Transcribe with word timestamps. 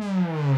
Hmm. 0.00 0.49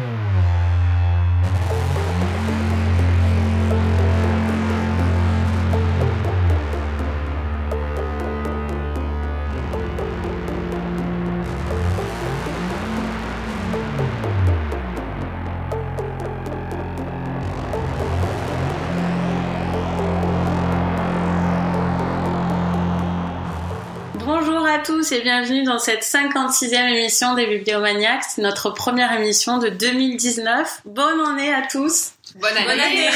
Tous 24.83 25.13
et 25.13 25.21
bienvenue 25.21 25.63
dans 25.63 25.79
cette 25.79 26.03
56e 26.03 26.89
émission 26.89 27.35
des 27.35 27.47
Bibliomaniacs, 27.47 28.37
notre 28.37 28.69
première 28.71 29.13
émission 29.13 29.57
de 29.57 29.69
2019. 29.69 30.81
Bonne 30.83 31.21
année 31.25 31.53
à 31.53 31.61
tous 31.71 32.11
Bonne 32.35 32.57
année. 32.57 33.07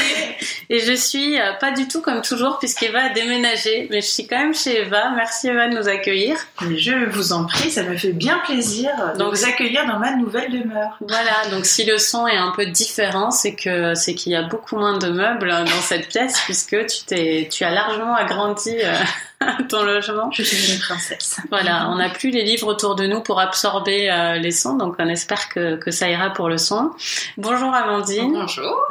Et 0.70 0.78
je 0.78 0.92
suis 0.92 1.38
euh, 1.38 1.52
pas 1.60 1.72
du 1.72 1.86
tout 1.86 2.00
comme 2.00 2.22
toujours 2.22 2.58
puisqu'Eva 2.58 3.06
a 3.06 3.08
déménagé, 3.10 3.86
mais 3.90 4.00
je 4.00 4.06
suis 4.06 4.26
quand 4.26 4.38
même 4.38 4.54
chez 4.54 4.80
Eva. 4.80 5.10
Merci 5.14 5.48
Eva 5.48 5.68
de 5.68 5.76
nous 5.76 5.88
accueillir. 5.88 6.38
je 6.62 7.10
vous 7.10 7.32
en 7.32 7.44
prie, 7.44 7.70
ça 7.70 7.82
me 7.82 7.96
fait 7.98 8.12
bien 8.12 8.38
plaisir 8.46 8.90
de 9.18 9.24
vous 9.24 9.44
accueillir 9.44 9.84
dans 9.86 9.98
ma 9.98 10.14
nouvelle 10.14 10.50
demeure. 10.50 10.96
Voilà, 11.00 11.50
donc 11.50 11.66
si 11.66 11.84
le 11.84 11.98
son 11.98 12.26
est 12.26 12.36
un 12.36 12.52
peu 12.56 12.64
différent, 12.64 13.30
c'est 13.30 13.54
que 13.54 13.94
c'est 13.94 14.14
qu'il 14.14 14.32
y 14.32 14.36
a 14.36 14.42
beaucoup 14.42 14.76
moins 14.76 14.96
de 14.96 15.08
meubles 15.08 15.50
dans 15.50 15.82
cette 15.82 16.08
pièce 16.08 16.40
puisque 16.44 16.86
tu 16.86 17.04
t'es 17.04 17.48
tu 17.50 17.64
as 17.64 17.70
largement 17.70 18.14
agrandi 18.14 18.74
euh, 18.82 18.94
ton 19.68 19.84
logement. 19.84 20.30
Je 20.32 20.42
suis 20.42 20.74
une 20.74 20.80
princesse. 20.80 21.40
Voilà, 21.50 21.90
on 21.90 21.96
n'a 21.96 22.10
plus 22.10 22.30
les 22.30 22.42
livres 22.42 22.66
autour 22.66 22.94
de 22.94 23.06
nous 23.06 23.20
pour 23.20 23.40
absorber 23.40 24.10
euh, 24.10 24.34
les 24.36 24.50
sons, 24.50 24.76
donc 24.76 24.96
on 24.98 25.08
espère 25.08 25.48
que, 25.48 25.76
que 25.76 25.90
ça 25.90 26.08
ira 26.08 26.30
pour 26.30 26.48
le 26.48 26.58
son. 26.58 26.90
Bonjour 27.36 27.72
Amandine. 27.74 28.32
Bonjour. 28.32 28.82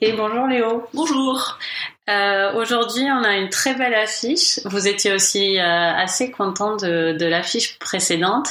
Et 0.00 0.12
bonjour 0.12 0.46
Léo. 0.46 0.84
Bonjour. 0.94 1.58
Euh, 2.10 2.52
Aujourd'hui, 2.54 3.04
on 3.04 3.22
a 3.22 3.36
une 3.36 3.48
très 3.48 3.74
belle 3.74 3.94
affiche. 3.94 4.58
Vous 4.64 4.88
étiez 4.88 5.12
aussi 5.12 5.58
euh, 5.58 5.62
assez 5.62 6.32
content 6.32 6.76
de, 6.76 7.16
de 7.16 7.26
l'affiche 7.26 7.78
précédente. 7.78 8.48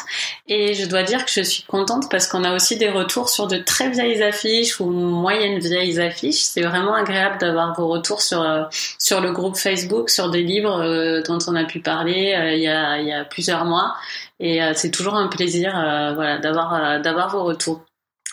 Et 0.48 0.74
je 0.74 0.86
dois 0.88 1.04
dire 1.04 1.26
que 1.26 1.32
je 1.32 1.42
suis 1.42 1.64
contente 1.64 2.10
parce 2.10 2.28
qu'on 2.28 2.46
a 2.46 2.56
aussi 2.56 2.78
des 2.78 2.90
retours 2.90 3.28
sur 3.28 3.48
de 3.48 3.58
très 3.58 3.90
vieilles 3.90 4.24
affiches 4.24 4.80
ou 4.80 4.86
moyennes 4.86 5.60
vieilles 5.60 6.00
affiches. 6.00 6.42
C'est 6.44 6.62
vraiment 6.62 6.94
agréable 6.94 7.40
d'avoir 7.40 7.76
vos 7.76 7.90
retours 7.90 8.22
sur, 8.22 8.42
euh, 8.42 8.64
sur 8.98 9.20
le 9.20 9.34
groupe 9.34 9.58
Facebook, 9.58 10.10
sur 10.10 10.30
des 10.30 10.44
livres 10.44 10.82
euh, 10.82 11.22
dont 11.22 11.40
on 11.48 11.56
a 11.56 11.66
pu 11.66 11.82
parler 11.82 12.34
il, 12.56 12.62
y 12.62 12.70
a, 12.70 13.00
il 13.00 13.08
y 13.08 13.14
a 13.14 13.26
plusieurs 13.26 13.66
mois. 13.66 13.96
Et 14.40 14.60
c'est 14.74 14.90
toujours 14.90 15.16
un 15.16 15.28
plaisir 15.28 15.72
voilà, 16.16 16.40
d'avoir 16.40 17.00
d'avoir 17.00 17.30
vos 17.30 17.44
retours. 17.44 17.86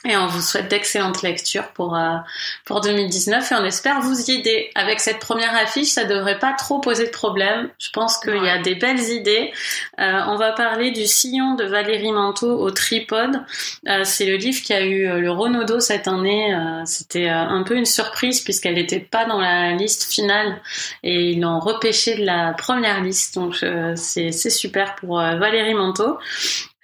Et 0.04 0.16
on 0.16 0.28
vous 0.28 0.41
souhaite 0.41 0.68
d'excellentes 0.68 1.22
lectures 1.22 1.72
pour 1.72 1.96
euh, 1.96 2.18
pour 2.64 2.80
2019 2.80 3.50
et 3.50 3.54
on 3.56 3.64
espère 3.64 4.00
vous 4.00 4.30
y 4.30 4.34
aider. 4.34 4.70
Avec 4.77 5.00
cette 5.00 5.18
première 5.18 5.56
affiche, 5.56 5.88
ça 5.88 6.05
devrait 6.05 6.38
pas 6.38 6.52
trop 6.52 6.78
poser 6.78 7.06
de 7.06 7.10
problème. 7.10 7.68
Je 7.80 7.90
pense 7.90 8.16
qu'il 8.18 8.44
y 8.44 8.48
a 8.48 8.62
des 8.62 8.77
belles 8.77 9.00
idées. 9.00 9.52
Euh, 9.98 10.20
on 10.28 10.36
va 10.36 10.52
parler 10.52 10.92
du 10.92 11.05
sillon 11.05 11.56
de 11.56 11.64
Valérie 11.64 12.12
Manteau 12.12 12.60
au 12.60 12.70
tripode. 12.70 13.42
Euh, 13.88 14.05
c'est 14.05 14.27
le 14.27 14.36
livre 14.36 14.62
qui 14.62 14.72
a 14.72 14.84
eu 14.84 15.20
le 15.20 15.32
Renaudot 15.32 15.80
cette 15.80 16.06
année. 16.06 16.56
C'était 16.84 17.28
un 17.28 17.64
peu 17.64 17.74
une 17.74 17.84
surprise 17.84 18.40
puisqu'elle 18.40 18.74
n'était 18.74 19.00
pas 19.00 19.24
dans 19.24 19.40
la 19.40 19.72
liste 19.72 20.05
finale 20.05 20.60
et 21.02 21.33
ils 21.33 21.40
l'ont 21.40 21.58
repêché 21.58 22.14
de 22.14 22.24
la 22.24 22.52
première 22.52 23.02
liste. 23.02 23.34
Donc 23.34 23.56
c'est 23.96 24.30
c'est 24.30 24.50
super 24.50 24.94
pour 24.94 25.16
Valérie 25.16 25.74
Manteau. 25.74 26.18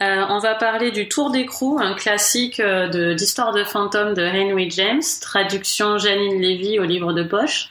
Euh, 0.05 0.27
on 0.29 0.39
va 0.39 0.55
parler 0.55 0.91
du 0.91 1.09
Tour 1.09 1.31
d'écrou, 1.31 1.79
un 1.81 1.95
classique 1.95 2.61
euh, 2.61 3.15
d'histoire 3.15 3.53
de, 3.53 3.65
fantômes 3.65 4.13
de 4.13 4.23
Henry 4.23 4.71
James, 4.71 5.03
traduction 5.21 5.97
Janine 5.97 6.41
Lévy 6.41 6.79
au 6.79 6.85
livre 6.85 7.13
de 7.13 7.23
poche. 7.23 7.71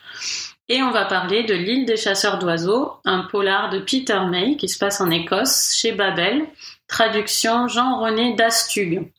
Et 0.68 0.82
on 0.82 0.92
va 0.92 1.06
parler 1.06 1.44
de 1.44 1.54
L'île 1.54 1.86
des 1.86 1.98
chasseurs 1.98 2.40
d'oiseaux, 2.40 2.94
un 3.06 3.28
polar 3.30 3.70
de 3.70 3.80
Peter 3.80 4.20
May 4.32 4.56
qui 4.56 4.68
se 4.68 4.80
passe 4.80 5.00
en 5.02 5.12
Écosse, 5.12 5.76
chez 5.76 5.92
Babel, 5.92 6.46
traduction 6.88 7.68
Jean-René 7.68 8.36
Dastug. 8.36 9.12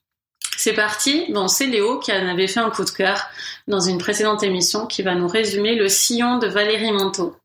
C'est 0.56 0.72
parti, 0.72 1.26
bon, 1.30 1.46
c'est 1.46 1.66
Léo 1.66 2.00
qui 2.00 2.12
en 2.12 2.26
avait 2.26 2.48
fait 2.48 2.60
un 2.60 2.70
coup 2.70 2.84
de 2.84 2.90
cœur 2.90 3.26
dans 3.68 3.80
une 3.80 3.98
précédente 3.98 4.42
émission 4.42 4.86
qui 4.86 5.02
va 5.02 5.14
nous 5.14 5.28
résumer 5.28 5.76
le 5.76 5.88
sillon 5.88 6.38
de 6.38 6.48
Valérie 6.48 6.92
Monteau. 6.92 7.36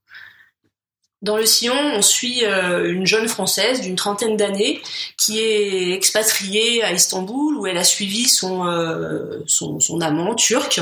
Dans 1.22 1.36
le 1.36 1.46
sillon, 1.46 1.76
on 1.76 2.02
suit 2.02 2.46
euh, 2.46 2.90
une 2.90 3.06
jeune 3.06 3.28
française 3.28 3.82
d'une 3.82 3.98
trentaine 3.98 4.38
d'années 4.38 4.82
qui 5.18 5.40
est 5.40 5.92
expatriée 5.92 6.82
à 6.82 6.94
Istanbul 6.94 7.58
où 7.58 7.68
elle 7.68 7.78
a 7.78 7.84
suivi 7.84 8.26
son 8.30 8.66
euh, 8.66 9.44
son, 9.46 9.82
son, 9.82 10.00
amant 10.00 10.34
turc. 10.34 10.80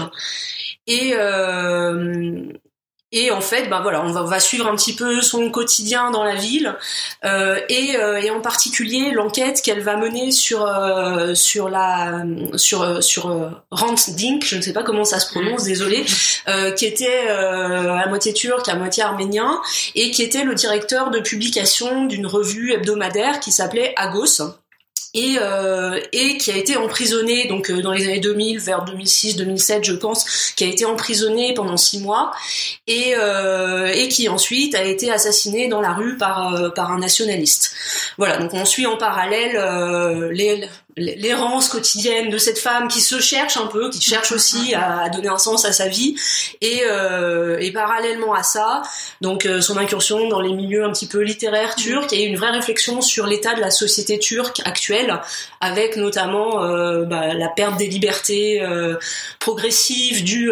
Et 0.86 1.14
euh, 1.16 2.44
et 3.14 3.32
en 3.32 3.40
fait, 3.40 3.70
bah 3.70 3.80
voilà, 3.82 4.04
on 4.04 4.12
va, 4.12 4.24
va, 4.24 4.40
suivre 4.42 4.68
un 4.68 4.76
petit 4.76 4.94
peu 4.94 5.22
son 5.22 5.50
quotidien 5.50 6.12
dans 6.12 6.26
la 6.26 6.36
ville 6.36 6.76
euh, 7.24 7.58
et, 7.70 7.96
euh, 7.96 8.20
et, 8.20 8.30
en 8.32 8.42
particulier 8.42 9.12
l'enquête 9.12 9.62
qu'elle 9.62 9.82
va 9.82 9.96
mener 9.96 10.32
sur 10.32 10.66
euh, 10.66 11.34
sur 11.34 11.70
la 11.70 12.26
sur 12.56 12.82
euh, 12.82 13.00
sur 13.00 13.30
euh, 13.30 13.50
Rant 13.72 13.96
Dink, 14.10 14.44
je 14.44 14.58
ne 14.58 14.62
sais 14.62 14.74
pas 14.74 14.84
comment 14.84 15.06
ça 15.06 15.20
se 15.22 15.32
prononce, 15.32 15.64
mm. 15.64 15.68
désolé, 15.68 16.06
euh, 16.50 16.72
qui 16.72 16.86
était 16.86 17.30
à 17.30 18.08
moitié 18.10 18.34
turc, 18.34 18.68
à 18.68 18.76
moitié 18.76 19.04
arménien 19.04 19.62
et 19.96 20.12
qui 20.12 20.22
était 20.22 20.44
le 20.44 20.54
directeur 20.54 21.10
de 21.10 21.22
publication 21.22 22.08
d'une 22.08 22.28
revue 22.28 22.74
hebdomadaire 22.74 23.40
qui 23.40 23.54
s'appelait 23.54 23.94
Agos 23.96 24.42
et, 25.14 25.38
euh, 25.40 26.00
et 26.12 26.38
qui 26.38 26.52
a 26.52 26.58
été 26.58 26.78
emprisonné 26.78 27.48
donc 27.48 27.70
euh, 27.70 27.82
dans 27.82 27.92
les 27.92 28.06
années 28.06 28.20
2000 28.20 28.60
vers 28.60 28.84
2006 28.86 29.36
2007 29.38 29.84
je 29.84 29.94
pense 29.94 30.52
qui 30.56 30.64
a 30.64 30.68
été 30.68 30.86
emprisonné 30.86 31.54
pendant 31.54 31.78
six 31.78 32.00
mois 32.00 32.32
et 32.88 33.16
euh, 33.16 33.92
et 33.94 34.08
qui 34.10 34.30
ensuite 34.30 34.76
a 34.76 34.84
été 34.84 35.12
assassiné 35.12 35.68
dans 35.68 35.82
la 35.82 35.94
rue 35.94 36.18
par 36.18 36.54
euh, 36.54 36.70
par 36.70 36.92
un 36.92 37.00
nationaliste. 37.00 37.74
Voilà 38.18 38.38
donc 38.38 38.54
on 38.54 38.66
suit 38.66 38.86
en 38.86 38.98
parallèle 38.98 39.58
euh, 39.58 40.32
les 40.32 40.68
l'errance 40.98 41.70
quotidienne 41.70 42.30
de 42.30 42.38
cette 42.38 42.58
femme 42.58 42.88
qui 42.88 43.02
se 43.02 43.20
cherche 43.20 43.56
un 43.56 43.68
peu, 43.68 43.90
qui 43.90 44.02
cherche 44.02 44.32
aussi 44.32 44.74
à, 44.74 45.10
donner 45.10 45.28
un 45.28 45.38
sens 45.38 45.64
à 45.66 45.72
sa 45.72 45.88
vie, 45.88 46.16
et, 46.62 46.82
euh, 46.86 47.58
et 47.60 47.72
parallèlement 47.72 48.34
à 48.34 48.44
ça, 48.44 48.82
donc 49.22 49.46
euh, 49.46 49.62
son 49.62 49.78
incursion 49.78 50.28
dans 50.28 50.42
les 50.42 50.54
milieux 50.54 50.84
un 50.84 50.92
petit 50.92 51.08
peu 51.08 51.22
littéraires 51.22 51.76
turcs 51.76 52.12
et 52.12 52.24
une 52.24 52.36
vraie 52.36 52.52
réflexion 52.52 53.02
sur 53.02 53.28
l'état 53.28 53.54
de 53.54 53.62
la 53.62 53.70
société 53.70 54.18
turque 54.18 54.62
actuelle, 54.66 55.20
avec 55.62 55.98
notamment 55.98 56.64
euh, 56.64 57.04
bah, 57.04 57.34
la 57.34 57.50
perte 57.50 57.78
des 57.78 57.88
libertés 57.88 58.62
euh, 58.62 58.96
progressives 59.40 60.24
due 60.24 60.52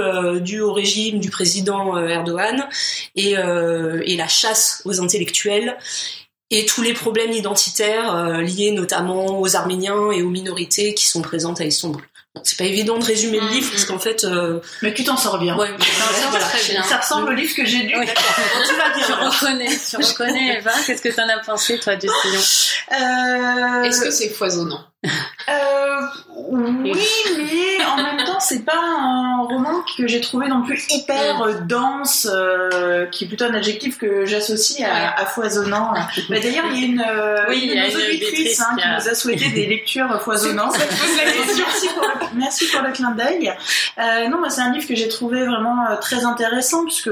au 0.62 0.74
régime 0.74 1.20
du 1.20 1.30
président 1.30 1.98
Erdogan 1.98 2.68
et, 3.16 3.32
et 3.32 4.18
la 4.18 4.28
chasse 4.28 4.82
aux 4.86 5.02
intellectuels 5.02 5.78
et 6.52 6.66
tous 6.66 6.82
les 6.82 6.94
problèmes 6.94 7.32
identitaires 7.32 8.16
euh, 8.16 8.42
liés 8.42 8.72
notamment 8.72 9.40
aux 9.40 9.56
Arméniens 9.56 10.12
et 10.12 10.22
aux 10.22 10.30
minorités 10.30 10.94
qui 10.94 11.08
sont 11.08 11.22
présentes 11.22 11.60
à 11.60 11.66
Istanbul. 11.66 12.04
c'est 12.44 12.58
pas 12.58 12.66
évident 12.66 13.00
de 13.00 13.04
résumer 13.04 13.40
le 13.40 13.48
mm, 13.48 13.50
livre 13.50 13.72
parce 13.72 13.84
mm. 13.84 13.88
qu'en 13.88 14.00
fait. 14.00 14.24
Euh... 14.26 14.60
Mais 14.84 14.94
tu 14.94 15.04
t'en 15.04 15.18
sors 15.18 15.40
bien. 15.40 15.58
Ouais, 15.58 15.70
très 15.78 16.72
bien. 16.72 16.84
Ça 16.84 16.98
ressemble 16.98 17.30
au 17.30 17.34
livre 17.34 17.56
que 17.56 17.66
j'ai 17.66 17.80
lu. 17.80 17.96
Oui. 17.98 18.06
tu 18.06 18.76
vas 18.76 18.90
dire. 18.96 19.06
Je 19.08 19.46
reconnais. 19.46 19.80
Tu 19.90 19.96
reconnais, 19.98 20.58
Eva. 20.58 20.72
Qu'est-ce 20.86 21.02
que 21.02 21.10
t'en 21.10 21.28
as 21.28 21.40
pensé 21.40 21.80
toi 21.80 21.96
du 21.96 22.08
sillon 22.22 22.42
euh... 22.92 23.84
Est-ce 23.84 24.02
que 24.02 24.12
c'est 24.12 24.30
foisonnant? 24.30 24.86
Euh, 25.50 26.02
oui, 26.38 26.94
mais 27.38 27.86
en 27.86 27.98
même 27.98 28.26
temps, 28.26 28.40
c'est 28.40 28.66
pas 28.66 28.78
un 28.78 29.42
roman 29.44 29.84
que 29.98 30.08
j'ai 30.08 30.22
trouvé 30.22 30.48
non 30.48 30.64
plus 30.64 30.86
hyper 30.90 31.66
dense, 31.66 32.28
euh, 32.32 33.06
qui 33.08 33.26
est 33.26 33.28
plutôt 33.28 33.46
un 33.46 33.54
adjectif 33.54 33.98
que 33.98 34.26
j'associe 34.26 34.88
à, 34.88 35.26
foisonnant. 35.26 35.94
Bah, 36.30 36.36
D'ailleurs, 36.42 36.66
il 36.72 36.80
y 36.80 36.84
a 36.84 36.86
une, 36.86 37.04
euh, 37.08 37.46
oui, 37.50 37.72
une, 37.74 37.82
auditrice 37.82 38.62
hein, 38.62 38.76
qui 38.78 38.88
nous 38.88 39.10
a 39.10 39.16
souhaité 39.16 39.50
des 39.50 39.66
lectures 39.66 40.22
foisonnantes. 40.22 40.78
merci, 41.58 41.88
pour 41.94 42.04
le, 42.04 42.38
merci 42.38 42.68
pour 42.68 42.82
le 42.82 42.92
clin 42.92 43.12
d'œil. 43.12 43.54
Euh, 43.98 44.28
non, 44.28 44.38
c'est 44.50 44.62
un 44.62 44.72
livre 44.72 44.88
que 44.88 44.96
j'ai 44.96 45.08
trouvé 45.08 45.46
vraiment 45.46 45.86
très 46.02 46.26
intéressant, 46.26 46.84
puisque 46.86 47.12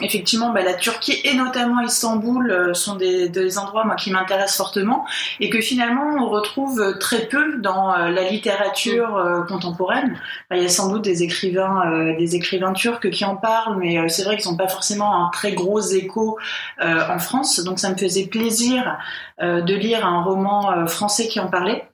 effectivement, 0.00 0.50
bah, 0.50 0.62
la 0.62 0.74
Turquie 0.74 1.20
et 1.24 1.34
notamment 1.34 1.80
Istanbul 1.80 2.74
sont 2.74 2.96
des, 2.96 3.28
des 3.28 3.58
endroits 3.58 3.84
moi, 3.84 3.96
qui 3.96 4.10
m'intéressent 4.10 4.56
fortement, 4.56 5.04
et 5.40 5.50
que 5.50 5.60
finalement, 5.60 6.16
on 6.18 6.28
retrouve 6.28 6.91
très 6.98 7.26
peu 7.26 7.58
dans 7.58 7.94
euh, 7.94 8.10
la 8.10 8.28
littérature 8.28 9.16
euh, 9.16 9.42
contemporaine. 9.42 10.18
il 10.50 10.62
y 10.62 10.64
a 10.64 10.68
sans 10.68 10.90
doute 10.90 11.02
des 11.02 11.22
écrivains, 11.22 11.90
euh, 11.90 12.16
des 12.16 12.36
écrivains 12.36 12.72
turcs 12.72 13.10
qui 13.10 13.24
en 13.24 13.36
parlent, 13.36 13.76
mais 13.78 14.08
c'est 14.08 14.24
vrai 14.24 14.36
qu'ils 14.36 14.50
n'ont 14.50 14.56
pas 14.56 14.68
forcément 14.68 15.26
un 15.26 15.30
très 15.30 15.52
gros 15.52 15.80
écho 15.80 16.38
en 16.80 17.18
France. 17.18 17.60
Donc 17.60 17.78
ça 17.78 17.90
me 17.90 17.96
faisait 17.96 18.26
plaisir 18.26 18.98
de 19.40 19.74
lire 19.74 20.06
un 20.06 20.22
roman 20.22 20.86
français 20.86 21.28
qui 21.28 21.40
en 21.40 21.48
parlait. 21.48 21.88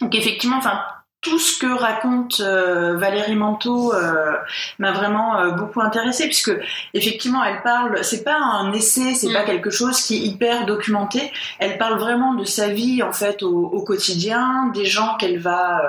Donc 0.00 0.14
effectivement, 0.14 0.56
enfin 0.58 0.80
tout 1.20 1.38
ce 1.40 1.58
que 1.58 1.66
raconte 1.66 2.40
euh, 2.40 2.96
Valérie 2.96 3.34
Manteau 3.34 3.92
euh, 3.92 4.34
m'a 4.78 4.92
vraiment 4.92 5.40
euh, 5.40 5.50
beaucoup 5.50 5.80
intéressée 5.80 6.26
puisque 6.26 6.52
effectivement 6.94 7.42
elle 7.42 7.60
parle 7.62 8.04
c'est 8.04 8.22
pas 8.22 8.36
un 8.36 8.72
essai 8.72 9.14
c'est 9.14 9.32
pas 9.32 9.42
mm. 9.42 9.46
quelque 9.46 9.70
chose 9.70 10.00
qui 10.00 10.14
est 10.14 10.20
hyper 10.20 10.64
documenté. 10.64 11.32
Elle 11.58 11.76
parle 11.76 11.98
vraiment 11.98 12.34
de 12.34 12.44
sa 12.44 12.68
vie 12.68 13.02
en 13.02 13.12
fait 13.12 13.42
au, 13.42 13.66
au 13.66 13.82
quotidien 13.82 14.70
des 14.74 14.84
gens 14.84 15.16
qu'elle 15.16 15.40
va 15.40 15.82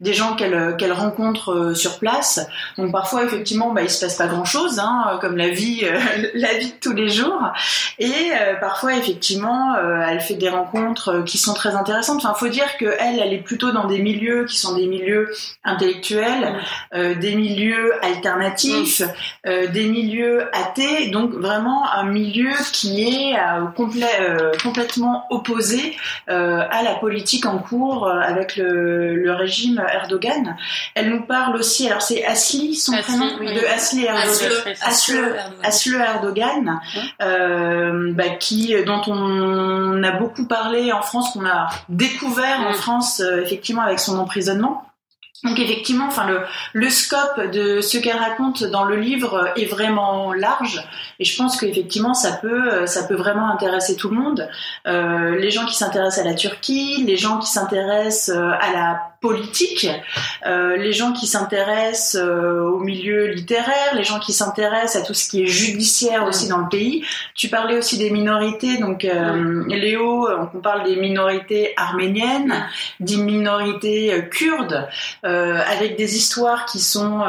des 0.00 0.14
gens 0.14 0.36
qu'elle 0.36 0.76
qu'elle 0.76 0.92
rencontre 0.92 1.72
sur 1.74 1.98
place. 1.98 2.40
Donc 2.78 2.92
parfois 2.92 3.24
effectivement 3.24 3.72
bah 3.72 3.82
il 3.82 3.90
se 3.90 4.00
passe 4.00 4.16
pas 4.16 4.28
grand 4.28 4.44
chose 4.44 4.78
hein, 4.78 5.18
comme 5.20 5.36
la 5.36 5.48
vie 5.48 5.84
la 6.34 6.54
vie 6.54 6.68
de 6.70 6.78
tous 6.80 6.92
les 6.92 7.08
jours. 7.08 7.50
Et 7.98 8.30
parfois 8.60 8.94
effectivement 8.94 9.74
elle 10.06 10.20
fait 10.20 10.34
des 10.34 10.48
rencontres 10.48 11.22
qui 11.24 11.38
sont 11.38 11.54
très 11.54 11.74
intéressantes. 11.74 12.24
Enfin 12.24 12.34
faut 12.34 12.48
dire 12.48 12.76
que 12.76 12.94
elle 13.00 13.18
elle 13.18 13.32
est 13.32 13.42
plutôt 13.42 13.72
dans 13.72 13.86
des 13.86 13.98
milieux 13.98 14.46
qui 14.52 14.58
sont 14.58 14.76
des 14.76 14.86
milieux 14.86 15.32
intellectuels, 15.64 16.60
euh, 16.94 17.14
des 17.14 17.34
milieux 17.34 17.92
alternatifs, 18.04 19.00
mm. 19.00 19.48
euh, 19.48 19.66
des 19.68 19.88
milieux 19.88 20.48
athées, 20.54 21.08
donc 21.08 21.32
vraiment 21.32 21.90
un 21.90 22.04
milieu 22.04 22.52
qui 22.72 23.02
est 23.02 23.36
euh, 23.38 24.52
complètement 24.62 25.24
opposé 25.30 25.96
à 26.28 26.82
la 26.82 26.94
politique 27.00 27.46
en 27.46 27.58
cours 27.58 28.08
avec 28.08 28.56
le, 28.56 29.32
régime 29.32 29.82
Erdogan. 29.92 30.56
Elle 30.94 31.10
nous 31.10 31.22
parle 31.22 31.56
aussi, 31.56 31.88
alors 31.88 32.02
c'est 32.02 32.24
Asli, 32.24 32.74
son 32.74 32.92
prénom, 32.98 33.26
de 33.38 33.66
Asli 33.74 34.04
Erdogan, 34.04 34.70
Erdogan. 36.00 36.80
Bah, 38.14 38.28
qui, 38.38 38.74
dont 38.84 39.02
on 39.06 40.02
a 40.02 40.10
beaucoup 40.12 40.46
parlé 40.46 40.92
en 40.92 41.02
France, 41.02 41.32
qu'on 41.32 41.46
a 41.46 41.68
découvert 41.88 42.60
en 42.60 42.72
mm. 42.72 42.74
France 42.74 43.22
effectivement 43.42 43.82
avec 43.82 43.98
son 43.98 44.18
emprisonnement 44.18 44.41
donc 45.44 45.58
effectivement, 45.58 46.06
enfin 46.06 46.26
le, 46.28 46.42
le 46.72 46.88
scope 46.88 47.50
de 47.52 47.80
ce 47.80 47.98
qu'elle 47.98 48.16
raconte 48.16 48.62
dans 48.62 48.84
le 48.84 48.94
livre 48.94 49.52
est 49.56 49.64
vraiment 49.64 50.32
large 50.32 50.86
et 51.18 51.24
je 51.24 51.36
pense 51.36 51.58
qu'effectivement 51.58 52.14
ça 52.14 52.32
peut 52.32 52.86
ça 52.86 53.02
peut 53.02 53.16
vraiment 53.16 53.50
intéresser 53.50 53.96
tout 53.96 54.08
le 54.08 54.14
monde. 54.14 54.48
Euh, 54.86 55.36
les 55.36 55.50
gens 55.50 55.66
qui 55.66 55.74
s'intéressent 55.74 56.24
à 56.24 56.28
la 56.28 56.34
Turquie, 56.34 57.02
les 57.04 57.16
gens 57.16 57.38
qui 57.38 57.48
s'intéressent 57.48 58.28
à 58.28 58.72
la 58.72 59.11
politique, 59.22 59.86
euh, 60.44 60.76
les 60.76 60.92
gens 60.92 61.12
qui 61.12 61.28
s'intéressent 61.28 62.16
euh, 62.16 62.60
au 62.60 62.80
milieu 62.80 63.28
littéraire, 63.28 63.94
les 63.94 64.02
gens 64.02 64.18
qui 64.18 64.32
s'intéressent 64.32 65.00
à 65.00 65.06
tout 65.06 65.14
ce 65.14 65.28
qui 65.28 65.44
est 65.44 65.46
judiciaire 65.46 66.26
aussi 66.26 66.48
dans 66.48 66.58
le 66.58 66.68
pays. 66.68 67.04
Tu 67.36 67.48
parlais 67.48 67.78
aussi 67.78 67.98
des 67.98 68.10
minorités, 68.10 68.78
donc 68.78 69.04
euh, 69.04 69.64
Léo, 69.68 70.28
on 70.52 70.58
parle 70.58 70.84
des 70.84 70.96
minorités 70.96 71.72
arméniennes, 71.76 72.66
des 72.98 73.16
minorités 73.16 74.28
kurdes, 74.30 74.88
avec 75.22 75.96
des 75.96 76.16
histoires 76.16 76.66
qui 76.66 76.80
sont 76.80 77.20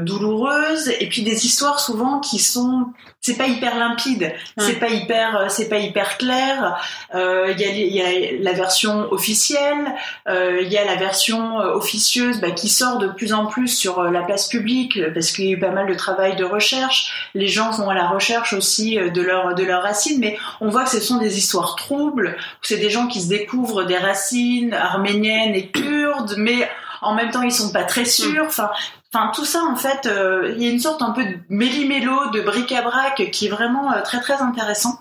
douloureuses 0.00 0.88
et 0.98 1.08
puis 1.08 1.22
des 1.22 1.46
histoires 1.46 1.78
souvent 1.78 2.18
qui 2.18 2.40
sont 2.40 2.86
c'est 3.20 3.36
pas 3.36 3.48
hyper 3.48 3.76
limpide, 3.76 4.32
c'est 4.56 4.78
pas 4.78 4.88
hyper, 4.88 5.46
c'est 5.48 5.68
pas 5.68 5.78
hyper 5.78 6.16
clair. 6.16 6.76
Il 7.12 7.60
y, 7.60 7.94
y, 7.94 8.00
a, 8.00 8.40
la 8.40 8.52
version 8.52 9.12
officielle, 9.12 9.94
il 10.28 10.68
y 10.68 10.78
a 10.78 10.84
la 10.84 10.94
version 10.96 11.35
euh, 11.36 11.74
officieuse 11.74 12.40
bah, 12.40 12.50
qui 12.50 12.68
sort 12.68 12.98
de 12.98 13.08
plus 13.08 13.32
en 13.32 13.46
plus 13.46 13.68
sur 13.68 13.98
euh, 13.98 14.10
la 14.10 14.22
place 14.22 14.48
publique 14.48 14.98
parce 15.14 15.32
qu'il 15.32 15.46
y 15.46 15.48
a 15.48 15.52
eu 15.52 15.58
pas 15.58 15.70
mal 15.70 15.88
de 15.88 15.94
travail 15.94 16.36
de 16.36 16.44
recherche. 16.44 17.30
Les 17.34 17.48
gens 17.48 17.70
vont 17.70 17.88
à 17.88 17.94
la 17.94 18.08
recherche 18.08 18.52
aussi 18.52 18.98
euh, 18.98 19.10
de 19.10 19.22
leur 19.22 19.54
de 19.54 19.64
leurs 19.64 19.82
racines, 19.82 20.18
mais 20.18 20.38
on 20.60 20.68
voit 20.68 20.84
que 20.84 20.90
ce 20.90 21.00
sont 21.00 21.18
des 21.18 21.38
histoires 21.38 21.76
troubles. 21.76 22.36
C'est 22.62 22.78
des 22.78 22.90
gens 22.90 23.06
qui 23.06 23.20
se 23.20 23.28
découvrent 23.28 23.84
des 23.84 23.98
racines 23.98 24.74
arméniennes 24.74 25.54
et 25.54 25.68
kurdes, 25.68 26.34
mais 26.38 26.68
en 27.02 27.14
même 27.14 27.30
temps 27.30 27.42
ils 27.42 27.52
sont 27.52 27.72
pas 27.72 27.84
très 27.84 28.04
sûrs. 28.04 28.44
Enfin, 28.46 28.70
Enfin, 29.16 29.30
tout 29.34 29.46
ça, 29.46 29.62
en 29.64 29.76
fait, 29.76 30.04
euh, 30.04 30.52
il 30.56 30.62
y 30.62 30.68
a 30.68 30.70
une 30.70 30.78
sorte 30.78 31.00
un 31.00 31.12
peu 31.12 31.24
de 31.24 31.38
méli-mélo, 31.48 32.30
de 32.32 32.42
bric-à-brac 32.42 33.30
qui 33.32 33.46
est 33.46 33.48
vraiment 33.48 33.90
euh, 33.92 34.02
très 34.02 34.20
très 34.20 34.42
intéressant. 34.42 35.00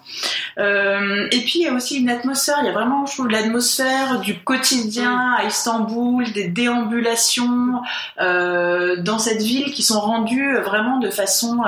Euh, 0.58 1.28
et 1.32 1.40
puis 1.42 1.56
il 1.56 1.62
y 1.64 1.68
a 1.68 1.74
aussi 1.74 2.00
une 2.00 2.10
atmosphère. 2.10 2.60
Il 2.62 2.68
y 2.68 2.70
a 2.70 2.72
vraiment, 2.72 3.06
je 3.06 3.14
trouve, 3.14 3.28
l'atmosphère 3.28 4.22
du 4.22 4.40
quotidien 4.40 5.36
à 5.38 5.44
Istanbul, 5.44 6.32
des 6.32 6.48
déambulations 6.48 7.82
dans 8.18 9.20
cette 9.20 9.42
ville 9.42 9.74
qui 9.74 9.84
sont 9.84 10.00
rendues 10.00 10.56
vraiment 10.60 11.00
de 11.00 11.10
façon 11.10 11.64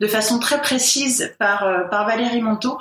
de 0.00 0.06
façon 0.06 0.38
très 0.38 0.60
précise 0.60 1.34
par 1.38 1.66
par 1.90 2.06
Valérie 2.06 2.40
Monteau. 2.40 2.78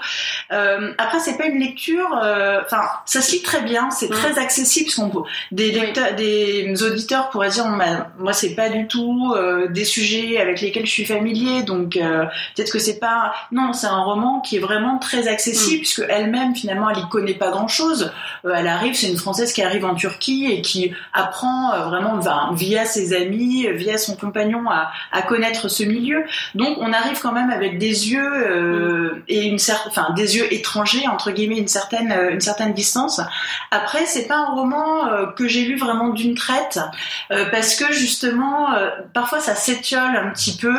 après, 0.49 1.19
c'est 1.19 1.38
pas 1.38 1.45
une 1.45 1.59
lecture. 1.59 2.09
Enfin, 2.13 2.81
ça 3.05 3.21
se 3.21 3.33
lit 3.33 3.44
très 3.44 3.61
bien, 3.61 3.91
c'est 3.91 4.09
très 4.09 4.39
accessible. 4.39 4.89
Parce 4.95 5.27
des 5.51 5.71
lecteurs, 5.71 6.15
des 6.15 6.83
auditeurs 6.83 7.29
pourraient 7.29 7.49
dire, 7.49 7.67
moi, 7.67 8.33
c'est 8.33 8.55
pas 8.55 8.69
du 8.69 8.87
tout 8.88 9.34
euh, 9.36 9.68
des 9.68 9.86
sujets 9.86 10.39
avec 10.39 10.62
lesquels 10.62 10.86
je 10.86 10.92
suis 10.92 11.06
familier, 11.06 11.63
donc 11.63 11.98
euh, 11.98 12.25
peut-être 12.56 12.72
que 12.72 12.80
c'est 12.80 13.00
pas. 13.00 13.34
Non, 13.51 13.74
c'est 13.74 13.88
un 13.88 14.01
roman 14.01 14.39
qui 14.42 14.57
est 14.57 14.60
vraiment 14.60 14.98
très 14.98 15.28
accessible 15.28 15.78
mm. 15.78 15.80
puisque 15.80 16.04
elle-même 16.10 16.56
finalement 16.56 16.89
elle 16.89 17.00
y 17.00 17.10
connaît 17.10 17.34
pas 17.34 17.50
grand-chose. 17.50 18.12
Euh, 18.45 18.54
elle 18.56 18.68
arrive, 18.68 18.95
c'est 18.95 19.10
une 19.10 19.18
française 19.18 19.54
qui 19.54 19.62
arrive 19.62 19.86
en 19.86 19.95
Turquie 19.95 20.48
et 20.51 20.62
qui 20.62 20.92
apprend 21.13 21.72
vraiment 21.88 22.19
via 22.54 22.86
ses 22.86 23.13
amis, 23.13 23.68
via 23.74 23.98
son 23.98 24.16
compagnon 24.16 24.69
à, 24.69 24.92
à, 25.12 25.22
connaître 25.22 25.68
ce 25.68 25.83
milieu. 25.83 26.24
Donc 26.56 26.78
on 26.80 26.94
arrive 26.94 27.19
quand 27.22 27.31
même 27.31 27.50
avec 27.50 27.78
des 27.78 28.12
yeux 28.12 29.24
et 29.28 29.44
une 29.44 29.60
certaine, 29.60 29.92
enfin 29.92 30.13
des 30.16 30.38
yeux 30.38 30.51
étrangers 30.54 31.07
entre 31.07 31.31
guillemets, 31.31 31.57
une 31.57 31.68
certaine 31.68 32.13
une 32.31 32.42
certaine 32.42 32.74
distance. 32.74 33.22
Après, 33.72 34.06
c'est 34.06 34.28
pas 34.28 34.38
un 34.38 34.56
roman 34.56 35.33
que 35.36 35.48
j'ai 35.48 35.66
lu 35.66 35.78
vraiment 35.78 36.10
d'une 36.10 36.36
traite 36.36 36.80
parce 37.30 37.75
que 37.75 37.92
justement 37.94 38.67
euh, 38.75 38.90
parfois 39.14 39.40
ça 39.40 39.56
s'étiole 39.56 40.16
un 40.16 40.31
petit 40.31 40.58
peu. 40.58 40.75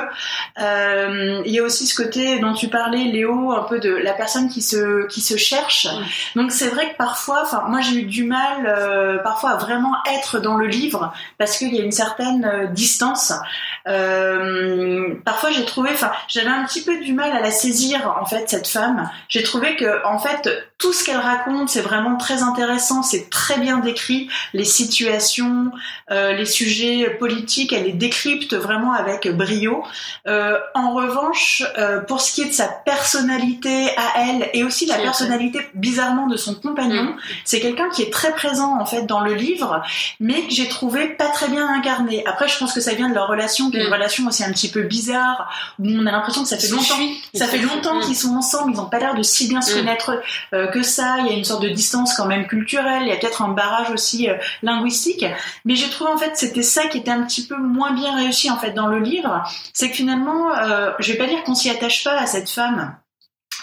Euh, 0.60 1.42
il 1.44 1.52
y 1.52 1.58
a 1.58 1.62
aussi 1.62 1.86
ce 1.86 1.94
côté 1.94 2.38
dont 2.38 2.52
tu 2.52 2.68
parlais, 2.68 3.04
Léo, 3.04 3.52
un 3.52 3.64
peu 3.64 3.78
de 3.80 3.90
la 3.90 4.12
personne 4.12 4.48
qui 4.48 4.62
se 4.62 5.06
qui 5.06 5.20
se 5.20 5.36
cherche. 5.36 5.86
Donc 6.36 6.52
c'est 6.52 6.68
vrai 6.68 6.90
que 6.90 6.96
parfois, 6.96 7.42
enfin 7.42 7.64
moi 7.68 7.80
j'ai 7.80 7.96
eu 7.96 8.04
du 8.04 8.24
mal 8.24 8.66
euh, 8.66 9.18
parfois 9.18 9.50
à 9.50 9.56
vraiment 9.56 9.94
être 10.14 10.38
dans 10.40 10.56
le 10.56 10.66
livre 10.66 11.12
parce 11.38 11.56
qu'il 11.56 11.74
y 11.74 11.80
a 11.80 11.84
une 11.84 11.92
certaine 11.92 12.70
distance. 12.72 13.32
parfois 13.84 15.50
j'ai 15.50 15.64
trouvé, 15.64 15.90
enfin 15.92 16.12
j'avais 16.28 16.48
un 16.50 16.64
petit 16.64 16.82
peu 16.82 16.98
du 16.98 17.12
mal 17.12 17.32
à 17.32 17.40
la 17.40 17.50
saisir 17.50 18.16
en 18.20 18.26
fait 18.26 18.48
cette 18.48 18.68
femme. 18.68 19.10
J'ai 19.28 19.42
trouvé 19.42 19.76
que 19.76 20.04
en 20.04 20.18
fait 20.18 20.67
tout 20.78 20.92
ce 20.92 21.04
qu'elle 21.04 21.18
raconte 21.18 21.68
c'est 21.68 21.80
vraiment 21.80 22.16
très 22.16 22.42
intéressant, 22.42 23.02
c'est 23.02 23.30
très 23.30 23.58
bien 23.58 23.78
décrit 23.78 24.28
les 24.54 24.64
situations, 24.64 25.70
les 26.10 26.46
sujets 26.46 27.10
politiques 27.18 27.72
elle 27.72 27.84
les 27.84 27.92
décrypte 27.92 28.54
vraiment 28.54 28.92
avec 28.92 29.28
brio. 29.28 29.84
Euh, 30.26 30.58
en 30.74 30.92
revanche, 30.94 31.62
euh, 31.78 32.00
pour 32.00 32.20
ce 32.20 32.32
qui 32.32 32.42
est 32.42 32.48
de 32.48 32.52
sa 32.52 32.68
personnalité 32.68 33.88
à 33.96 34.28
elle 34.28 34.50
et 34.52 34.64
aussi 34.64 34.86
la 34.86 34.98
personnalité 34.98 35.60
bizarrement 35.74 36.26
de 36.26 36.36
son 36.36 36.54
compagnon, 36.54 37.04
mm. 37.04 37.16
c'est 37.44 37.60
quelqu'un 37.60 37.88
qui 37.90 38.02
est 38.02 38.12
très 38.12 38.32
présent 38.32 38.78
en 38.80 38.86
fait 38.86 39.06
dans 39.06 39.20
le 39.20 39.34
livre, 39.34 39.82
mais 40.20 40.42
que 40.42 40.50
j'ai 40.50 40.68
trouvé 40.68 41.08
pas 41.08 41.28
très 41.28 41.48
bien 41.48 41.68
incarné. 41.68 42.24
Après, 42.26 42.48
je 42.48 42.58
pense 42.58 42.72
que 42.72 42.80
ça 42.80 42.94
vient 42.94 43.08
de 43.08 43.14
leur 43.14 43.28
relation, 43.28 43.70
qui 43.70 43.78
est 43.78 43.82
une 43.82 43.88
mm. 43.88 43.92
relation 43.92 44.26
aussi 44.26 44.44
un 44.44 44.52
petit 44.52 44.70
peu 44.70 44.82
bizarre, 44.82 45.50
où 45.78 45.86
on 45.86 46.06
a 46.06 46.12
l'impression 46.12 46.42
que 46.42 46.48
ça 46.48 46.58
fait 46.58 46.68
longtemps, 46.68 46.98
ça 47.34 47.46
fait 47.46 47.58
longtemps 47.58 48.00
qu'ils 48.00 48.16
sont 48.16 48.34
ensemble, 48.34 48.72
ils 48.74 48.80
ont 48.80 48.88
pas 48.88 48.98
l'air 48.98 49.14
de 49.14 49.22
si 49.22 49.48
bien 49.48 49.60
se 49.60 49.74
mm. 49.74 49.78
connaître 49.78 50.22
euh, 50.54 50.67
que 50.68 50.82
ça. 50.82 51.16
Il 51.20 51.26
y 51.26 51.30
a 51.30 51.36
une 51.36 51.44
sorte 51.44 51.62
de 51.62 51.68
distance 51.68 52.14
quand 52.14 52.26
même 52.26 52.46
culturelle, 52.46 53.02
il 53.02 53.08
y 53.08 53.12
a 53.12 53.16
peut-être 53.16 53.42
un 53.42 53.48
barrage 53.48 53.90
aussi 53.90 54.28
linguistique, 54.62 55.24
mais 55.64 55.74
j'ai 55.74 55.88
trouvé 55.90 56.10
en 56.10 56.18
fait 56.18 56.32
c'était 56.34 56.62
ça 56.62 56.86
qui 56.86 56.98
était 56.98 57.10
un 57.10 57.24
petit 57.24 57.46
peu 57.46 57.56
moins 57.56 57.92
bien 57.92 58.16
réussi 58.16 58.50
en 58.50 58.58
fait 58.58 58.72
dans 58.72 58.86
le 58.86 59.00
livre, 59.00 59.42
c'est 59.72 59.90
que 59.90 59.96
finalement, 59.96 60.56
euh, 60.56 60.92
je 60.98 61.12
vais 61.12 61.18
pas 61.18 61.26
dire 61.26 61.42
qu'on 61.44 61.54
s'y 61.54 61.70
attache 61.70 62.04
pas 62.04 62.18
à 62.18 62.26
cette 62.26 62.50
femme. 62.50 62.96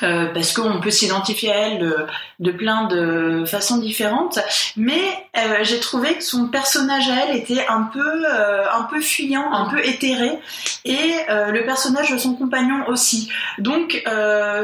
Euh, 0.04 0.26
parce 0.34 0.52
qu'on 0.52 0.82
peut 0.82 0.92
s'identifier 0.92 1.52
à 1.52 1.68
elle 1.68 2.08
de, 2.40 2.52
plein 2.52 2.86
de 2.88 3.46
façons 3.46 3.78
différentes, 3.78 4.40
mais 4.76 5.02
euh, 5.38 5.60
j'ai 5.64 5.80
trouvé 5.80 6.16
que 6.16 6.24
son 6.24 6.48
personnage 6.48 7.08
à 7.10 7.26
elle 7.26 7.38
était 7.38 7.66
un 7.68 7.84
peu, 7.84 8.26
un 8.28 8.84
peu 8.84 9.00
fuyant, 9.00 9.54
un 9.54 9.70
peu 9.70 9.80
éthéré, 9.86 10.38
et 10.84 11.14
le 11.30 11.66
personnage 11.66 12.12
de 12.12 12.18
son 12.18 12.36
compagnon 12.36 12.88
aussi. 12.88 13.30
Donc 13.60 14.04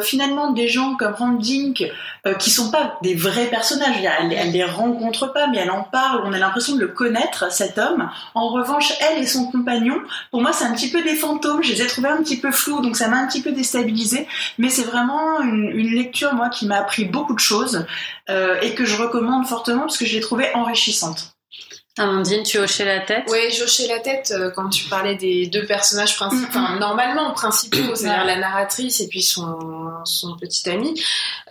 finalement, 0.02 0.52
des 0.52 0.68
gens 0.68 0.96
comme 0.96 1.14
Randink 1.14 1.84
euh, 2.28 2.36
qui 2.36 2.52
sont 2.52 2.70
pas 2.70 3.00
des 3.02 3.16
vrais 3.16 3.48
personnages. 3.48 3.96
Elle, 3.98 4.32
elle, 4.32 4.52
les 4.52 4.64
rencontre 4.64 5.34
pas, 5.34 5.48
mais 5.48 5.58
elle 5.58 5.72
en 5.72 5.82
parle. 5.82 6.22
On 6.24 6.34
a 6.34 6.38
l'impression 6.38 6.76
de 6.76 6.82
le 6.82 6.90
connaître, 6.90 7.52
cet 7.52 7.80
homme. 7.80 8.12
En 8.36 8.50
revanche, 8.50 8.94
elle 9.00 9.24
et 9.24 9.26
son 9.26 9.46
compagnon, 9.46 9.96
pour 10.30 10.40
moi, 10.40 10.54
c'est 10.54 10.66
un 10.66 10.74
petit 10.76 10.92
peu 10.92 11.02
des 11.02 11.16
fantômes. 11.16 11.64
Je 11.64 11.74
les 11.74 11.82
ai 11.82 11.88
trouvés 11.88 12.10
un 12.10 12.22
petit 12.22 12.38
peu 12.38 12.52
flous, 12.52 12.80
donc 12.82 12.96
ça 12.96 13.08
m'a 13.08 13.18
un 13.18 13.26
petit 13.26 13.42
peu 13.42 13.52
déstabilisé. 13.52 14.28
Mais 14.60 14.70
c'est 14.70 14.84
vraiment 14.84 15.21
une, 15.42 15.72
une, 15.74 15.96
lecture, 15.96 16.34
moi, 16.34 16.50
qui 16.50 16.66
m'a 16.66 16.78
appris 16.78 17.06
beaucoup 17.06 17.34
de 17.34 17.40
choses 17.40 17.86
euh, 18.30 18.60
et 18.62 18.74
que 18.74 18.86
je 18.86 18.96
recommande 18.96 19.48
fortement 19.48 19.82
parce 19.82 19.98
que 19.98 20.06
je 20.06 20.14
l'ai 20.14 20.22
trouvée 20.22 20.54
enrichissante. 20.54 21.36
Amandine, 21.98 22.44
tu 22.44 22.58
hochais 22.58 22.86
la 22.86 23.02
tête? 23.02 23.26
Oui, 23.30 23.52
j'hochais 23.52 23.88
la 23.88 24.00
tête 24.00 24.32
euh, 24.32 24.50
quand 24.50 24.70
tu 24.70 24.86
parlais 24.86 25.16
des 25.16 25.48
deux 25.48 25.66
personnages 25.66 26.16
principaux, 26.16 26.48
enfin, 26.48 26.80
normalement 26.80 27.32
principaux, 27.32 27.96
c'est-à-dire 27.96 28.24
la 28.24 28.38
narratrice 28.38 29.02
et 29.02 29.10
puis 29.10 29.22
son, 29.22 29.60
son 30.06 30.38
petit 30.38 30.70
ami, 30.70 31.00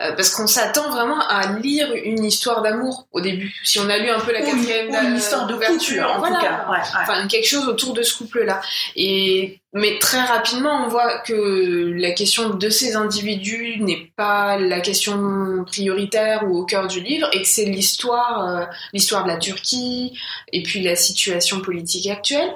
euh, 0.00 0.12
parce 0.17 0.31
qu'on 0.31 0.47
s'attend 0.47 0.89
vraiment 0.91 1.21
à 1.21 1.59
lire 1.59 1.93
une 1.93 2.25
histoire 2.25 2.62
d'amour 2.62 3.07
au 3.12 3.21
début. 3.21 3.55
Si 3.65 3.79
on 3.81 3.91
a 3.91 3.99
lu 3.99 4.09
un 4.09 4.21
peu 4.21 4.33
la 4.33 4.41
quatrième... 4.41 4.89
Ou 4.91 5.09
une 5.09 5.17
histoire 5.17 5.47
de 5.47 5.55
couple, 5.55 6.03
en 6.03 6.23
tout 6.23 6.41
cas. 6.41 6.67
Enfin, 7.03 7.27
quelque 7.29 7.47
chose 7.47 7.69
autour 7.69 7.93
de 7.93 8.03
ce 8.03 8.17
couple-là. 8.17 8.62
Et 8.97 9.61
mais 9.73 9.99
très 10.00 10.21
rapidement, 10.21 10.85
on 10.85 10.89
voit 10.89 11.19
que 11.21 11.93
la 11.97 12.11
question 12.11 12.50
de 12.50 12.71
ces 12.71 12.97
individus 12.97 13.77
n'est 13.81 14.11
pas 14.17 14.59
la 14.59 14.81
question 14.81 15.65
prioritaire 15.65 16.43
ou 16.49 16.59
au 16.59 16.65
cœur 16.65 16.89
du 16.89 17.00
livre, 17.00 17.29
et 17.33 17.43
que 17.43 17.49
c'est 17.49 17.67
l'histoire, 17.67 18.49
euh, 18.49 18.65
l'histoire 18.93 19.23
de 19.23 19.29
la 19.29 19.37
Turquie, 19.37 20.19
et 20.53 20.62
puis 20.65 20.83
la 20.83 20.97
situation 20.97 21.61
politique 21.61 22.09
actuelle. 22.09 22.53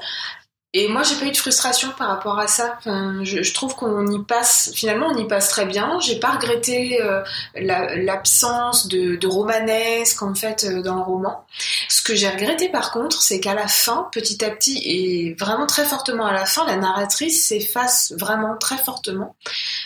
Et 0.77 0.89
moi, 0.89 1.05
j'ai 1.05 1.15
pas 1.15 1.27
eu 1.27 1.31
de 1.31 1.37
frustration 1.37 1.91
par 1.97 2.09
rapport 2.09 2.37
à 2.37 2.49
ça. 2.49 2.79
Je, 2.85 3.55
trouve 3.55 3.77
qu'on 3.77 4.09
y 4.09 4.21
passe, 4.25 4.73
finalement, 4.75 5.07
on 5.07 5.17
y 5.17 5.25
passe 5.29 5.49
très 5.49 5.67
bien. 5.67 6.01
J'ai 6.01 6.19
pas 6.19 6.33
regretté 6.33 7.01
euh, 7.01 7.23
l'absence 7.55 8.89
de, 8.89 9.15
de, 9.15 9.27
romanesque, 9.29 10.21
en 10.23 10.35
fait, 10.35 10.65
euh, 10.65 10.83
dans 10.83 10.97
le 10.97 11.03
roman. 11.03 11.47
Ce 11.89 12.03
que 12.03 12.17
j'ai 12.17 12.29
regretté, 12.29 12.71
par 12.71 12.91
contre, 12.91 13.23
c'est 13.23 13.39
qu'à 13.39 13.55
la 13.55 13.69
fin, 13.69 14.09
petit 14.11 14.45
à 14.45 14.51
petit, 14.51 14.83
et 14.85 15.35
vraiment 15.39 15.67
très 15.67 15.85
fortement 15.85 16.27
à 16.27 16.33
la 16.33 16.45
fin, 16.45 16.67
la 16.67 16.75
narratrice 16.75 17.47
s'efface 17.47 18.13
vraiment 18.19 18.57
très 18.59 18.77
fortement. 18.77 19.37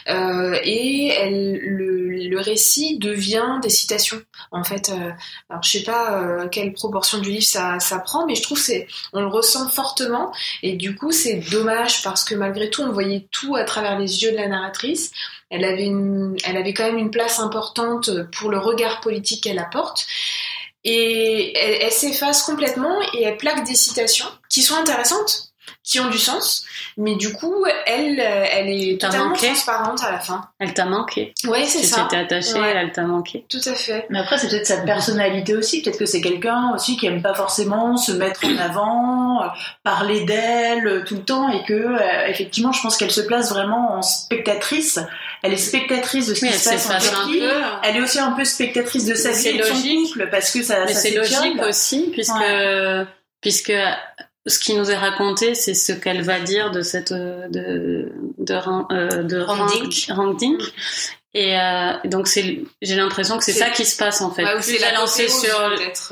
Euh, 0.08 0.58
et 0.64 1.08
elle, 1.08 1.58
le, 1.58 2.07
le, 2.26 2.40
récit 2.40 2.98
devient 2.98 3.58
des 3.62 3.70
citations. 3.70 4.20
En 4.50 4.64
fait, 4.64 4.90
euh, 4.90 5.10
alors 5.50 5.62
je 5.62 5.70
sais 5.70 5.82
pas 5.82 6.22
euh, 6.22 6.48
quelle 6.48 6.72
proportion 6.72 7.18
du 7.18 7.30
livre 7.30 7.44
ça, 7.44 7.78
prend, 8.04 8.26
mais 8.26 8.34
je 8.34 8.42
trouve 8.42 8.58
c'est, 8.58 8.86
on 9.12 9.20
le 9.20 9.28
ressent 9.28 9.68
fortement. 9.68 10.32
Et 10.62 10.74
du 10.74 10.96
coup, 10.96 11.12
c'est 11.12 11.36
dommage 11.50 12.02
parce 12.02 12.24
que 12.24 12.34
malgré 12.34 12.70
tout, 12.70 12.82
on 12.82 12.92
voyait 12.92 13.28
tout 13.30 13.56
à 13.56 13.64
travers 13.64 13.98
les 13.98 14.22
yeux 14.22 14.32
de 14.32 14.36
la 14.36 14.48
narratrice. 14.48 15.10
Elle 15.50 15.64
avait, 15.64 15.90
elle 16.44 16.56
avait 16.56 16.74
quand 16.74 16.84
même 16.84 16.98
une 16.98 17.10
place 17.10 17.40
importante 17.40 18.10
pour 18.32 18.50
le 18.50 18.58
regard 18.58 19.00
politique 19.00 19.44
qu'elle 19.44 19.58
apporte. 19.58 20.06
Et 20.84 21.56
elle 21.58 21.92
s'efface 21.92 22.42
complètement 22.42 23.00
et 23.12 23.24
elle 23.24 23.36
plaque 23.36 23.66
des 23.66 23.74
citations 23.74 24.28
qui 24.48 24.62
sont 24.62 24.76
intéressantes, 24.76 25.52
qui 25.82 26.00
ont 26.00 26.08
du 26.08 26.18
sens, 26.18 26.64
mais 26.96 27.16
du 27.16 27.32
coup, 27.32 27.64
elle, 27.86 28.20
elle 28.20 28.68
est 28.68 29.00
totalement 29.00 29.32
transparente 29.32 30.02
à 30.02 30.12
la 30.12 30.18
fin. 30.18 30.48
Elle 30.58 30.74
t'a 30.74 30.84
manqué. 30.84 31.32
Ouais, 31.46 31.64
c'est 31.64 31.82
ça. 31.82 32.02
Tu 32.02 32.02
t'étais 32.08 32.22
attachée, 32.22 32.58
elle 32.58 32.92
t'a 32.92 33.02
manqué. 33.02 33.44
Tout 33.48 33.60
à 33.64 33.74
fait. 33.74 34.06
Mais 34.10 34.18
après, 34.18 34.38
c'est 34.38 34.48
peut-être 34.48 34.66
sa 34.66 34.78
personnalité 34.78 35.56
aussi. 35.56 35.82
Peut-être 35.82 35.98
que 35.98 36.06
c'est 36.06 36.20
quelqu'un 36.20 36.72
aussi 36.74 36.96
qui 36.96 37.06
aime 37.06 37.22
pas 37.22 37.34
forcément 37.34 37.96
se 37.96 38.12
mettre 38.12 38.44
en 38.44 38.56
avant, 38.58 39.42
euh, 39.42 39.46
parler 39.82 40.24
d'elle 40.24 40.86
euh, 40.86 41.04
tout 41.04 41.16
le 41.16 41.24
temps, 41.24 41.48
et 41.48 41.64
que 41.64 41.72
euh, 41.72 42.26
effectivement, 42.28 42.72
je 42.72 42.82
pense 42.82 42.96
qu'elle 42.96 43.10
se 43.10 43.20
place 43.20 43.50
vraiment 43.50 43.94
en 43.94 44.02
spectatrice. 44.02 44.98
Elle 45.42 45.52
est 45.52 45.56
spectatrice 45.56 46.26
de 46.26 46.34
ce 46.34 46.44
qui 46.44 46.52
se 46.52 46.68
passe 46.68 46.90
en 46.90 46.98
Turquie. 46.98 47.42
Elle 47.82 47.96
est 47.96 48.00
aussi 48.00 48.18
un 48.18 48.32
peu 48.32 48.44
spectatrice 48.44 49.04
de 49.04 49.14
sa 49.14 49.30
vie, 49.30 49.56
de 49.56 49.62
son 49.62 49.74
couple, 49.74 50.28
parce 50.30 50.50
que 50.50 50.62
ça. 50.62 50.84
Mais 50.86 50.94
c'est 50.94 51.14
logique 51.14 51.62
aussi, 51.62 52.10
puisque 52.12 52.32
puisque 53.40 53.72
ce 54.48 54.58
qui 54.58 54.74
nous 54.74 54.90
est 54.90 54.96
raconté, 54.96 55.54
c'est 55.54 55.74
ce 55.74 55.92
qu'elle 55.92 56.22
va 56.22 56.40
dire 56.40 56.70
de 56.70 56.82
cette 56.82 57.12
de 57.12 57.48
de 57.50 58.12
de, 58.38 59.22
de 59.22 59.40
Rangdink. 60.10 60.62
Et 61.34 61.58
euh, 61.58 61.92
donc 62.04 62.26
c'est, 62.26 62.62
j'ai 62.80 62.96
l'impression 62.96 63.36
que 63.36 63.44
c'est 63.44 63.52
ça 63.52 63.68
qui 63.70 63.84
se 63.84 63.96
passe 63.96 64.22
en 64.22 64.30
fait. 64.30 64.44
Ouais, 64.44 64.60
plus 64.60 64.82
elle 64.82 64.94
lancée 64.94 65.28
sur, 65.28 65.60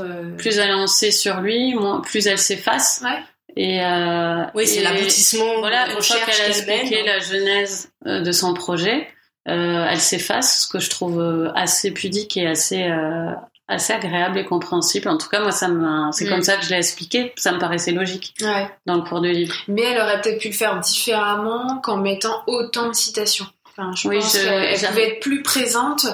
euh... 0.00 0.36
plus 0.36 0.58
elle 0.58 0.88
sur 0.88 1.40
lui, 1.40 1.74
moins, 1.74 2.00
plus 2.00 2.26
elle 2.26 2.38
s'efface. 2.38 3.02
Ouais. 3.02 3.18
Et 3.56 3.82
euh, 3.82 4.44
oui, 4.54 4.66
c'est 4.66 4.82
l'aboutissement. 4.82 5.60
Voilà, 5.60 5.88
une 5.88 6.02
fois 6.02 6.16
qu'elle 6.26 6.44
a 6.44 6.48
expliqué 6.48 7.02
la 7.02 7.18
genèse 7.18 7.90
euh, 8.06 8.20
de 8.20 8.30
son 8.30 8.52
projet, 8.52 9.08
euh, 9.48 9.86
elle 9.88 10.00
s'efface, 10.00 10.64
ce 10.64 10.68
que 10.68 10.78
je 10.78 10.90
trouve 10.90 11.18
euh, 11.20 11.50
assez 11.54 11.90
pudique 11.92 12.36
et 12.36 12.46
assez 12.46 12.86
assez 13.68 13.92
agréable 13.92 14.38
et 14.38 14.44
compréhensible. 14.44 15.08
En 15.08 15.18
tout 15.18 15.28
cas, 15.28 15.40
moi, 15.40 15.50
ça 15.50 15.68
c'est 16.12 16.28
comme 16.28 16.38
mm. 16.38 16.42
ça 16.42 16.56
que 16.56 16.64
je 16.64 16.70
l'ai 16.70 16.76
expliqué. 16.76 17.32
Ça 17.36 17.52
me 17.52 17.58
paraissait 17.58 17.92
logique 17.92 18.34
ouais. 18.40 18.70
dans 18.86 18.96
le 18.96 19.02
cours 19.02 19.20
du 19.20 19.32
livre. 19.32 19.54
Mais 19.68 19.82
elle 19.82 20.00
aurait 20.00 20.20
peut-être 20.20 20.40
pu 20.40 20.48
le 20.48 20.54
faire 20.54 20.78
différemment 20.80 21.78
qu'en 21.82 21.96
mettant 21.96 22.42
autant 22.46 22.88
de 22.88 22.94
citations. 22.94 23.46
Enfin, 23.70 23.90
je 23.94 24.08
oui, 24.08 24.18
pense 24.18 24.38
qu'elle 24.38 24.88
pouvait 24.88 25.08
être 25.08 25.20
plus 25.20 25.42
présente 25.42 26.06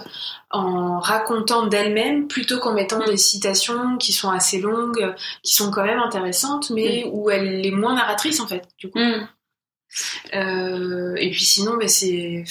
en 0.50 0.98
racontant 0.98 1.66
d'elle-même 1.66 2.26
plutôt 2.26 2.58
qu'en 2.58 2.72
mettant 2.72 3.00
mm. 3.00 3.06
des 3.06 3.16
citations 3.16 3.96
qui 3.98 4.12
sont 4.12 4.30
assez 4.30 4.58
longues, 4.58 5.14
qui 5.42 5.54
sont 5.54 5.70
quand 5.70 5.84
même 5.84 6.00
intéressantes, 6.00 6.70
mais 6.70 7.04
mm. 7.06 7.10
où 7.12 7.30
elle 7.30 7.64
est 7.64 7.70
moins 7.70 7.94
narratrice 7.94 8.40
en 8.40 8.46
fait. 8.46 8.66
Du 8.78 8.90
coup. 8.90 8.98
Euh, 10.34 11.14
et 11.16 11.30
puis 11.30 11.44
sinon, 11.44 11.76
c'est 11.86 12.44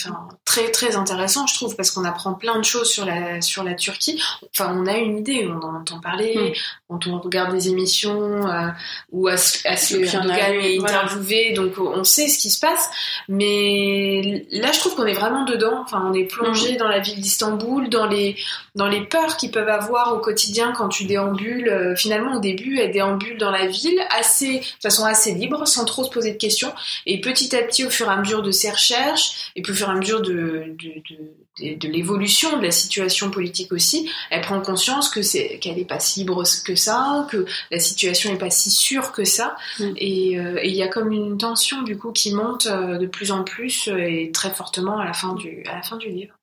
très 0.46 0.72
très 0.72 0.96
intéressant, 0.96 1.48
je 1.48 1.56
trouve, 1.56 1.76
parce 1.76 1.92
qu'on 1.92 2.06
apprend 2.06 2.34
plein 2.34 2.58
de 2.60 2.66
choses 2.66 2.90
sur 2.90 3.06
la 3.06 3.42
sur 3.42 3.64
la 3.64 3.74
Turquie. 3.74 4.22
Enfin, 4.52 4.76
on 4.78 4.86
a 4.88 4.98
une 4.98 5.20
idée, 5.20 5.48
on 5.48 5.62
en 5.62 5.76
entend 5.76 6.00
parler 6.00 6.36
mm. 6.36 6.54
Quand 6.92 7.08
on 7.08 7.20
regarde 7.20 7.54
des 7.54 7.70
émissions 7.70 8.46
euh, 8.50 8.68
où 9.14 9.30
Asli 9.30 10.04
Erdogan 10.04 10.56
est 10.56 10.78
interviewé, 10.78 11.54
donc 11.54 11.78
on 11.78 12.04
sait 12.04 12.28
ce 12.28 12.38
qui 12.38 12.50
se 12.50 12.60
passe. 12.60 12.90
Mais 13.30 14.46
là, 14.52 14.74
je 14.74 14.80
trouve 14.80 14.96
qu'on 14.96 15.06
est 15.06 15.14
vraiment 15.14 15.46
dedans. 15.46 15.82
Enfin, 15.84 16.04
on 16.06 16.14
est 16.14 16.26
plongé 16.26 16.74
mm. 16.74 16.78
dans 16.78 16.90
la 16.90 17.00
ville 17.00 17.22
d'Istanbul, 17.22 17.88
dans 17.90 18.08
les 18.08 18.36
dans 18.76 18.88
les 18.88 19.02
peurs 19.06 19.38
qu'ils 19.38 19.52
peuvent 19.52 19.70
avoir 19.70 20.14
au 20.14 20.20
quotidien 20.20 20.74
quand 20.76 20.90
tu 20.90 21.06
déambules. 21.06 21.70
Euh, 21.70 21.96
finalement, 21.96 22.36
au 22.36 22.40
début, 22.42 22.80
elle 22.80 22.92
déambule 22.92 23.38
dans 23.38 23.52
la 23.52 23.68
ville 23.68 24.00
assez 24.10 24.60
de 24.60 24.66
façon 24.82 25.06
assez 25.06 25.34
libre, 25.34 25.66
sans 25.66 25.86
trop 25.86 26.04
se 26.04 26.10
poser 26.10 26.34
de 26.34 26.38
questions, 26.38 26.74
et 27.06 27.22
petit 27.22 27.56
à 27.56 27.64
petit, 27.64 27.86
au 27.86 27.90
fur 27.90 28.08
et 28.08 28.14
à 28.14 28.18
mesure 28.18 28.42
de 28.42 28.52
ses 28.52 28.70
recherches, 28.70 29.52
et 29.56 29.62
puis 29.62 29.72
au 29.72 29.76
fur 29.76 29.88
et 29.88 29.92
à 29.92 29.96
mesure 29.96 30.22
de, 30.22 30.76
de, 30.78 30.94
de, 31.10 31.32
de 31.60 31.88
l'évolution 31.88 32.58
de 32.58 32.64
la 32.64 32.72
situation 32.72 33.30
politique 33.30 33.74
aussi, 33.74 34.10
elle 34.30 34.42
prend 34.42 34.62
conscience 34.62 35.10
que 35.10 35.22
c'est 35.22 35.60
qu'elle 35.60 35.76
n'est 35.76 35.86
pas 35.86 36.00
si 36.00 36.22
libre 36.22 36.44
que 36.66 36.76
ça, 36.76 37.28
que 37.30 37.46
la 37.70 37.80
situation 37.80 38.32
n'est 38.32 38.38
pas 38.38 38.50
si 38.50 38.72
sûre 38.72 39.12
que 39.12 39.26
ça, 39.26 39.56
mm. 39.80 39.84
euh, 39.84 39.94
et 39.98 40.70
il 40.70 40.76
y 40.76 40.84
a 40.84 40.88
comme 40.88 41.12
une 41.12 41.38
tension 41.38 41.82
du 41.82 41.98
coup 41.98 42.12
qui 42.12 42.34
monte 42.34 42.68
euh, 42.68 42.98
de 42.98 43.06
plus 43.06 43.32
en 43.32 43.44
plus 43.44 43.90
euh, 43.90 43.98
et 43.98 44.32
très 44.32 44.52
fortement 44.52 45.00
à 45.00 45.06
la 45.06 45.14
fin 45.14 45.34
du, 45.36 45.64
à 45.66 45.76
la 45.76 45.82
fin 45.82 45.98
du 45.98 46.10
livre. 46.10 46.34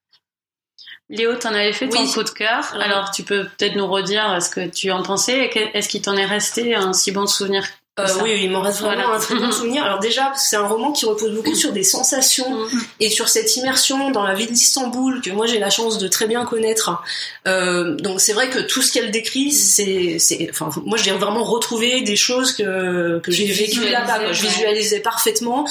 Léo, 1.11 1.35
t'en 1.37 1.55
avais 1.55 1.73
fait 1.73 1.89
ton 1.89 2.07
coup 2.07 2.23
de 2.23 2.29
cœur. 2.29 2.71
Alors, 2.75 3.11
tu 3.11 3.23
peux 3.23 3.45
peut-être 3.45 3.77
nous 3.77 3.87
redire 3.87 4.43
ce 4.43 4.51
que 4.51 4.69
tu 4.69 4.91
en 4.91 5.03
pensais. 5.03 5.51
Est-ce 5.73 5.89
qu'il 5.89 6.03
t'en 6.03 6.15
est 6.19 6.27
resté 6.27 6.75
un 6.75 6.93
si 6.93 7.13
bon 7.13 7.27
souvenir 7.27 7.65
euh, 7.99 8.07
oui, 8.23 8.41
il 8.43 8.51
m'en 8.51 8.61
reste 8.61 8.81
vraiment 8.81 9.13
un 9.13 9.19
très 9.19 9.35
bon 9.35 9.51
souvenir. 9.51 9.85
Alors 9.85 9.99
déjà, 9.99 10.33
c'est 10.37 10.57
un 10.57 10.67
roman 10.67 10.93
qui 10.93 11.05
repose 11.05 11.33
beaucoup 11.33 11.55
sur 11.55 11.73
des 11.73 11.83
sensations 11.83 12.51
mm. 12.51 12.81
et 13.01 13.11
sur 13.11 13.29
cette 13.29 13.57
immersion 13.57 14.11
dans 14.11 14.23
la 14.23 14.35
ville 14.35 14.53
d'Istanbul 14.53 15.21
que 15.21 15.31
moi 15.31 15.47
j'ai 15.47 15.59
la 15.59 15.71
chance 15.71 15.99
de 15.99 16.07
très 16.09 16.27
bien 16.27 16.45
connaître. 16.45 17.03
Euh, 17.47 17.97
donc 17.97 18.21
c'est 18.21 18.33
vrai 18.33 18.51
que 18.51 18.61
tout 18.61 18.83
ce 18.83 18.93
qu'elle 18.93 19.11
décrit, 19.11 19.53
c'est, 19.53 20.19
c'est, 20.19 20.49
enfin, 20.51 20.71
moi 20.85 20.97
j'ai 20.97 21.11
vraiment 21.13 21.45
retrouvé 21.45 22.03
des 22.03 22.17
choses 22.17 22.53
que 22.53 23.19
que 23.21 23.33
j'ai 23.33 23.47
vécues 23.47 23.89
là-bas. 23.89 24.33
Je 24.33 24.43
visualisais 24.43 25.01
parfaitement. 25.01 25.67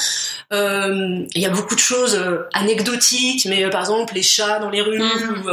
Euh, 0.51 1.25
il 1.33 1.41
y 1.41 1.45
a 1.45 1.49
beaucoup 1.49 1.75
de 1.75 1.79
choses 1.79 2.19
anecdotiques, 2.53 3.45
mais 3.45 3.69
par 3.69 3.81
exemple 3.81 4.13
les 4.15 4.23
chats 4.23 4.59
dans 4.59 4.69
les 4.69 4.81
rues 4.81 4.99
mm. 4.99 5.45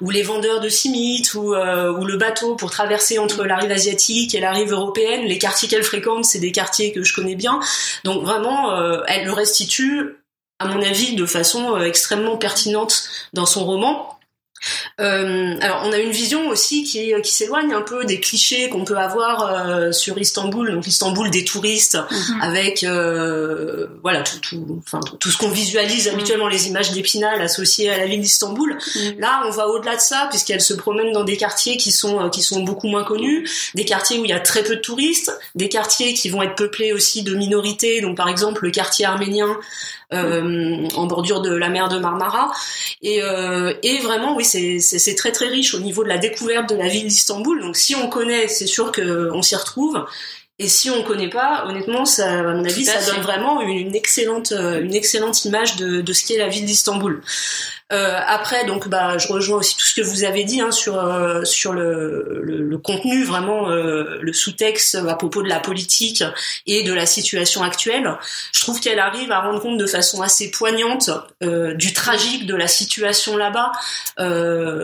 ou, 0.00 0.06
ou, 0.06 0.10
les 0.10 0.22
vendeurs 0.22 0.60
de 0.60 0.68
cimites 0.68 1.34
ou, 1.34 1.54
ou 1.54 2.04
le 2.04 2.16
bateau 2.16 2.54
pour 2.54 2.70
traverser 2.70 3.18
entre 3.18 3.44
la 3.44 3.56
rive 3.56 3.72
asiatique 3.72 4.34
et 4.34 4.40
la 4.40 4.52
rive 4.52 4.72
européenne, 4.72 5.22
les 5.24 5.38
quartiers 5.38 5.68
qu'elle 5.68 5.82
fréquente 5.82 6.11
c'est 6.22 6.38
des 6.38 6.52
quartiers 6.52 6.92
que 6.92 7.02
je 7.02 7.14
connais 7.14 7.36
bien. 7.36 7.60
Donc 8.04 8.22
vraiment, 8.22 8.72
euh, 8.72 9.02
elle 9.08 9.24
le 9.24 9.32
restitue, 9.32 10.16
à 10.58 10.66
mon 10.66 10.82
avis, 10.82 11.14
de 11.14 11.26
façon 11.26 11.76
euh, 11.76 11.84
extrêmement 11.84 12.36
pertinente 12.36 13.08
dans 13.32 13.46
son 13.46 13.64
roman. 13.64 14.18
Euh, 15.02 15.56
alors 15.60 15.82
on 15.84 15.92
a 15.92 15.98
une 15.98 16.10
vision 16.10 16.48
aussi 16.48 16.84
qui, 16.84 17.12
qui 17.22 17.32
s'éloigne 17.32 17.72
un 17.72 17.82
peu 17.82 18.04
des 18.04 18.20
clichés 18.20 18.68
qu'on 18.68 18.84
peut 18.84 18.96
avoir 18.96 19.52
euh, 19.52 19.92
sur 19.92 20.16
Istanbul, 20.18 20.72
donc 20.72 20.86
Istanbul 20.86 21.30
des 21.30 21.44
touristes, 21.44 21.98
mhm. 22.10 22.40
avec 22.40 22.84
euh, 22.84 23.88
voilà 24.02 24.22
tout, 24.22 24.38
tout, 24.38 24.82
enfin, 24.86 25.00
tout 25.18 25.30
ce 25.30 25.38
qu'on 25.38 25.50
visualise 25.50 26.08
mhm. 26.08 26.14
habituellement, 26.14 26.48
les 26.48 26.68
images 26.68 26.92
d'Épinal 26.92 27.40
associées 27.40 27.90
à 27.90 27.98
la 27.98 28.06
ville 28.06 28.20
d'Istanbul. 28.20 28.78
Mhm. 28.94 29.18
Là, 29.18 29.42
on 29.46 29.50
va 29.50 29.66
au-delà 29.68 29.96
de 29.96 30.00
ça 30.00 30.28
puisqu'elle 30.30 30.60
se 30.60 30.74
promène 30.74 31.12
dans 31.12 31.24
des 31.24 31.36
quartiers 31.36 31.76
qui 31.76 31.90
sont 31.90 32.30
qui 32.30 32.42
sont 32.42 32.62
beaucoup 32.62 32.86
moins 32.86 33.04
connus, 33.04 33.48
des 33.74 33.84
quartiers 33.84 34.18
où 34.18 34.24
il 34.24 34.30
y 34.30 34.34
a 34.34 34.40
très 34.40 34.62
peu 34.62 34.76
de 34.76 34.80
touristes, 34.80 35.36
des 35.54 35.68
quartiers 35.68 36.14
qui 36.14 36.28
vont 36.28 36.42
être 36.42 36.54
peuplés 36.54 36.92
aussi 36.92 37.22
de 37.22 37.34
minorités, 37.34 38.00
donc 38.00 38.16
par 38.16 38.28
exemple 38.28 38.64
le 38.64 38.70
quartier 38.70 39.04
arménien 39.04 39.48
euh, 39.48 40.01
en 40.12 41.06
bordure 41.06 41.40
de 41.40 41.54
la 41.54 41.68
mer 41.68 41.88
de 41.88 41.98
Marmara. 41.98 42.52
Et, 43.02 43.22
euh, 43.22 43.72
et 43.82 43.98
vraiment, 43.98 44.36
oui, 44.36 44.44
c'est 44.44 45.14
très 45.14 45.32
très 45.32 45.48
riche 45.48 45.74
au 45.74 45.80
niveau 45.80 46.04
de 46.04 46.08
la 46.08 46.18
découverte 46.18 46.68
de 46.70 46.76
la 46.76 46.88
ville 46.88 47.06
d'Istanbul. 47.08 47.60
Donc 47.60 47.76
si 47.76 47.94
on 47.94 48.08
connaît, 48.08 48.48
c'est 48.48 48.66
sûr 48.66 48.92
qu'on 48.92 49.42
s'y 49.42 49.56
retrouve. 49.56 50.04
Et 50.62 50.68
si 50.68 50.90
on 50.90 51.02
connaît 51.02 51.28
pas, 51.28 51.64
honnêtement, 51.66 52.04
ça, 52.04 52.38
à 52.38 52.42
mon 52.42 52.64
avis, 52.64 52.84
ça 52.84 53.04
donne 53.10 53.20
vraiment 53.20 53.60
une, 53.62 53.96
excellente, 53.96 54.52
une 54.52 54.94
excellente 54.94 55.44
image 55.44 55.74
de, 55.74 56.00
de 56.00 56.12
ce 56.12 56.24
qu'est 56.24 56.38
la 56.38 56.46
ville 56.46 56.64
d'Istanbul. 56.64 57.20
Euh, 57.92 58.18
après, 58.26 58.64
donc, 58.64 58.88
bah, 58.88 59.18
je 59.18 59.26
rejoins 59.26 59.58
aussi 59.58 59.76
tout 59.76 59.84
ce 59.84 59.94
que 59.94 60.00
vous 60.00 60.22
avez 60.22 60.44
dit 60.44 60.60
hein, 60.60 60.70
sur 60.70 60.96
euh, 60.96 61.44
sur 61.44 61.72
le, 61.72 62.40
le, 62.42 62.78
contenu, 62.78 63.24
vraiment 63.24 63.70
euh, 63.70 64.18
le 64.20 64.32
sous-texte 64.32 64.94
à 64.94 65.14
propos 65.16 65.42
de 65.42 65.48
la 65.48 65.58
politique 65.58 66.22
et 66.66 66.84
de 66.84 66.92
la 66.92 67.06
situation 67.06 67.64
actuelle. 67.64 68.16
Je 68.52 68.60
trouve 68.60 68.80
qu'elle 68.80 69.00
arrive 69.00 69.32
à 69.32 69.40
rendre 69.40 69.60
compte 69.60 69.78
de 69.78 69.86
façon 69.86 70.22
assez 70.22 70.52
poignante 70.52 71.10
du 71.40 71.92
tragique 71.92 72.46
de 72.46 72.54
la 72.54 72.68
situation 72.68 73.36
là-bas. 73.36 73.72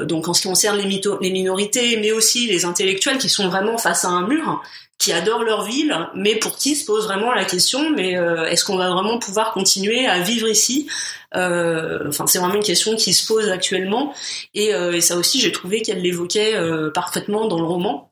donc, 0.05 0.29
en 0.29 0.35
ce 0.35 0.43
qui 0.43 0.49
concerne 0.49 0.77
les, 0.77 1.01
les 1.21 1.31
minorités, 1.31 1.99
mais 1.99 2.11
aussi 2.11 2.49
les 2.49 2.65
intellectuels 2.65 3.19
qui 3.19 3.29
sont 3.29 3.49
vraiment 3.49 3.79
face 3.79 4.05
à 4.05 4.09
un 4.09 4.27
mur 4.27 4.61
qui 4.99 5.13
adorent 5.13 5.45
leur 5.45 5.65
ville, 5.65 5.97
mais 6.15 6.35
pour 6.37 6.57
qui 6.57 6.75
se 6.75 6.85
pose 6.85 7.05
vraiment 7.05 7.33
la 7.33 7.45
question, 7.45 7.91
mais 7.91 8.15
est-ce 8.49 8.65
qu'on 8.65 8.77
va 8.77 8.91
vraiment 8.91 9.19
pouvoir 9.19 9.53
continuer 9.53 10.07
à 10.07 10.19
vivre 10.19 10.49
ici? 10.49 10.89
Euh, 11.37 12.09
enfin, 12.09 12.27
c'est 12.27 12.39
vraiment 12.39 12.55
une 12.55 12.63
question 12.63 12.97
qui 12.97 13.13
se 13.13 13.27
pose 13.27 13.49
actuellement. 13.49 14.15
Et, 14.55 14.75
euh, 14.75 14.93
et 14.93 15.01
ça 15.01 15.17
aussi, 15.17 15.41
j'ai 15.41 15.53
trouvé 15.53 15.83
qu'elle 15.83 16.03
l'évoquait 16.03 16.55
euh, 16.55 16.91
parfaitement 16.91 17.47
dans 17.47 17.59
le 17.59 17.67
roman. 17.67 18.11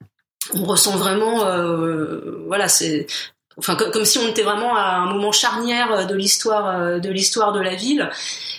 On 0.55 0.65
ressent 0.65 0.97
vraiment, 0.97 1.45
voilà, 2.47 2.69
c'est 2.69 3.09
enfin 3.59 3.75
comme, 3.77 4.05
si 4.05 4.19
on 4.19 4.29
était 4.29 4.43
vraiment 4.43 4.77
à 4.77 4.97
un 4.97 5.07
moment 5.13 5.33
charnière 5.33 6.07
de 6.07 6.15
l'histoire 6.15 7.01
de 7.01 7.09
l'histoire 7.11 7.53
de 7.53 7.61
la 7.61 7.75
ville 7.75 8.11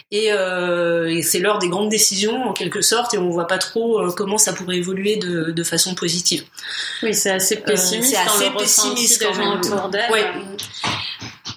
et, 0.10 0.32
euh, 0.32 1.08
et 1.08 1.22
c'est 1.22 1.40
l'heure 1.40 1.60
des 1.60 1.68
grandes 1.68 1.90
décisions 1.90 2.50
en 2.50 2.54
quelque 2.54 2.82
sorte 2.82 3.14
et 3.14 3.18
on 3.18 3.30
voit 3.30 3.48
pas 3.48 3.58
trop 3.58 4.10
comment 4.12 4.38
ça 4.38 4.54
pourrait 4.54 4.78
évoluer 4.78 5.18
de, 5.18 5.52
de 5.52 5.64
façon 5.64 5.96
positive. 5.96 6.44
Oui, 7.04 7.14
c'est 7.14 7.32
assez 7.32 7.58
pessimiste. 7.58 8.12
c'est 8.12 8.18
assez 8.18 8.50
pessimiste 8.58 9.24
quand 9.24 9.36
même. 9.38 9.60
Autour 9.60 9.90
d'elle. 9.90 10.12
Ouais. 10.12 10.26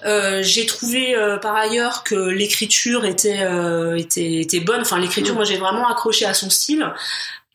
Euh, 0.05 0.43
j'ai 0.43 0.67
trouvé 0.67 1.15
euh, 1.15 1.37
par 1.39 1.55
ailleurs 1.57 2.05
que 2.05 2.15
l'écriture 2.15 3.05
était, 3.05 3.43
euh, 3.43 3.97
était, 3.97 4.41
était 4.41 4.61
bonne. 4.61 4.81
Enfin, 4.81 4.99
l'écriture, 4.99 5.35
moi, 5.35 5.45
j'ai 5.45 5.59
vraiment 5.59 5.89
accroché 5.89 6.25
à 6.25 6.35
son 6.35 6.51
style. 6.51 6.87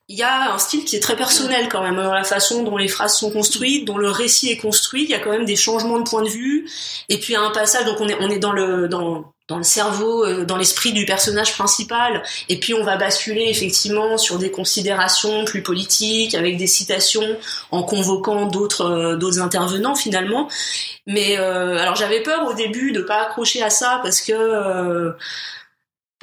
Il 0.07 0.17
y 0.17 0.23
a 0.23 0.53
un 0.53 0.59
style 0.59 0.85
qui 0.85 0.95
est 0.95 0.99
très 0.99 1.15
personnel 1.15 1.67
quand 1.67 1.81
même 1.81 1.95
dans 1.95 2.13
la 2.13 2.23
façon 2.23 2.63
dont 2.63 2.77
les 2.77 2.87
phrases 2.87 3.17
sont 3.17 3.31
construites, 3.31 3.85
dont 3.85 3.97
le 3.97 4.09
récit 4.09 4.51
est 4.51 4.57
construit. 4.57 5.03
Il 5.03 5.09
y 5.09 5.15
a 5.15 5.19
quand 5.19 5.31
même 5.31 5.45
des 5.45 5.55
changements 5.55 5.97
de 5.97 6.07
point 6.07 6.21
de 6.21 6.29
vue. 6.29 6.69
Et 7.09 7.19
puis 7.19 7.33
il 7.33 7.35
y 7.35 7.37
a 7.37 7.41
un 7.41 7.51
passage, 7.51 7.85
donc 7.85 7.99
on 7.99 8.07
est 8.07 8.17
on 8.19 8.29
est 8.29 8.37
dans 8.37 8.51
le 8.51 8.87
dans 9.47 9.57
le 9.57 9.63
cerveau, 9.63 10.25
euh, 10.25 10.43
dans 10.43 10.57
l'esprit 10.57 10.91
du 10.91 11.05
personnage 11.05 11.53
principal, 11.53 12.23
et 12.49 12.59
puis 12.59 12.73
on 12.73 12.83
va 12.83 12.97
basculer 12.97 13.45
effectivement 13.47 14.17
sur 14.17 14.39
des 14.39 14.49
considérations 14.49 15.45
plus 15.45 15.61
politiques, 15.61 16.33
avec 16.33 16.57
des 16.57 16.65
citations, 16.65 17.37
en 17.71 17.83
convoquant 17.83 18.47
d'autres 18.47 18.85
euh, 18.85 19.15
d'autres 19.17 19.39
intervenants 19.39 19.95
finalement. 19.95 20.49
Mais 21.05 21.37
euh, 21.37 21.77
alors 21.77 21.95
j'avais 21.95 22.21
peur 22.21 22.47
au 22.47 22.53
début 22.53 22.91
de 22.91 23.01
pas 23.01 23.21
accrocher 23.21 23.61
à 23.61 23.69
ça 23.69 23.99
parce 24.03 24.21
que 24.21 25.13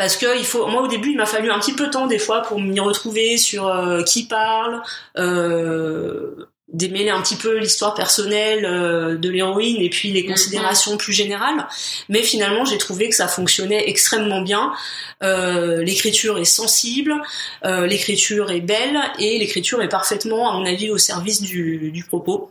parce 0.03 0.17
que 0.17 0.39
il 0.39 0.45
faut 0.45 0.67
moi 0.67 0.83
au 0.83 0.89
début 0.89 1.11
il 1.11 1.17
m'a 1.17 1.27
fallu 1.27 1.51
un 1.51 1.59
petit 1.59 1.75
peu 1.75 1.87
de 1.87 1.91
temps 1.91 2.07
des 2.07 2.19
fois 2.19 2.43
pour 2.43 2.61
m'y 2.61 2.81
retrouver 2.81 3.37
sur 3.37 3.73
qui 4.05 4.27
parle 4.27 4.83
euh, 5.19 6.49
démêler 6.73 7.11
un 7.11 7.21
petit 7.23 7.37
peu 7.37 7.59
l'histoire 7.59 7.95
personnelle 7.95 8.65
euh, 8.65 9.17
de 9.17 9.29
l'héroïne 9.29 9.81
et 9.81 9.91
puis 9.91 10.11
les 10.11 10.23
mm-hmm. 10.23 10.29
considérations 10.29 10.97
plus 10.97 11.13
générales. 11.13 11.67
Mais 12.09 12.23
finalement, 12.23 12.65
j'ai 12.65 12.79
trouvé 12.79 13.09
que 13.09 13.15
ça 13.15 13.29
fonctionnait 13.29 13.89
extrêmement 13.89 14.43
bien. 14.43 14.73
Euh, 15.23 15.83
l'écriture 15.83 16.39
est 16.39 16.45
sensible, 16.45 17.15
euh, 17.65 17.87
l'écriture 17.87 18.51
est 18.51 18.61
belle 18.61 18.99
et 19.19 19.39
l'écriture 19.39 19.83
est 19.83 19.89
parfaitement, 19.89 20.51
à 20.51 20.59
mon 20.59 20.65
avis, 20.65 20.91
au 20.91 20.99
service 20.99 21.43
du, 21.43 21.91
du 21.93 22.05
propos. 22.05 22.51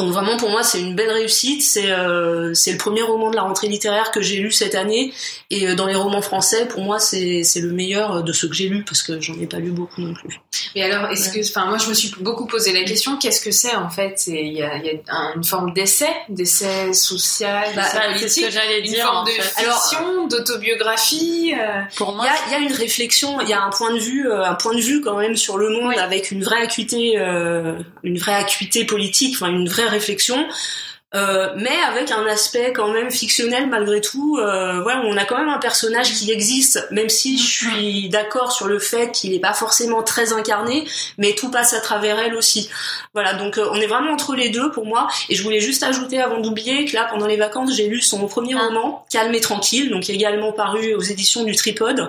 Donc 0.00 0.12
vraiment 0.12 0.38
pour 0.38 0.48
moi 0.48 0.62
c'est 0.62 0.80
une 0.80 0.94
belle 0.94 1.10
réussite. 1.10 1.60
C'est 1.60 1.90
euh, 1.90 2.54
c'est 2.54 2.72
le 2.72 2.78
premier 2.78 3.02
roman 3.02 3.30
de 3.30 3.36
la 3.36 3.42
rentrée 3.42 3.68
littéraire 3.68 4.10
que 4.10 4.22
j'ai 4.22 4.36
lu 4.36 4.50
cette 4.50 4.74
année 4.74 5.12
et 5.50 5.68
euh, 5.68 5.74
dans 5.74 5.84
les 5.84 5.94
romans 5.94 6.22
français 6.22 6.66
pour 6.66 6.80
moi 6.80 6.98
c'est 6.98 7.44
c'est 7.44 7.60
le 7.60 7.70
meilleur 7.70 8.22
de 8.22 8.32
ceux 8.32 8.48
que 8.48 8.54
j'ai 8.54 8.68
lus 8.68 8.82
parce 8.82 9.02
que 9.02 9.20
j'en 9.20 9.34
ai 9.34 9.46
pas 9.46 9.58
lu 9.58 9.72
beaucoup 9.72 10.00
non 10.00 10.14
plus. 10.14 10.40
Mais 10.74 10.84
alors 10.84 11.10
est-ce 11.10 11.28
que 11.28 11.46
enfin 11.46 11.66
moi 11.66 11.76
je 11.76 11.90
me 11.90 11.94
suis 11.94 12.12
beaucoup 12.18 12.46
posé 12.46 12.72
la 12.72 12.82
question 12.84 13.18
qu'est-ce 13.18 13.42
que 13.42 13.50
c'est 13.50 13.74
en 13.74 13.90
fait? 13.90 14.14
C'est 14.16 14.42
il 14.42 14.54
y 14.54 14.62
a, 14.62 14.78
y 14.78 14.88
a 14.88 15.34
une 15.36 15.44
forme 15.44 15.74
d'essai, 15.74 16.08
d'essai 16.30 16.94
social, 16.94 17.68
bah, 17.76 17.84
C'est 18.16 18.28
ce 18.28 18.40
que 18.40 18.50
j'allais 18.50 18.80
dire. 18.80 19.04
Une 19.04 19.12
forme 19.12 19.26
de 19.26 19.32
fiction, 19.32 20.26
d'autobiographie. 20.28 21.52
Euh... 21.54 21.82
Pour 21.96 22.14
moi 22.14 22.26
il 22.46 22.52
y 22.52 22.54
a, 22.54 22.58
y 22.58 22.62
a 22.62 22.66
une 22.66 22.72
réflexion, 22.72 23.38
il 23.42 23.48
y 23.50 23.52
a 23.52 23.62
un 23.62 23.70
point 23.70 23.92
de 23.92 23.98
vue 23.98 24.30
euh, 24.30 24.46
un 24.46 24.54
point 24.54 24.74
de 24.74 24.80
vue 24.80 25.02
quand 25.02 25.18
même 25.18 25.36
sur 25.36 25.58
le 25.58 25.68
monde 25.68 25.92
avec 25.98 26.30
une 26.30 26.42
vraie 26.42 26.62
acuité 26.62 27.18
une 28.02 28.18
vraie 28.18 28.34
acuité 28.34 28.84
politique, 28.84 29.36
enfin 29.36 29.50
une 29.50 29.68
vraie 29.68 29.89
réflexion 29.90 30.48
euh, 31.12 31.48
mais 31.56 31.76
avec 31.88 32.12
un 32.12 32.24
aspect 32.26 32.72
quand 32.72 32.92
même 32.92 33.10
fictionnel 33.10 33.68
malgré 33.68 34.00
tout. 34.00 34.38
Euh, 34.38 34.80
voilà, 34.82 35.02
on 35.04 35.16
a 35.16 35.24
quand 35.24 35.38
même 35.38 35.48
un 35.48 35.58
personnage 35.58 36.12
qui 36.12 36.30
existe, 36.30 36.86
même 36.92 37.08
si 37.08 37.36
je 37.36 37.46
suis 37.46 38.08
d'accord 38.08 38.52
sur 38.52 38.68
le 38.68 38.78
fait 38.78 39.10
qu'il 39.10 39.32
n'est 39.32 39.40
pas 39.40 39.52
forcément 39.52 40.02
très 40.04 40.32
incarné, 40.32 40.86
mais 41.18 41.34
tout 41.34 41.50
passe 41.50 41.74
à 41.74 41.80
travers 41.80 42.18
elle 42.20 42.34
aussi. 42.36 42.70
Voilà, 43.12 43.34
donc 43.34 43.58
euh, 43.58 43.68
on 43.72 43.80
est 43.80 43.88
vraiment 43.88 44.12
entre 44.12 44.36
les 44.36 44.50
deux 44.50 44.70
pour 44.70 44.86
moi. 44.86 45.08
Et 45.28 45.34
je 45.34 45.42
voulais 45.42 45.60
juste 45.60 45.82
ajouter 45.82 46.20
avant 46.20 46.38
d'oublier 46.38 46.84
que 46.84 46.94
là, 46.94 47.08
pendant 47.10 47.26
les 47.26 47.36
vacances, 47.36 47.74
j'ai 47.74 47.88
lu 47.88 48.00
son 48.00 48.26
premier 48.28 48.54
ah. 48.56 48.66
roman, 48.66 49.04
Calme 49.10 49.34
et 49.34 49.40
tranquille, 49.40 49.90
donc 49.90 50.08
également 50.10 50.52
paru 50.52 50.94
aux 50.94 51.02
éditions 51.02 51.42
du 51.42 51.56
Tripode, 51.56 52.08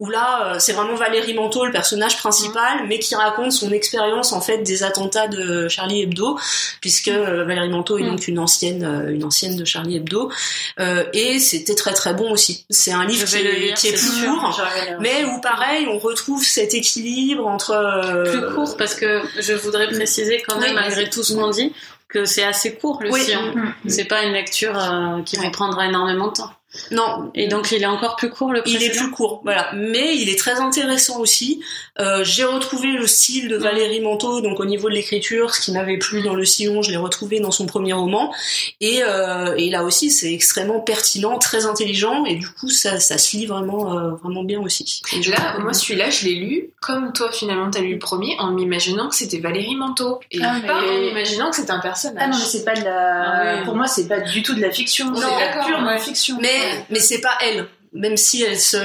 où 0.00 0.10
là, 0.10 0.54
euh, 0.54 0.58
c'est 0.58 0.74
vraiment 0.74 0.96
Valérie 0.96 1.32
Manteau, 1.32 1.64
le 1.64 1.72
personnage 1.72 2.18
principal, 2.18 2.86
mais 2.88 2.98
qui 2.98 3.14
raconte 3.14 3.52
son 3.52 3.72
expérience 3.72 4.32
en 4.32 4.42
fait 4.42 4.58
des 4.58 4.82
attentats 4.82 5.28
de 5.28 5.66
Charlie 5.68 6.02
Hebdo, 6.02 6.38
puisque 6.82 7.08
Valérie 7.08 7.70
Manteau 7.70 7.96
est 7.96 8.04
donc 8.04 8.28
une 8.28 8.33
une 8.34 8.40
ancienne, 8.40 8.84
euh, 8.84 9.14
une 9.14 9.22
ancienne 9.22 9.56
de 9.56 9.64
Charlie 9.64 9.96
Hebdo, 9.96 10.30
euh, 10.80 11.04
et 11.12 11.38
c'était 11.38 11.76
très 11.76 11.92
très 11.92 12.14
bon 12.14 12.32
aussi. 12.32 12.66
C'est 12.68 12.92
un 12.92 13.04
livre 13.04 13.24
qui, 13.26 13.36
est, 13.88 13.92
plus 13.92 14.26
court, 14.26 14.60
mais 15.00 15.24
où 15.24 15.40
pareil, 15.40 15.86
on 15.88 15.98
retrouve 15.98 16.44
cet 16.44 16.74
équilibre 16.74 17.46
entre 17.46 17.70
euh, 17.70 18.24
plus 18.24 18.54
court 18.54 18.76
parce 18.76 18.94
que 18.94 19.22
je 19.38 19.52
voudrais 19.52 19.86
préciser 19.88 20.42
quand 20.46 20.58
même 20.58 20.74
malgré 20.74 21.08
tout 21.08 21.22
ce 21.22 21.34
qu'on 21.34 21.50
dit 21.50 21.72
que 22.08 22.24
c'est 22.24 22.44
assez 22.44 22.74
court 22.74 23.00
le 23.02 23.10
oui. 23.10 23.22
Mm. 23.22 23.88
C'est 23.88 24.04
pas 24.04 24.24
une 24.24 24.32
lecture 24.32 24.78
qui 25.24 25.36
vous 25.36 25.50
prendra 25.50 25.86
énormément 25.86 26.28
de 26.28 26.34
temps. 26.34 26.50
Non. 26.90 27.30
Et 27.34 27.48
donc 27.48 27.70
il 27.72 27.82
est 27.82 27.86
encore 27.86 28.16
plus 28.16 28.30
court 28.30 28.52
le 28.52 28.62
précédent. 28.62 28.84
Il 28.84 28.86
est 28.86 28.96
plus 28.96 29.10
court, 29.10 29.40
voilà. 29.44 29.70
Mais 29.74 30.16
il 30.16 30.28
est 30.28 30.38
très 30.38 30.60
intéressant 30.60 31.20
aussi. 31.20 31.62
Euh, 32.00 32.24
j'ai 32.24 32.44
retrouvé 32.44 32.88
le 32.88 33.06
style 33.06 33.48
de 33.48 33.56
Valérie 33.56 34.00
Manteau, 34.00 34.40
donc 34.40 34.60
au 34.60 34.64
niveau 34.64 34.88
de 34.88 34.94
l'écriture, 34.94 35.54
ce 35.54 35.60
qui 35.60 35.72
m'avait 35.72 35.98
plu 35.98 36.22
dans 36.22 36.34
Le 36.34 36.44
Sillon, 36.44 36.82
je 36.82 36.90
l'ai 36.90 36.96
retrouvé 36.96 37.40
dans 37.40 37.50
son 37.50 37.66
premier 37.66 37.92
roman. 37.92 38.32
Et, 38.80 39.02
euh, 39.02 39.54
et 39.56 39.70
là 39.70 39.84
aussi, 39.84 40.10
c'est 40.10 40.32
extrêmement 40.32 40.80
pertinent, 40.80 41.38
très 41.38 41.66
intelligent, 41.66 42.24
et 42.24 42.34
du 42.34 42.48
coup, 42.48 42.68
ça, 42.68 42.98
ça 42.98 43.18
se 43.18 43.36
lit 43.36 43.46
vraiment, 43.46 43.96
euh, 43.96 44.10
vraiment 44.22 44.42
bien 44.42 44.60
aussi. 44.60 45.02
Et 45.12 45.22
là, 45.30 45.58
moi, 45.60 45.72
celui-là, 45.72 46.10
je 46.10 46.24
l'ai 46.26 46.34
lu 46.34 46.70
comme 46.80 47.12
toi, 47.12 47.30
finalement, 47.32 47.70
t'as 47.70 47.80
lu 47.80 47.94
le 47.94 47.98
premier, 47.98 48.36
en 48.38 48.50
m'imaginant 48.50 49.08
que 49.08 49.14
c'était 49.14 49.38
Valérie 49.38 49.76
Manteau, 49.76 50.20
et 50.30 50.40
ah, 50.42 50.56
pas 50.66 50.82
en 50.82 51.00
m'imaginant 51.00 51.50
que 51.50 51.56
c'était 51.56 51.70
un 51.70 51.78
personnage. 51.78 52.22
Ah 52.22 52.26
non, 52.28 52.36
mais 52.38 52.44
c'est 52.44 52.64
pas 52.64 52.74
de 52.74 52.84
la. 52.84 53.58
Ah 53.60 53.62
pour 53.64 53.74
moi, 53.74 53.86
c'est 53.86 54.06
pas 54.06 54.20
du 54.20 54.42
tout 54.42 54.54
de 54.54 54.60
la 54.60 54.70
fiction. 54.70 55.14
C'est 55.14 55.22
la 55.22 55.64
pure 55.64 56.00
fiction. 56.00 56.36
Mais 56.40 56.63
mais 56.90 57.00
c'est 57.00 57.20
pas 57.20 57.36
elle 57.40 57.66
même 57.94 58.16
si 58.16 58.42
elle 58.42 58.58
se, 58.58 58.76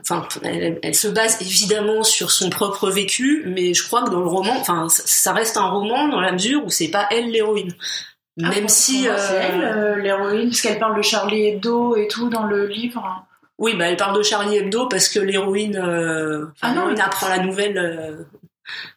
enfin, 0.00 0.26
elle, 0.42 0.94
se 0.94 1.06
base 1.06 1.40
évidemment 1.42 2.02
sur 2.02 2.30
son 2.30 2.48
propre 2.48 2.88
vécu, 2.88 3.44
mais 3.46 3.74
je 3.74 3.86
crois 3.86 4.02
que 4.02 4.10
dans 4.10 4.20
le 4.20 4.26
roman, 4.26 4.54
enfin, 4.58 4.86
ça 4.88 5.34
reste 5.34 5.58
un 5.58 5.68
roman 5.68 6.08
dans 6.08 6.20
la 6.20 6.32
mesure 6.32 6.64
où 6.64 6.70
c'est 6.70 6.88
pas 6.88 7.06
elle 7.10 7.30
l'héroïne. 7.30 7.74
Ah, 8.42 8.48
même 8.48 8.68
si 8.68 9.02
c'est 9.02 9.10
euh, 9.10 9.40
elle 9.42 9.62
euh, 9.62 9.96
l'héroïne, 9.96 10.48
parce 10.48 10.62
qu'elle 10.62 10.78
parle 10.78 10.96
de 10.96 11.02
Charlie 11.02 11.48
Hebdo 11.48 11.94
et 11.96 12.08
tout 12.08 12.30
dans 12.30 12.44
le 12.44 12.66
livre. 12.66 13.26
Oui, 13.58 13.74
bah 13.76 13.84
elle 13.88 13.98
parle 13.98 14.16
de 14.16 14.22
Charlie 14.22 14.56
Hebdo 14.56 14.86
parce 14.86 15.10
que 15.10 15.20
l'héroïne, 15.20 15.76
euh, 15.76 16.46
ah 16.62 16.72
non, 16.72 16.96
apprend 16.96 17.28
la 17.28 17.40
nouvelle 17.40 18.16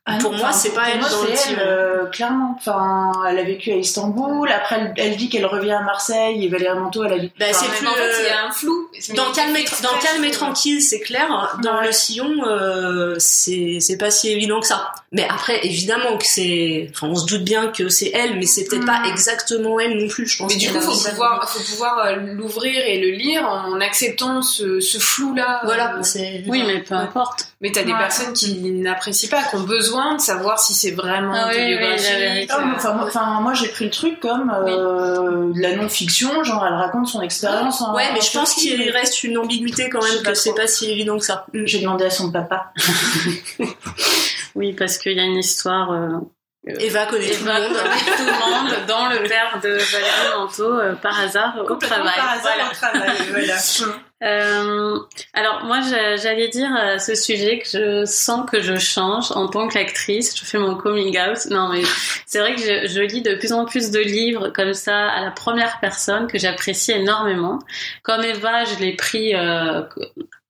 ah 0.05 0.17
pour 0.19 0.33
moi, 0.33 0.51
c'est 0.51 0.73
pas 0.73 0.89
elle 0.89 0.99
dans 0.99 1.07
le 1.07 1.59
euh, 1.59 2.05
clairement. 2.07 2.55
Enfin, 2.57 3.13
elle 3.27 3.39
a 3.39 3.43
vécu 3.43 3.71
à 3.71 3.75
Istanbul. 3.75 4.49
Après, 4.51 4.93
elle, 4.97 5.15
dit 5.15 5.29
qu'elle 5.29 5.45
revient 5.45 5.71
à 5.71 5.81
Marseille 5.81 6.43
et 6.43 6.49
Valérie 6.49 6.77
Manteau, 6.77 7.05
elle 7.05 7.13
a 7.13 7.17
vécu. 7.17 7.33
Bah, 7.39 7.45
c'est 7.53 7.69
plus. 7.69 7.87
En 7.87 7.93
fait, 7.93 8.11
il 8.19 8.25
y 8.25 8.29
a 8.29 8.45
un 8.45 8.51
flou. 8.51 8.89
Dans 9.15 9.31
Calme, 9.31 9.55
et, 9.55 9.63
dans 9.81 9.97
Calme 9.99 10.25
et 10.25 10.31
tranquille, 10.31 10.81
c'est 10.81 10.99
clair. 10.99 11.57
Dans 11.63 11.79
le 11.79 11.93
sillon, 11.93 12.45
euh, 12.45 13.15
c'est 13.17 13.77
c'est 13.79 13.97
pas 13.97 14.11
si 14.11 14.29
évident 14.29 14.59
que 14.59 14.67
ça. 14.67 14.91
Mais 15.13 15.25
après, 15.29 15.65
évidemment 15.65 16.17
que 16.17 16.25
c'est. 16.25 16.89
Enfin, 16.91 17.07
on 17.07 17.15
se 17.15 17.25
doute 17.25 17.45
bien 17.45 17.67
que 17.67 17.87
c'est 17.87 18.11
elle, 18.13 18.37
mais 18.37 18.45
c'est 18.45 18.65
peut-être 18.65 18.85
pas 18.85 18.99
mm. 18.99 19.11
exactement 19.11 19.79
elle 19.79 19.97
non 19.97 20.09
plus. 20.09 20.27
Je 20.27 20.37
pense. 20.37 20.51
Mais 20.51 20.59
du 20.59 20.69
coup, 20.69 20.81
faut 20.81 21.09
pouvoir, 21.09 21.49
faut 21.49 21.63
pouvoir 21.63 21.99
euh, 21.99 22.15
l'ouvrir 22.15 22.85
et 22.85 22.99
le 22.99 23.11
lire 23.11 23.47
en 23.47 23.79
acceptant 23.79 24.41
ce, 24.41 24.81
ce 24.81 24.97
flou-là. 24.97 25.61
Voilà. 25.63 25.95
Oui, 26.47 26.63
mais 26.67 26.81
peu 26.81 26.95
importe. 26.95 27.47
Mais 27.61 27.71
t'as 27.71 27.83
des 27.83 27.93
personnes 27.93 28.33
qui 28.33 28.59
n'apprécient 28.71 29.29
pas, 29.29 29.43
qui 29.43 29.55
ont 29.63 29.67
besoin 29.67 30.15
de 30.15 30.21
savoir 30.21 30.59
si 30.59 30.73
c'est 30.73 30.91
vraiment 30.91 31.33
ah, 31.35 31.49
oui, 31.51 32.47
enfin, 32.75 33.39
moi, 33.41 33.53
j'ai 33.53 33.67
pris 33.67 33.85
le 33.85 33.91
truc 33.91 34.19
comme 34.19 34.51
euh, 34.51 35.51
de 35.53 35.61
la 35.61 35.75
non-fiction, 35.75 36.43
genre 36.43 36.65
elle 36.65 36.75
raconte 36.75 37.07
son 37.07 37.21
expérience. 37.21 37.81
ouais, 37.95 38.11
mais 38.13 38.21
je 38.21 38.31
pense 38.31 38.53
qu'il 38.53 38.89
reste 38.91 39.23
une 39.23 39.37
ambiguïté 39.37 39.89
quand 39.89 40.03
même 40.03 40.23
que 40.23 40.33
c'est 40.33 40.53
pas 40.53 40.67
si 40.67 40.91
évident 40.91 41.17
que 41.17 41.25
ça. 41.25 41.45
J'ai 41.53 41.79
demandé 41.79 42.05
à 42.05 42.09
son 42.09 42.31
papa. 42.31 42.71
oui, 44.55 44.73
parce 44.73 44.97
qu'il 44.97 45.13
y 45.13 45.19
a 45.19 45.23
une 45.23 45.37
histoire. 45.37 45.91
Euh, 45.91 46.19
Eva 46.65 47.05
connaît 47.07 47.31
tout, 47.31 47.43
le 47.43 47.51
monde. 47.51 47.75
tout 48.17 48.25
le 48.25 48.31
monde 48.31 49.21
le 49.21 49.27
père 49.27 49.59
de 49.61 49.69
Valérie 49.69 50.37
Manteau 50.37 50.79
euh, 50.79 50.93
par 50.95 51.19
hasard 51.19 51.55
au 51.57 51.75
travail. 51.75 52.15
Par 52.15 52.29
hasard 52.31 52.71
au 52.71 52.73
travail, 52.73 53.17
voilà. 53.31 53.57
Euh, 54.23 54.99
alors 55.33 55.65
moi 55.65 55.81
j'allais 55.81 56.47
dire 56.47 56.73
à 56.73 56.97
ce 56.97 57.13
sujet 57.13 57.59
que 57.59 57.67
je 57.67 58.05
sens 58.05 58.49
que 58.49 58.61
je 58.61 58.77
change 58.77 59.31
en 59.31 59.47
tant 59.47 59.67
qu'actrice. 59.67 60.37
Je 60.37 60.45
fais 60.45 60.57
mon 60.57 60.75
coming 60.75 61.19
out. 61.19 61.45
Non 61.49 61.69
mais 61.69 61.81
c'est 62.25 62.39
vrai 62.39 62.55
que 62.55 62.61
je, 62.61 62.87
je, 62.87 63.01
lis 63.01 63.21
de 63.21 63.35
plus 63.35 63.51
en 63.51 63.65
plus 63.65 63.91
de 63.91 63.99
livres 63.99 64.49
comme 64.49 64.73
ça 64.73 65.09
à 65.09 65.21
la 65.21 65.31
première 65.31 65.79
personne 65.81 66.27
que 66.27 66.37
j'apprécie 66.37 66.93
énormément. 66.93 67.59
Comme 68.03 68.23
Eva, 68.23 68.63
je 68.63 68.79
l'ai 68.79 68.95
pris 68.95 69.35
euh, 69.35 69.81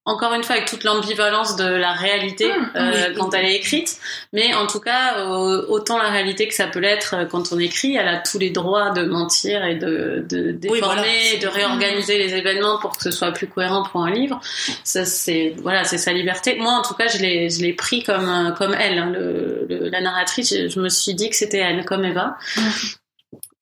encore 0.06 0.34
une 0.34 0.44
fois 0.44 0.58
avec 0.58 0.68
toute 0.68 0.84
l'ambivalence 0.84 1.56
de 1.56 1.64
la 1.64 1.94
réalité 1.94 2.50
mmh, 2.50 2.72
euh, 2.76 3.14
quand 3.18 3.34
elle 3.34 3.46
est 3.46 3.56
écrite, 3.56 4.00
mais 4.34 4.54
en 4.54 4.68
tout 4.68 4.82
cas 4.82 5.26
autant 5.26 5.98
la 5.98 6.10
réalité 6.10 6.48
que 6.48 6.54
ça 6.54 6.68
peut 6.68 6.80
l'être 6.80 7.16
euh, 7.16 7.26
quand 7.26 7.54
on 7.54 7.60
écrit, 7.60 7.96
elle 7.96 8.10
a 8.10 8.18
tous 8.18 8.38
les 8.38 8.50
droits 8.50 8.90
de 8.90 9.06
mentir 9.06 9.64
et 9.64 9.76
de, 9.76 10.26
de 10.28 10.52
déformer, 10.52 11.38
de 11.42 11.48
réorganiser 11.48 12.18
les 12.18 12.34
événements 12.34 12.80
pour 12.80 12.98
que 12.98 13.04
ce 13.04 13.12
soit 13.12 13.32
plus 13.32 13.48
cohérent 13.48 13.84
pour 13.84 14.04
un 14.04 14.12
livre. 14.12 14.42
Ça 14.84 15.06
c'est 15.06 15.56
voilà 15.62 15.86
c'est 15.86 15.98
sa 15.98 16.12
liberté. 16.12 16.58
Moi 16.60 16.74
en 16.74 16.82
tout 16.82 16.96
cas 16.96 17.08
je 17.08 17.20
l'ai 17.20 17.50
je 17.50 17.62
l'ai 17.62 17.74
pris 17.74 18.04
comme 18.04 18.28
euh, 18.28 18.52
comme 18.52 18.74
elle, 18.74 18.98
hein, 18.98 19.10
le, 19.14 19.90
la 19.90 20.02
narratrice. 20.02 20.54
Je, 20.54 20.80
me 20.82 20.90
suis 20.90 21.14
dit 21.14 21.30
que 21.30 21.36
c'était 21.38 21.60
elle 21.60 21.86
comme 21.86 22.04
Eva. 22.04 22.38
Mmh. 22.58 22.62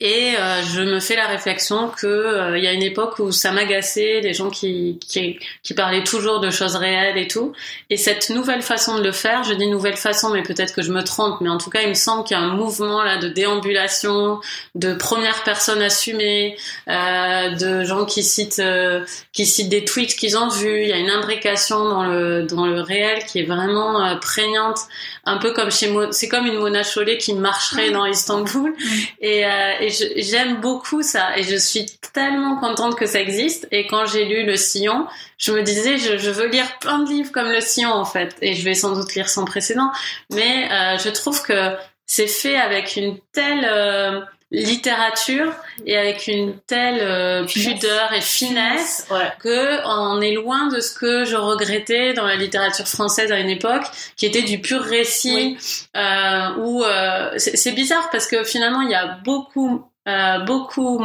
Et 0.02 0.34
euh, 0.36 0.64
je 0.64 0.82
me 0.82 1.00
fais 1.00 1.16
la 1.16 1.28
réflexion 1.28 1.88
que 1.90 2.08
euh, 2.08 2.58
il 2.58 2.64
y 2.64 2.68
a 2.68 2.74
une 2.74 2.82
époque 2.82 3.20
où 3.20 3.32
ça 3.32 3.52
m'agaçait, 3.52 4.20
des 4.22 4.34
gens 4.34 4.50
qui, 4.50 5.00
qui, 5.08 5.38
qui 5.62 5.74
parlaient 5.76 6.04
toujours 6.04 6.40
de 6.40 6.50
choses 6.50 6.76
réelles 6.76 7.20
et 7.20 7.28
tout. 7.28 7.54
Et 7.92 7.98
cette 7.98 8.32
nouvelle 8.32 8.64
façon 8.64 8.98
de 8.98 9.04
le 9.04 9.12
faire, 9.12 9.44
je 9.44 9.54
dis 9.54 9.68
nouvelle 9.68 9.98
façon, 9.98 10.32
mais 10.32 10.42
peut-être 10.42 10.74
que 10.74 10.82
je 10.82 10.92
me 10.92 11.04
trompe, 11.04 11.40
mais 11.42 11.50
en 11.50 11.60
tout 11.60 11.70
cas, 11.70 11.82
il 11.84 11.90
me 11.90 11.94
semble 11.94 12.24
qu'il 12.24 12.36
y 12.36 12.40
a 12.40 12.44
un 12.44 12.56
mouvement 12.56 13.04
là 13.04 13.18
de 13.18 13.30
déambulation, 13.30 14.40
de 14.74 14.96
première 14.96 15.44
personne 15.44 15.82
assumée, 15.84 16.58
euh, 16.90 17.50
de 17.56 17.84
gens 17.86 18.06
qui 18.06 18.24
citent 18.24 18.60
euh, 18.60 19.06
qui 19.34 19.46
citent 19.46 19.70
des 19.70 19.86
tweets 19.86 20.16
qu'ils 20.16 20.36
ont 20.36 20.50
vus. 20.50 20.82
Il 20.82 20.88
y 20.88 20.94
a 20.94 20.98
une 20.98 21.12
imbrication 21.12 21.88
dans 21.88 22.06
le 22.06 22.44
dans 22.44 22.66
le 22.66 22.82
réel 22.82 23.24
qui 23.26 23.40
est 23.40 23.46
vraiment 23.46 24.04
euh, 24.04 24.16
prégnante, 24.16 24.80
un 25.26 25.38
peu 25.38 25.54
comme 25.54 25.72
chez 25.72 25.90
Mo 25.90 26.12
c'est 26.12 26.28
comme 26.28 26.48
une 26.48 26.58
Mona 26.58 26.84
Chollet 26.84 27.18
qui 27.18 27.36
marcherait 27.36 27.92
dans 27.92 28.06
Istanbul. 28.06 28.74
Et, 29.22 29.44
et 29.82 29.90
j'aime 29.91 30.60
beaucoup 30.62 31.01
ça 31.01 31.38
et 31.38 31.43
je 31.43 31.56
suis 31.56 31.86
tellement 32.13 32.58
contente 32.58 32.95
que 32.95 33.06
ça 33.06 33.19
existe. 33.19 33.67
Et 33.71 33.88
quand 33.88 34.06
j'ai 34.06 34.25
lu 34.25 34.45
Le 34.45 34.56
Sillon, 34.56 35.08
je 35.38 35.51
me 35.51 35.62
disais, 35.62 35.97
je, 35.97 36.30
veux 36.30 36.47
lire 36.47 36.80
plein 36.80 36.99
de 36.99 37.10
livres 37.10 37.32
comme 37.32 37.49
Le 37.49 37.62
Sillon 37.62 37.91
en 37.91 38.06
fait. 38.06 38.36
Et 38.41 38.54
je 38.54 38.63
vais 38.63 38.73
sans 38.73 38.93
doute 38.93 39.13
lire 39.15 39.30
son 39.30 39.45
précédent. 39.45 39.91
Mais 40.32 40.71
euh, 40.71 40.97
je 40.97 41.10
trouve 41.10 41.41
que 41.41 41.75
c'est 42.06 42.27
fait 42.27 42.58
avec 42.58 42.95
une 42.95 43.17
telle 43.32 43.65
euh, 43.65 44.21
littérature 44.52 45.54
et 45.86 45.98
avec 45.98 46.28
une 46.28 46.60
telle 46.68 47.00
euh, 47.02 47.46
pudeur 47.46 48.12
et 48.14 48.22
finesse 48.22 49.08
que 49.40 49.86
on 49.88 50.20
est 50.20 50.34
loin 50.34 50.68
de 50.68 50.82
ce 50.82 50.94
que 50.94 51.24
je 51.24 51.38
regrettais 51.38 52.14
dans 52.14 52.26
la 52.26 52.36
littérature 52.36 52.88
française 52.88 53.32
à 53.32 53.40
une 53.40 53.50
époque 53.50 53.86
qui 54.18 54.26
était 54.26 54.42
du 54.42 54.60
pur 54.60 54.82
récit 54.82 55.58
euh, 55.96 56.56
où 56.58 56.84
euh, 56.84 57.32
c'est 57.38 57.72
bizarre 57.72 58.10
parce 58.12 58.28
que 58.28 58.44
finalement 58.44 58.82
il 58.82 58.90
y 58.90 58.96
a 58.96 59.20
beaucoup 59.24 59.86
euh, 60.08 60.40
beaucoup 60.40 61.00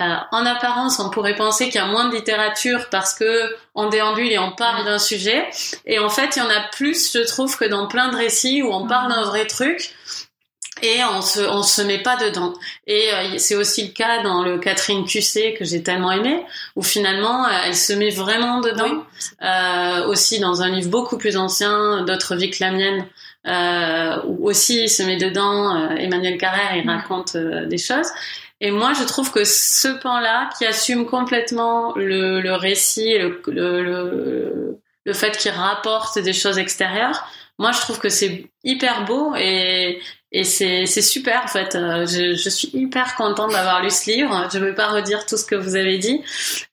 euh, 0.00 0.14
en 0.32 0.44
apparence, 0.44 0.98
on 0.98 1.08
pourrait 1.08 1.36
penser 1.36 1.66
qu'il 1.66 1.76
y 1.76 1.84
a 1.84 1.86
moins 1.86 2.08
de 2.08 2.16
littérature 2.16 2.88
parce 2.90 3.14
que 3.14 3.54
on 3.76 3.88
déambule 3.88 4.30
et 4.30 4.38
on 4.40 4.50
parle 4.50 4.84
d'un 4.84 4.98
sujet. 4.98 5.48
Et 5.86 6.00
en 6.00 6.08
fait, 6.08 6.34
il 6.34 6.40
y 6.40 6.42
en 6.42 6.50
a 6.50 6.68
plus, 6.72 7.12
je 7.12 7.20
trouve, 7.20 7.56
que 7.56 7.64
dans 7.64 7.86
plein 7.86 8.08
de 8.08 8.16
récits 8.16 8.62
où 8.62 8.72
on 8.72 8.88
parle 8.88 9.12
d'un 9.12 9.22
vrai 9.22 9.46
truc 9.46 9.94
et 10.84 11.02
on 11.16 11.22
se 11.22 11.40
on 11.40 11.62
se 11.62 11.82
met 11.82 12.02
pas 12.02 12.16
dedans. 12.16 12.52
Et 12.86 13.08
euh, 13.12 13.38
c'est 13.38 13.56
aussi 13.56 13.86
le 13.88 13.92
cas 13.92 14.22
dans 14.22 14.42
le 14.42 14.58
Catherine 14.58 15.04
Cusset 15.04 15.54
que 15.58 15.64
j'ai 15.64 15.82
tellement 15.82 16.12
aimé, 16.12 16.44
où 16.76 16.82
finalement 16.82 17.48
elle 17.48 17.74
se 17.74 17.92
met 17.94 18.10
vraiment 18.10 18.60
dedans. 18.60 19.04
Euh, 19.42 20.06
aussi 20.06 20.38
dans 20.38 20.62
un 20.62 20.68
livre 20.68 20.90
beaucoup 20.90 21.18
plus 21.18 21.36
ancien, 21.36 22.04
d'autres 22.04 22.36
vies 22.36 22.50
que 22.50 22.62
la 22.62 22.72
mienne, 22.72 23.06
euh, 23.46 24.20
où 24.26 24.48
aussi 24.48 24.84
il 24.84 24.90
se 24.90 25.02
met 25.02 25.16
dedans. 25.16 25.74
Euh, 25.76 25.96
Emmanuel 25.96 26.36
Carrère, 26.38 26.76
il 26.76 26.88
raconte 26.88 27.36
euh, 27.36 27.66
des 27.66 27.78
choses. 27.78 28.08
Et 28.60 28.70
moi, 28.70 28.92
je 28.92 29.04
trouve 29.04 29.30
que 29.30 29.44
ce 29.44 29.88
pan-là, 29.88 30.50
qui 30.56 30.64
assume 30.64 31.06
complètement 31.06 31.92
le, 31.96 32.40
le 32.40 32.54
récit, 32.54 33.18
le, 33.18 33.40
le, 33.48 34.78
le 35.04 35.12
fait 35.12 35.36
qu'il 35.36 35.50
rapporte 35.50 36.18
des 36.18 36.32
choses 36.32 36.58
extérieures, 36.58 37.26
moi, 37.58 37.72
je 37.72 37.80
trouve 37.80 37.98
que 37.98 38.08
c'est 38.08 38.46
hyper 38.64 39.04
beau 39.04 39.34
et, 39.36 40.00
et 40.32 40.44
c'est, 40.44 40.86
c'est 40.86 41.02
super 41.02 41.42
en 41.44 41.48
fait. 41.48 41.74
Je, 41.74 42.34
je 42.34 42.48
suis 42.48 42.70
hyper 42.72 43.14
contente 43.14 43.52
d'avoir 43.52 43.82
lu 43.82 43.90
ce 43.90 44.10
livre. 44.10 44.48
Je 44.52 44.58
ne 44.58 44.64
vais 44.64 44.74
pas 44.74 44.88
redire 44.88 45.26
tout 45.26 45.36
ce 45.36 45.44
que 45.44 45.54
vous 45.54 45.76
avez 45.76 45.98
dit, 45.98 46.22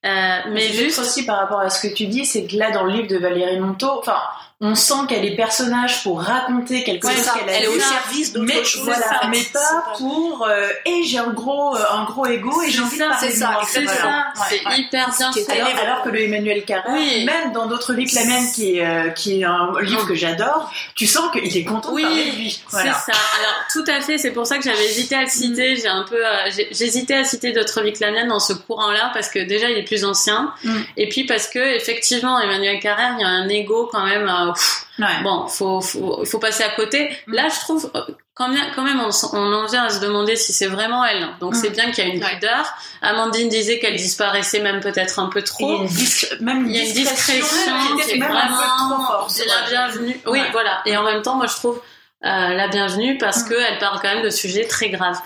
euh, 0.06 0.40
mais 0.50 0.70
juste 0.70 1.00
aussi 1.00 1.26
par 1.26 1.38
rapport 1.38 1.60
à 1.60 1.70
ce 1.70 1.86
que 1.88 1.94
tu 1.94 2.08
dis, 2.08 2.26
c'est 2.26 2.48
que 2.48 2.56
là 2.56 2.72
dans 2.72 2.84
le 2.84 2.94
livre 2.94 3.08
de 3.08 3.18
Valérie 3.18 3.60
Monteau, 3.60 3.92
enfin 4.00 4.18
on 4.64 4.76
sent 4.76 5.08
qu'elle 5.10 5.26
est 5.26 5.36
personnage 5.36 6.04
pour 6.04 6.22
raconter 6.22 6.84
quelque 6.84 7.10
chose 7.10 7.32
qu'elle 7.32 7.50
a 7.50 7.54
elle 7.54 7.64
est 7.64 7.68
au 7.68 7.80
service 7.80 8.32
d'autre 8.32 8.46
mais, 8.46 8.64
chose 8.64 8.84
voilà, 8.84 9.22
mais 9.32 9.42
pas 9.52 9.94
pour 9.98 10.46
euh, 10.48 10.70
et 10.86 11.04
j'ai 11.04 11.18
un 11.18 11.32
gros 11.32 11.76
euh, 11.76 11.84
un 11.92 12.06
gros 12.06 12.28
ego 12.28 12.62
et 12.62 12.70
j'ai 12.70 12.80
envie 12.80 13.00
de 13.00 13.04
parler 13.04 13.16
c'est 13.20 13.38
ça 13.38 13.60
c'est 13.66 13.88
ça. 13.88 14.26
C'est 14.50 14.62
hyper 14.78 15.10
bien 15.18 15.34
fait. 15.34 15.52
alors, 15.52 15.80
alors, 15.80 16.04
que 16.04 16.10
le 16.10 16.22
Emmanuel 16.22 16.64
Carrère 16.64 16.94
oui. 16.94 17.26
même 17.26 17.52
dans 17.54 17.66
d'autres 17.66 17.94
livres 17.94 18.12
la 18.14 18.26
même 18.26 18.52
qui 18.52 18.78
est 18.78 18.86
euh, 18.86 19.10
qui 19.10 19.42
est 19.42 19.46
un 19.46 19.72
livre 19.82 20.06
que 20.06 20.14
j'adore 20.14 20.72
tu 20.94 21.08
sens 21.08 21.32
qu'il 21.32 21.58
est 21.58 21.66
content 21.66 21.81
oui, 21.92 22.04
de 22.04 22.08
parler 22.08 22.32
de 22.32 22.36
lui 22.38 22.62
voilà. 22.70 22.94
c'est 22.94 23.12
ça 23.12 23.18
alors 23.40 23.56
tout 23.72 23.84
à 23.88 24.02
fait 24.02 24.18
c'est 24.18 24.32
pour 24.32 24.46
ça 24.46 24.58
que 24.58 24.64
j'avais 24.64 24.86
hésité 24.86 25.16
à 25.16 25.22
le 25.22 25.30
citer 25.30 25.74
mm. 25.74 25.78
j'ai 25.78 25.88
un 25.88 26.04
peu 26.04 26.26
euh, 26.26 26.50
j'ai 26.52 26.86
hésité 26.86 27.16
à 27.16 27.24
citer 27.24 27.52
d'autres 27.52 27.82
vies 27.82 27.94
que 27.94 28.02
la 28.02 28.12
mienne 28.12 28.28
dans 28.28 28.40
ce 28.40 28.54
courant 28.54 28.92
là 28.92 29.12
parce 29.14 29.30
que 29.30 29.40
déjà 29.40 29.70
il 29.70 29.78
est 29.78 29.84
plus 29.84 30.06
ancien 30.06 30.54
mm. 30.64 30.80
et 30.98 31.10
puis 31.10 31.26
parce 31.26 31.48
que 31.48 31.60
effectivement 31.60 32.40
Emmanuel 32.40 32.80
Carrère 32.80 33.16
il 33.18 33.22
y 33.22 33.26
a 33.26 33.30
un 33.30 33.48
ego 33.50 33.90
quand 33.92 34.06
même 34.06 34.28
euh, 34.28 34.52
Ouais. 35.00 35.24
Bon, 35.24 35.48
faut, 35.48 35.82
faut, 35.82 36.24
faut 36.26 36.40
passer 36.40 36.64
à 36.64 36.70
côté. 36.70 37.10
Mm. 37.28 37.34
Là, 37.34 37.48
je 37.50 37.60
trouve 37.60 37.92
euh, 37.96 38.02
quand 38.42 38.50
même, 38.50 38.72
quand 38.76 38.84
même 38.84 39.00
on, 39.00 39.10
on 39.34 39.54
en 39.54 39.66
vient 39.68 39.84
à 39.84 39.90
se 39.90 40.00
demander 40.00 40.36
si 40.36 40.52
c'est 40.52 40.66
vraiment 40.66 41.06
elle. 41.06 41.30
Donc 41.40 41.56
c'est 41.56 41.70
mm. 41.70 41.74
bien 41.74 41.92
qu'il 41.92 42.08
y 42.08 42.10
a 42.10 42.14
une 42.14 42.20
pudeur. 42.20 42.74
Amandine 43.02 43.50
disait 43.50 43.78
qu'elle 43.78 43.96
disparaissait 43.96 44.62
même 44.62 44.80
peut-être 44.80 45.20
un 45.20 45.28
peu 45.28 45.44
trop. 45.44 45.84
Il 45.84 46.00
y 46.00 46.34
a 46.34 46.36
une, 46.40 46.46
même 46.46 46.66
il 46.68 46.76
y 46.76 46.80
a 46.80 46.84
une 46.84 46.94
discrétion 46.94 47.72
qui 48.04 48.12
est 48.12 48.18
vraiment 48.18 49.28
la 49.48 49.70
bienvenue. 49.70 50.20
Oui, 50.26 50.40
voilà. 50.52 50.82
Et 50.86 50.98
en 50.98 51.04
même 51.04 51.22
temps, 51.22 51.36
moi, 51.36 51.46
je 51.46 51.54
trouve 51.54 51.82
euh, 52.26 52.30
la 52.30 52.68
bienvenue 52.68 53.18
parce 53.20 53.46
mm. 53.46 53.50
qu'elle 53.50 53.78
parle 53.78 54.00
quand 54.02 54.14
même 54.14 54.24
de 54.24 54.32
sujets 54.32 54.66
très 54.66 54.90
graves. 54.90 55.20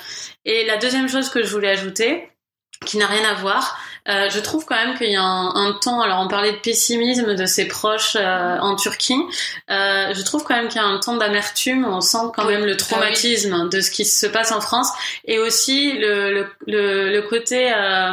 Et 0.43 0.65
la 0.65 0.75
deuxième 0.75 1.08
chose 1.08 1.30
que 1.30 1.41
je 1.41 1.51
voulais 1.51 1.69
ajouter, 1.69 2.30
qui 2.86 2.97
n'a 2.97 3.08
rien 3.08 3.30
à 3.30 3.36
voir, 3.36 3.80
euh, 4.07 4.29
je 4.29 4.39
trouve 4.39 4.65
quand 4.65 4.75
même 4.75 4.97
qu'il 4.97 5.11
y 5.11 5.15
a 5.15 5.21
un, 5.21 5.55
un, 5.55 5.73
temps, 5.73 6.01
alors 6.01 6.19
on 6.19 6.27
parlait 6.27 6.51
de 6.51 6.57
pessimisme 6.57 7.35
de 7.35 7.45
ses 7.45 7.67
proches 7.67 8.15
euh, 8.19 8.57
en 8.59 8.75
Turquie, 8.75 9.21
euh, 9.69 10.13
je 10.13 10.21
trouve 10.23 10.43
quand 10.43 10.55
même 10.55 10.67
qu'il 10.67 10.81
y 10.81 10.83
a 10.83 10.87
un 10.87 10.99
temps 10.99 11.17
d'amertume, 11.17 11.85
on 11.85 12.01
sent 12.01 12.31
quand 12.35 12.45
même 12.45 12.65
le 12.65 12.77
traumatisme 12.77 13.53
ah 13.53 13.63
oui. 13.63 13.69
de 13.69 13.81
ce 13.81 13.89
qui 13.91 14.05
se 14.05 14.27
passe 14.27 14.51
en 14.51 14.61
France, 14.61 14.89
et 15.25 15.39
aussi 15.39 15.93
le, 15.93 16.33
le, 16.33 16.47
le, 16.67 17.11
le 17.11 17.21
côté... 17.23 17.73
Euh, 17.73 18.11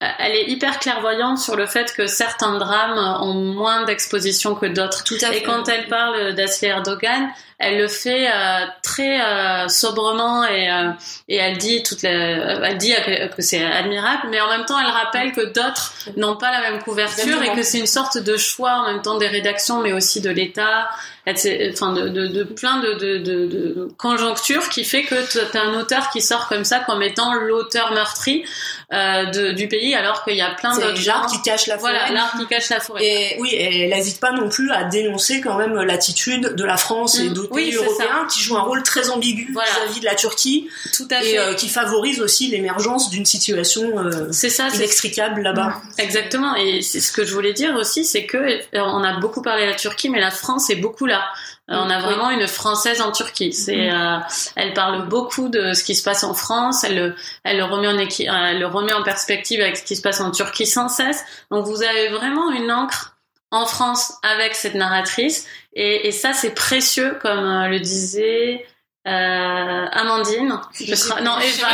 elle 0.00 0.36
est 0.36 0.48
hyper 0.48 0.78
clairvoyante 0.78 1.38
sur 1.38 1.56
le 1.56 1.66
fait 1.66 1.92
que 1.92 2.06
certains 2.06 2.56
drames 2.56 3.20
ont 3.20 3.34
moins 3.34 3.84
d'exposition 3.84 4.54
que 4.54 4.66
d'autres. 4.66 5.02
Et 5.32 5.42
quand 5.42 5.68
elle 5.68 5.88
parle 5.88 6.34
d'Asli 6.34 6.68
Erdogan, 6.68 7.28
elle 7.58 7.78
le 7.78 7.88
fait 7.88 8.28
euh, 8.28 8.66
très 8.84 9.20
euh, 9.20 9.66
sobrement 9.66 10.44
et, 10.44 10.70
euh, 10.70 10.90
et 11.26 11.36
elle 11.36 11.58
dit 11.58 11.82
toute 11.82 12.02
la, 12.02 12.10
elle 12.10 12.78
dit 12.78 12.92
que, 13.04 13.34
que 13.34 13.42
c'est 13.42 13.64
admirable, 13.64 14.28
mais 14.30 14.40
en 14.40 14.48
même 14.48 14.64
temps 14.64 14.78
elle 14.78 14.90
rappelle 14.90 15.32
que 15.32 15.52
d'autres 15.52 15.92
n'ont 16.16 16.36
pas 16.36 16.52
la 16.52 16.70
même 16.70 16.80
couverture 16.80 17.42
et 17.42 17.52
que 17.52 17.62
c'est 17.62 17.80
une 17.80 17.86
sorte 17.86 18.18
de 18.18 18.36
choix 18.36 18.74
en 18.74 18.92
même 18.92 19.02
temps 19.02 19.18
des 19.18 19.26
rédactions, 19.26 19.80
mais 19.80 19.92
aussi 19.92 20.20
de 20.20 20.30
l'État, 20.30 20.88
enfin 21.26 21.92
de, 21.92 22.08
de, 22.08 22.28
de 22.28 22.44
plein 22.44 22.80
de, 22.80 22.94
de, 22.94 23.18
de, 23.18 23.88
conjonctures 23.98 24.68
qui 24.68 24.84
fait 24.84 25.02
que 25.02 25.30
tu 25.30 25.38
as 25.56 25.60
un 25.60 25.78
auteur 25.80 26.10
qui 26.10 26.22
sort 26.22 26.48
comme 26.48 26.64
ça 26.64 26.80
comme 26.80 27.02
étant 27.02 27.34
l'auteur 27.34 27.92
meurtri 27.92 28.44
euh, 28.92 29.26
de, 29.26 29.52
du 29.52 29.68
pays, 29.68 29.94
alors 29.94 30.24
qu'il 30.24 30.36
y 30.36 30.40
a 30.40 30.50
plein 30.50 30.74
d'autres 30.74 30.96
gens 30.96 31.26
qui 31.26 31.42
cache 31.42 31.66
la 31.66 31.78
forêt. 31.78 31.92
Voilà, 31.92 32.10
l'art 32.10 32.32
qui 32.38 32.46
cache 32.46 32.70
la 32.70 32.80
forêt. 32.80 33.04
Et 33.04 33.36
oui, 33.38 33.50
et 33.52 33.82
elle 33.82 33.90
n'hésite 33.90 34.20
pas 34.20 34.32
non 34.32 34.48
plus 34.48 34.70
à 34.70 34.84
dénoncer 34.84 35.40
quand 35.40 35.58
même 35.58 35.74
l'attitude 35.74 36.54
de 36.54 36.64
la 36.64 36.76
France 36.76 37.18
et 37.18 37.28
d'autres 37.28 37.47
pays 37.48 37.74
européens 37.74 38.26
qui 38.30 38.40
jouent 38.40 38.56
un 38.56 38.62
rôle 38.62 38.82
très 38.82 39.10
ambigu 39.10 39.50
voilà. 39.52 39.68
vis-à-vis 39.70 40.00
de 40.00 40.04
la 40.04 40.14
Turquie 40.14 40.68
Tout 40.94 41.08
à 41.10 41.22
et 41.22 41.30
fait. 41.30 41.38
Euh, 41.38 41.54
qui 41.54 41.68
favorise 41.68 42.20
aussi 42.20 42.48
l'émergence 42.48 43.10
d'une 43.10 43.26
situation 43.26 43.98
euh, 43.98 44.28
c'est 44.30 44.50
ça, 44.50 44.68
inextricable 44.68 45.42
là-bas. 45.42 45.80
Exactement. 45.98 46.54
Et 46.56 46.82
c'est 46.82 47.00
ce 47.00 47.12
que 47.12 47.24
je 47.24 47.34
voulais 47.34 47.52
dire 47.52 47.74
aussi, 47.74 48.04
c'est 48.04 48.26
que 48.26 48.36
euh, 48.38 48.60
on 48.74 49.02
a 49.02 49.18
beaucoup 49.20 49.42
parlé 49.42 49.64
de 49.64 49.70
la 49.70 49.76
Turquie, 49.76 50.08
mais 50.08 50.20
la 50.20 50.30
France 50.30 50.70
est 50.70 50.76
beaucoup 50.76 51.06
là. 51.06 51.24
Euh, 51.70 51.76
on 51.76 51.90
a 51.90 52.00
vraiment 52.00 52.30
une 52.30 52.46
française 52.46 53.00
en 53.00 53.12
Turquie. 53.12 53.52
C'est, 53.52 53.90
euh, 53.90 54.18
elle 54.56 54.72
parle 54.72 55.06
beaucoup 55.08 55.48
de 55.48 55.74
ce 55.74 55.84
qui 55.84 55.94
se 55.94 56.02
passe 56.02 56.24
en 56.24 56.34
France. 56.34 56.84
Elle 56.84 56.96
le, 56.96 57.14
elle 57.44 57.58
le 57.58 57.64
remet 57.64 57.88
en 57.88 57.98
équi, 57.98 58.24
elle 58.24 58.58
le 58.58 58.66
remet 58.66 58.92
en 58.92 59.02
perspective 59.02 59.60
avec 59.60 59.76
ce 59.76 59.84
qui 59.84 59.96
se 59.96 60.02
passe 60.02 60.20
en 60.20 60.30
Turquie 60.30 60.66
sans 60.66 60.88
cesse. 60.88 61.24
Donc 61.50 61.66
vous 61.66 61.82
avez 61.82 62.08
vraiment 62.08 62.50
une 62.50 62.70
encre 62.70 63.16
en 63.50 63.66
France 63.66 64.14
avec 64.22 64.54
cette 64.54 64.74
narratrice. 64.74 65.46
Et, 65.80 66.08
et 66.08 66.12
ça, 66.12 66.32
c'est 66.32 66.50
précieux, 66.54 67.16
comme 67.22 67.44
euh, 67.44 67.68
le 67.68 67.78
disait 67.78 68.66
euh, 69.06 69.86
Amandine, 69.92 70.60
je 70.74 71.22
non 71.22 71.38
Eva, 71.38 71.68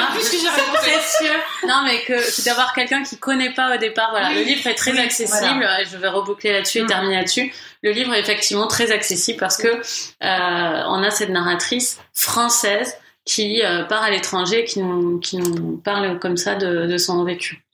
précieux. 0.74 1.32
Non 1.66 1.82
mais 1.84 2.02
que 2.02 2.44
d'avoir 2.44 2.74
quelqu'un 2.74 3.02
qui 3.02 3.16
connaît 3.16 3.52
pas 3.52 3.74
au 3.74 3.78
départ. 3.78 4.10
Voilà, 4.10 4.30
le 4.34 4.42
livre 4.42 4.64
est 4.68 4.74
très 4.74 4.92
oui, 4.92 5.00
accessible. 5.00 5.66
Je 5.90 5.96
vais 5.96 6.08
reboucler 6.08 6.52
là-dessus 6.52 6.78
et 6.78 6.82
Mm. 6.82 6.86
terminer 6.86 7.16
là-dessus. 7.16 7.52
Le 7.82 7.90
livre 7.90 8.14
est 8.14 8.20
effectivement 8.20 8.68
très 8.68 8.92
accessible 8.92 9.38
parce 9.40 9.56
que 9.56 9.66
euh, 9.68 9.80
on 10.20 11.02
a 11.02 11.10
cette 11.10 11.30
narratrice 11.30 11.98
française 12.12 12.94
qui 13.24 13.62
euh, 13.64 13.84
part 13.84 14.02
à 14.02 14.10
l'étranger, 14.10 14.64
qui 14.64 14.80
nous 14.80 15.18
qui 15.18 15.38
nous 15.38 15.78
parle 15.78 16.20
comme 16.20 16.36
ça 16.36 16.54
de, 16.54 16.86
de 16.86 16.98
son 16.98 17.24
vécu. 17.24 17.64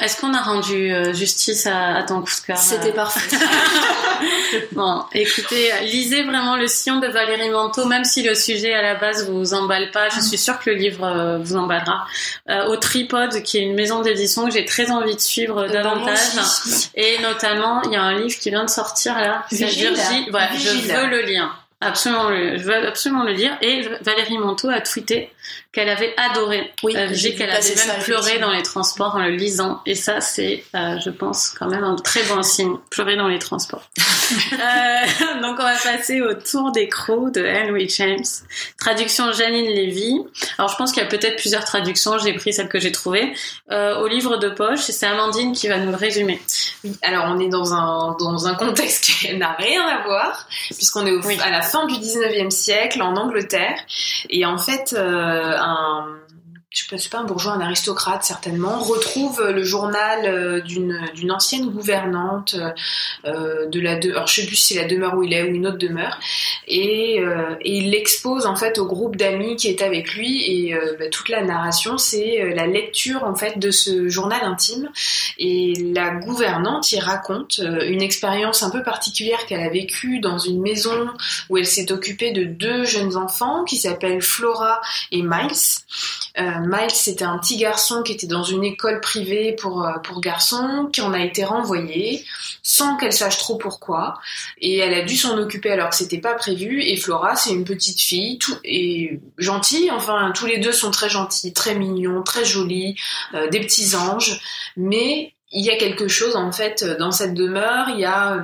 Est-ce 0.00 0.20
qu'on 0.20 0.34
a 0.34 0.42
rendu 0.42 0.92
justice 1.14 1.66
à, 1.66 1.96
à 1.96 2.02
ton 2.02 2.20
coup 2.20 2.30
de 2.40 2.46
cœur 2.46 2.58
C'était 2.58 2.92
parfait. 2.92 3.36
Bon, 4.72 5.04
écoutez, 5.12 5.70
lisez 5.82 6.22
vraiment 6.22 6.56
le 6.56 6.66
sillon 6.66 6.98
de 6.98 7.06
Valérie 7.06 7.50
Manteau, 7.50 7.86
même 7.86 8.04
si 8.04 8.22
le 8.22 8.34
sujet 8.34 8.72
à 8.72 8.82
la 8.82 8.94
base 8.94 9.28
vous 9.28 9.54
emballe 9.54 9.90
pas. 9.90 10.08
Je 10.08 10.20
suis 10.20 10.38
sûre 10.38 10.58
que 10.58 10.70
le 10.70 10.76
livre 10.76 11.04
euh, 11.04 11.38
vous 11.38 11.56
emballera. 11.56 12.06
Euh, 12.48 12.66
au 12.66 12.76
Tripod, 12.76 13.42
qui 13.42 13.58
est 13.58 13.62
une 13.62 13.74
maison 13.74 14.00
d'édition 14.00 14.46
que 14.46 14.52
j'ai 14.52 14.64
très 14.64 14.90
envie 14.90 15.14
de 15.14 15.20
suivre 15.20 15.66
davantage. 15.68 16.18
Et 16.94 17.18
notamment, 17.20 17.82
il 17.82 17.92
y 17.92 17.96
a 17.96 18.02
un 18.02 18.18
livre 18.18 18.38
qui 18.38 18.50
vient 18.50 18.64
de 18.64 18.70
sortir 18.70 19.18
là. 19.18 19.44
C'est 19.50 19.64
Vigile. 19.64 19.94
Virgile. 19.94 20.26
Voilà, 20.30 20.48
je 20.56 20.92
veux 20.92 21.06
le 21.06 21.22
lire. 21.22 21.58
Absolument, 21.80 22.28
je 22.30 22.62
veux 22.62 22.86
absolument 22.86 23.24
le 23.24 23.32
lire. 23.32 23.56
Et 23.60 23.82
Valérie 24.02 24.38
Manteau 24.38 24.68
a 24.68 24.80
tweeté 24.80 25.30
qu'elle 25.72 25.88
avait 25.88 26.14
adoré 26.16 26.70
Oui, 26.82 26.94
euh, 26.96 27.08
j'ai 27.12 27.34
qu'elle 27.34 27.50
avait 27.50 27.74
même 27.74 28.02
pleuré 28.02 28.38
dans 28.38 28.50
les 28.50 28.62
transports 28.62 29.14
en 29.16 29.20
le 29.20 29.30
lisant. 29.30 29.80
Et 29.86 29.94
ça, 29.94 30.20
c'est, 30.20 30.64
euh, 30.74 30.98
je 31.04 31.10
pense, 31.10 31.50
quand 31.58 31.68
même 31.68 31.84
un 31.84 31.96
très 31.96 32.22
bon 32.24 32.42
signe. 32.42 32.76
Pleurer 32.90 33.16
dans 33.16 33.28
les 33.28 33.38
transports. 33.38 33.88
Euh, 34.52 35.40
donc 35.42 35.56
on 35.58 35.62
va 35.62 35.74
passer 35.76 36.20
au 36.22 36.32
tour 36.34 36.72
des 36.72 36.88
crocs 36.88 37.32
de 37.34 37.44
Henry 37.46 37.88
James. 37.90 38.24
Traduction 38.78 39.30
Janine 39.32 39.66
Lévy. 39.66 40.20
Alors 40.56 40.70
je 40.70 40.76
pense 40.76 40.92
qu'il 40.92 41.02
y 41.02 41.06
a 41.06 41.08
peut-être 41.08 41.36
plusieurs 41.36 41.64
traductions, 41.64 42.16
j'ai 42.18 42.32
pris 42.34 42.52
celle 42.52 42.68
que 42.68 42.78
j'ai 42.78 42.92
trouvée. 42.92 43.32
Euh, 43.70 43.98
au 44.00 44.06
livre 44.06 44.36
de 44.38 44.48
poche, 44.48 44.88
et 44.88 44.92
c'est 44.92 45.06
Amandine 45.06 45.52
qui 45.52 45.68
va 45.68 45.78
nous 45.78 45.90
le 45.90 45.96
résumer. 45.96 46.40
Oui, 46.84 46.96
alors 47.02 47.26
on 47.28 47.40
est 47.40 47.48
dans 47.48 47.74
un, 47.74 48.16
dans 48.18 48.46
un 48.46 48.54
contexte 48.54 49.04
qui 49.20 49.34
n'a 49.36 49.52
rien 49.52 49.82
à 49.86 50.02
voir, 50.04 50.48
puisqu'on 50.74 51.06
est 51.06 51.10
au- 51.12 51.20
Oui. 51.22 51.38
à 51.42 51.50
la 51.50 51.60
fin 51.62 51.86
du 51.86 51.94
19e 51.96 52.50
siècle 52.50 53.02
en 53.02 53.14
Angleterre, 53.16 53.76
et 54.30 54.46
en 54.46 54.56
fait, 54.58 54.94
euh, 54.96 55.41
un, 55.44 56.21
je 56.72 56.88
pas, 56.88 56.96
c'est 56.96 57.10
pas 57.10 57.18
un 57.18 57.24
bourgeois, 57.24 57.52
un 57.52 57.60
aristocrate 57.60 58.24
certainement, 58.24 58.78
retrouve 58.78 59.42
le 59.42 59.62
journal 59.62 60.24
euh, 60.24 60.60
d'une 60.60 61.30
ancienne 61.30 61.68
gouvernante 61.70 62.56
euh, 63.26 63.66
de 63.66 63.80
la 63.80 63.96
de, 63.96 64.10
alors 64.10 64.26
je 64.26 64.40
sais 64.40 64.46
plus 64.46 64.56
si 64.56 64.74
c'est 64.74 64.80
la 64.80 64.88
demeure 64.88 65.14
où 65.14 65.22
il 65.22 65.34
est 65.34 65.42
ou 65.42 65.54
une 65.54 65.66
autre 65.66 65.76
demeure, 65.76 66.18
et, 66.66 67.20
euh, 67.20 67.54
il 67.62 67.90
l'expose 67.90 68.46
en 68.46 68.56
fait 68.56 68.78
au 68.78 68.86
groupe 68.86 69.16
d'amis 69.16 69.56
qui 69.56 69.68
est 69.68 69.82
avec 69.82 70.14
lui, 70.14 70.44
et 70.44 70.74
bah, 70.98 71.08
toute 71.10 71.28
la 71.28 71.42
narration 71.42 71.98
c'est 71.98 72.54
la 72.54 72.66
lecture 72.66 73.24
en 73.24 73.34
fait 73.34 73.58
de 73.58 73.70
ce 73.70 74.08
journal 74.08 74.42
intime 74.42 74.88
et 75.38 75.74
la 75.94 76.10
gouvernante 76.10 76.90
y 76.92 76.98
raconte 76.98 77.58
une 77.58 78.02
expérience 78.02 78.62
un 78.62 78.70
peu 78.70 78.82
particulière 78.82 79.44
qu'elle 79.46 79.60
a 79.60 79.68
vécue 79.68 80.20
dans 80.20 80.38
une 80.38 80.60
maison 80.60 81.08
où 81.50 81.58
elle 81.58 81.66
s'est 81.66 81.92
occupée 81.92 82.32
de 82.32 82.44
deux 82.44 82.84
jeunes 82.84 83.16
enfants 83.16 83.64
qui 83.64 83.76
s'appellent 83.76 84.22
Flora 84.22 84.80
et 85.10 85.22
Miles. 85.22 85.82
Euh, 86.62 86.66
Miles, 86.66 86.90
c'était 86.90 87.24
un 87.24 87.38
petit 87.38 87.56
garçon 87.56 88.02
qui 88.02 88.12
était 88.12 88.26
dans 88.26 88.42
une 88.42 88.64
école 88.64 89.00
privée 89.00 89.56
pour, 89.60 89.84
euh, 89.84 89.98
pour 90.02 90.20
garçons, 90.20 90.88
qui 90.92 91.00
en 91.00 91.12
a 91.12 91.20
été 91.20 91.44
renvoyé 91.44 92.24
sans 92.62 92.96
qu'elle 92.96 93.12
sache 93.12 93.38
trop 93.38 93.56
pourquoi. 93.56 94.18
Et 94.58 94.78
elle 94.78 94.94
a 94.94 95.02
dû 95.02 95.16
s'en 95.16 95.36
occuper 95.38 95.70
alors 95.70 95.90
que 95.90 95.96
c'était 95.96 96.20
pas 96.20 96.34
prévu. 96.34 96.82
Et 96.82 96.96
Flora, 96.96 97.36
c'est 97.36 97.50
une 97.50 97.64
petite 97.64 98.00
fille, 98.00 98.38
tout, 98.38 98.56
et 98.64 99.20
gentille. 99.38 99.90
Enfin, 99.90 100.32
tous 100.34 100.46
les 100.46 100.58
deux 100.58 100.72
sont 100.72 100.90
très 100.90 101.08
gentils, 101.08 101.52
très 101.52 101.74
mignons, 101.74 102.22
très 102.22 102.44
jolis, 102.44 102.96
euh, 103.34 103.48
des 103.48 103.60
petits 103.60 103.94
anges. 103.96 104.40
Mais 104.76 105.34
il 105.50 105.64
y 105.64 105.70
a 105.70 105.76
quelque 105.76 106.08
chose 106.08 106.34
en 106.36 106.50
fait 106.50 106.84
dans 106.98 107.12
cette 107.12 107.34
demeure. 107.34 107.88
Il 107.90 108.00
y 108.00 108.04
a 108.04 108.34
euh, 108.34 108.42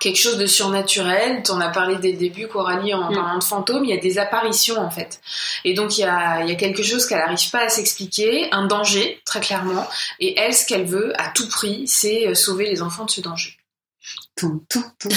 quelque 0.00 0.16
chose 0.18 0.38
de 0.38 0.46
surnaturel. 0.46 1.42
Tu 1.44 1.50
en 1.52 1.60
as 1.60 1.68
parlé 1.70 1.96
dès 1.96 2.12
le 2.12 2.18
début, 2.18 2.46
Coralie, 2.48 2.92
en 2.94 3.10
Mm. 3.10 3.14
parlant 3.14 3.38
de 3.38 3.44
fantômes. 3.44 3.84
Il 3.84 3.90
y 3.90 3.98
a 3.98 4.00
des 4.00 4.18
apparitions 4.18 4.78
en 4.78 4.90
fait. 4.90 5.20
Et 5.64 5.74
donc 5.74 5.96
il 5.98 6.02
y 6.02 6.04
a, 6.04 6.42
il 6.42 6.48
y 6.48 6.52
a 6.52 6.56
quelque 6.56 6.82
chose 6.82 7.06
qu'elle 7.06 7.18
n'arrive 7.18 7.50
pas 7.50 7.60
à 7.64 7.68
s'expliquer, 7.68 8.48
un 8.52 8.66
danger 8.66 9.20
très 9.24 9.40
clairement. 9.40 9.86
Et 10.20 10.38
elle, 10.38 10.52
ce 10.54 10.66
qu'elle 10.66 10.84
veut 10.84 11.12
à 11.20 11.28
tout 11.28 11.48
prix, 11.48 11.86
c'est 11.86 12.26
euh, 12.28 12.34
sauver 12.34 12.68
les 12.68 12.82
enfants 12.82 13.04
de 13.04 13.10
ce 13.10 13.20
danger. 13.20 13.56
Toum, 14.36 14.60
toum. 14.68 14.84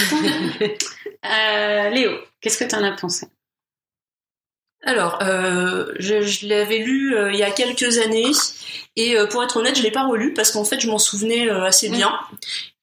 Euh, 1.24 1.90
Léo, 1.90 2.12
qu'est-ce 2.40 2.58
que 2.58 2.64
tu 2.64 2.76
en 2.76 2.84
as 2.84 2.92
pensé? 2.92 3.26
Alors, 4.84 5.18
euh, 5.22 5.86
je, 5.98 6.22
je 6.22 6.46
l'avais 6.46 6.78
lu 6.78 7.14
euh, 7.16 7.32
il 7.32 7.38
y 7.38 7.42
a 7.42 7.50
quelques 7.50 7.98
années 7.98 8.30
et 8.96 9.16
euh, 9.16 9.26
pour 9.26 9.42
être 9.44 9.56
honnête, 9.56 9.76
je 9.76 9.82
l'ai 9.82 9.90
pas 9.90 10.06
relu 10.06 10.32
parce 10.34 10.50
qu'en 10.50 10.64
fait, 10.64 10.80
je 10.80 10.88
m'en 10.88 10.98
souvenais 10.98 11.48
euh, 11.48 11.64
assez 11.64 11.88
bien. 11.88 12.12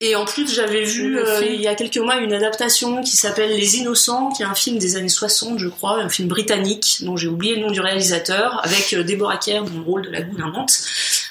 Et 0.02 0.16
en 0.16 0.26
plus, 0.26 0.54
j'avais 0.54 0.84
vu 0.84 1.18
euh, 1.18 1.42
il 1.46 1.60
y 1.60 1.68
a 1.68 1.76
quelques 1.76 1.98
mois 1.98 2.18
une 2.18 2.34
adaptation 2.34 3.02
qui 3.02 3.18
s'appelle 3.18 3.52
Les 3.52 3.78
Innocents, 3.78 4.32
qui 4.32 4.44
est 4.44 4.46
un 4.46 4.56
film 4.56 4.78
des 4.78 4.98
années 4.98 5.10
60, 5.10 5.58
je 5.60 5.68
crois, 5.68 6.00
un 6.00 6.10
film 6.10 6.28
britannique 6.28 6.98
dont 7.02 7.18
j'ai 7.18 7.28
oublié 7.28 7.56
le 7.56 7.62
nom 7.62 7.72
du 7.72 7.82
réalisateur, 7.82 8.62
avec 8.64 8.94
euh, 8.94 9.04
Deborah 9.04 9.38
Kerr 9.38 9.64
dans 9.64 9.74
le 9.74 9.82
rôle 9.82 10.02
de 10.04 10.10
la 10.10 10.22
gouvernante. 10.22 10.72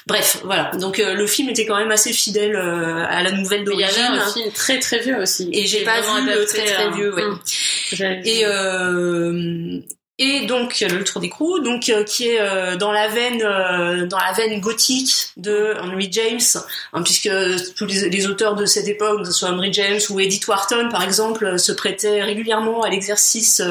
Bref, 0.07 0.41
voilà. 0.43 0.71
Donc 0.79 0.99
euh, 0.99 1.13
le 1.15 1.25
film 1.25 1.49
était 1.49 1.65
quand 1.65 1.77
même 1.77 1.91
assez 1.91 2.13
fidèle 2.13 2.55
euh, 2.55 3.05
à 3.07 3.23
la 3.23 3.31
nouvelle 3.31 3.61
Il 3.61 3.63
y 3.63 3.65
d'origine. 3.65 4.01
un 4.01 4.31
film 4.31 4.51
très 4.51 4.79
très 4.79 4.99
vieux 4.99 5.19
aussi. 5.19 5.49
Et 5.51 5.65
j'ai 5.65 5.83
pas 5.83 6.01
vu 6.01 6.25
le 6.27 6.45
très 6.45 6.91
vieux, 6.91 7.13
ouais. 7.13 7.23
Vu. 7.91 8.21
Et 8.23 8.45
et 10.17 10.45
donc 10.45 10.79
le 10.79 11.03
tour 11.03 11.19
d'écrou, 11.19 11.59
donc 11.59 11.89
euh, 11.89 12.03
qui 12.03 12.29
est 12.29 12.39
euh, 12.39 12.77
dans 12.77 12.91
la 12.93 13.09
veine 13.09 13.41
euh, 13.43 14.05
dans 14.05 14.17
la 14.17 14.31
veine 14.31 14.61
gothique 14.61 15.31
de 15.35 15.73
Henry 15.81 16.07
James, 16.11 16.39
hein, 16.93 17.03
puisque 17.03 17.29
tous 17.75 17.85
les, 17.85 18.27
auteurs 18.27 18.55
de 18.55 18.65
cette 18.65 18.87
époque, 18.87 19.19
que 19.19 19.25
ce 19.25 19.33
soit 19.33 19.49
Henry 19.49 19.73
James 19.73 19.99
ou 20.09 20.19
Edith 20.21 20.47
Wharton 20.47 20.87
par 20.89 21.03
exemple, 21.03 21.59
se 21.59 21.73
prêtaient 21.73 22.21
régulièrement 22.21 22.83
à 22.83 22.89
l'exercice 22.89 23.61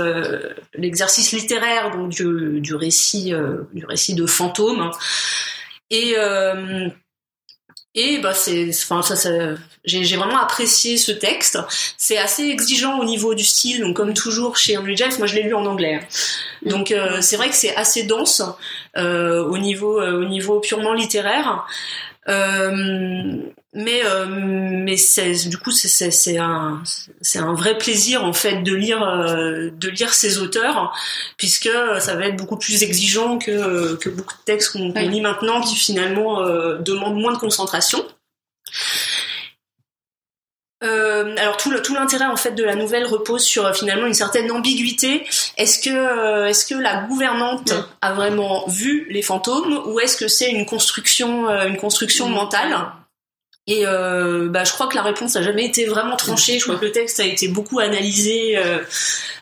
l'exercice 0.75 1.33
littéraire 1.33 1.97
du, 2.09 2.61
du 2.61 2.75
récit 2.75 3.33
du 3.73 3.87
récit 3.87 4.15
de 4.15 4.27
fantômes. 4.27 4.91
Et 5.91 6.15
euh, 6.19 6.89
et 7.95 8.19
bah 8.19 8.35
c'est 8.35 8.71
enfin 8.71 9.03
ça, 9.03 9.17
ça 9.17 9.31
j'ai 9.85 10.17
vraiment 10.17 10.39
apprécié 10.39 10.97
ce 10.97 11.13
texte. 11.13 11.59
C'est 11.97 12.19
assez 12.19 12.45
exigeant 12.45 12.99
au 12.99 13.05
niveau 13.05 13.35
du 13.35 13.45
style 13.45 13.81
donc 13.81 13.97
comme 13.97 14.15
toujours 14.15 14.57
chez 14.57 14.77
Henry 14.77 14.97
James 14.97 15.13
moi 15.19 15.27
je 15.27 15.35
l'ai 15.35 15.43
lu 15.43 15.55
en 15.55 15.67
anglais. 15.67 16.01
Donc 16.63 16.91
euh, 16.91 17.21
c'est 17.21 17.37
vrai 17.37 17.49
que 17.49 17.55
c'est 17.55 17.75
assez 17.77 18.05
dense 18.05 18.43
euh, 18.97 19.45
au 19.45 19.59
niveau 19.59 20.01
euh, 20.01 20.21
au 20.21 20.25
niveau 20.25 20.61
purement 20.61 20.93
littéraire. 20.93 21.67
Euh, 22.29 23.37
mais 23.75 24.03
euh, 24.05 24.27
mais 24.29 24.97
c'est 24.97 25.49
du 25.49 25.59
coup 25.59 25.73
c'est 25.73 26.11
c'est 26.11 26.39
un 26.39 26.83
c'est 27.21 27.39
un 27.41 27.55
vrai 27.55 27.77
plaisir 27.77 28.25
en 28.25 28.33
fait 28.33 28.63
de 28.63 28.73
lire 28.75 29.03
euh, 29.03 29.71
de 29.73 29.89
lire 29.89 30.15
ces 30.15 30.39
auteurs 30.39 30.97
puisque 31.37 31.69
ça 31.99 32.15
va 32.15 32.27
être 32.29 32.37
beaucoup 32.37 32.57
plus 32.57 32.83
exigeant 32.85 33.39
que 33.39 33.97
que 33.97 34.09
beaucoup 34.09 34.35
de 34.35 34.45
textes 34.45 34.73
qu'on 34.73 34.91
Oui. 34.93 35.09
lit 35.09 35.21
maintenant 35.21 35.61
qui 35.61 35.75
finalement 35.77 36.41
euh, 36.43 36.79
demandent 36.79 37.17
moins 37.21 37.33
de 37.33 37.39
concentration 37.39 38.07
euh, 40.83 41.35
alors 41.39 41.57
tout 41.57 41.71
le- 41.71 41.81
tout 41.81 41.95
l'intérêt 41.95 42.27
en 42.27 42.37
fait 42.37 42.51
de 42.53 42.63
la 42.63 42.75
nouvelle 42.75 43.07
repose 43.07 43.43
sur 43.43 43.65
euh, 43.65 43.73
finalement 43.73 44.07
une 44.07 44.13
certaine 44.15 44.51
ambiguïté. 44.51 45.27
Est-ce 45.57 45.79
que 45.79 45.89
euh, 45.91 46.47
est-ce 46.49 46.67
que 46.67 46.75
la 46.75 47.05
gouvernante 47.05 47.73
a 48.03 48.13
vraiment 48.13 48.67
vu 48.69 49.07
les 49.11 49.23
fantômes 49.23 49.81
ou 49.87 49.99
est-ce 50.01 50.17
que 50.17 50.29
c'est 50.29 50.51
une 50.51 50.67
construction 50.67 51.49
euh, 51.49 51.67
une 51.69 51.79
construction 51.79 52.29
Mm. 52.29 52.33
mentale? 52.35 52.77
Et 53.66 53.87
euh, 53.87 54.48
bah, 54.50 54.64
je 54.64 54.72
crois 54.72 54.87
que 54.88 54.94
la 54.94 55.03
réponse 55.03 55.35
n'a 55.37 55.42
jamais 55.42 55.64
été 55.64 55.87
vraiment 55.87 56.16
tranchée. 56.16 56.59
Je 56.59 56.64
crois 56.64 56.77
que 56.77 56.85
le 56.85 56.92
texte 56.92 57.18
a 57.20 57.24
été 57.24 57.48
beaucoup 57.48 57.79
analysé 57.81 58.59
euh, 58.59 58.79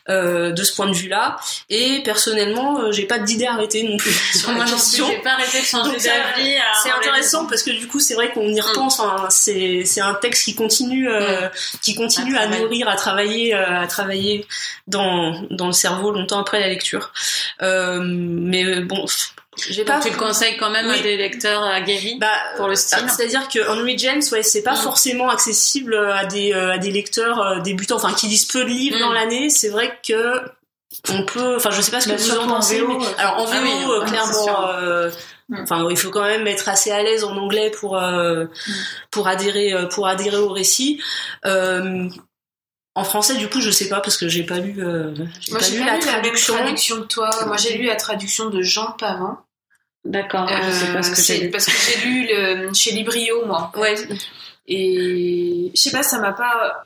euh, 0.09 0.51
de 0.51 0.63
ce 0.63 0.73
point 0.75 0.87
de 0.87 0.93
vue-là. 0.95 1.35
Et 1.69 2.01
personnellement, 2.03 2.79
euh, 2.79 2.91
j'ai 2.93 3.03
pas 3.05 3.19
d'idée 3.19 3.45
arrêtée 3.47 3.83
non 3.83 3.97
plus 3.97 4.11
sur 4.33 4.49
plus, 4.53 4.71
question. 4.71 5.07
j'ai 5.07 5.17
pas 5.19 5.31
arrêté 5.31 5.59
de 5.59 5.65
changer 5.65 5.91
d'avis. 5.97 6.55
à- 6.55 6.61
C'est 6.81 6.91
intéressant 6.91 7.47
parce 7.47 7.63
que 7.63 7.71
du 7.71 7.87
coup 7.87 7.99
c'est 7.99 8.13
vrai 8.15 8.31
qu'on 8.31 8.47
y 8.47 8.61
repense. 8.61 8.99
Enfin, 9.01 9.27
c'est 9.29 9.83
c'est 9.85 10.01
un 10.01 10.13
texte 10.13 10.45
qui 10.45 10.55
continue 10.55 11.09
euh, 11.09 11.49
qui 11.81 11.93
continue 11.95 12.37
À 12.37 12.47
nourrir, 12.47 12.87
à 12.87 12.95
travailler, 12.95 13.53
euh, 13.53 13.81
à 13.81 13.87
travailler 13.87 14.45
dans 14.87 15.41
dans 15.49 15.67
le 15.67 15.73
cerveau 15.73 16.11
longtemps 16.11 16.39
après 16.39 16.59
la 16.61 16.69
lecture. 16.69 17.11
Euh, 17.61 17.99
mais 18.03 18.63
euh, 18.65 18.81
bon, 18.85 19.05
j'ai 19.69 19.85
pas. 19.85 19.95
Donc, 19.95 20.03
tu 20.03 20.09
le 20.11 20.17
conseilles 20.17 20.57
quand 20.57 20.69
même 20.69 20.87
Oui. 20.87 20.99
à 20.99 21.01
des 21.01 21.17
lecteurs 21.17 21.63
aguerris 21.63 22.17
Bah, 22.19 22.27
pour 22.57 22.67
le 22.67 22.75
style. 22.75 23.05
C'est-à-dire 23.09 23.47
que 23.49 23.59
Henry 23.69 23.97
James, 23.97 24.21
ouais, 24.31 24.43
c'est 24.43 24.63
pas 24.63 24.73
Mm. 24.73 24.77
forcément 24.83 25.29
accessible 25.29 25.95
à 25.95 26.25
des 26.25 26.53
euh, 26.53 26.71
à 26.73 26.77
des 26.77 26.91
lecteurs 26.91 27.39
euh, 27.41 27.59
débutants, 27.59 27.95
enfin 27.97 28.13
qui 28.13 28.27
lisent 28.27 28.45
peu 28.45 28.63
de 28.63 28.69
livres 28.69 28.97
Mm. 28.97 29.01
dans 29.01 29.11
l'année. 29.13 29.49
C'est 29.49 29.69
vrai 29.69 29.97
que 30.07 30.39
on 31.09 31.25
peut, 31.25 31.55
enfin 31.55 31.71
je 31.71 31.81
sais 31.81 31.91
pas 31.91 32.01
ce 32.01 32.09
que 32.09 32.13
vous 32.15 32.37
en 32.37 32.43
en 32.43 32.47
pensez, 32.47 32.81
mais 32.87 33.05
alors 33.17 33.39
en 33.39 33.45
ah 33.51 33.59
VO 33.59 33.63
oui, 33.63 33.71
euh, 33.89 34.05
clairement, 34.05 35.09
Mm. 35.49 35.59
enfin 35.63 35.85
il 35.89 35.97
faut 35.97 36.09
quand 36.09 36.23
même 36.23 36.47
être 36.47 36.69
assez 36.69 36.89
à 36.91 37.03
l'aise 37.03 37.23
en 37.25 37.35
anglais 37.35 37.69
pour 37.71 37.97
euh, 37.97 38.45
pour 39.11 39.27
adhérer 39.27 39.73
pour 39.91 40.07
adhérer 40.07 40.37
au 40.37 40.49
récit. 40.53 41.01
Euh, 41.45 42.07
En 42.95 43.03
français, 43.03 43.35
du 43.37 43.49
coup, 43.49 43.59
je 43.59 43.71
sais 43.71 43.89
pas 43.89 44.01
parce 44.01 44.17
que 44.17 44.27
j'ai 44.27 44.43
pas 44.43 44.59
lu. 44.59 44.75
Euh, 44.83 45.13
Moi, 45.49 45.59
pas 45.59 45.65
j'ai 45.65 45.73
lu 45.77 45.79
pas 45.79 45.85
la 45.85 45.93
lu 45.97 45.99
la 45.99 46.11
traduction. 46.11 46.53
traduction 46.53 47.01
que 47.01 47.07
toi. 47.07 47.29
Moi, 47.47 47.57
j'ai 47.57 47.77
lu 47.77 47.85
la 47.85 47.95
traduction 47.95 48.49
de 48.49 48.61
Jean 48.61 48.91
Pavin. 48.91 49.39
D'accord, 50.05 50.47
je 50.47 50.71
sais 50.71 50.93
pas 50.93 51.01
ce 51.01 51.09
que 51.11 51.15
Euh, 51.15 51.21
c'est 51.21 51.35
j'ai 51.37 51.43
lu. 51.45 51.51
parce 51.51 51.65
que 51.65 51.71
j'ai 51.71 52.05
lu 52.07 52.27
le, 52.29 52.73
chez 52.73 52.91
Librio, 52.91 53.45
moi. 53.45 53.71
Ouais. 53.75 53.95
Et 54.67 55.71
je 55.75 55.81
sais 55.81 55.91
pas, 55.91 56.03
ça 56.03 56.19
m'a 56.19 56.33
pas. 56.33 56.83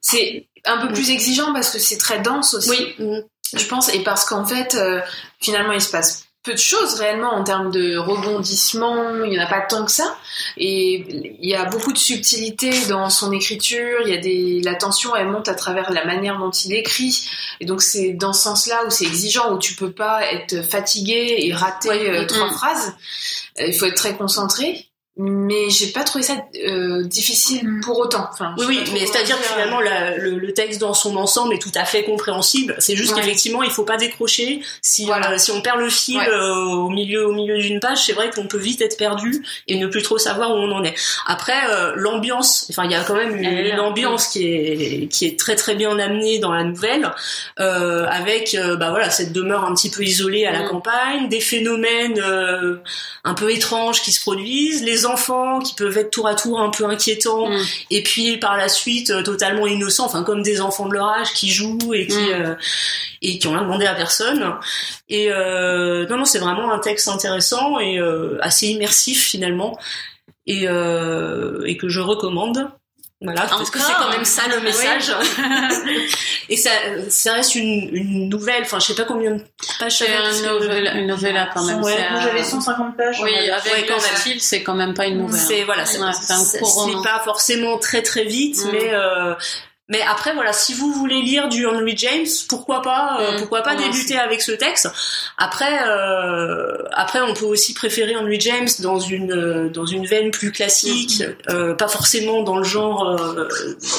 C'est 0.00 0.46
un 0.64 0.78
peu 0.86 0.92
plus 0.92 1.10
exigeant 1.10 1.52
parce 1.52 1.70
que 1.70 1.78
c'est 1.78 1.98
très 1.98 2.20
dense 2.20 2.54
aussi. 2.54 2.70
Oui. 2.70 2.94
Mm. 2.98 3.20
Je 3.56 3.64
pense, 3.66 3.92
et 3.94 4.00
parce 4.00 4.24
qu'en 4.24 4.44
fait, 4.44 4.74
euh, 4.74 5.00
finalement, 5.40 5.72
il 5.72 5.80
se 5.80 5.90
passe 5.90 6.25
peu 6.46 6.52
de 6.52 6.58
choses 6.58 6.94
réellement 6.94 7.34
en 7.34 7.44
termes 7.44 7.70
de 7.70 7.96
rebondissement. 7.98 9.24
Il 9.24 9.30
n'y 9.30 9.38
en 9.38 9.42
a 9.42 9.46
pas 9.46 9.60
tant 9.60 9.84
que 9.84 9.90
ça. 9.90 10.16
Et 10.56 11.04
il 11.42 11.48
y 11.50 11.54
a 11.54 11.64
beaucoup 11.66 11.92
de 11.92 11.98
subtilité 11.98 12.70
dans 12.88 13.10
son 13.10 13.32
écriture. 13.32 13.98
Il 14.04 14.10
y 14.10 14.14
a 14.14 14.18
des, 14.20 14.60
la 14.62 14.76
tension, 14.76 15.14
elle 15.16 15.28
monte 15.28 15.48
à 15.48 15.54
travers 15.54 15.90
la 15.92 16.04
manière 16.04 16.38
dont 16.38 16.50
il 16.52 16.72
écrit. 16.72 17.28
Et 17.60 17.66
donc, 17.66 17.82
c'est 17.82 18.12
dans 18.12 18.32
ce 18.32 18.42
sens-là 18.44 18.84
où 18.86 18.90
c'est 18.90 19.04
exigeant, 19.06 19.52
où 19.52 19.58
tu 19.58 19.74
peux 19.74 19.92
pas 19.92 20.24
être 20.32 20.62
fatigué 20.62 21.34
et 21.38 21.52
rater 21.52 21.88
Ouais. 21.88 22.10
euh, 22.10 22.26
trois 22.26 22.50
phrases. 22.50 22.94
Euh, 23.60 23.66
Il 23.66 23.74
faut 23.74 23.86
être 23.86 23.96
très 23.96 24.14
concentré. 24.16 24.86
Mais 25.18 25.70
j'ai 25.70 25.86
pas 25.92 26.04
trouvé 26.04 26.22
ça 26.22 26.34
euh, 26.68 27.02
difficile 27.04 27.66
Mm. 27.66 27.80
pour 27.80 27.98
autant. 27.98 28.28
Enfin, 28.30 28.54
Oui, 28.58 28.66
oui, 28.68 28.84
mais 28.92 29.06
c'est-à-dire 29.06 29.36
que 29.36 29.42
dire. 29.42 29.50
finalement 29.52 29.80
la- 29.80 30.16
le, 30.18 30.32
le 30.38 30.52
texte 30.52 30.78
dans 30.78 30.92
son 30.92 31.16
ensemble 31.16 31.54
est 31.54 31.58
tout 31.58 31.72
à 31.74 31.86
fait 31.86 32.04
compréhensible. 32.04 32.74
C'est 32.80 32.96
juste 32.96 33.14
Ouais. 33.14 33.20
qu'effectivement 33.22 33.62
il 33.62 33.70
faut 33.70 33.84
pas 33.84 33.96
décrocher. 33.96 34.60
Si 34.82 35.06
Voilà. 35.06 35.32
euh, 35.32 35.38
si 35.38 35.50
on 35.52 35.62
perd 35.62 35.80
le 35.80 35.88
fil 35.88 36.18
Ouais. 36.18 36.28
euh, 36.28 36.64
au 36.66 36.90
milieu 36.90 37.26
au 37.26 37.32
milieu 37.32 37.56
d'une 37.56 37.80
page, 37.80 38.04
c'est 38.04 38.12
vrai 38.12 38.28
qu'on 38.28 38.46
peut 38.46 38.58
vite 38.58 38.82
être 38.82 38.98
perdu 38.98 39.42
et 39.68 39.76
ne 39.78 39.86
plus 39.86 40.02
trop 40.02 40.18
savoir 40.18 40.50
où 40.50 40.58
on 40.58 40.70
en 40.72 40.84
est. 40.84 40.94
Après 41.26 41.54
euh, 41.70 41.94
l'ambiance, 41.96 42.66
enfin 42.70 42.84
il 42.84 42.90
y 42.90 42.94
a 42.94 43.02
quand 43.02 43.14
même 43.14 43.36
une, 43.36 43.80
ambiance 43.80 44.26
qui 44.28 44.44
est 44.46 45.08
qui 45.10 45.24
est 45.26 45.38
très 45.38 45.56
très 45.56 45.74
bien 45.74 45.98
amenée 45.98 46.38
dans 46.40 46.52
la 46.52 46.64
nouvelle, 46.64 47.10
euh, 47.58 48.04
avec 48.10 48.54
euh, 48.54 48.76
bah 48.76 48.90
voilà 48.90 49.08
cette 49.08 49.32
demeure 49.32 49.64
un 49.64 49.74
petit 49.74 49.90
peu 49.90 50.02
isolée 50.02 50.44
à 50.44 50.52
la 50.52 50.64
Mm. 50.64 50.68
campagne, 50.68 51.28
des 51.30 51.40
phénomènes 51.40 52.20
euh, 52.20 52.76
un 53.24 53.32
peu 53.34 53.50
étranges 53.50 54.02
qui 54.02 54.12
se 54.12 54.20
produisent, 54.20 54.82
les 54.82 55.05
enfants 55.06 55.60
qui 55.60 55.74
peuvent 55.74 55.96
être 55.96 56.10
tour 56.10 56.28
à 56.28 56.34
tour 56.34 56.60
un 56.60 56.68
peu 56.70 56.84
inquiétants 56.84 57.48
Mm. 57.48 57.56
et 57.90 58.02
puis 58.02 58.36
par 58.36 58.56
la 58.56 58.68
suite 58.68 59.10
euh, 59.10 59.22
totalement 59.22 59.66
innocents, 59.66 60.04
enfin 60.04 60.22
comme 60.24 60.42
des 60.42 60.60
enfants 60.60 60.86
de 60.88 60.92
leur 60.94 61.08
âge 61.08 61.32
qui 61.32 61.48
jouent 61.50 61.94
et 61.94 62.06
qui 62.06 62.18
Mm. 62.18 62.32
euh, 62.32 62.54
et 63.22 63.38
qui 63.38 63.46
ont 63.46 63.52
rien 63.52 63.62
demandé 63.62 63.86
à 63.86 63.94
personne. 63.94 64.54
Et 65.08 65.32
euh, 65.32 66.06
non 66.08 66.18
non 66.18 66.24
c'est 66.24 66.38
vraiment 66.40 66.70
un 66.72 66.78
texte 66.78 67.08
intéressant 67.08 67.78
et 67.78 67.98
euh, 67.98 68.36
assez 68.42 68.66
immersif 68.68 69.24
finalement 69.24 69.78
et 70.46 70.64
et 70.64 71.76
que 71.76 71.88
je 71.88 72.00
recommande. 72.00 72.68
Voilà, 73.22 73.42
parce 73.48 73.70
que 73.70 73.78
c'est 73.78 73.94
quand 73.94 74.10
même 74.10 74.26
ça 74.26 74.42
le 74.48 74.60
message. 74.62 75.10
et 76.50 76.56
ça, 76.56 76.70
ça 77.08 77.32
reste 77.32 77.54
une, 77.54 77.88
une 77.94 78.28
nouvelle, 78.28 78.62
enfin 78.62 78.78
je 78.78 78.86
sais 78.88 78.94
pas 78.94 79.04
combien 79.04 79.32
de 79.32 79.42
pages 79.78 79.98
C'est 79.98 80.06
une 80.06 80.44
novella, 80.46 80.94
une 80.94 81.06
novella 81.06 81.48
quand 81.52 81.64
même. 81.64 81.82
Ouais, 81.82 81.96
Moi 82.10 82.20
j'avais 82.20 82.44
150 82.44 82.96
pages. 82.96 83.18
Oui, 83.22 83.34
avec 83.50 83.72
Ouais, 83.72 83.86
quand 83.88 83.98
style, 84.00 84.40
c'est 84.42 84.62
quand 84.62 84.74
même 84.74 84.92
pas 84.94 85.06
une 85.06 85.18
nouvelle. 85.18 85.40
C'est 85.40 85.64
voilà, 85.64 85.86
c'est 85.86 85.98
Ouais, 85.98 86.10
c'est 86.12 86.60
roman. 86.60 87.02
pas 87.02 87.20
forcément 87.24 87.78
très 87.78 88.02
très 88.02 88.24
vite, 88.24 88.58
Mm. 88.66 88.70
mais 88.72 88.90
euh, 88.92 89.34
mais 89.88 90.00
après 90.02 90.34
voilà, 90.34 90.52
si 90.52 90.74
vous 90.74 90.92
voulez 90.92 91.22
lire 91.22 91.48
du 91.48 91.64
Henry 91.66 91.96
James, 91.96 92.26
pourquoi 92.48 92.82
pas, 92.82 93.18
euh, 93.20 93.32
Mm. 93.32 93.38
pourquoi 93.38 93.62
pas 93.62 93.76
débuter 93.76 94.16
avec 94.18 94.42
ce 94.42 94.52
texte. 94.52 94.88
Après 95.38 95.86
euh, 95.88 96.76
après 96.92 97.20
on 97.20 97.34
peut 97.34 97.44
aussi 97.44 97.72
préférer 97.74 98.16
Henry 98.16 98.40
James 98.40 98.68
dans 98.80 98.98
une 98.98 99.32
euh, 99.32 99.68
dans 99.68 99.86
une 99.86 100.06
veine 100.06 100.30
plus 100.30 100.50
classique, 100.52 101.22
euh, 101.48 101.74
pas 101.74 101.88
forcément 101.88 102.42
dans 102.42 102.56
le 102.58 102.64
genre 102.64 103.06
euh, 103.08 103.48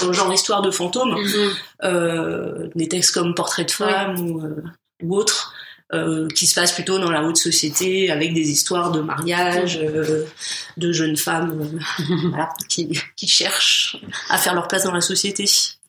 dans 0.02 0.08
le 0.08 0.14
genre 0.14 0.34
histoire 0.34 0.62
de 0.62 0.72
fantômes, 0.72 1.16
Mhm. 1.22 1.52
euh, 1.84 2.68
des 2.76 2.88
textes 2.88 3.14
comme 3.14 3.34
Portrait 3.36 3.66
de 3.66 3.72
femme 3.72 4.20
ou 4.20 4.42
euh, 4.42 4.64
ou 5.04 5.16
autres. 5.16 5.54
euh, 5.94 6.28
qui 6.36 6.48
se 6.48 6.56
passent 6.60 6.74
plutôt 6.74 7.00
dans 7.00 7.10
la 7.12 7.24
haute 7.24 7.38
société 7.38 8.12
avec 8.12 8.34
des 8.34 8.50
histoires 8.52 8.92
de 8.92 9.00
mariage, 9.00 9.80
euh, 9.82 10.26
de 10.76 10.92
jeunes 10.92 11.16
femmes 11.16 11.62
euh, 11.62 12.04
voilà, 12.30 12.50
qui, 12.68 12.90
qui 13.16 13.28
cherchent 13.30 13.96
à 14.30 14.38
faire 14.38 14.54
leur 14.54 14.68
place 14.68 14.84
dans 14.84 14.92
la 14.92 15.00
société. 15.00 15.46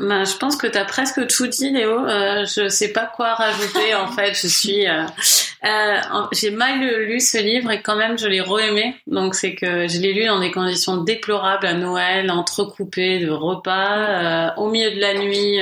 Ben, 0.00 0.24
je 0.24 0.36
pense 0.36 0.56
que 0.56 0.66
tu 0.66 0.78
as 0.78 0.84
presque 0.84 1.26
tout 1.26 1.46
dit, 1.46 1.70
Léo. 1.70 2.06
Euh, 2.06 2.44
je 2.46 2.68
sais 2.68 2.92
pas 2.92 3.06
quoi 3.06 3.34
rajouter. 3.34 3.94
en 3.94 4.08
fait, 4.12 4.34
je 4.40 4.46
suis. 4.46 4.86
euh, 4.86 5.02
euh, 5.64 5.96
J'ai 6.32 6.50
mal 6.50 6.80
lu 6.80 7.18
ce 7.20 7.38
livre 7.38 7.70
et 7.72 7.82
quand 7.82 7.96
même 7.96 8.16
je 8.18 8.28
l'ai 8.28 8.40
re-aimé. 8.40 8.94
Donc 9.06 9.34
c'est 9.34 9.54
que 9.54 9.88
je 9.88 9.98
l'ai 9.98 10.12
lu 10.12 10.26
dans 10.26 10.38
des 10.40 10.52
conditions 10.52 10.98
déplorables 10.98 11.66
à 11.66 11.74
Noël, 11.74 12.30
entrecoupé 12.30 13.18
de 13.18 13.30
repas, 13.30 13.96
euh, 13.96 14.48
au 14.56 14.68
milieu 14.70 14.92
de 14.92 15.00
la 15.00 15.14
nuit, 15.14 15.58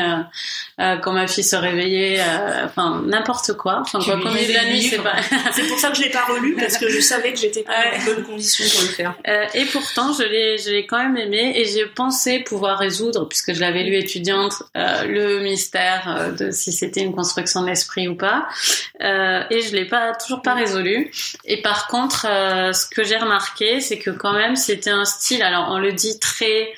quand 1.03 1.13
ma 1.13 1.27
fille 1.27 1.45
se 1.45 1.57
réveillait. 1.57 2.21
Enfin 2.65 3.03
n'importe 3.07 3.55
quoi. 3.55 3.79
Enfin 3.81 4.01
quoi, 4.05 4.19
qu'au 4.21 4.29
milieu 4.29 4.49
de 4.49 4.53
la 4.53 4.65
nuit, 4.67 4.83
c'est 4.83 5.03
pas. 5.03 5.17
C'est 5.55 5.67
pour 5.67 5.79
ça 5.79 5.91
que 5.91 5.97
je 5.97 6.03
l'ai 6.03 6.11
pas 6.11 6.25
relu 6.29 6.55
parce 6.59 6.77
que 6.77 6.89
je 6.89 7.01
savais 7.01 7.33
que 7.33 7.39
j'étais 7.39 7.63
pas 7.63 7.73
dans 7.73 7.99
les 7.99 8.05
bonnes 8.15 8.25
conditions 8.25 8.65
pour 8.71 8.83
le 8.83 8.89
faire. 8.89 9.15
Et 9.55 9.65
pourtant, 9.67 10.13
je 10.13 10.23
l'ai, 10.25 10.59
je 10.59 10.71
l'ai 10.71 10.87
quand 10.87 10.99
même 10.99 11.17
aimé 11.17 11.53
et 11.57 11.65
j'ai 11.65 11.87
pensé 11.87 12.41
pouvoir 12.41 12.79
résoudre, 12.79 13.27
puisque 13.29 13.55
je 13.55 13.61
l'avais 13.61 13.85
lu 13.85 13.97
étudiante, 14.27 14.63
euh, 14.77 15.05
le 15.05 15.41
mystère 15.41 16.09
euh, 16.09 16.33
de 16.33 16.51
si 16.51 16.73
c'était 16.73 17.01
une 17.01 17.15
construction 17.15 17.63
d'esprit 17.63 18.09
ou 18.09 18.17
pas. 18.17 18.49
Euh, 19.03 19.43
et 19.51 19.61
je 19.61 19.75
l'ai 19.75 19.85
pas 19.85 20.15
toujours 20.15 20.43
pas 20.43 20.55
résolu. 20.55 21.11
Et 21.45 21.63
par 21.63 21.87
contre, 21.89 22.23
ce 22.23 22.87
que 22.89 23.05
j'ai 23.05 23.17
remarqué, 23.17 23.81
c'est 23.81 23.99
que 23.99 24.11
quand 24.11 24.33
même, 24.33 24.57
c'était 24.57 24.91
un 24.91 25.05
style. 25.05 25.43
Alors, 25.43 25.69
on 25.71 25.79
le 25.79 25.93
dit 25.93 26.19
très 26.19 26.73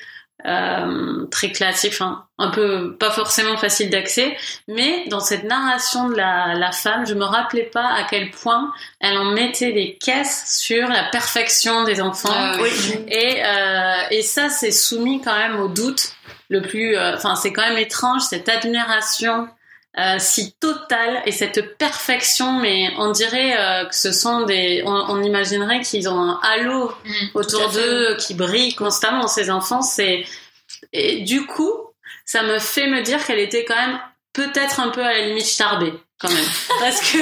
euh, 0.45 1.25
très 1.25 1.51
classique, 1.51 1.91
enfin, 1.93 2.23
un 2.37 2.49
peu 2.49 2.95
pas 2.95 3.11
forcément 3.11 3.57
facile 3.57 3.89
d'accès, 3.89 4.37
mais 4.69 5.03
dans 5.07 5.19
cette 5.19 5.43
narration 5.43 6.07
de 6.07 6.15
la, 6.15 6.53
la 6.53 6.71
femme, 6.71 7.05
je 7.05 7.13
me 7.13 7.25
rappelais 7.25 7.69
pas 7.73 7.85
à 7.85 8.05
quel 8.09 8.31
point 8.31 8.71
elle 9.01 9.17
en 9.17 9.31
mettait 9.31 9.73
des 9.73 9.97
caisses 9.97 10.61
sur 10.61 10.87
la 10.87 11.03
perfection 11.11 11.83
des 11.83 11.99
enfants. 11.99 12.29
Ah 12.31 12.55
Oui. 12.61 12.69
Et, 13.09 13.43
euh, 13.43 13.95
et 14.11 14.21
ça, 14.21 14.47
c'est 14.49 14.71
soumis 14.71 15.21
quand 15.21 15.35
même 15.35 15.59
au 15.59 15.67
doute 15.67 16.13
le 16.49 16.61
plus. 16.61 16.95
euh, 16.97 17.15
Enfin, 17.15 17.35
c'est 17.35 17.53
quand 17.53 17.67
même 17.67 17.77
étrange 17.77 18.21
cette 18.23 18.49
admiration 18.49 19.47
euh, 19.97 20.17
si 20.19 20.53
totale 20.59 21.21
et 21.25 21.31
cette 21.31 21.77
perfection, 21.77 22.59
mais 22.59 22.91
on 22.97 23.11
dirait 23.11 23.57
euh, 23.57 23.85
que 23.85 23.95
ce 23.95 24.11
sont 24.11 24.43
des. 24.45 24.83
On, 24.85 24.91
on 24.91 25.23
imaginerait 25.23 25.81
qu'ils 25.81 26.07
ont 26.09 26.19
un 26.19 26.39
halo 26.43 26.91
autour 27.33 27.67
à 27.67 27.69
fait. 27.71 27.79
d'eux 27.79 28.15
qui 28.17 28.33
brille 28.35 28.75
constamment. 28.75 29.27
Ces 29.27 29.49
enfants, 29.49 29.81
c'est. 29.81 30.25
Et 30.93 31.21
du 31.21 31.45
coup, 31.45 31.73
ça 32.25 32.43
me 32.43 32.59
fait 32.59 32.87
me 32.87 33.01
dire 33.01 33.25
qu'elle 33.25 33.39
était 33.39 33.65
quand 33.65 33.75
même 33.75 33.99
peut-être 34.33 34.79
un 34.79 34.89
peu 34.89 35.01
à 35.03 35.11
la 35.11 35.25
limite 35.25 35.45
starbée 35.45 35.93
quand 36.19 36.29
même 36.29 36.45
parce 36.79 36.99
que 37.11 37.17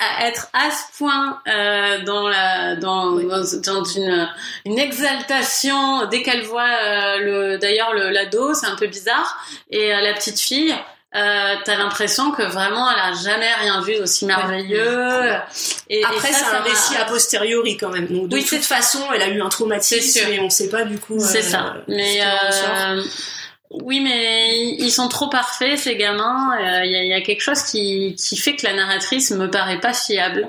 à 0.00 0.26
être 0.28 0.48
à 0.52 0.70
ce 0.70 0.98
point 0.98 1.40
euh, 1.46 2.02
dans 2.04 2.28
la 2.28 2.76
dans, 2.76 3.12
dans, 3.12 3.44
dans 3.64 3.84
une 3.84 4.28
une 4.64 4.78
exaltation 4.78 6.06
dès 6.06 6.22
qu'elle 6.22 6.42
voit 6.42 6.62
euh, 6.62 7.18
le 7.18 7.58
d'ailleurs 7.58 7.92
le 7.92 8.10
l'ado 8.10 8.54
c'est 8.54 8.66
un 8.66 8.76
peu 8.76 8.86
bizarre 8.86 9.38
et 9.70 9.94
euh, 9.94 10.00
la 10.00 10.14
petite 10.14 10.40
fille 10.40 10.74
euh, 11.14 11.54
t'as 11.64 11.76
l'impression 11.76 12.30
que 12.30 12.42
vraiment 12.42 12.88
elle 12.90 13.12
a 13.12 13.12
jamais 13.14 13.52
rien 13.52 13.80
vu 13.82 13.96
d'aussi 13.96 14.26
merveilleux 14.26 15.32
et, 15.88 16.04
Après, 16.04 16.32
c'est 16.32 16.44
un 16.44 16.62
récit 16.62 16.96
a 16.96 17.04
posteriori 17.04 17.76
quand 17.76 17.88
même. 17.88 18.06
Donc, 18.06 18.28
de 18.28 18.36
Oui, 18.36 18.44
toute 18.44 18.64
façon, 18.64 19.00
elle 19.12 19.22
a 19.22 19.28
eu 19.28 19.42
un 19.42 19.48
traumatisme 19.48 20.30
et 20.30 20.38
on 20.38 20.48
sait 20.48 20.68
pas 20.68 20.84
du 20.84 21.00
coup. 21.00 21.18
C'est 21.18 21.42
ça. 21.42 21.74
Mais 21.88 22.20
euh, 23.72 23.78
oui, 23.84 24.00
mais 24.00 24.66
ils 24.78 24.90
sont 24.90 25.08
trop 25.08 25.28
parfaits 25.28 25.78
ces 25.78 25.96
gamins. 25.96 26.56
Euh, 26.60 26.84
Il 26.84 26.90
y, 26.90 26.96
a, 26.96 27.02
il 27.04 27.08
y 27.08 27.14
a 27.14 27.20
quelque 27.20 27.40
chose 27.42 27.62
qui, 27.62 28.14
qui 28.16 28.36
fait 28.36 28.56
que 28.56 28.66
la 28.66 28.74
narratrice 28.74 29.30
me 29.30 29.50
paraît 29.50 29.80
pas 29.80 29.92
fiable. 29.94 30.48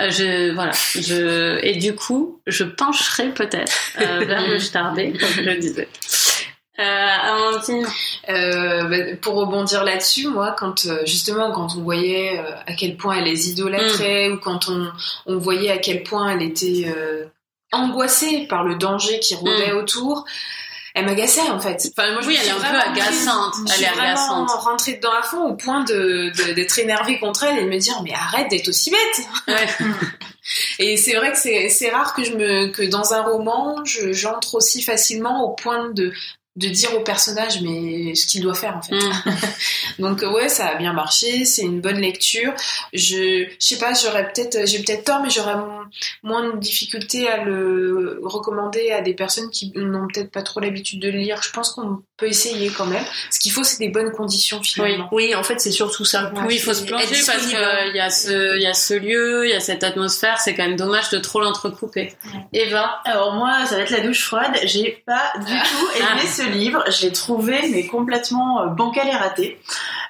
Euh, 0.00 0.10
je 0.10 0.52
voilà. 0.54 0.72
Je 0.94 1.58
et 1.64 1.74
du 1.76 1.94
coup, 1.94 2.40
je 2.46 2.64
pencherai 2.64 3.30
peut-être 3.34 3.72
euh, 4.00 4.24
vers 4.24 4.46
le 4.48 4.58
Starbé, 4.58 5.12
comme 5.12 5.28
je 5.28 5.42
le 5.42 5.56
disais. 5.56 5.88
Euh, 6.80 6.82
Amandine, 6.84 7.86
Euh, 8.28 8.84
bah, 8.84 9.16
pour 9.20 9.34
rebondir 9.34 9.82
là-dessus, 9.82 10.28
moi, 10.28 10.54
quand 10.56 10.86
euh, 10.86 11.04
justement 11.06 11.50
quand 11.50 11.74
on 11.76 11.82
voyait 11.82 12.38
euh, 12.38 12.52
à 12.68 12.74
quel 12.74 12.96
point 12.96 13.16
elle 13.18 13.24
les 13.24 13.50
idolâtrait 13.50 14.28
ou 14.30 14.38
quand 14.38 14.68
on, 14.68 14.92
on 15.26 15.38
voyait 15.38 15.70
à 15.72 15.78
quel 15.78 16.04
point 16.04 16.30
elle 16.30 16.42
était 16.42 16.84
euh, 16.86 17.24
angoissée 17.72 18.46
par 18.48 18.62
le 18.62 18.76
danger 18.76 19.18
qui 19.18 19.34
rôdait 19.34 19.72
autour, 19.72 20.24
elle 20.98 21.06
m'agaçait 21.06 21.48
en 21.50 21.58
fait. 21.60 21.90
Enfin, 21.96 22.12
moi, 22.12 22.20
je 22.22 22.28
oui, 22.28 22.38
elle 22.40 22.48
est 22.48 22.50
un 22.50 22.56
peu 22.60 22.76
agaçante. 22.78 23.54
Je 23.66 23.72
Elle 23.72 23.76
suis 23.76 23.84
est 23.84 23.88
vraiment 23.90 24.10
agaçante. 24.12 24.50
rentrée 24.50 24.92
dedans 24.94 25.12
à 25.18 25.22
fond 25.22 25.42
au 25.48 25.54
point 25.54 25.84
de 25.84 26.30
de- 26.36 26.52
d'être 26.54 26.78
énervée 26.78 27.18
contre 27.18 27.44
elle 27.44 27.58
et 27.58 27.64
de 27.64 27.68
me 27.68 27.78
dire 27.78 28.00
mais 28.04 28.12
arrête 28.14 28.48
d'être 28.50 28.68
aussi 28.68 28.90
bête. 28.90 29.26
Ouais. 29.48 29.86
Et 30.78 30.96
c'est 30.96 31.14
vrai 31.14 31.30
que 31.32 31.38
c'est 31.38 31.68
c'est 31.68 31.90
rare 31.90 32.14
que 32.14 32.24
je 32.24 32.32
me 32.32 32.68
que 32.68 32.82
dans 32.82 33.12
un 33.12 33.22
roman 33.22 33.84
je 33.84 34.12
j'entre 34.12 34.54
aussi 34.54 34.80
facilement 34.82 35.44
au 35.44 35.50
point 35.54 35.90
de 35.90 36.12
de 36.58 36.68
dire 36.68 36.94
au 36.94 37.00
personnage 37.00 37.60
mais 37.62 38.14
ce 38.14 38.26
qu'il 38.26 38.42
doit 38.42 38.54
faire 38.54 38.76
en 38.76 38.82
fait. 38.82 38.94
Mm. 38.94 39.36
Donc 40.00 40.22
ouais, 40.22 40.48
ça 40.48 40.66
a 40.68 40.74
bien 40.74 40.92
marché, 40.92 41.44
c'est 41.44 41.62
une 41.62 41.80
bonne 41.80 42.00
lecture. 42.00 42.52
Je, 42.92 43.46
je 43.48 43.66
sais 43.66 43.78
pas, 43.78 43.92
j'aurais 43.94 44.30
peut-être, 44.32 44.66
j'ai 44.66 44.80
peut-être 44.80 45.04
tort, 45.04 45.20
mais 45.22 45.30
j'aurais 45.30 45.54
moins 46.22 46.50
de 46.50 46.58
difficulté 46.58 47.28
à 47.28 47.44
le 47.44 48.20
recommander 48.22 48.90
à 48.90 49.00
des 49.00 49.14
personnes 49.14 49.50
qui 49.50 49.72
n'ont 49.76 50.06
peut-être 50.12 50.30
pas 50.30 50.42
trop 50.42 50.60
l'habitude 50.60 51.00
de 51.00 51.08
lire. 51.08 51.40
Je 51.42 51.50
pense 51.50 51.70
qu'on 51.70 52.02
peut 52.16 52.26
essayer 52.26 52.70
quand 52.70 52.86
même. 52.86 53.04
Ce 53.30 53.38
qu'il 53.38 53.52
faut, 53.52 53.62
c'est 53.62 53.78
des 53.78 53.88
bonnes 53.88 54.10
conditions 54.10 54.62
finalement. 54.62 55.08
Oui, 55.12 55.34
en 55.34 55.44
fait, 55.44 55.60
c'est 55.60 55.70
surtout 55.70 56.04
ça. 56.04 56.32
oui, 56.46 56.56
il 56.56 56.60
faut 56.60 56.74
se 56.74 56.84
plonger 56.84 57.22
parce 57.24 57.46
qu'il 57.46 57.94
y 57.94 58.00
a 58.00 58.10
ce, 58.10 58.56
il 58.56 58.62
y 58.62 58.66
a 58.66 58.74
ce 58.74 58.94
lieu, 58.94 59.46
il 59.46 59.50
y 59.50 59.54
a 59.54 59.60
cette 59.60 59.84
atmosphère. 59.84 60.40
C'est 60.40 60.54
quand 60.54 60.64
même 60.64 60.76
dommage 60.76 61.10
de 61.10 61.18
trop 61.18 61.40
l'entrecouper. 61.40 62.14
Eva? 62.52 63.00
Alors 63.04 63.34
moi, 63.34 63.64
ça 63.66 63.76
va 63.76 63.82
être 63.82 63.90
la 63.90 64.00
douche 64.00 64.24
froide. 64.24 64.58
J'ai 64.64 65.02
pas 65.06 65.32
du 65.38 65.44
tout 65.44 65.88
aimé 65.96 66.26
ce 66.26 66.42
livre. 66.48 66.82
Je 66.90 67.06
l'ai 67.06 67.12
trouvé 67.12 67.68
mais 67.70 67.86
complètement 67.86 68.62
euh, 68.62 68.66
bancal 68.66 69.06
et 69.08 69.16
raté. 69.16 69.60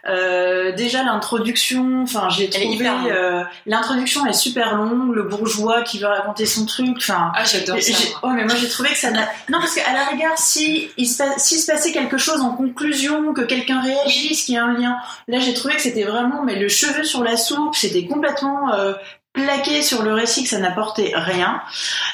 Euh, 0.08 0.72
déjà 0.74 1.02
l'introduction, 1.02 2.02
enfin 2.02 2.28
j'ai 2.30 2.48
trouvé 2.48 2.88
euh, 2.88 3.42
l'introduction 3.66 4.24
est 4.26 4.32
super 4.32 4.76
longue, 4.76 5.14
le 5.14 5.24
bourgeois 5.24 5.82
qui 5.82 5.98
veut 5.98 6.06
raconter 6.06 6.46
son 6.46 6.66
truc, 6.66 6.96
enfin. 6.98 7.32
Ah 7.34 7.44
j'adore 7.44 7.80
ça. 7.82 7.92
Oh 8.22 8.28
mais 8.28 8.44
moi 8.44 8.54
j'ai 8.54 8.68
trouvé 8.68 8.90
que 8.90 8.96
ça 8.96 9.10
n'a. 9.10 9.28
Non 9.48 9.58
parce 9.58 9.74
qu'à 9.74 9.92
la 9.92 10.04
rigueur 10.06 10.32
si 10.36 10.90
il 10.96 11.06
se, 11.06 11.24
s'il 11.36 11.58
se 11.58 11.66
passait 11.70 11.92
quelque 11.92 12.16
chose 12.16 12.40
en 12.40 12.50
conclusion, 12.50 13.34
que 13.34 13.42
quelqu'un 13.42 13.80
réagisse, 13.80 14.44
qu'il 14.44 14.54
y 14.54 14.58
a 14.58 14.64
un 14.64 14.72
lien, 14.72 14.96
là 15.26 15.40
j'ai 15.40 15.52
trouvé 15.52 15.74
que 15.74 15.82
c'était 15.82 16.04
vraiment 16.04 16.42
mais 16.44 16.56
le 16.56 16.68
cheveu 16.68 17.04
sur 17.04 17.22
la 17.22 17.36
soupe, 17.36 17.74
c'était 17.74 18.06
complètement 18.06 18.72
euh, 18.72 18.94
plaqué 19.32 19.82
sur 19.82 20.02
le 20.02 20.14
récit 20.14 20.42
que 20.42 20.48
ça 20.48 20.58
n'apportait 20.58 21.12
rien. 21.14 21.62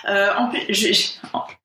Euh, 0.08 0.32
en 0.36 0.48
plus, 0.48 0.62
je, 0.68 0.92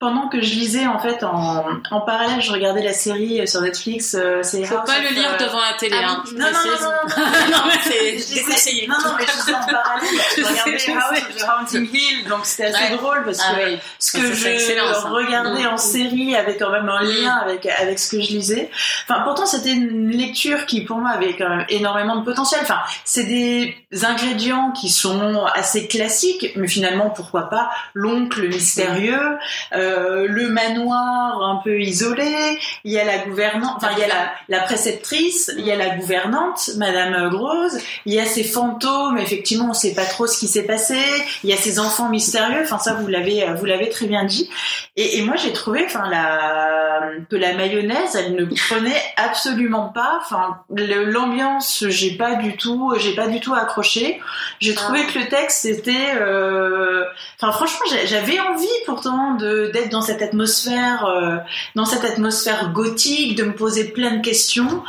pendant 0.00 0.28
que 0.28 0.40
je 0.40 0.54
lisais 0.54 0.86
en 0.86 0.98
fait 0.98 1.22
en, 1.22 1.66
en, 1.90 2.00
parallèle, 2.00 2.40
je 2.40 2.50
regardais 2.50 2.82
la 2.82 2.94
série 2.94 3.46
sur 3.46 3.60
Netflix. 3.60 4.16
Euh, 4.18 4.40
c'est 4.42 4.64
Faut 4.64 4.76
pas 4.76 4.98
le 4.98 5.14
lire 5.14 5.34
euh, 5.34 5.44
devant 5.44 5.60
la 5.60 5.74
télé. 5.78 5.94
Ah, 6.02 6.12
hein, 6.12 6.24
non, 6.36 6.46
non, 6.46 6.52
non, 6.52 6.90
non, 7.18 7.24
non, 7.26 7.66
non, 7.66 7.72
c'est 7.82 8.34
déconseillé. 8.34 8.88
Non, 8.88 8.96
non, 9.04 9.12
mais 9.18 9.26
je 9.26 9.32
disais 9.38 9.54
en 9.54 9.66
parallèle, 9.66 10.08
je 10.36 10.42
regardais 10.42 10.92
House 10.92 11.22
of 11.28 11.36
the 11.36 11.44
Haunting 11.44 11.90
Hill, 11.92 12.28
donc 12.30 12.46
c'était 12.46 12.74
assez 12.74 12.96
drôle 12.96 13.24
parce 13.26 13.40
ah 13.46 13.54
que 13.54 13.76
ce 13.98 14.12
que 14.12 14.34
je 14.34 15.06
regardais 15.06 15.66
en 15.66 15.76
série 15.76 16.34
avait 16.34 16.56
quand 16.56 16.70
même 16.70 16.88
un 16.88 17.02
lien 17.02 17.34
avec 17.36 17.66
avec 17.66 17.98
ce 17.98 18.16
que 18.16 18.22
je 18.22 18.30
lisais. 18.30 18.70
Enfin, 19.06 19.20
pourtant 19.24 19.44
c'était 19.44 19.72
une 19.72 20.10
lecture 20.10 20.64
qui 20.64 20.80
pour 20.80 20.96
moi 20.96 21.10
avait 21.10 21.36
quand 21.36 21.48
même 21.50 21.66
énormément 21.68 22.16
de 22.16 22.24
potentiel. 22.24 22.60
Enfin, 22.62 22.80
c'est 23.04 23.24
des 23.24 23.76
ingrédients 24.02 24.72
qui 24.72 24.88
sont 24.88 25.44
assez 25.54 25.88
classique, 25.88 26.54
mais 26.56 26.68
finalement 26.68 27.10
pourquoi 27.10 27.50
pas 27.50 27.68
l'oncle 27.92 28.48
mystérieux, 28.48 29.36
euh, 29.74 29.89
le 30.26 30.48
manoir 30.48 31.42
un 31.42 31.60
peu 31.62 31.80
isolé, 31.80 32.58
il 32.84 32.92
y 32.92 32.98
a 32.98 33.04
la 33.04 33.18
gouvernante, 33.18 33.74
enfin 33.76 33.90
il 33.92 33.98
y 33.98 34.04
a 34.04 34.08
la, 34.08 34.32
la, 34.48 34.60
préceptrice, 34.60 35.52
il 35.56 35.66
y 35.66 35.70
a 35.70 35.76
la 35.76 35.96
gouvernante, 35.96 36.70
Madame 36.76 37.28
Grosse, 37.30 37.76
il 38.06 38.14
y 38.14 38.20
a 38.20 38.24
ces 38.24 38.44
fantômes, 38.44 39.18
effectivement 39.18 39.70
on 39.70 39.74
sait 39.74 39.94
pas 39.94 40.04
trop 40.04 40.26
ce 40.26 40.38
qui 40.38 40.48
s'est 40.48 40.64
passé, 40.64 40.98
il 41.44 41.50
y 41.50 41.52
a 41.52 41.56
ces 41.56 41.78
enfants 41.78 42.08
mystérieux, 42.08 42.62
enfin 42.62 42.78
ça 42.78 42.94
vous 42.94 43.06
l'avez 43.06 43.46
vous 43.58 43.64
l'avez 43.64 43.88
très 43.88 44.06
bien 44.06 44.24
dit, 44.24 44.48
et, 44.96 45.18
et 45.18 45.22
moi 45.22 45.36
j'ai 45.36 45.52
trouvé 45.52 45.84
enfin 45.84 46.08
la 46.08 47.00
que 47.28 47.36
la 47.36 47.54
mayonnaise 47.54 48.16
elle 48.16 48.34
ne 48.34 48.44
prenait 48.44 49.02
absolument 49.16 49.88
pas, 49.88 50.18
enfin 50.20 50.60
l'ambiance 50.70 51.84
j'ai 51.88 52.16
pas 52.16 52.34
du 52.36 52.56
tout 52.56 52.92
j'ai 52.98 53.14
pas 53.14 53.26
du 53.26 53.40
tout 53.40 53.54
accroché, 53.54 54.20
j'ai 54.60 54.74
trouvé 54.74 55.00
ah. 55.06 55.12
que 55.12 55.18
le 55.18 55.28
texte 55.28 55.62
c'était 55.62 56.14
euh... 56.20 57.04
enfin 57.40 57.52
franchement 57.52 57.86
j'avais 58.04 58.40
envie 58.40 58.66
pourtant 58.86 59.34
de 59.34 59.70
d'être 59.80 59.90
dans 59.90 60.02
cette 60.02 60.22
atmosphère 60.22 61.04
euh, 61.06 61.36
dans 61.74 61.84
cette 61.84 62.04
atmosphère 62.04 62.72
gothique 62.72 63.36
de 63.36 63.44
me 63.44 63.54
poser 63.54 63.84
plein 63.84 64.16
de 64.16 64.22
questions 64.22 64.82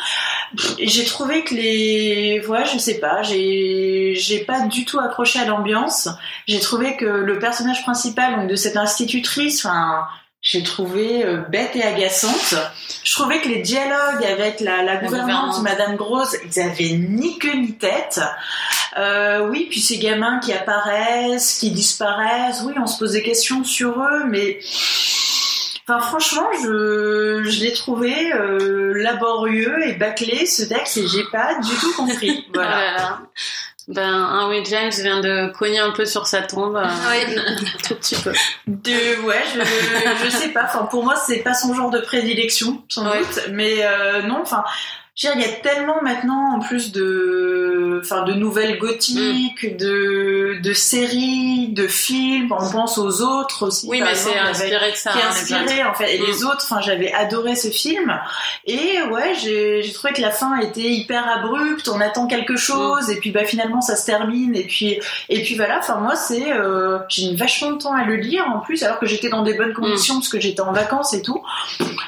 j'ai 0.80 1.06
trouvé 1.06 1.44
que 1.44 1.56
les 1.56 2.40
voilà 2.40 2.66
je 2.66 2.78
sais 2.78 3.00
pas 3.00 3.24
j'ai 3.24 4.14
j'ai 4.16 4.40
pas 4.40 4.68
du 4.68 4.86
tout 4.86 5.00
accroché 5.00 5.40
à 5.40 5.46
l'ambiance 5.46 6.10
j'ai 6.48 6.60
trouvé 6.60 6.98
que 6.98 7.06
le 7.06 7.40
personnage 7.40 7.84
principal 7.84 8.36
donc 8.36 8.50
de 8.50 8.56
cette 8.56 8.78
institutrice 8.78 9.66
enfin 9.66 10.06
j'ai 10.42 10.64
trouvé 10.64 11.24
euh, 11.24 11.44
bête 11.50 11.76
et 11.76 11.84
agaçante. 11.84 12.56
Je 13.04 13.14
trouvais 13.14 13.42
que 13.42 13.48
les 13.48 13.62
dialogues 13.62 14.26
avec 14.26 14.60
la, 14.60 14.82
la, 14.82 14.98
gouvernante, 14.98 15.62
Madame 15.62 15.96
Grosse, 15.96 16.36
ils 16.44 16.60
avaient 16.60 16.98
ni 16.98 17.38
queue 17.38 17.56
ni 17.58 17.74
tête. 17.74 18.20
Euh, 18.98 19.48
oui, 19.48 19.68
puis 19.70 19.80
ces 19.80 20.00
gamins 20.00 20.40
qui 20.40 20.54
apparaissent, 20.54 21.60
qui 21.60 21.72
disparaissent, 21.72 22.64
oui, 22.66 22.74
on 22.78 22.88
se 22.88 23.00
pose 23.00 23.14
des 23.14 23.24
questions 23.24 23.64
sur 23.64 24.02
eux, 24.02 24.26
mais 24.28 24.60
Enfin, 25.88 26.00
franchement, 26.00 26.48
je, 26.64 27.44
je 27.44 27.60
l'ai 27.60 27.74
trouvé 27.74 28.32
euh, 28.34 28.94
laborieux 28.96 29.88
et 29.88 29.94
bâclé 29.94 30.46
ce 30.46 30.64
texte 30.64 30.98
et 30.98 31.08
j'ai 31.08 31.24
pas 31.32 31.60
du 31.60 31.76
tout 31.76 31.94
compris. 31.96 32.46
Voilà. 32.54 33.20
Ben, 33.88 34.04
un 34.04 34.48
oui, 34.48 34.64
James 34.70 34.92
vient 34.92 35.20
de 35.22 35.52
cogner 35.58 35.80
un 35.80 35.92
peu 35.92 36.06
sur 36.06 36.28
sa 36.28 36.44
tombe. 36.44 36.78
Euh, 36.78 36.88
oui, 37.10 37.36
tout 37.88 37.96
petit 37.96 38.16
peu. 38.16 38.32
De, 38.68 39.22
ouais, 39.26 39.44
je, 39.54 40.26
je 40.26 40.30
sais 40.30 40.50
pas. 40.50 40.66
Enfin, 40.66 40.86
pour 40.86 41.04
moi, 41.04 41.16
c'est 41.16 41.40
pas 41.40 41.56
son 41.56 41.74
genre 41.74 41.90
de 41.90 42.00
prédilection, 42.00 42.84
sans 42.88 43.04
doute. 43.04 43.50
Mais 43.52 43.84
euh, 43.84 44.22
non, 44.22 44.40
enfin, 44.42 44.64
il 45.24 45.42
y 45.42 45.46
a 45.46 45.50
tellement 45.62 46.02
maintenant 46.02 46.56
en 46.56 46.60
plus 46.60 46.92
de, 46.92 47.81
enfin, 48.02 48.24
de 48.24 48.34
nouvelles 48.34 48.78
gothiques, 48.78 49.64
mm. 49.64 49.78
de, 49.78 50.60
de 50.62 50.74
séries, 50.74 51.70
de 51.70 51.88
films. 51.88 52.52
On 52.52 52.70
pense 52.70 52.98
aux 52.98 53.22
autres 53.22 53.68
aussi. 53.68 53.88
Oui, 53.90 54.02
mais 54.02 54.16
c'est 54.16 54.38
inspiré 54.38 54.92
de 54.92 54.96
ça. 54.96 55.12
Qui 55.12 55.18
est 55.18 55.22
hein, 55.22 55.30
inspiré 55.30 55.84
en 55.84 55.94
fait. 55.94 56.16
Et 56.16 56.18
les 56.18 56.44
mm. 56.44 56.48
autres, 56.48 56.62
enfin, 56.64 56.82
j'avais 56.82 57.12
adoré 57.14 57.56
ce 57.56 57.70
film. 57.70 58.20
Et 58.66 59.02
ouais, 59.12 59.34
j'ai 59.42 59.92
trouvé 59.94 60.14
que 60.14 60.22
la 60.22 60.32
fin 60.32 60.60
était 60.60 60.82
hyper 60.82 61.28
abrupte. 61.28 61.90
On 61.90 62.00
attend 62.00 62.28
quelque 62.28 62.58
chose 62.58 63.08
mm. 63.08 63.12
et 63.12 63.16
puis 63.18 63.32
bah 63.32 63.46
finalement 63.46 63.82
ça 63.82 63.96
se 63.96 64.06
termine. 64.06 64.56
Et 64.56 64.66
puis 64.66 65.00
et 65.30 65.42
puis 65.42 65.56
voilà. 65.56 65.80
Enfin 65.80 65.96
moi 65.96 66.16
c'est, 66.16 66.52
euh, 66.52 67.00
j'ai 67.10 67.30
mis 67.30 67.36
vachement 67.36 67.72
de 67.72 67.78
temps 67.78 67.94
à 67.94 68.06
le 68.06 68.16
lire 68.16 68.46
en 68.48 68.60
plus 68.60 68.84
alors 68.84 69.00
que 69.00 69.06
j'étais 69.06 69.30
dans 69.30 69.44
des 69.44 69.54
bonnes 69.54 69.74
conditions 69.74 70.16
parce 70.16 70.30
que 70.30 70.40
j'étais 70.40 70.62
en 70.62 70.74
vacances 70.74 71.14
et 71.14 71.22
tout. 71.22 71.42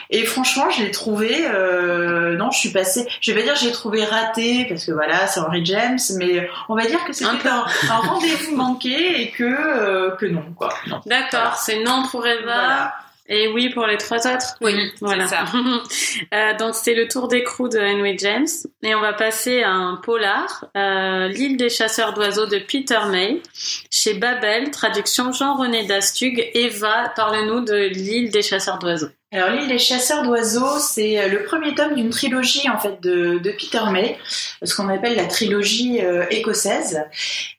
Et 0.10 0.26
franchement, 0.26 0.70
je 0.70 0.84
l'ai 0.84 0.92
trouvé. 0.92 1.46
Euh, 1.48 2.36
non, 2.36 2.52
je 2.52 2.60
suis 2.60 2.70
passée 2.70 3.08
je 3.22 3.32
vais 3.32 3.40
pas 3.40 3.46
dire 3.46 3.56
j'ai 3.56 3.72
trouvé 3.72 4.04
raté 4.04 4.66
parce 4.66 4.86
que 4.86 4.92
voilà, 4.92 5.28
c'est 5.28 5.40
Henry 5.40 5.66
James, 5.66 5.83
mais 6.18 6.50
on 6.70 6.76
va 6.76 6.86
dire 6.86 7.04
que 7.06 7.14
c'était 7.14 7.48
un, 7.48 7.66
un 7.90 7.98
rendez-vous 7.98 8.56
manqué 8.56 9.22
et 9.22 9.32
que 9.32 9.44
euh, 9.44 10.12
que 10.16 10.26
non 10.26 10.46
quoi. 10.56 10.74
D'accord, 11.06 11.56
c'est 11.58 11.84
non 11.84 12.04
pour 12.10 12.26
Eva. 12.26 12.94
Et 13.30 13.48
oui 13.48 13.70
pour 13.70 13.88
les 13.88 13.98
trois 13.98 14.28
autres. 14.28 14.58
Oui, 14.60 14.92
voilà. 15.00 15.28
Ça. 15.28 15.46
euh, 16.34 16.58
donc 16.58 16.76
c'était 16.76 16.94
le 16.94 17.08
tour 17.08 17.30
d'écrou 17.30 17.70
de 17.70 17.80
Henry 17.80 18.18
James 18.18 18.48
et 18.82 18.94
on 18.96 19.00
va 19.00 19.14
passer 19.14 19.64
à 19.64 19.72
un 19.72 19.96
polar, 19.96 20.66
euh, 20.76 21.30
l'île 21.30 21.56
des 21.56 21.70
chasseurs 21.70 22.14
d'oiseaux 22.14 22.48
de 22.48 22.60
Peter 22.60 23.00
May 23.10 23.42
chez 23.90 24.16
Babel, 24.16 24.72
traduction 24.72 25.32
Jean-René 25.32 25.86
Dastug. 25.86 26.52
Eva, 26.54 27.14
parle-nous 27.16 27.62
de 27.62 27.88
l'île 27.88 28.30
des 28.30 28.42
chasseurs 28.42 28.78
d'oiseaux. 28.78 29.10
Alors 29.34 29.50
l'île 29.50 29.68
des 29.68 29.80
chasseurs 29.80 30.22
d'oiseaux, 30.22 30.78
c'est 30.78 31.20
euh, 31.20 31.28
le 31.28 31.44
premier 31.44 31.74
tome 31.74 31.96
d'une 31.96 32.12
trilogie 32.12 32.70
en 32.70 32.78
fait 32.78 33.02
de, 33.02 33.40
Peter 33.58 33.82
May, 33.92 34.16
ce 34.62 34.76
qu'on 34.76 34.90
appelle 34.90 35.16
la 35.16 35.26
trilogie 35.26 36.02
euh, 36.02 36.26
écossaise. 36.30 37.02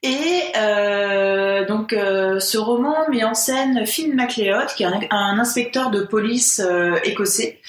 Et 0.01 0.41
euh, 0.57 1.65
donc 1.65 1.91
euh, 1.91 2.39
ce 2.39 2.57
roman 2.57 2.95
met 3.11 3.25
en 3.25 3.33
scène 3.33 3.85
Finn 3.85 4.15
MacLeod, 4.15 4.67
qui 4.77 4.83
est 4.83 4.87
un, 5.11 5.37
inspecteur 5.37 5.91
de 5.91 6.03
police 6.03 6.61
écossais. 7.03 7.59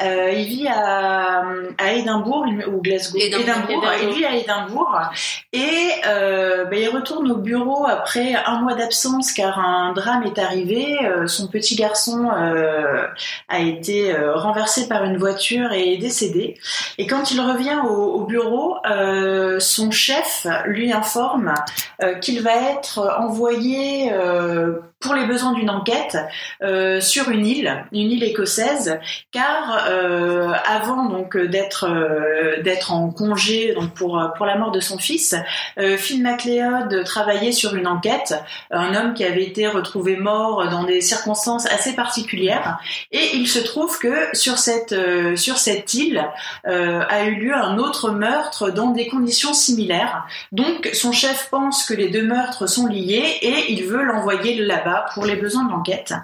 Il 0.00 0.44
vit 0.44 0.68
à, 0.68 1.42
à 1.78 1.92
Édimbourg 1.92 2.46
ou 2.68 2.80
Glasgow. 2.80 3.18
Édimbourg. 3.18 3.84
Il 4.02 4.10
vit 4.10 4.24
à 4.24 4.34
Édimbourg 4.34 5.00
et 5.52 5.90
bah, 6.04 6.76
il 6.76 6.88
retourne 6.88 7.30
au 7.30 7.36
bureau 7.36 7.86
après 7.86 8.34
un 8.34 8.60
mois 8.60 8.74
d'absence 8.74 9.32
car 9.32 9.58
un 9.58 9.92
drame 9.92 10.24
est 10.24 10.38
arrivé. 10.38 10.98
son 11.26 11.48
petit 11.48 11.76
garçon 11.76 12.28
a 13.48 13.58
été 13.58 14.08
euh, 14.18 14.34
renversé 14.34 14.88
par 14.88 15.04
une 15.04 15.16
voiture 15.16 15.72
et 15.72 15.94
est 15.94 15.96
décédé. 15.96 16.58
Et 16.98 17.06
quand 17.06 17.30
il 17.30 17.40
revient 17.40 17.80
au, 17.88 18.24
bureau, 18.24 18.76
euh, 18.88 19.58
son 19.60 19.90
chef 19.90 20.46
lui 20.66 20.92
informe 20.92 21.54
euh, 22.02 22.14
qu'il 22.14 22.42
va 22.42 22.54
être 22.72 23.16
envoyé 23.18 24.12
pour 25.00 25.14
les 25.14 25.26
besoins 25.26 25.52
d'une 25.52 25.70
enquête 25.70 26.18
euh, 26.62 27.00
sur 27.00 27.30
une 27.30 27.46
île, 27.46 27.84
une 27.92 28.10
île 28.10 28.24
écossaise, 28.24 28.98
car 29.30 29.86
euh, 29.88 30.52
avant 30.66 31.06
donc 31.06 31.36
d'être 31.36 31.88
euh, 31.88 32.60
d'être 32.62 32.92
en 32.92 33.10
congé 33.10 33.74
donc 33.74 33.94
pour 33.94 34.20
pour 34.36 34.46
la 34.46 34.56
mort 34.56 34.72
de 34.72 34.80
son 34.80 34.98
fils, 34.98 35.36
Phil 35.96 36.22
MacLeod 36.22 37.04
travaillait 37.04 37.52
sur 37.52 37.76
une 37.76 37.86
enquête, 37.86 38.34
un 38.70 38.94
homme 38.94 39.14
qui 39.14 39.24
avait 39.24 39.44
été 39.44 39.68
retrouvé 39.68 40.16
mort 40.16 40.68
dans 40.68 40.84
des 40.84 41.00
circonstances 41.00 41.66
assez 41.66 41.94
particulières, 41.94 42.78
et 43.12 43.36
il 43.36 43.46
se 43.46 43.58
trouve 43.58 43.98
que 43.98 44.36
sur 44.36 44.58
cette 44.58 44.94
sur 45.36 45.58
cette 45.58 45.94
île 45.94 46.24
a 46.64 47.24
eu 47.24 47.34
lieu 47.36 47.54
un 47.54 47.78
autre 47.78 48.10
meurtre 48.10 48.70
dans 48.70 48.90
des 48.90 49.06
conditions 49.06 49.54
similaires. 49.54 50.26
Donc 50.52 50.90
son 50.92 51.12
chef 51.12 51.48
pense 51.50 51.86
que 51.86 51.94
les 51.94 52.08
deux 52.08 52.24
meurtres 52.24 52.66
sont 52.66 52.86
liés 52.86 53.38
et 53.42 53.72
il 53.72 53.84
veut 53.84 54.02
l'envoyer 54.02 54.56
là-bas 54.56 54.87
là-bas 54.88 55.06
pour 55.14 55.24
les 55.24 55.36
besoins 55.36 55.64
de 55.64 55.70
l'enquête. 55.70 56.14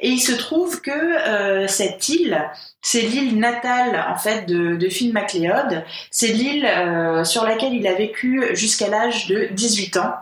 Et 0.00 0.08
il 0.08 0.20
se 0.20 0.32
trouve 0.32 0.80
que 0.80 1.66
cette 1.66 2.08
île 2.08 2.38
c'est 2.84 3.00
l'île 3.00 3.38
natale 3.38 4.04
en 4.10 4.16
fait 4.16 4.46
de, 4.46 4.76
de 4.76 4.88
Finn 4.90 5.10
MacLeod. 5.10 5.82
C'est 6.10 6.28
l'île 6.28 6.66
euh, 6.66 7.24
sur 7.24 7.42
laquelle 7.44 7.72
il 7.72 7.86
a 7.86 7.94
vécu 7.94 8.44
jusqu'à 8.52 8.88
l'âge 8.88 9.26
de 9.26 9.48
18 9.52 9.96
ans. 9.96 10.12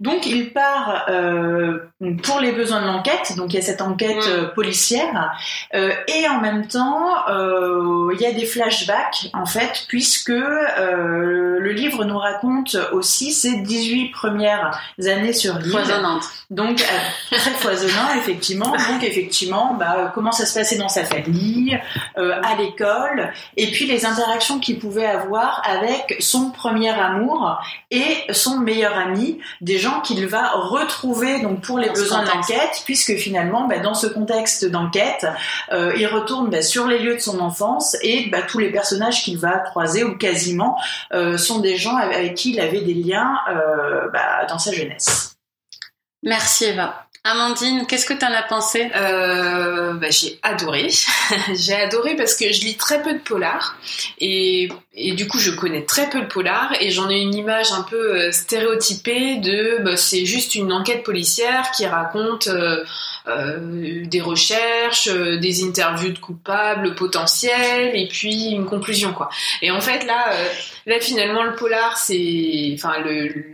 Donc 0.00 0.26
il 0.26 0.52
part 0.52 1.06
euh, 1.08 1.78
pour 2.22 2.40
les 2.40 2.52
besoins 2.52 2.82
de 2.82 2.86
l'enquête. 2.86 3.36
Donc 3.38 3.54
il 3.54 3.56
y 3.56 3.58
a 3.58 3.62
cette 3.62 3.80
enquête 3.80 4.22
euh, 4.28 4.48
policière 4.48 5.34
et 5.72 6.28
en 6.28 6.40
même 6.42 6.66
temps 6.66 7.26
il 7.28 8.20
y 8.20 8.26
a 8.26 8.32
des 8.32 8.44
flashbacks 8.44 9.30
en 9.32 9.46
fait 9.46 9.86
puisque 9.88 10.28
le 10.28 11.72
livre 11.72 12.04
nous 12.04 12.18
raconte 12.18 12.76
aussi 12.92 13.32
ses 13.32 13.62
18 13.62 14.10
premières 14.10 14.78
années 14.98 15.32
sur 15.32 15.58
l'île. 15.58 15.70
Foisonnante. 15.70 16.24
Donc 16.50 16.84
très 17.30 17.49
foisonnant 17.54 18.14
effectivement. 18.16 18.70
Donc 18.70 19.02
effectivement 19.02 19.74
bah, 19.78 20.12
comment 20.14 20.32
ça 20.32 20.46
se 20.46 20.58
passait 20.58 20.76
dans 20.76 20.88
sa 20.88 21.04
famille. 21.04 21.78
Euh, 22.18 22.40
à 22.42 22.56
l'école, 22.56 23.32
et 23.56 23.70
puis 23.70 23.86
les 23.86 24.04
interactions 24.04 24.58
qu'il 24.58 24.78
pouvait 24.78 25.06
avoir 25.06 25.62
avec 25.64 26.16
son 26.20 26.50
premier 26.50 26.90
amour 26.90 27.60
et 27.90 28.04
son 28.30 28.58
meilleur 28.58 28.96
ami, 28.96 29.38
des 29.60 29.78
gens 29.78 30.00
qu'il 30.00 30.26
va 30.26 30.50
retrouver 30.50 31.40
donc 31.40 31.62
pour 31.62 31.78
les 31.78 31.88
besoins 31.90 32.24
d'enquête, 32.24 32.82
puisque 32.84 33.14
finalement, 33.16 33.66
bah, 33.68 33.78
dans 33.78 33.94
ce 33.94 34.06
contexte 34.06 34.64
d'enquête, 34.64 35.26
euh, 35.72 35.92
il 35.96 36.06
retourne 36.06 36.50
bah, 36.50 36.62
sur 36.62 36.86
les 36.86 36.98
lieux 36.98 37.14
de 37.14 37.20
son 37.20 37.40
enfance 37.40 37.96
et 38.02 38.28
bah, 38.30 38.42
tous 38.42 38.58
les 38.58 38.70
personnages 38.70 39.22
qu'il 39.22 39.38
va 39.38 39.58
croiser 39.58 40.04
ou 40.04 40.16
quasiment 40.16 40.78
euh, 41.12 41.38
sont 41.38 41.60
des 41.60 41.76
gens 41.76 41.96
avec 41.96 42.34
qui 42.34 42.52
il 42.52 42.60
avait 42.60 42.82
des 42.82 42.94
liens 42.94 43.36
dans 44.48 44.58
sa 44.58 44.72
jeunesse. 44.72 45.36
Merci 46.22 46.66
Eva. 46.66 47.06
Amandine, 47.22 47.84
qu'est-ce 47.86 48.06
que 48.06 48.14
tu 48.14 48.24
en 48.24 48.32
as 48.32 48.42
pensé? 48.42 48.90
Euh, 48.96 49.92
bah, 49.92 50.08
J'ai 50.08 50.38
adoré. 50.42 50.88
j'ai 51.54 51.74
adoré 51.74 52.16
parce 52.16 52.34
que 52.34 52.50
je 52.50 52.62
lis 52.62 52.78
très 52.78 53.02
peu 53.02 53.12
de 53.12 53.18
polars 53.18 53.76
et, 54.20 54.70
et, 54.94 55.12
du 55.12 55.28
coup 55.28 55.38
je 55.38 55.50
connais 55.50 55.84
très 55.84 56.08
peu 56.08 56.22
de 56.22 56.26
polars 56.26 56.72
et 56.80 56.90
j'en 56.90 57.10
ai 57.10 57.20
une 57.20 57.34
image 57.34 57.72
un 57.72 57.82
peu 57.82 58.16
euh, 58.16 58.32
stéréotypée 58.32 59.36
de 59.36 59.82
bah, 59.82 59.96
c'est 59.96 60.24
juste 60.24 60.54
une 60.54 60.72
enquête 60.72 61.02
policière 61.02 61.70
qui 61.72 61.84
raconte 61.86 62.46
euh, 62.46 62.84
euh 63.26 64.06
des 64.06 64.20
recherches, 64.22 65.08
des 65.08 65.62
interviews 65.62 66.12
de 66.12 66.18
coupables 66.18 66.94
potentiels 66.94 67.94
et 67.94 68.08
puis 68.08 68.46
une 68.46 68.64
conclusion 68.64 69.12
quoi. 69.12 69.28
Et 69.60 69.70
en 69.70 69.82
fait 69.82 70.06
là, 70.06 70.32
là 70.86 70.98
finalement 71.00 71.44
le 71.44 71.54
polar 71.54 71.98
c'est, 71.98 72.72
enfin 72.74 72.94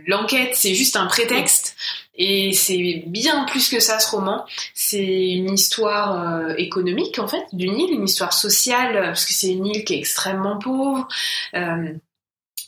l'enquête 0.07 0.51
c'est 0.53 0.73
juste 0.73 0.95
un 0.95 1.05
prétexte. 1.05 1.76
Et 2.17 2.53
c'est 2.53 3.03
bien 3.07 3.45
plus 3.45 3.69
que 3.69 3.79
ça 3.79 3.99
ce 3.99 4.09
roman. 4.15 4.45
C'est 4.73 5.29
une 5.31 5.53
histoire 5.53 6.21
euh, 6.21 6.53
économique 6.57 7.19
en 7.19 7.27
fait 7.27 7.43
d'une 7.53 7.77
île, 7.79 7.93
une 7.93 8.05
histoire 8.05 8.33
sociale 8.33 9.01
parce 9.03 9.25
que 9.25 9.33
c'est 9.33 9.51
une 9.51 9.65
île 9.67 9.85
qui 9.85 9.93
est 9.93 9.99
extrêmement 9.99 10.57
pauvre. 10.57 11.07
Euh, 11.53 11.93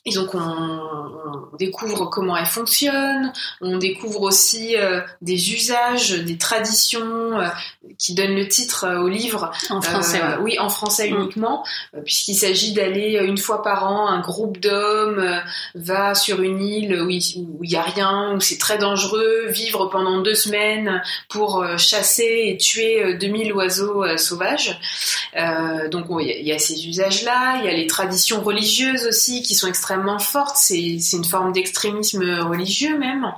et 0.06 0.14
donc 0.14 0.34
on, 0.34 1.58
découvre 1.58 2.06
comment 2.06 2.38
elle 2.38 2.46
fonctionne, 2.46 3.34
on 3.60 3.78
découvre 3.78 4.22
aussi 4.22 4.78
euh, 4.78 5.02
des 5.22 5.54
usages, 5.54 6.12
des 6.12 6.38
traditions 6.38 7.38
euh, 7.38 7.48
qui 7.98 8.14
donnent 8.14 8.36
le 8.36 8.48
titre 8.48 8.86
euh, 8.86 9.02
au 9.02 9.10
livre. 9.10 9.52
En 9.70 9.82
français, 9.82 10.22
oui, 10.42 10.58
en 10.58 10.70
français 10.70 11.10
mm. 11.10 11.16
uniquement, 11.16 11.66
puisqu'il 12.06 12.36
s'agit 12.36 12.72
d'aller 12.72 13.20
une 13.22 13.38
fois 13.38 13.62
par 13.62 13.92
an, 13.92 14.08
un 14.08 14.22
groupe 14.22 14.60
d'hommes 14.60 15.42
va 15.76 16.16
sur 16.16 16.42
une 16.42 16.62
île 16.62 17.02
où 17.02 17.10
il 17.10 17.70
n'y 17.70 17.76
a 17.76 17.82
rien, 17.82 18.34
où 18.36 18.40
c'est 18.40 18.58
très 18.58 18.78
dangereux, 18.78 19.48
vivre 19.50 19.88
pendant 19.88 20.22
deux 20.22 20.36
semaines 20.36 21.02
pour 21.28 21.66
chasser 21.78 22.46
et 22.46 22.58
tuer 22.58 23.16
2000 23.16 23.52
oiseaux 23.54 24.18
sauvages. 24.18 24.80
donc 25.92 26.06
il 26.22 26.28
y, 26.28 26.50
y, 26.50 26.54
a 26.54 26.60
ces 26.60 26.88
usages-là, 26.88 27.60
il 27.60 27.66
y 27.66 27.70
a 27.70 27.74
les 27.74 27.88
traditions 27.88 28.42
religieuses 28.42 29.06
aussi 29.08 29.42
qui 29.42 29.56
sont 29.56 29.68
extrêmement 29.68 29.89
forte, 30.20 30.56
c'est 30.58 30.98
une 31.14 31.26
forme 31.26 31.52
d'extrémisme 31.52 32.24
religieux 32.42 32.98
même. 32.98 33.34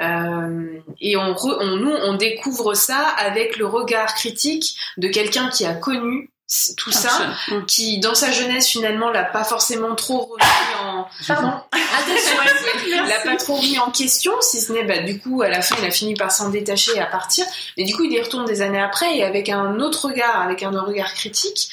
Euh, 0.00 0.80
et 1.00 1.16
on, 1.16 1.34
on, 1.42 1.76
nous, 1.76 1.92
on 1.92 2.14
découvre 2.14 2.74
ça 2.74 2.98
avec 3.18 3.56
le 3.56 3.66
regard 3.66 4.14
critique 4.14 4.76
de 4.96 5.08
quelqu'un 5.08 5.48
qui 5.48 5.64
a 5.64 5.74
connu 5.74 6.30
tout 6.76 6.92
ça, 6.92 7.10
mm. 7.48 7.66
qui 7.66 7.98
dans 7.98 8.14
sa 8.14 8.30
jeunesse 8.30 8.68
finalement 8.68 9.10
l'a 9.10 9.24
pas 9.24 9.42
forcément 9.42 9.96
trop 9.96 10.20
remis 10.20 10.80
en 10.80 11.08
pardon 11.26 11.52
l'a 13.08 13.20
pas 13.24 13.36
trop 13.36 13.56
remis 13.56 13.80
en 13.80 13.90
question, 13.90 14.32
si 14.40 14.60
ce 14.60 14.72
n'est 14.72 14.84
bah 14.84 15.00
du 15.00 15.18
coup 15.18 15.42
à 15.42 15.48
la 15.48 15.60
fin 15.60 15.74
il 15.80 15.84
a 15.84 15.90
fini 15.90 16.14
par 16.14 16.30
s'en 16.30 16.50
détacher 16.50 16.92
et 16.94 17.00
à 17.00 17.06
partir, 17.06 17.44
et 17.76 17.84
du 17.84 17.96
coup 17.96 18.04
il 18.04 18.12
y 18.12 18.20
retourne 18.20 18.44
des 18.44 18.62
années 18.62 18.80
après 18.80 19.16
et 19.16 19.24
avec 19.24 19.48
un 19.48 19.80
autre 19.80 20.06
regard, 20.06 20.40
avec 20.40 20.62
un 20.62 20.70
regard 20.80 21.12
critique. 21.14 21.68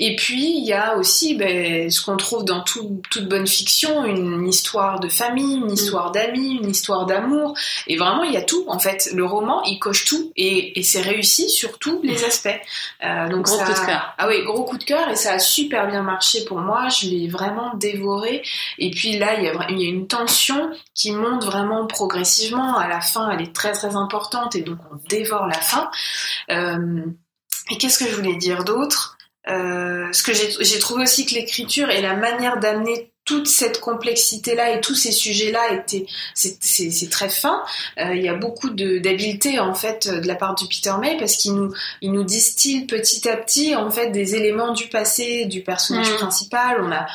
Et 0.00 0.14
puis, 0.14 0.58
il 0.58 0.64
y 0.64 0.72
a 0.72 0.96
aussi 0.96 1.34
ben, 1.34 1.90
ce 1.90 2.00
qu'on 2.00 2.16
trouve 2.16 2.44
dans 2.44 2.62
toute 2.62 3.28
bonne 3.28 3.48
fiction, 3.48 4.04
une 4.04 4.46
histoire 4.46 5.00
de 5.00 5.08
famille, 5.08 5.56
une 5.56 5.72
histoire 5.72 6.12
d'amis, 6.12 6.60
une 6.62 6.70
histoire 6.70 7.04
d'amour. 7.04 7.54
Et 7.88 7.96
vraiment, 7.96 8.22
il 8.22 8.32
y 8.32 8.36
a 8.36 8.42
tout. 8.42 8.64
En 8.68 8.78
fait, 8.78 9.10
le 9.12 9.24
roman, 9.24 9.60
il 9.64 9.80
coche 9.80 10.04
tout 10.04 10.32
et, 10.36 10.80
c'est 10.84 11.00
réussi 11.00 11.50
sur 11.50 11.78
tous 11.78 12.00
les 12.02 12.24
aspects. 12.24 12.48
Euh, 13.04 13.28
donc 13.28 13.46
gros 13.46 13.58
coup 13.58 13.72
de 13.72 13.86
cœur. 13.86 14.14
Ah 14.16 14.28
oui, 14.28 14.42
gros 14.44 14.64
coup 14.64 14.78
de 14.78 14.84
cœur 14.84 15.08
et 15.10 15.16
ça 15.16 15.32
a 15.32 15.38
super 15.40 15.88
bien 15.88 16.02
marché 16.02 16.44
pour 16.44 16.58
moi. 16.58 16.88
Je 16.88 17.06
l'ai 17.08 17.28
vraiment 17.28 17.74
dévoré. 17.74 18.42
Et 18.78 18.90
puis 18.90 19.18
là, 19.18 19.34
il 19.34 19.44
y, 19.44 19.48
a, 19.48 19.66
il 19.68 19.80
y 19.80 19.84
a 19.84 19.88
une 19.88 20.06
tension 20.06 20.70
qui 20.94 21.10
monte 21.10 21.44
vraiment 21.44 21.86
progressivement. 21.86 22.78
À 22.78 22.86
la 22.86 23.00
fin, 23.00 23.30
elle 23.30 23.42
est 23.42 23.52
très 23.52 23.72
très 23.72 23.96
importante 23.96 24.54
et 24.54 24.62
donc 24.62 24.78
on 24.92 24.96
dévore 25.08 25.46
la 25.48 25.60
fin. 25.60 25.90
Euh, 26.50 27.04
et 27.70 27.76
qu'est-ce 27.76 27.98
que 27.98 28.08
je 28.08 28.14
voulais 28.14 28.36
dire 28.36 28.64
d'autre? 28.64 29.17
Euh, 29.48 30.12
ce 30.12 30.22
que 30.22 30.32
j'ai 30.32 30.78
trouvé 30.78 31.04
aussi 31.04 31.26
que 31.26 31.34
l'écriture 31.34 31.90
et 31.90 32.02
la 32.02 32.14
manière 32.14 32.58
d'amener 32.58 33.10
toute 33.24 33.46
cette 33.46 33.78
complexité-là 33.80 34.70
et 34.70 34.80
tous 34.80 34.94
ces 34.94 35.12
sujets-là 35.12 35.74
étaient, 35.74 36.06
c'est 36.34 37.10
très 37.10 37.28
fin. 37.28 37.62
Euh, 37.98 38.14
il 38.14 38.22
y 38.22 38.28
a 38.28 38.34
beaucoup 38.34 38.70
d'habileté 38.70 39.58
en 39.58 39.74
fait 39.74 40.08
de 40.08 40.26
la 40.26 40.34
part 40.34 40.54
du 40.54 40.66
Peter 40.66 40.94
May 40.98 41.18
parce 41.18 41.36
qu'il 41.36 41.54
nous, 41.54 41.74
il 42.00 42.12
nous 42.12 42.24
distille 42.24 42.86
petit 42.86 43.28
à 43.28 43.36
petit 43.36 43.76
en 43.76 43.90
fait 43.90 44.10
des 44.12 44.34
éléments 44.34 44.72
du 44.72 44.88
passé 44.88 45.44
du 45.44 45.62
personnage 45.62 46.10
mm. 46.10 46.16
principal. 46.16 46.80
On 46.82 46.90
a 46.90 47.06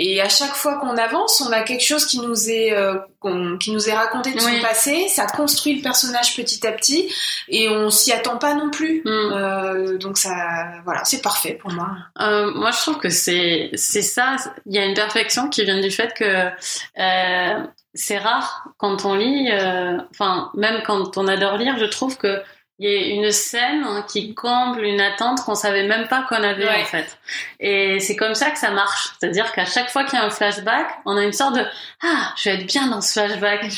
et 0.00 0.20
à 0.20 0.28
chaque 0.28 0.54
fois 0.54 0.76
qu'on 0.76 0.96
avance, 0.96 1.40
on 1.40 1.50
a 1.50 1.62
quelque 1.62 1.84
chose 1.84 2.06
qui 2.06 2.20
nous 2.20 2.48
est 2.48 2.72
euh, 2.72 2.94
qui 3.58 3.72
nous 3.72 3.88
est 3.88 3.92
raconté 3.92 4.32
de 4.32 4.38
son 4.38 4.60
passé. 4.60 5.08
Ça 5.08 5.26
construit 5.26 5.74
le 5.76 5.82
personnage 5.82 6.36
petit 6.36 6.66
à 6.66 6.72
petit 6.72 7.12
et 7.48 7.68
on 7.68 7.90
s'y 7.90 8.12
attend 8.12 8.38
pas 8.38 8.54
non 8.54 8.70
plus. 8.70 9.02
Mm. 9.04 9.08
Euh, 9.08 9.98
donc 9.98 10.18
ça, 10.18 10.34
voilà, 10.84 11.04
c'est 11.04 11.22
parfait 11.22 11.54
pour 11.54 11.72
moi. 11.72 11.90
Euh, 12.20 12.52
moi, 12.54 12.70
je 12.70 12.78
trouve 12.78 12.98
que 12.98 13.08
c'est 13.08 13.70
c'est 13.74 14.02
ça. 14.02 14.36
Il 14.66 14.74
y 14.74 14.78
a 14.78 14.84
une 14.84 14.94
perfection 14.94 15.48
qui 15.48 15.64
vient 15.64 15.80
du 15.80 15.90
fait 15.90 16.14
que 16.14 16.48
euh, 16.98 17.66
c'est 17.94 18.18
rare 18.18 18.68
quand 18.76 19.04
on 19.04 19.14
lit. 19.14 19.50
Euh, 19.50 19.98
enfin, 20.10 20.50
même 20.54 20.82
quand 20.86 21.16
on 21.18 21.26
adore 21.26 21.56
lire, 21.56 21.76
je 21.78 21.86
trouve 21.86 22.16
que 22.16 22.42
il 22.80 22.88
y 22.88 22.94
a 22.94 23.06
une 23.16 23.32
scène 23.32 23.84
qui 24.08 24.34
comble 24.34 24.84
une 24.84 25.00
attente 25.00 25.40
qu'on 25.44 25.56
savait 25.56 25.86
même 25.88 26.06
pas 26.06 26.22
qu'on 26.28 26.36
avait 26.36 26.68
en 26.68 26.84
fait. 26.84 27.18
Et 27.58 27.98
c'est 27.98 28.14
comme 28.14 28.34
ça 28.34 28.50
que 28.50 28.58
ça 28.58 28.70
marche. 28.70 29.10
C'est-à-dire 29.18 29.50
qu'à 29.52 29.64
chaque 29.64 29.90
fois 29.90 30.04
qu'il 30.04 30.16
y 30.16 30.22
a 30.22 30.24
un 30.24 30.30
flashback, 30.30 30.86
on 31.04 31.16
a 31.16 31.24
une 31.24 31.32
sorte 31.32 31.56
de 31.56 31.64
ah, 32.04 32.32
je 32.36 32.50
vais 32.50 32.56
être 32.56 32.66
bien 32.66 32.86
dans 32.86 33.00
ce 33.00 33.14
flashback. 33.14 33.68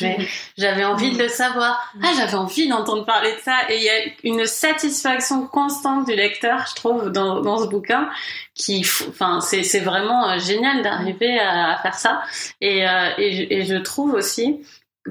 J'avais 0.59 0.85
envie 0.85 1.13
de 1.13 1.23
le 1.23 1.29
savoir. 1.29 1.91
Ah, 2.03 2.13
j'avais 2.15 2.35
envie 2.35 2.69
d'entendre 2.69 3.07
parler 3.07 3.33
de 3.33 3.41
ça. 3.41 3.57
Et 3.71 3.77
il 3.77 3.83
y 3.83 3.89
a 3.89 3.99
une 4.25 4.45
satisfaction 4.45 5.47
constante 5.47 6.07
du 6.07 6.15
lecteur, 6.15 6.67
je 6.69 6.75
trouve, 6.75 7.11
dans, 7.11 7.41
dans 7.41 7.57
ce 7.57 7.69
bouquin, 7.69 8.11
qui, 8.55 8.87
enfin, 9.09 9.41
c'est 9.41 9.81
vraiment 9.81 10.29
euh, 10.29 10.39
génial 10.39 10.83
d'arriver 10.83 11.39
à, 11.41 11.79
faire 11.83 11.95
ça. 11.95 12.23
Et, 12.61 12.87
euh, 12.87 13.11
et, 13.17 13.61
et 13.61 13.65
je 13.65 13.77
trouve 13.77 14.13
aussi 14.13 14.61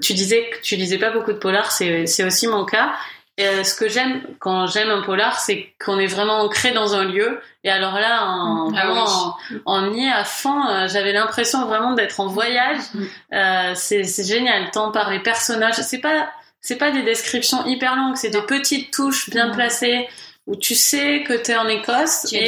tu 0.01 0.13
disais 0.13 0.49
que 0.49 0.61
tu 0.61 0.75
lisais 0.75 0.99
pas 0.99 1.09
beaucoup 1.09 1.33
de 1.33 1.39
polar, 1.39 1.71
c'est 1.71 2.05
c'est 2.05 2.23
aussi 2.23 2.47
mon 2.47 2.63
cas. 2.63 2.93
Euh, 3.39 3.63
ce 3.63 3.73
que 3.73 3.87
j'aime 3.87 4.21
quand 4.39 4.67
j'aime 4.67 4.89
un 4.89 5.01
polar, 5.01 5.39
c'est 5.39 5.73
qu'on 5.83 5.97
est 5.97 6.07
vraiment 6.07 6.41
ancré 6.41 6.71
dans 6.71 6.93
un 6.93 7.05
lieu. 7.05 7.39
Et 7.63 7.69
alors 7.69 7.93
là, 7.93 8.25
en, 8.25 8.71
ah 8.75 9.33
en, 9.65 9.93
y 9.93 10.05
est 10.05 10.11
à 10.11 10.25
fond, 10.25 10.61
euh, 10.67 10.87
j'avais 10.87 11.13
l'impression 11.13 11.65
vraiment 11.65 11.93
d'être 11.93 12.19
en 12.19 12.27
voyage. 12.27 12.79
Mm. 12.93 13.03
Euh, 13.33 13.71
c'est 13.75 14.25
génial, 14.25 14.71
tant 14.71 14.91
par 14.91 15.09
les 15.09 15.19
personnages. 15.19 15.75
C'est 15.75 15.99
pas 15.99 16.29
c'est 16.59 16.75
pas 16.75 16.91
des 16.91 17.03
descriptions 17.03 17.65
hyper 17.65 17.95
longues, 17.95 18.17
c'est 18.17 18.31
des 18.31 18.41
petites 18.41 18.91
touches 18.91 19.29
bien 19.29 19.49
placées 19.51 20.09
où 20.45 20.57
tu 20.57 20.75
sais 20.75 21.23
que 21.25 21.33
tu 21.33 21.51
es 21.51 21.55
en 21.55 21.67
Écosse 21.69 22.25
et 22.33 22.43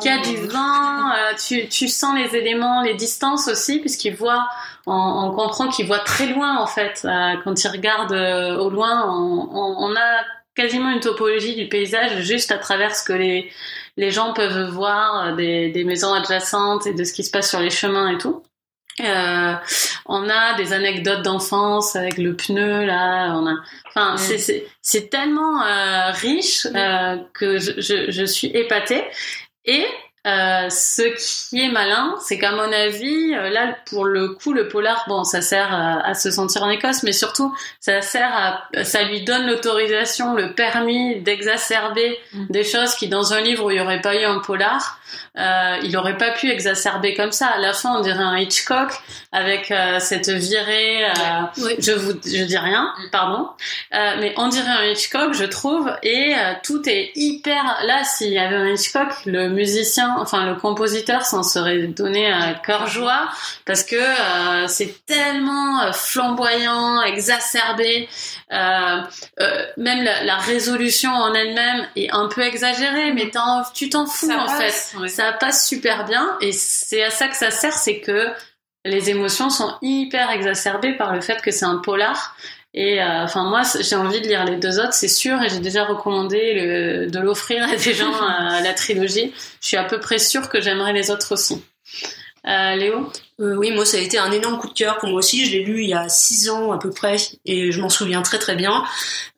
qu'il 0.00 0.10
y 0.10 0.14
a 0.14 0.18
du 0.18 0.36
vent, 0.46 1.12
tu, 1.44 1.66
tu 1.66 1.88
sens 1.88 2.14
les 2.14 2.36
éléments, 2.36 2.82
les 2.82 2.94
distances 2.94 3.48
aussi, 3.48 3.80
puisqu'il 3.80 4.14
voit 4.14 4.46
on, 4.86 5.30
comprend 5.30 5.68
qu'il 5.68 5.86
voit 5.86 6.00
très 6.00 6.26
loin 6.26 6.58
en 6.58 6.66
fait. 6.66 7.02
Euh, 7.04 7.34
quand 7.44 7.62
il 7.62 7.68
regarde 7.68 8.12
euh, 8.12 8.56
au 8.58 8.70
loin, 8.70 9.08
on, 9.08 9.94
a 9.94 10.24
quasiment 10.54 10.90
une 10.90 11.00
topologie 11.00 11.54
du 11.54 11.68
paysage 11.68 12.20
juste 12.22 12.52
à 12.52 12.58
travers 12.58 12.94
ce 12.94 13.04
que 13.04 13.12
les, 13.12 13.50
les 13.96 14.10
gens 14.10 14.32
peuvent 14.32 14.70
voir 14.70 15.26
euh, 15.26 15.34
des, 15.36 15.70
des 15.70 15.84
maisons 15.84 16.12
adjacentes 16.12 16.86
et 16.86 16.94
de 16.94 17.04
ce 17.04 17.12
qui 17.12 17.24
se 17.24 17.30
passe 17.30 17.48
sur 17.48 17.60
les 17.60 17.70
chemins 17.70 18.10
et 18.10 18.18
tout. 18.18 18.42
Euh, 19.00 19.54
on 20.06 20.28
a 20.28 20.54
des 20.54 20.72
anecdotes 20.72 21.22
d'enfance 21.22 21.96
avec 21.96 22.18
le 22.18 22.36
pneu 22.36 22.84
là. 22.84 23.34
On 23.36 23.46
a, 23.46 23.54
enfin, 23.88 24.16
c'est 24.16 24.38
c'est 24.38 24.66
c'est 24.82 25.08
tellement 25.08 25.62
euh, 25.62 26.10
riche 26.10 26.66
euh, 26.74 27.16
que 27.32 27.58
je, 27.58 27.80
je, 27.80 28.10
je 28.10 28.24
suis 28.24 28.48
épatée. 28.48 29.04
Et 29.64 29.86
euh, 30.24 30.68
ce 30.70 31.48
qui 31.48 31.60
est 31.60 31.68
malin, 31.68 32.14
c'est 32.20 32.38
qu'à 32.38 32.52
mon 32.52 32.70
avis, 32.72 33.34
euh, 33.34 33.50
là, 33.50 33.76
pour 33.86 34.04
le 34.04 34.28
coup, 34.28 34.52
le 34.52 34.68
polar, 34.68 35.04
bon, 35.08 35.24
ça 35.24 35.42
sert 35.42 35.72
à, 35.72 36.06
à, 36.06 36.14
se 36.14 36.30
sentir 36.30 36.62
en 36.62 36.70
Écosse, 36.70 37.02
mais 37.02 37.10
surtout, 37.10 37.52
ça 37.80 38.00
sert 38.02 38.30
à, 38.32 38.84
ça 38.84 39.02
lui 39.02 39.22
donne 39.24 39.46
l'autorisation, 39.46 40.34
le 40.34 40.52
permis 40.54 41.20
d'exacerber 41.20 42.16
mm. 42.34 42.46
des 42.50 42.62
choses 42.62 42.94
qui, 42.94 43.08
dans 43.08 43.32
un 43.32 43.40
livre 43.40 43.64
où 43.64 43.70
il 43.70 43.74
n'y 43.74 43.80
aurait 43.80 44.00
pas 44.00 44.14
eu 44.14 44.24
un 44.24 44.38
polar, 44.38 45.00
euh, 45.38 45.78
il 45.82 45.96
aurait 45.96 46.18
pas 46.18 46.30
pu 46.30 46.50
exacerber 46.50 47.14
comme 47.14 47.32
ça. 47.32 47.48
À 47.48 47.58
la 47.58 47.72
fin, 47.72 47.96
on 47.96 48.00
dirait 48.00 48.22
un 48.22 48.38
Hitchcock 48.38 48.90
avec 49.32 49.70
euh, 49.70 49.98
cette 49.98 50.28
virée. 50.28 51.04
Euh, 51.04 51.10
oui. 51.58 51.74
Je 51.78 51.92
vous, 51.92 52.12
je 52.12 52.44
dis 52.44 52.58
rien, 52.58 52.92
mm. 52.98 53.10
pardon, 53.10 53.48
euh, 53.94 54.16
mais 54.20 54.34
on 54.36 54.48
dirait 54.48 54.70
un 54.70 54.84
Hitchcock, 54.84 55.34
je 55.34 55.44
trouve, 55.44 55.90
et 56.02 56.34
tout 56.62 56.88
est 56.88 57.12
hyper. 57.14 57.78
Là, 57.84 58.04
s'il 58.04 58.32
y 58.32 58.38
avait 58.38 58.56
un 58.56 58.68
Hitchcock, 58.68 59.08
le 59.26 59.48
musicien 59.48 60.16
enfin 60.18 60.46
le 60.46 60.54
compositeur 60.54 61.24
s'en 61.24 61.42
serait 61.42 61.86
donné 61.88 62.30
à 62.30 62.54
cœur 62.54 62.86
joie 62.86 63.28
parce 63.66 63.84
que 63.84 63.96
euh, 63.96 64.66
c'est 64.68 65.04
tellement 65.06 65.82
euh, 65.82 65.92
flamboyant, 65.92 67.02
exacerbé. 67.02 68.08
Euh, 68.52 69.00
euh, 69.40 69.64
même 69.76 70.02
la, 70.02 70.24
la, 70.24 70.36
résolution 70.36 71.10
en 71.10 71.32
elle-même 71.32 71.86
est 71.96 72.10
un 72.12 72.28
peu 72.28 72.42
exagérée, 72.42 73.12
mais 73.12 73.30
tu 73.74 73.88
t'en 73.88 74.06
fous 74.06 74.26
ça 74.26 74.36
en 74.36 74.46
passe, 74.46 74.90
fait. 74.90 74.98
Ouais. 74.98 75.01
Ça 75.08 75.32
passe 75.32 75.68
super 75.68 76.04
bien 76.04 76.36
et 76.40 76.52
c'est 76.52 77.02
à 77.02 77.10
ça 77.10 77.28
que 77.28 77.36
ça 77.36 77.50
sert, 77.50 77.74
c'est 77.74 78.00
que 78.00 78.28
les 78.84 79.10
émotions 79.10 79.50
sont 79.50 79.74
hyper 79.82 80.30
exacerbées 80.30 80.96
par 80.96 81.14
le 81.14 81.20
fait 81.20 81.40
que 81.40 81.50
c'est 81.50 81.64
un 81.64 81.78
polar 81.78 82.36
et 82.74 83.02
euh, 83.02 83.24
enfin 83.24 83.44
moi 83.44 83.62
j'ai 83.80 83.96
envie 83.96 84.20
de 84.20 84.26
lire 84.26 84.44
les 84.44 84.56
deux 84.56 84.80
autres, 84.80 84.94
c'est 84.94 85.08
sûr, 85.08 85.40
et 85.42 85.48
j'ai 85.48 85.58
déjà 85.58 85.84
recommandé 85.84 87.06
de 87.10 87.18
l'offrir 87.18 87.62
à 87.64 87.76
des 87.76 87.94
gens 87.94 88.14
à 88.14 88.60
la 88.62 88.72
trilogie. 88.72 89.32
Je 89.60 89.68
suis 89.68 89.76
à 89.76 89.84
peu 89.84 90.00
près 90.00 90.18
sûre 90.18 90.48
que 90.48 90.60
j'aimerais 90.60 90.94
les 90.94 91.10
autres 91.10 91.32
aussi. 91.32 91.62
Euh, 92.46 92.74
Léo? 92.74 93.12
Euh, 93.42 93.56
Oui, 93.56 93.70
moi 93.72 93.84
ça 93.84 93.96
a 93.96 94.00
été 94.00 94.18
un 94.18 94.30
énorme 94.30 94.58
coup 94.58 94.68
de 94.68 94.72
cœur 94.72 94.98
pour 94.98 95.08
moi 95.08 95.18
aussi. 95.18 95.44
Je 95.44 95.52
l'ai 95.52 95.64
lu 95.64 95.82
il 95.82 95.88
y 95.88 95.94
a 95.94 96.08
six 96.08 96.48
ans 96.48 96.72
à 96.72 96.78
peu 96.78 96.90
près 96.90 97.16
et 97.44 97.72
je 97.72 97.80
m'en 97.80 97.88
souviens 97.88 98.22
très 98.22 98.38
très 98.38 98.54
bien. 98.54 98.84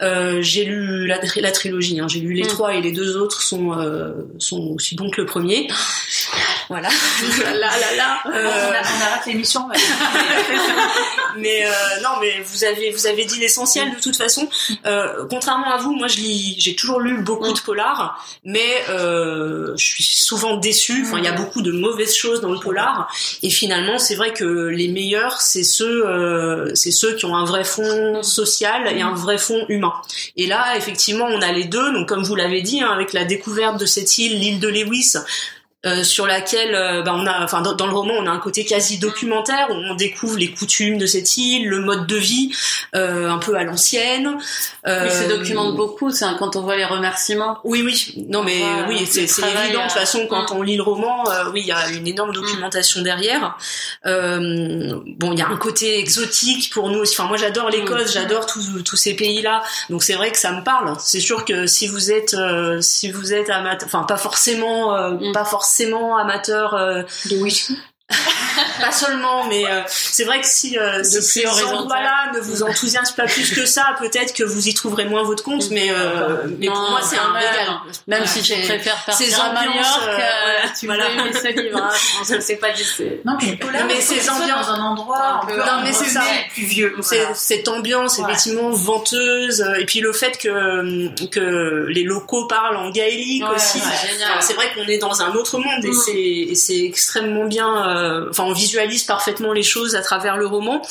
Euh, 0.03 0.43
j'ai 0.43 0.65
lu 0.65 1.07
la, 1.07 1.19
la 1.37 1.53
trilogie, 1.53 2.01
hein. 2.01 2.07
j'ai 2.09 2.21
lu 2.21 2.35
les 2.35 2.45
mm. 2.45 2.49
trois 2.49 2.75
et 2.75 2.81
les 2.81 2.93
deux 2.93 3.17
autres 3.17 3.43
sont 3.43 3.73
euh, 3.73 4.13
sont 4.39 4.75
aussi 4.75 4.95
bons 4.95 5.11
que 5.11 5.21
le 5.21 5.27
premier. 5.27 5.69
voilà. 6.69 6.89
là 7.45 7.79
là 7.79 7.97
là. 7.97 8.23
On, 8.27 8.31
arrête 8.31 9.27
l'émission. 9.27 9.67
mais 11.39 11.65
non, 12.03 12.11
mais 12.21 12.43
vous 12.45 12.65
avez 12.65 12.91
vous 12.91 13.07
avez 13.07 13.25
dit 13.25 13.41
l'essentiel 13.41 13.95
de 13.95 14.01
toute 14.01 14.17
façon. 14.17 14.49
Contrairement 15.31 15.73
à 15.73 15.79
vous, 15.79 15.95
moi 15.95 16.09
je 16.09 16.17
lis, 16.19 16.57
j'ai 16.59 16.77
toujours 16.77 17.01
lu 17.01 17.23
beaucoup 17.23 17.53
de 17.53 17.61
polars, 17.61 18.23
mais 18.45 18.85
je 18.89 19.75
suis 19.77 20.05
souvent 20.05 20.57
déçue. 20.57 21.05
Enfin, 21.07 21.19
il 21.19 21.25
y 21.25 21.29
a 21.29 21.33
beaucoup 21.33 21.63
de 21.63 21.73
mauvaises 21.73 22.15
choses 22.15 22.41
dans 22.41 22.53
le 22.53 22.59
polar 22.59 23.09
et 23.43 23.51
finalement 23.51 23.94
c'est 23.99 24.15
vrai 24.15 24.33
que 24.33 24.45
les 24.45 24.89
meilleurs 24.89 25.41
c'est 25.41 25.65
ceux 25.65 26.73
c'est 26.75 26.91
ceux 26.91 27.15
qui 27.15 27.25
ont 27.25 27.37
un 27.37 27.45
vrai 27.45 27.65
fond 27.65 28.23
social 28.23 28.87
et 28.95 29.03
un 29.03 29.15
vrai 29.15 29.39
fond 29.39 29.65
humain. 29.69 29.93
Et 30.37 30.47
là 30.47 30.77
effectivement 30.77 31.27
on 31.27 31.41
a 31.43 31.53
les 31.53 31.65
deux. 31.65 31.93
Donc 31.93 32.09
comme 32.09 32.23
vous 32.23 32.35
l'avez 32.35 32.63
dit, 32.63 32.81
hein, 32.81 32.91
avec 32.91 33.13
la 33.13 33.25
découverte 33.25 33.79
de 33.79 33.87
cette 33.87 34.19
île, 34.19 34.39
l'île 34.39 34.61
de 34.61 34.69
Lewis, 34.69 35.15
euh, 35.85 36.03
sur 36.03 36.27
laquelle 36.27 36.75
euh, 36.75 37.03
bah, 37.03 37.13
on 37.15 37.27
a, 37.27 37.45
enfin 37.45 37.61
dans, 37.61 37.75
dans, 37.75 37.87
le 37.87 37.93
roman, 37.93 38.15
on 38.19 38.27
a 38.27 38.31
un 38.31 38.39
côté 38.39 38.65
quasi 38.65 38.99
documentaire 38.99 39.69
où 39.71 39.75
on 39.75 39.95
découvre 39.95 40.39
les 40.39 40.51
coutumes 40.51 40.97
de 40.97 41.05
cette 41.05 41.37
île, 41.37 41.69
le 41.69 41.81
mode 41.81 42.07
de 42.07 42.17
vie 42.17 42.51
euh, 42.95 43.29
un 43.31 43.39
peu 43.39 43.55
à 43.57 43.65
l'ancienne. 43.65 44.39
Euh, 44.87 45.11
ça 45.11 45.29
documente 45.29 45.77
beaucoup, 45.77 46.11
c'est 46.11 46.25
quand 46.39 46.57
on 46.57 46.63
voit 46.63 46.77
les 46.77 46.87
remerciements. 46.87 47.59
Oui, 47.65 47.83
oui, 47.85 48.25
non 48.29 48.43
mais 48.43 48.63
oui, 48.89 49.07
c'est 49.07 49.23
évident. 49.23 49.81
De 49.81 49.83
toute 49.83 49.93
façon, 49.93 50.27
quand 50.27 50.53
on 50.53 50.63
lit 50.63 50.77
le 50.77 50.83
roman, 50.83 51.25
oui, 51.53 51.61
il 51.61 51.67
y 51.67 51.73
a 51.73 51.91
une 51.91 52.07
énorme 52.07 52.33
documentation 52.33 53.03
derrière. 53.03 53.57
bon, 54.05 55.33
il 55.33 55.39
y 55.39 55.43
a 55.43 55.49
un 55.49 55.57
côté 55.57 55.99
exotique 55.99 56.73
pour 56.73 56.89
nous 56.89 57.01
aussi. 57.01 57.15
Enfin, 57.19 57.29
moi, 57.29 57.37
j'adore 57.37 57.69
l'Écosse, 57.69 58.13
j'adore 58.13 58.47
tous 58.47 58.97
ces 58.97 59.15
pays-là, 59.15 59.63
donc 59.91 60.03
c'est 60.03 60.15
vrai 60.15 60.31
que 60.31 60.39
ça 60.39 60.53
me 60.53 60.63
parle. 60.63 60.95
C'est 60.99 61.21
sûr 61.21 61.45
que 61.45 61.67
si 61.67 61.89
vous 61.89 62.11
êtes, 62.11 62.37
si 62.81 63.11
vous 63.11 63.35
êtes 63.35 63.51
amateur, 63.51 63.87
enfin 63.87 64.05
pas 64.05 64.17
forcément, 64.17 65.11
mm. 65.11 65.33
pas 65.33 65.45
forcément 65.45 65.74
forcément 65.75 66.17
amateur 66.17 66.75
euh, 66.75 67.03
de 67.31 67.43
whisky 67.43 67.77
pas 68.81 68.93
seulement, 68.93 69.45
mais 69.45 69.65
euh, 69.65 69.81
c'est 69.87 70.25
vrai 70.25 70.41
que 70.41 70.47
si, 70.47 70.79
euh, 70.79 71.03
si 71.03 71.23
ces 71.23 71.47
endroits-là 71.47 72.33
ne 72.35 72.41
vous 72.41 72.63
enthousiasment 72.63 73.17
pas 73.17 73.25
plus 73.25 73.55
que 73.55 73.65
ça, 73.65 73.97
peut-être 73.99 74.35
que 74.35 74.45
vous 74.45 74.69
y 74.69 74.75
trouverez 74.75 75.07
moins 75.07 75.23
votre 75.23 75.43
compte, 75.43 75.71
mais, 75.71 75.89
euh, 75.91 76.45
mais 76.59 76.67
pour 76.67 76.91
moi 76.91 77.01
c'est 77.03 77.17
un 77.17 77.33
régal. 77.33 77.81
Même 78.07 78.27
si 78.27 78.43
tu 78.43 78.53
préfères 78.53 79.03
partir 79.07 79.27
ces 79.27 79.35
à 79.35 79.55
euh, 79.55 80.69
tu 80.79 80.87
voilà. 80.87 81.11
aimer 81.11 81.33
ce 81.33 81.49
livre. 81.63 81.79
Hein, 81.83 81.91
je 82.29 82.41
sais 82.41 82.57
pas 82.57 82.73
du 82.73 82.83
Non, 83.25 83.39
mais, 83.41 83.59
non, 83.73 83.85
mais 83.87 84.01
ces 84.03 84.29
ambiances 84.29 84.67
dans 84.67 84.75
un 84.75 84.81
endroit 84.81 85.41
un 85.43 85.47
peu, 85.47 85.57
non, 85.57 85.83
mais 85.83 85.93
c'est 85.95 86.11
ça, 86.11 86.23
plus 86.53 86.65
vieux. 86.65 86.95
Voilà. 86.99 87.35
Cette 87.35 87.69
ambiance 87.69 88.19
effectivement 88.19 88.69
venteuse, 88.71 89.65
et 89.79 89.87
puis 89.87 90.01
le 90.01 90.13
fait 90.13 90.37
que 90.37 91.09
que 91.29 91.87
les 91.89 92.03
locaux 92.03 92.47
parlent 92.49 92.77
en 92.77 92.91
gaélique 92.91 93.45
ouais, 93.45 93.55
aussi. 93.55 93.81
c'est 94.41 94.53
vrai 94.53 94.71
qu'on 94.75 94.87
est 94.87 94.99
dans 94.99 95.23
un 95.23 95.33
autre 95.33 95.59
monde 95.59 95.85
et 95.85 95.89
mm. 95.89 95.95
c'est 95.95 96.55
c'est 96.55 96.85
extrêmement 96.85 97.47
bien 97.47 97.94
euh, 97.94 97.94
enfin 98.31 98.45
on 98.45 98.53
visualise 98.53 99.05
parfaitement 99.05 99.53
les 99.53 99.63
choses 99.63 99.95
à 99.95 100.03
travers 100.03 100.37
le 100.37 100.47
roman. 100.47 100.83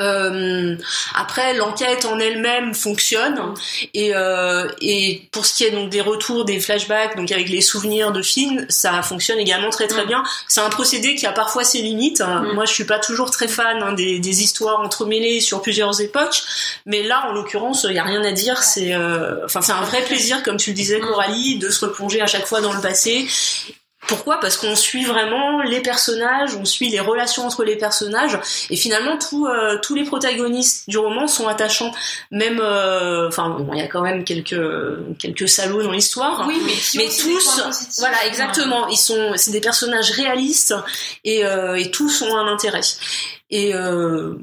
Euh, 0.00 0.76
après, 1.14 1.54
l'enquête 1.54 2.06
en 2.06 2.18
elle-même 2.18 2.74
fonctionne 2.74 3.54
et, 3.92 4.14
euh, 4.14 4.66
et 4.80 5.28
pour 5.32 5.44
ce 5.44 5.54
qui 5.54 5.64
est 5.64 5.70
donc 5.70 5.90
des 5.90 6.00
retours, 6.00 6.46
des 6.46 6.60
flashbacks, 6.60 7.14
donc 7.16 7.30
avec 7.30 7.50
les 7.50 7.60
souvenirs 7.60 8.10
de 8.10 8.22
films, 8.22 8.64
ça 8.70 9.02
fonctionne 9.02 9.38
également 9.38 9.68
très 9.68 9.86
très 9.86 10.04
mm. 10.04 10.08
bien. 10.08 10.22
C'est 10.48 10.60
un 10.60 10.70
procédé 10.70 11.14
qui 11.14 11.26
a 11.26 11.32
parfois 11.32 11.62
ses 11.62 11.82
limites. 11.82 12.20
Mm. 12.20 12.54
Moi, 12.54 12.64
je 12.64 12.72
suis 12.72 12.84
pas 12.84 12.98
toujours 12.98 13.30
très 13.30 13.48
fan 13.48 13.82
hein, 13.82 13.92
des, 13.92 14.18
des, 14.18 14.42
histoires 14.42 14.80
entremêlées 14.80 15.40
sur 15.40 15.60
plusieurs 15.60 16.00
époques, 16.00 16.42
mais 16.86 17.02
là, 17.02 17.26
en 17.28 17.32
l'occurrence, 17.32 17.86
il 17.88 17.94
y 17.94 17.98
a 17.98 18.04
rien 18.04 18.24
à 18.24 18.32
dire. 18.32 18.62
C'est, 18.62 18.94
euh, 18.94 19.44
enfin, 19.44 19.60
c'est 19.60 19.72
un 19.72 19.82
vrai 19.82 20.02
plaisir, 20.02 20.42
comme 20.42 20.56
tu 20.56 20.70
le 20.70 20.76
disais, 20.76 21.00
Coralie, 21.00 21.58
de 21.58 21.68
se 21.68 21.84
replonger 21.84 22.22
à 22.22 22.26
chaque 22.26 22.46
fois 22.46 22.62
dans 22.62 22.72
le 22.72 22.80
passé 22.80 23.26
pourquoi? 24.12 24.38
Parce 24.40 24.58
qu'on 24.58 24.76
suit 24.76 25.04
vraiment 25.04 25.62
les 25.62 25.80
personnages, 25.80 26.54
on 26.54 26.66
suit 26.66 26.90
les 26.90 27.00
relations 27.00 27.46
entre 27.46 27.64
les 27.64 27.76
personnages, 27.76 28.38
et 28.68 28.76
finalement 28.76 29.16
tous 29.16 29.46
euh, 29.46 29.78
tous 29.80 29.94
les 29.94 30.04
protagonistes 30.04 30.88
du 30.88 30.98
roman 30.98 31.26
sont 31.26 31.48
attachants. 31.48 31.92
Même, 32.30 32.60
euh, 32.60 33.28
enfin, 33.28 33.48
bon, 33.48 33.70
il 33.72 33.78
y 33.78 33.82
a 33.82 33.88
quand 33.88 34.02
même 34.02 34.24
quelques 34.24 34.60
quelques 35.18 35.48
salauds 35.48 35.82
dans 35.82 35.92
l'histoire, 35.92 36.44
oui, 36.46 36.60
mais, 36.66 36.74
mais 36.96 37.08
tous, 37.08 37.62
voilà, 37.98 38.26
exactement, 38.26 38.86
ils 38.88 38.98
sont, 38.98 39.32
c'est 39.36 39.50
des 39.50 39.62
personnages 39.62 40.10
réalistes 40.10 40.74
et, 41.24 41.46
euh, 41.46 41.76
et 41.76 41.90
tous 41.90 42.20
ont 42.20 42.36
un 42.36 42.52
intérêt. 42.52 42.82
Et 43.50 43.74
euh, 43.74 44.34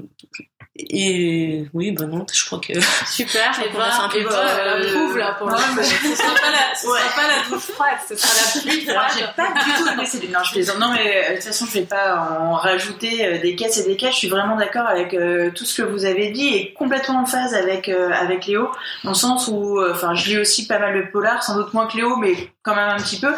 et 0.89 1.65
oui, 1.73 1.91
bah 1.91 2.05
non, 2.05 2.25
je 2.32 2.45
crois 2.45 2.59
que. 2.59 2.73
Super, 3.05 3.51
et 3.59 3.69
bah, 3.75 3.89
un 4.01 4.09
peu 4.09 4.19
euh, 4.19 4.93
prouve 4.93 5.17
là 5.17 5.36
pour 5.38 5.49
le 5.49 5.55
coup. 5.55 5.84
Ce 5.84 6.15
sera 6.15 6.34
pas 6.36 6.51
la, 6.51 6.75
ce 6.75 6.88
ouais. 6.88 6.99
sera 6.99 7.21
pas 7.21 7.27
la 7.27 7.49
douche 7.49 7.63
froide, 7.63 7.99
ce 8.07 8.15
sera 8.15 8.34
la 8.34 8.61
pluie 8.61 8.86
froide. 8.86 9.11
J'ai 9.17 9.25
pas 9.36 9.51
du 9.51 9.71
tout 9.73 9.89
aimé 9.89 10.05
ces 10.05 10.27
Non, 10.27 10.43
je 10.43 10.51
plaisante. 10.53 10.80
Non, 10.80 10.93
mais 10.93 11.17
euh, 11.17 11.30
de 11.32 11.36
toute 11.36 11.45
façon, 11.45 11.65
je 11.65 11.73
vais 11.73 11.86
pas 11.86 12.15
en 12.39 12.53
rajouter 12.53 13.25
euh, 13.25 13.41
des 13.41 13.55
caisses 13.55 13.77
et 13.77 13.84
des 13.84 13.97
caisses. 13.97 14.13
Je 14.13 14.19
suis 14.19 14.30
vraiment 14.30 14.55
d'accord 14.55 14.88
avec 14.88 15.13
euh, 15.13 15.51
tout 15.53 15.65
ce 15.65 15.82
que 15.82 15.88
vous 15.88 16.05
avez 16.05 16.30
dit 16.30 16.55
et 16.55 16.73
complètement 16.73 17.21
en 17.21 17.25
phase 17.25 17.53
avec, 17.53 17.89
euh, 17.89 18.11
avec 18.11 18.45
Léo, 18.45 18.69
dans 19.03 19.11
le 19.11 19.15
sens 19.15 19.47
où, 19.47 19.82
enfin, 19.91 20.15
je 20.15 20.30
lis 20.30 20.38
aussi 20.38 20.67
pas 20.67 20.80
mal 20.80 20.95
de 20.95 21.11
polar, 21.11 21.43
sans 21.43 21.55
doute 21.55 21.73
moins 21.73 21.88
que 21.88 21.97
Léo, 21.97 22.15
mais 22.17 22.36
quand 22.70 22.76
même 22.76 22.89
un 22.89 22.97
petit 22.97 23.20
peu. 23.20 23.34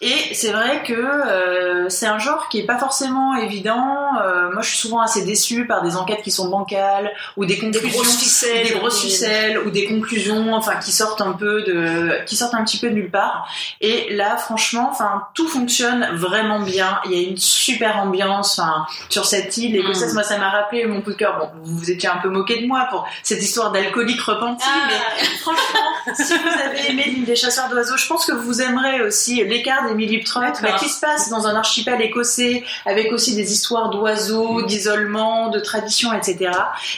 Et 0.00 0.34
c'est 0.34 0.52
vrai 0.52 0.82
que 0.82 0.94
euh, 0.94 1.88
c'est 1.88 2.06
un 2.06 2.18
genre 2.18 2.48
qui 2.48 2.58
est 2.58 2.66
pas 2.66 2.78
forcément 2.78 3.36
évident. 3.36 4.16
Euh, 4.24 4.50
moi, 4.52 4.62
je 4.62 4.70
suis 4.70 4.78
souvent 4.78 5.00
assez 5.00 5.24
déçue 5.24 5.66
par 5.66 5.82
des 5.82 5.96
enquêtes 5.96 6.22
qui 6.22 6.30
sont 6.30 6.48
bancales 6.48 7.10
ou 7.36 7.44
des 7.44 7.58
conclusions, 7.58 7.82
des 7.82 7.90
grosses 7.90 8.16
ficelles, 8.16 8.66
des 8.66 8.74
grosses 8.74 9.00
ficelles 9.00 9.58
ou 9.58 9.70
des 9.70 9.86
conclusions, 9.86 10.54
enfin, 10.54 10.76
qui 10.76 10.92
sortent 10.92 11.20
un 11.20 11.32
peu 11.32 11.62
de, 11.62 12.24
qui 12.24 12.36
sortent 12.36 12.54
un 12.54 12.64
petit 12.64 12.78
peu 12.78 12.88
de 12.88 12.94
nulle 12.94 13.10
part. 13.10 13.48
Et 13.80 14.14
là, 14.14 14.36
franchement, 14.36 14.88
enfin, 14.90 15.24
tout 15.34 15.48
fonctionne 15.48 16.08
vraiment 16.14 16.60
bien. 16.60 17.00
Il 17.04 17.12
y 17.12 17.24
a 17.24 17.28
une 17.28 17.36
super 17.36 17.98
ambiance, 17.98 18.58
enfin, 18.58 18.86
sur 19.10 19.26
cette 19.26 19.56
île 19.58 19.76
écossaise. 19.76 20.12
Mm. 20.12 20.14
Moi, 20.14 20.22
ça 20.22 20.38
m'a 20.38 20.48
rappelé 20.48 20.86
mon 20.86 21.02
coup 21.02 21.10
de 21.10 21.16
cœur. 21.16 21.38
Bon, 21.38 21.50
vous 21.62 21.76
vous 21.76 21.90
étiez 21.90 22.08
un 22.08 22.18
peu 22.18 22.30
moqué 22.30 22.62
de 22.62 22.66
moi 22.66 22.86
pour 22.90 23.06
cette 23.22 23.42
histoire 23.42 23.70
d'alcoolique 23.70 24.20
repenti, 24.20 24.64
ah. 24.66 24.88
mais 24.88 25.24
franchement, 25.38 26.14
si 26.14 26.38
vous 26.38 26.48
avez 26.48 26.90
aimé 26.90 27.04
l'île 27.06 27.24
des 27.24 27.36
chasseurs 27.36 27.68
d'oiseaux, 27.68 27.96
je 27.96 28.06
pense 28.06 28.24
que 28.24 28.32
vous 28.32 28.62
aimerez 28.70 29.02
aussi 29.02 29.44
l'écart 29.44 29.86
d'Emily 29.86 30.16
Liptrot, 30.16 30.40
bah, 30.62 30.72
qui 30.78 30.88
se 30.88 31.00
passe 31.00 31.30
dans 31.30 31.46
un 31.46 31.54
archipel 31.54 32.00
écossais, 32.00 32.64
avec 32.86 33.12
aussi 33.12 33.36
des 33.36 33.52
histoires 33.52 33.90
d'oiseaux, 33.90 34.62
d'isolement, 34.62 35.48
de 35.48 35.60
traditions, 35.60 36.12
etc. 36.12 36.50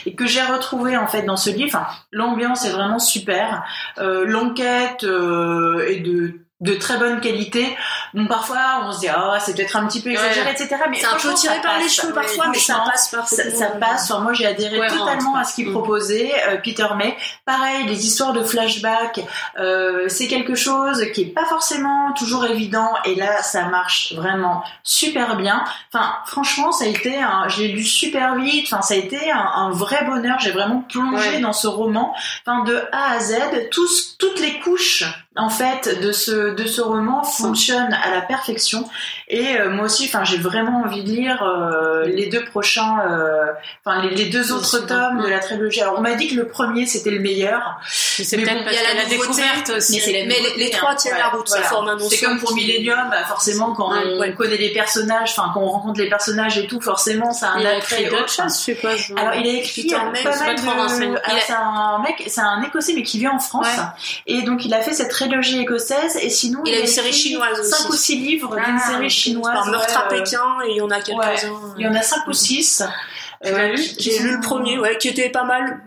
Et 0.05 0.13
que 0.13 0.25
j'ai 0.25 0.41
retrouvé 0.41 0.97
en 0.97 1.07
fait 1.07 1.23
dans 1.23 1.37
ce 1.37 1.49
livre. 1.49 1.75
Enfin, 1.75 1.85
l'ambiance 2.11 2.65
est 2.65 2.71
vraiment 2.71 2.99
super. 2.99 3.63
Euh, 3.97 4.25
L'enquête 4.25 5.03
euh, 5.03 5.87
est 5.87 5.99
de 5.99 6.42
de 6.63 6.73
très 6.75 6.97
bonne 6.97 7.19
qualité. 7.21 7.77
bon, 8.13 8.25
parfois, 8.27 8.81
on 8.83 8.91
se 8.91 8.99
dit, 9.01 9.07
oh, 9.15 9.33
c'est 9.39 9.55
peut-être 9.55 9.75
un 9.75 9.85
petit 9.87 10.01
peu 10.01 10.11
exagéré, 10.11 10.51
etc. 10.51 10.75
Mais 10.89 10.97
C'est 10.99 11.05
un 11.07 11.17
peu 11.17 11.33
tiré 11.33 11.59
par 11.61 11.77
les 11.77 11.83
passe. 11.83 11.93
cheveux 11.93 12.13
parfois, 12.13 12.47
mais 12.47 12.57
ça 12.57 12.83
passe 12.89 13.09
ça, 13.09 13.17
parfaitement. 13.17 13.59
ça 13.59 13.67
passe. 13.67 14.09
Enfin, 14.11 14.21
moi, 14.21 14.33
j'ai 14.33 14.45
adhéré 14.45 14.79
totalement 14.87 15.35
à 15.35 15.43
ce 15.43 15.55
qu'il 15.55 15.67
Mm. 15.67 15.71
proposait, 15.73 16.31
euh, 16.47 16.57
Peter 16.63 16.87
May. 16.95 17.15
Pareil, 17.45 17.85
les 17.85 18.05
histoires 18.07 18.33
de 18.33 18.43
flashback, 18.43 19.19
euh, 19.59 20.05
c'est 20.07 20.27
quelque 20.27 20.55
chose 20.55 21.05
qui 21.13 21.21
est 21.21 21.33
pas 21.33 21.45
forcément 21.45 22.13
toujours 22.13 22.45
évident. 22.45 22.89
Et 23.05 23.15
là, 23.15 23.41
ça 23.43 23.65
marche 23.65 24.13
vraiment 24.13 24.63
super 24.83 25.35
bien. 25.35 25.63
Enfin, 25.93 26.13
franchement, 26.25 26.71
ça 26.71 26.85
a 26.85 26.87
été 26.87 27.17
un, 27.21 27.47
je 27.49 27.61
l'ai 27.61 27.67
lu 27.69 27.83
super 27.83 28.35
vite. 28.35 28.67
Enfin, 28.71 28.81
ça 28.81 28.93
a 28.93 28.97
été 28.97 29.31
un, 29.31 29.37
un 29.55 29.71
vrai 29.71 30.03
bonheur. 30.05 30.39
J'ai 30.39 30.51
vraiment 30.51 30.81
plongé 30.89 31.29
Ouais. 31.29 31.39
dans 31.39 31.53
ce 31.53 31.67
roman. 31.67 32.13
Enfin, 32.45 32.63
de 32.63 32.81
A 32.91 33.11
à 33.13 33.19
Z, 33.19 33.35
tous, 33.71 34.15
toutes 34.17 34.39
les 34.39 34.59
couches, 34.59 35.03
en 35.35 35.49
fait, 35.49 35.99
de 36.01 36.11
ce, 36.11 36.53
de 36.53 36.65
ce 36.65 36.81
roman 36.81 37.23
fonctionnent 37.23 37.93
à 37.93 38.11
la 38.11 38.21
perfection. 38.21 38.87
Et 39.35 39.57
euh, 39.59 39.69
moi 39.71 39.85
aussi, 39.85 40.05
enfin, 40.05 40.23
j'ai 40.23 40.37
vraiment 40.37 40.83
envie 40.85 41.03
de 41.03 41.09
lire 41.09 41.41
euh, 41.43 42.03
les 42.05 42.27
deux 42.27 42.43
prochains, 42.45 42.99
euh, 43.09 43.45
enfin, 43.83 44.01
les, 44.03 44.11
les 44.15 44.25
deux 44.25 44.51
autres 44.51 44.85
tomes 44.85 45.21
de 45.23 45.27
la 45.27 45.39
trilogie. 45.39 45.81
Alors, 45.81 45.95
on 45.97 46.01
m'a 46.01 46.13
dit 46.13 46.27
que 46.27 46.35
le 46.35 46.47
premier 46.47 46.85
c'était 46.85 47.09
le 47.09 47.19
meilleur. 47.19 47.79
C'est 47.89 48.37
peut-être 48.37 48.53
bon, 48.59 48.63
parce 48.63 48.75
il 48.75 48.81
y 48.83 48.85
a 48.85 48.93
la 49.03 49.05
découverte 49.09 49.69
aussi. 49.77 49.99
Mais 50.05 50.25
les- 50.27 50.53
les 50.57 50.65
hein. 50.73 50.77
trois 50.77 50.95
tiennent 50.95 51.17
la 51.17 51.29
route, 51.29 51.47
ça 51.47 51.61
forme 51.63 51.89
un 51.89 51.97
C'est 51.99 52.19
comme 52.23 52.39
pour 52.39 52.53
Millennium, 52.53 53.07
bah, 53.09 53.23
forcément 53.27 53.73
quand 53.73 53.91
Ouais, 53.91 53.99
on 54.05 54.19
ouais. 54.19 54.33
connaît 54.33 54.57
les 54.57 54.69
personnages, 54.71 55.31
enfin 55.35 55.49
quand 55.53 55.61
on 55.61 55.69
rencontre 55.69 55.99
les 55.99 56.09
personnages 56.09 56.57
et 56.57 56.67
tout, 56.67 56.79
forcément 56.79 57.31
ça 57.33 57.49
a 57.49 57.51
un 57.53 57.59
Il 57.59 57.67
attrait 57.67 58.09
autre. 58.11 58.29
choses, 58.29 58.65
je. 58.67 59.13
Alors 59.19 59.33
il 59.35 59.47
a 59.47 59.53
écrit 59.59 59.87
euh, 59.93 60.11
May, 60.11 60.23
pas 60.23 60.31
je 60.31 60.37
suis 60.37 60.45
mal 60.45 60.55
pas 60.55 60.61
trop 60.61 60.71
de... 60.75 60.77
renseignée. 60.81 61.05
Alors, 61.07 61.21
Il 61.29 61.37
a- 61.37 61.41
c'est 61.47 61.53
un 61.53 61.99
mec, 62.03 62.23
c'est 62.27 62.41
un 62.41 62.61
écossais 62.63 62.93
mais 62.93 63.03
qui 63.03 63.17
vit 63.19 63.27
en 63.27 63.39
France 63.39 63.65
Ouais. 63.65 63.83
et 64.27 64.41
donc 64.43 64.63
il 64.65 64.73
a 64.73 64.81
fait 64.81 64.93
cette 64.93 65.09
trilogie 65.09 65.59
écossaise 65.61 66.17
et 66.21 66.29
sinon 66.29 66.59
Il 66.65 66.73
a 66.75 66.79
une 66.79 66.87
série 66.87 67.13
chinoise 67.13 67.59
aussi. 67.59 67.69
cinq 67.71 67.89
ou 67.89 67.93
six 67.95 68.17
livres 68.17 68.55
d'une 68.55 68.77
Ah, 68.79 68.91
série 68.91 69.09
chinoise. 69.09 69.22
Par 69.41 69.65
meurtre 69.67 69.97
à 69.97 70.05
euh, 70.05 70.09
Pékin, 70.09 70.41
et 70.65 70.71
il 70.71 70.77
y 70.77 70.81
en 70.81 70.89
a 70.91 71.01
quelques-uns. 71.01 71.73
Il 71.77 71.85
y 71.85 71.87
en 71.87 71.93
a 71.95 72.01
cinq 72.01 72.27
ou 72.27 72.33
six. 72.33 72.83
Tu 73.43 73.51
l'as 73.51 73.67
lu 73.69 73.75
qui 73.81 73.95
J'ai 73.99 74.17
sont- 74.17 74.23
lu 74.23 74.35
le 74.35 74.39
premier, 74.41 74.79
ouais, 74.79 74.97
qui 74.97 75.09
était 75.09 75.29
pas 75.29 75.43
mal, 75.43 75.81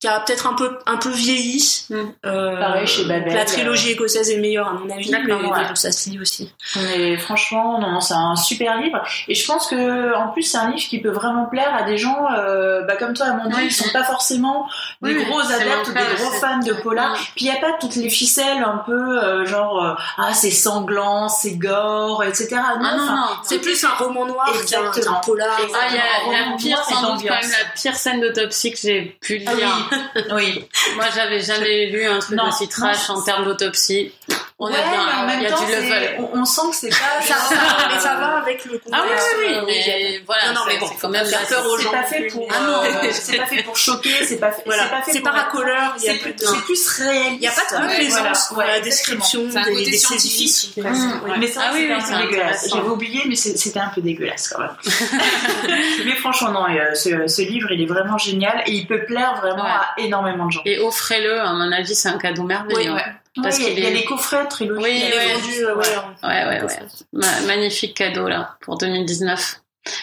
qui 0.00 0.08
a 0.08 0.18
peut-être 0.20 0.46
un 0.46 0.54
peu, 0.54 0.78
un 0.86 0.96
peu 0.96 1.10
vieilli. 1.10 1.84
Mm. 1.90 1.96
Euh, 2.24 2.58
Pareil 2.58 2.86
chez 2.86 3.04
Babel. 3.04 3.34
La 3.34 3.44
trilogie 3.44 3.90
écossaise 3.90 4.30
est 4.30 4.38
meilleure 4.38 4.68
à 4.68 4.72
mon 4.72 4.88
avis, 4.88 5.10
mais 5.10 5.32
ouais. 5.32 5.74
ça 5.74 5.92
se 5.92 6.08
lit 6.08 6.18
aussi. 6.18 6.54
Mais 6.76 7.18
franchement, 7.18 7.78
non, 7.78 7.90
non, 7.90 8.00
c'est 8.00 8.14
un 8.14 8.34
super 8.34 8.80
livre. 8.80 9.02
Et 9.28 9.34
je 9.34 9.46
pense 9.46 9.66
que, 9.68 10.14
en 10.16 10.28
plus, 10.28 10.42
c'est 10.42 10.56
un 10.56 10.70
livre 10.70 10.88
qui 10.88 11.00
peut 11.00 11.10
vraiment 11.10 11.44
plaire 11.46 11.74
à 11.74 11.82
des 11.82 11.98
gens, 11.98 12.16
euh, 12.34 12.82
bah, 12.86 12.96
comme 12.96 13.12
toi, 13.12 13.26
Amandine, 13.26 13.54
Oui. 13.58 13.68
qui 13.68 13.74
sont 13.74 13.90
pas 13.92 14.04
forcément 14.04 14.66
des 15.02 15.14
Oui, 15.14 15.24
gros 15.24 15.42
c'est 15.42 15.54
adeptes 15.54 15.88
mon 15.88 15.92
ou 15.92 15.94
des 15.94 16.22
gros 16.22 16.30
fans 16.40 16.58
de 16.60 16.72
polar. 16.72 17.14
Puis 17.36 17.44
il 17.44 17.48
y 17.48 17.50
a 17.50 17.60
pas 17.60 17.72
toutes 17.78 17.96
les 17.96 18.08
ficelles 18.08 18.64
un 18.64 18.78
peu, 18.86 19.22
euh, 19.22 19.44
genre, 19.44 19.84
euh, 19.84 19.94
ah, 20.16 20.32
c'est 20.32 20.50
sanglant, 20.50 21.28
c'est 21.28 21.56
gore, 21.56 22.24
etc. 22.24 22.56
Non, 22.56 22.62
Ah 22.84 22.96
non, 22.96 23.04
non. 23.04 23.22
C'est 23.42 23.58
plus 23.58 23.84
un 23.84 23.90
roman 24.02 24.24
noir 24.24 24.50
qu'un 24.66 25.14
polar. 25.26 25.58
Ah, 25.58 25.88
il 25.90 25.96
y 25.96 25.98
a 25.98 26.02
la 26.02 26.44
roman 26.44 26.56
pire, 26.56 26.76
noir, 26.78 26.88
sans 26.88 27.12
doute, 27.16 27.26
quand 27.28 27.34
même, 27.34 27.50
la 27.50 27.70
pire 27.74 27.94
scène 27.96 28.22
d'autopsie 28.22 28.70
que 28.70 28.78
j'ai 28.78 29.18
pu 29.20 29.36
lire. 29.36 29.89
Oui, 30.16 30.22
oui. 30.32 30.68
Moi, 30.96 31.06
j'avais 31.14 31.40
jamais 31.40 31.86
lu 31.86 32.06
un 32.06 32.18
truc 32.18 32.36
Non, 32.36 32.48
aussi 32.48 32.68
trash 32.68 33.08
non, 33.08 33.16
en 33.16 33.22
termes 33.22 33.44
d'autopsie. 33.44 34.12
On 34.62 34.66
ouais, 34.70 34.74
est 34.74 34.90
bien, 34.90 35.26
même 35.26 35.38
il 35.40 35.44
y 35.44 35.46
a 35.46 35.50
temps, 35.52 35.64
du 35.64 35.72
c'est- 35.72 35.80
level. 35.80 36.16
on, 36.18 36.40
on 36.40 36.44
sent 36.44 36.60
que 36.70 36.76
c'est 36.76 36.88
pas. 36.90 36.96
Ça, 37.22 37.34
ça- 37.34 37.54
mais 37.88 37.96
euh, 37.96 37.98
ça 37.98 38.14
va 38.16 38.26
avec 38.42 38.62
le 38.66 38.78
Ah 38.92 38.98
oui, 39.02 39.08
contexte. 39.08 39.26
oui, 39.38 39.44
oui, 39.48 39.54
euh, 39.56 39.62
mais 39.66 40.20
voilà, 40.26 40.48
Non, 40.48 40.52
non, 40.54 40.60
mais 40.66 40.72
c'est- 40.74 40.78
bon, 40.80 40.86
c'est 40.90 41.00
quand 41.00 41.08
même 41.08 41.24
faire 41.26 41.40
la- 41.40 41.46
peur 41.46 41.66
aux 41.66 41.76
c'est 41.78 41.82
gens 41.84 41.90
pas 41.92 42.02
non 42.02 42.04
fait 42.04 42.26
pour, 42.26 42.48
Ah 42.50 42.60
non, 42.66 42.82
euh, 42.84 43.08
c'est 43.10 43.36
pas 43.38 43.46
fait 43.46 43.62
pour 43.62 43.76
choquer, 43.78 44.10
c'est 44.26 44.36
pas 44.36 44.50
Voilà. 44.66 44.82
c'est 44.84 44.90
pas 44.90 45.02
fait 45.02 45.12
C'est 45.12 45.20
pas 45.20 45.32
il 45.96 46.04
y 46.04 46.08
a 46.08 46.12
c'est 46.12 46.18
plus 46.18 46.34
c'est 46.38 46.60
plus 46.60 46.88
réaliste. 46.98 47.32
Il 47.36 47.40
n'y 47.40 47.46
a 47.46 47.50
pas 47.52 47.62
de 47.62 47.74
dans 48.54 48.60
la 48.66 48.80
description 48.80 49.40
C'est 49.50 49.58
des, 49.64 49.72
côté 49.72 49.90
des 49.92 49.96
scientifique. 49.96 50.48
sévices. 50.50 50.72
exactement. 50.76 51.22
Ouais. 51.24 51.38
Mais 51.38 51.46
ça, 51.46 51.60
Ah 51.64 51.70
c'était 51.72 51.92
un 51.92 52.00
c'est 52.00 52.12
peu 52.12 52.26
dégueulasse. 52.28 52.68
J'avais 52.70 52.88
oublié, 52.88 53.22
mais 53.26 53.36
c'est- 53.36 53.56
c'était 53.56 53.80
un 53.80 53.88
peu 53.94 54.02
dégueulasse 54.02 54.48
quand 54.48 54.60
même. 54.60 54.76
mais 56.04 56.14
franchement, 56.16 56.50
non, 56.50 56.66
euh, 56.68 56.94
ce, 56.94 57.26
livre, 57.42 57.70
il 57.72 57.80
est 57.82 57.86
vraiment 57.86 58.18
génial 58.18 58.62
et 58.66 58.72
il 58.72 58.86
peut 58.86 59.04
plaire 59.06 59.36
vraiment 59.40 59.64
à 59.64 59.86
énormément 59.96 60.46
de 60.46 60.52
gens. 60.52 60.62
Et 60.66 60.78
offrez-le, 60.78 61.40
à 61.40 61.52
mon 61.54 61.72
avis, 61.72 61.94
c'est 61.94 62.08
un 62.08 62.18
cadeau 62.18 62.42
merveilleux. 62.42 62.92
Oui. 63.36 63.42
Parce 63.44 63.58
Ouais, 63.58 63.64
il 63.64 63.68
y 63.68 63.70
a- 63.70 63.74
qu'il 63.74 63.78
il 63.78 63.84
y 63.84 63.86
a 63.86 63.90
les 64.00 64.04
coffrets 64.04 64.46
trilogie. 64.48 64.82
Oui, 64.82 65.02
ouais. 65.02 65.32
vendu, 65.34 65.64
euh, 65.64 65.74
ouais, 65.76 65.86
Ouais, 66.22 66.46
ouais, 66.46 66.62
ouais. 66.62 66.78
Ma- 67.12 67.40
magnifique 67.46 67.96
cadeau, 67.96 68.28
là, 68.28 68.56
pour 68.60 68.76
2019. 68.78 69.60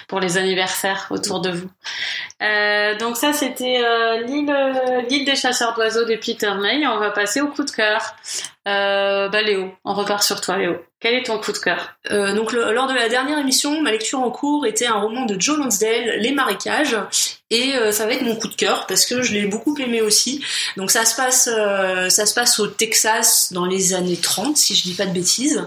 Pour 0.08 0.20
les 0.20 0.40
anniversaires 0.40 1.06
autour 1.12 1.40
de 1.40 1.52
vous. 1.52 1.70
Euh, 2.42 2.96
donc 2.98 3.16
ça, 3.16 3.32
c'était 3.32 3.80
euh, 3.86 4.22
l'île 4.24 5.24
des 5.24 5.36
chasseurs 5.36 5.76
d'oiseaux 5.76 6.04
de 6.04 6.16
Peter 6.16 6.52
May. 6.60 6.88
On 6.88 6.98
va 6.98 7.12
passer 7.12 7.42
au 7.42 7.48
coup 7.50 7.64
de 7.64 7.70
cœur. 7.70 8.16
Euh, 8.68 9.30
bah 9.30 9.42
Léo, 9.42 9.72
on 9.86 9.94
repart 9.94 10.22
sur 10.22 10.42
toi, 10.42 10.58
Léo. 10.58 10.76
Quel 11.00 11.14
est 11.14 11.24
ton 11.24 11.40
coup 11.40 11.52
de 11.52 11.58
cœur? 11.60 11.92
Euh, 12.12 12.34
donc 12.34 12.52
le- 12.52 12.74
lors 12.74 12.88
de 12.88 12.94
la 12.94 13.08
dernière 13.08 13.38
émission, 13.38 13.82
ma 13.82 13.92
lecture 13.92 14.20
en 14.20 14.32
cours 14.32 14.66
était 14.66 14.88
un 14.88 15.00
roman 15.00 15.26
de 15.26 15.40
Joe 15.40 15.58
Lansdale, 15.60 16.18
Les 16.20 16.32
marécages, 16.32 16.98
et 17.52 17.76
euh, 17.76 17.92
ça 17.92 18.08
va 18.08 18.14
être 18.14 18.24
mon 18.24 18.36
coup 18.36 18.48
de 18.48 18.56
cœur 18.56 18.88
parce 18.88 19.06
que 19.06 19.22
je 19.22 19.32
l'ai 19.34 19.46
beaucoup 19.46 19.78
aimé 19.78 20.02
aussi. 20.02 20.44
Donc 20.76 20.90
ça 20.92 21.06
se 21.06 21.16
passe, 21.16 21.48
ça 22.10 22.26
se 22.26 22.34
passe 22.34 22.60
au 22.60 22.66
Texas 22.68 23.54
dans 23.54 23.66
les 23.66 23.94
années 23.94 24.18
30, 24.18 24.58
si 24.58 24.76
je 24.76 24.82
dis 24.84 24.96
pas 24.96 25.06
de 25.06 25.14
bêtises. 25.14 25.66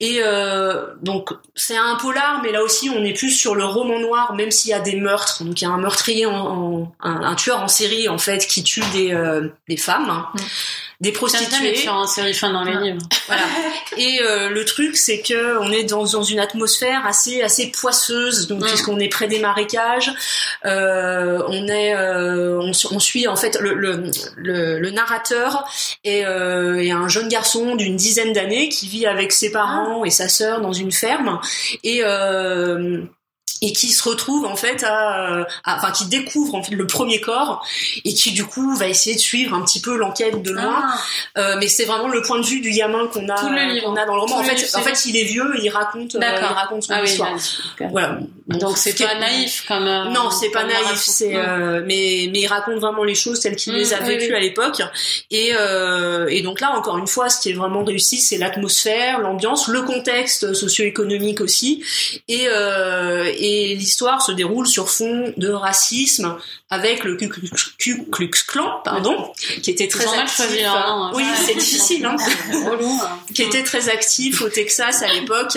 Et 0.00 0.20
donc 1.02 1.30
c'est 1.54 1.76
un 1.76 1.96
polar, 1.96 2.40
mais 2.42 2.50
là 2.52 2.62
aussi 2.62 2.88
on 2.90 3.04
est 3.04 3.12
plus 3.12 3.30
sur 3.30 3.54
le 3.54 3.64
roman 3.66 3.98
noir, 4.00 4.32
même 4.34 4.50
s'il 4.50 4.70
y 4.70 4.74
a 4.74 4.80
des 4.80 4.96
meurtres. 4.96 5.44
Donc 5.44 5.60
il 5.60 5.64
y 5.64 5.68
a 5.68 5.70
un 5.70 5.78
meurtrier, 5.78 6.24
en, 6.26 6.32
en- 6.34 6.92
un, 7.00 7.22
un 7.22 7.34
tueur 7.34 7.60
en 7.62 7.68
série 7.68 8.08
en 8.08 8.18
fait 8.18 8.46
qui 8.46 8.64
tue 8.64 8.82
des, 8.94 9.14
des 9.68 9.76
femmes, 9.76 10.08
hein, 10.10 10.26
Mm. 10.34 10.38
Des 11.00 11.12
prostituées. 11.12 11.88
en 11.88 12.06
série 12.06 12.34
fin 12.34 12.50
dans 12.52 12.62
les 12.64 12.74
Ouais. 12.76 12.82
livres. 12.92 13.02
Voilà. 13.26 13.42
Et 13.96 14.20
euh, 14.22 14.48
le 14.50 14.64
truc, 14.64 14.96
c'est 14.96 15.20
que 15.20 15.58
on 15.60 15.70
est 15.70 15.84
dans, 15.84 16.04
dans 16.04 16.22
une 16.24 16.40
atmosphère 16.40 17.06
assez 17.06 17.42
assez 17.42 17.70
poisseuse, 17.70 18.48
donc 18.48 18.60
Mm. 18.62 18.66
puisqu'on 18.66 18.98
est 18.98 19.08
près 19.08 19.28
des 19.28 19.38
marécages, 19.38 20.12
euh, 20.64 21.40
on 21.48 21.68
est, 21.68 21.94
euh, 21.94 22.58
on, 22.60 22.72
su- 22.72 22.88
on 22.90 22.98
suit 22.98 23.28
en 23.28 23.36
fait 23.36 23.56
le 23.60 23.74
le, 23.74 24.10
le, 24.36 24.78
le 24.80 24.90
narrateur 24.90 25.64
est, 26.04 26.24
euh, 26.24 26.82
est 26.82 26.90
un 26.90 27.08
jeune 27.08 27.28
garçon 27.28 27.76
d'une 27.76 27.96
dizaine 27.96 28.32
d'années 28.32 28.68
qui 28.68 28.88
vit 28.88 29.06
avec 29.06 29.32
ses 29.32 29.50
parents 29.52 30.04
et 30.04 30.10
sa 30.10 30.28
sœur 30.28 30.60
dans 30.60 30.72
une 30.72 30.92
ferme 30.92 31.40
et 31.84 32.00
euh, 32.04 33.02
et 33.62 33.72
qui 33.72 33.88
se 33.88 34.08
retrouve 34.08 34.44
en 34.46 34.56
fait 34.56 34.82
à, 34.84 35.42
à- 35.64 35.76
enfin 35.76 35.90
qui 35.90 36.06
découvre 36.06 36.54
en 36.54 36.62
fait 36.62 36.74
le 36.74 36.86
premier 36.86 37.20
corps 37.20 37.66
et 38.04 38.14
qui 38.14 38.32
du 38.32 38.44
coup 38.44 38.74
va 38.76 38.88
essayer 38.88 39.14
de 39.16 39.20
suivre 39.20 39.54
un 39.54 39.62
petit 39.62 39.80
peu 39.80 39.96
l'enquête 39.96 40.42
de 40.42 40.50
loin 40.52 40.82
Ah, 40.84 40.98
euh, 41.38 41.56
mais 41.60 41.68
c'est 41.68 41.84
vraiment 41.84 42.08
le 42.08 42.22
point 42.22 42.38
de 42.40 42.46
vue 42.46 42.60
du 42.60 42.70
gamin 42.70 43.06
qu'on 43.08 43.28
a, 43.28 43.34
qu'on 43.82 43.96
a 43.96 44.06
dans 44.06 44.14
le 44.14 44.20
roman. 44.20 44.36
Tout 44.36 44.40
En 44.40 44.44
fait, 44.44 44.54
livre, 44.54 44.68
en 44.74 44.82
c'est- 44.82 44.94
fait, 44.94 45.08
il 45.10 45.16
est 45.16 45.24
vieux, 45.24 45.52
il 45.62 45.68
raconte, 45.68 46.14
euh, 46.14 46.20
il 46.22 46.44
raconte 46.54 46.82
son 46.84 46.92
ah 46.94 47.00
oui, 47.02 47.08
histoire. 47.08 47.32
vas-y. 47.32 47.84
Ok. 47.84 47.90
Voilà. 47.90 48.18
Donc 48.48 48.78
c'est 48.78 48.98
pas 48.98 49.14
naïf 49.18 49.64
comme. 49.68 49.86
euh, 49.86 50.04
Non, 50.06 50.30
c'est 50.30 50.50
pas 50.50 50.64
naïf, 50.64 50.96
c'est 50.96 51.36
euh, 51.36 51.82
mais 51.86 52.28
mais 52.32 52.40
il 52.40 52.46
raconte 52.48 52.78
vraiment 52.80 53.04
les 53.04 53.14
choses 53.14 53.40
telles 53.40 53.56
qu'il 53.56 53.74
Mm, 53.74 53.76
les 53.76 53.94
a 53.94 54.00
oui, 54.00 54.06
vécues 54.08 54.30
oui. 54.30 54.36
à 54.36 54.40
l'époque. 54.40 54.82
Et 55.30 55.50
euh, 55.54 56.26
et 56.28 56.42
donc 56.42 56.60
là, 56.60 56.72
encore 56.76 56.98
une 56.98 57.06
fois, 57.06 57.28
ce 57.28 57.40
qui 57.40 57.50
est 57.50 57.54
vraiment 57.54 57.84
réussi, 57.84 58.18
c'est 58.18 58.38
l'atmosphère, 58.38 59.20
l'ambiance, 59.20 59.68
le 59.68 59.82
contexte 59.82 60.52
socio-économique 60.54 61.40
aussi. 61.40 61.84
Et 62.26 62.48
euh, 62.48 63.30
et 63.52 63.74
l'histoire 63.74 64.22
se 64.22 64.32
déroule 64.32 64.66
sur 64.66 64.88
fond 64.90 65.32
de 65.36 65.48
racisme 65.48 66.36
avec 66.68 67.02
le 67.04 67.16
Ku 67.16 67.28
Klux, 68.12 68.30
Klan, 68.46 68.80
pardon, 68.84 69.32
qui 69.62 69.70
était 69.72 69.88
très 69.88 70.04
actif. 70.22 70.40
hein. 70.66 71.10
Oui, 71.14 71.22
Ouais. 71.24 71.28
c'est 71.46 71.54
difficile. 71.54 72.04
Hein 72.06 72.16
hein. 72.18 73.18
qui 73.34 73.42
était 73.42 73.62
très 73.64 73.88
actif 73.88 74.42
au 74.42 74.48
Texas 74.48 75.02
à 75.02 75.12
l'époque 75.12 75.56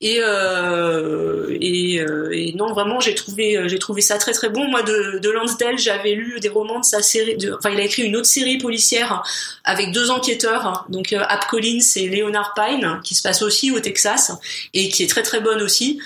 et 0.00 0.18
euh, 0.20 1.56
et, 1.60 2.00
euh, 2.00 2.30
et 2.32 2.52
non 2.54 2.72
vraiment 2.72 3.00
j'ai 3.00 3.14
trouvé 3.14 3.56
euh, 3.56 3.68
j'ai 3.68 3.78
trouvé 3.78 4.00
ça 4.00 4.18
très 4.18 4.32
très 4.32 4.48
bon 4.48 4.66
moi 4.68 4.82
de, 4.82 5.18
de 5.18 5.30
Lansdale 5.30 5.78
j'avais 5.78 6.12
lu 6.12 6.40
des 6.40 6.48
romans 6.48 6.80
de 6.80 6.84
sa 6.84 7.02
série 7.02 7.36
de, 7.36 7.52
enfin 7.56 7.70
il 7.70 7.80
a 7.80 7.84
écrit 7.84 8.02
une 8.02 8.16
autre 8.16 8.26
série 8.26 8.58
policière 8.58 9.22
avec 9.64 9.92
deux 9.92 10.10
enquêteurs 10.10 10.86
donc 10.88 11.12
Ab 11.12 11.40
Collins 11.48 11.78
et 11.96 12.08
Leonard 12.08 12.54
Pine 12.54 13.00
qui 13.04 13.14
se 13.14 13.22
passe 13.22 13.42
aussi 13.42 13.70
au 13.70 13.80
Texas 13.80 14.32
et 14.74 14.88
qui 14.88 15.02
est 15.02 15.08
très 15.08 15.22
très 15.22 15.40
bonne 15.40 15.62
aussi 15.62 16.00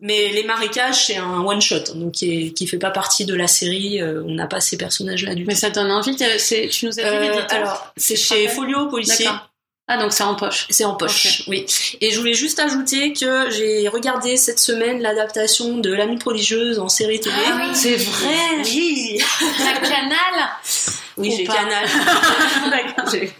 mais 0.00 0.28
les 0.30 0.42
marécages 0.44 1.06
c'est 1.06 1.16
un 1.16 1.40
one 1.42 1.60
shot 1.62 1.94
donc 1.94 2.12
qui 2.12 2.46
est, 2.46 2.50
qui 2.52 2.66
fait 2.66 2.78
pas 2.78 2.90
partie 2.90 3.24
de 3.24 3.34
la 3.34 3.46
série 3.46 4.00
euh, 4.02 4.22
on 4.26 4.34
n'a 4.34 4.46
pas 4.46 4.60
ces 4.60 4.76
personnages 4.76 5.24
là 5.24 5.34
du 5.34 5.44
Mais 5.44 5.54
tout 5.54 5.60
ça 5.60 5.70
donne 5.70 5.90
envie. 5.90 6.16
Tu 6.16 6.86
nous 6.86 7.00
as 7.00 7.02
dit 7.02 7.28
Euh, 7.28 7.42
alors 7.50 7.92
c'est 7.96 8.16
chez 8.16 8.48
Folio 8.48 8.88
policier 8.88 9.24
D'accord. 9.24 9.50
Ah 9.86 9.98
donc 9.98 10.14
c'est 10.14 10.22
en 10.22 10.34
poche. 10.34 10.66
c'est 10.70 10.86
en 10.86 10.94
poche, 10.94 11.42
oui. 11.46 11.66
Et 12.00 12.10
je 12.10 12.18
voulais 12.18 12.32
juste 12.32 12.58
ajouter 12.58 13.12
que 13.12 13.50
j'ai 13.50 13.86
regardé 13.88 14.38
cette 14.38 14.58
semaine 14.58 15.02
l'adaptation 15.02 15.76
de 15.76 15.92
L'Amie 15.92 16.16
prodigieuse 16.16 16.78
en 16.78 16.88
série 16.88 17.20
télé. 17.20 17.34
Ah 17.46 17.56
oui, 17.60 17.68
c'est 17.74 17.96
vrai. 17.96 18.34
Oui, 18.64 19.20
La 19.58 19.74
canal. 19.86 20.48
oui, 21.18 21.28
Ou 21.28 21.36
j'ai. 21.36 21.44
Canal. 21.44 21.86
J'ai- 23.12 23.30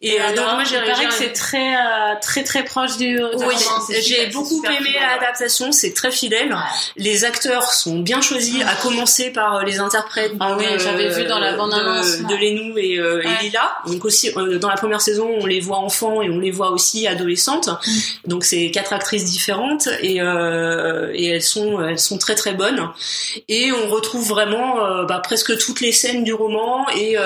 Et, 0.00 0.20
euh, 0.20 0.36
donc 0.36 0.44
moi 0.54 0.62
j'ai 0.62 0.78
paraît 0.78 1.06
que 1.06 1.12
c'est 1.12 1.32
très 1.32 1.74
euh, 1.74 2.14
très 2.20 2.44
très 2.44 2.64
proche 2.64 2.96
du. 2.98 3.20
Oui, 3.20 3.54
j'ai 4.00 4.26
beaucoup 4.28 4.62
aimé 4.64 4.90
l'adaptation, 4.94 5.72
c'est 5.72 5.92
très 5.92 6.12
fidèle. 6.12 6.56
Les 6.96 7.24
acteurs 7.24 7.72
sont 7.72 7.98
bien 7.98 8.20
choisis, 8.20 8.62
à 8.64 8.76
commencer 8.76 9.30
par 9.30 9.56
euh, 9.56 9.62
les 9.64 9.80
interprètes. 9.80 10.32
Ah 10.38 10.56
oui, 10.56 10.66
j'avais 10.78 11.08
vu 11.08 11.24
dans 11.24 11.40
la 11.40 11.56
bande 11.56 11.74
annonce 11.74 12.18
de, 12.18 12.34
Lénou 12.36 12.78
et, 12.78 12.92
et, 12.92 13.42
Lila. 13.42 13.76
Donc 13.86 14.04
aussi 14.04 14.32
dans 14.32 14.68
la 14.68 14.76
première 14.76 15.00
saison, 15.00 15.28
on 15.40 15.46
les 15.46 15.58
voit 15.58 15.78
enfants 15.78 16.22
et 16.22 16.30
on 16.30 16.38
les 16.38 16.52
voit 16.52 16.70
aussi 16.70 17.08
adolescentes. 17.08 17.68
Mm. 17.68 18.28
Donc 18.28 18.44
c'est 18.44 18.70
quatre 18.70 18.92
actrices 18.92 19.24
différentes 19.24 19.88
et 20.00 20.18
et 20.18 21.26
elles 21.28 21.42
sont 21.42 21.82
elles 21.82 21.98
sont 21.98 22.18
très 22.18 22.36
très 22.36 22.54
bonnes. 22.54 22.88
Et 23.48 23.72
on 23.72 23.88
retrouve 23.88 24.28
vraiment 24.28 25.04
bah, 25.06 25.20
presque 25.24 25.58
toutes 25.58 25.80
les 25.80 25.92
scènes 25.92 26.22
du 26.22 26.34
roman 26.34 26.86
et 26.94 27.16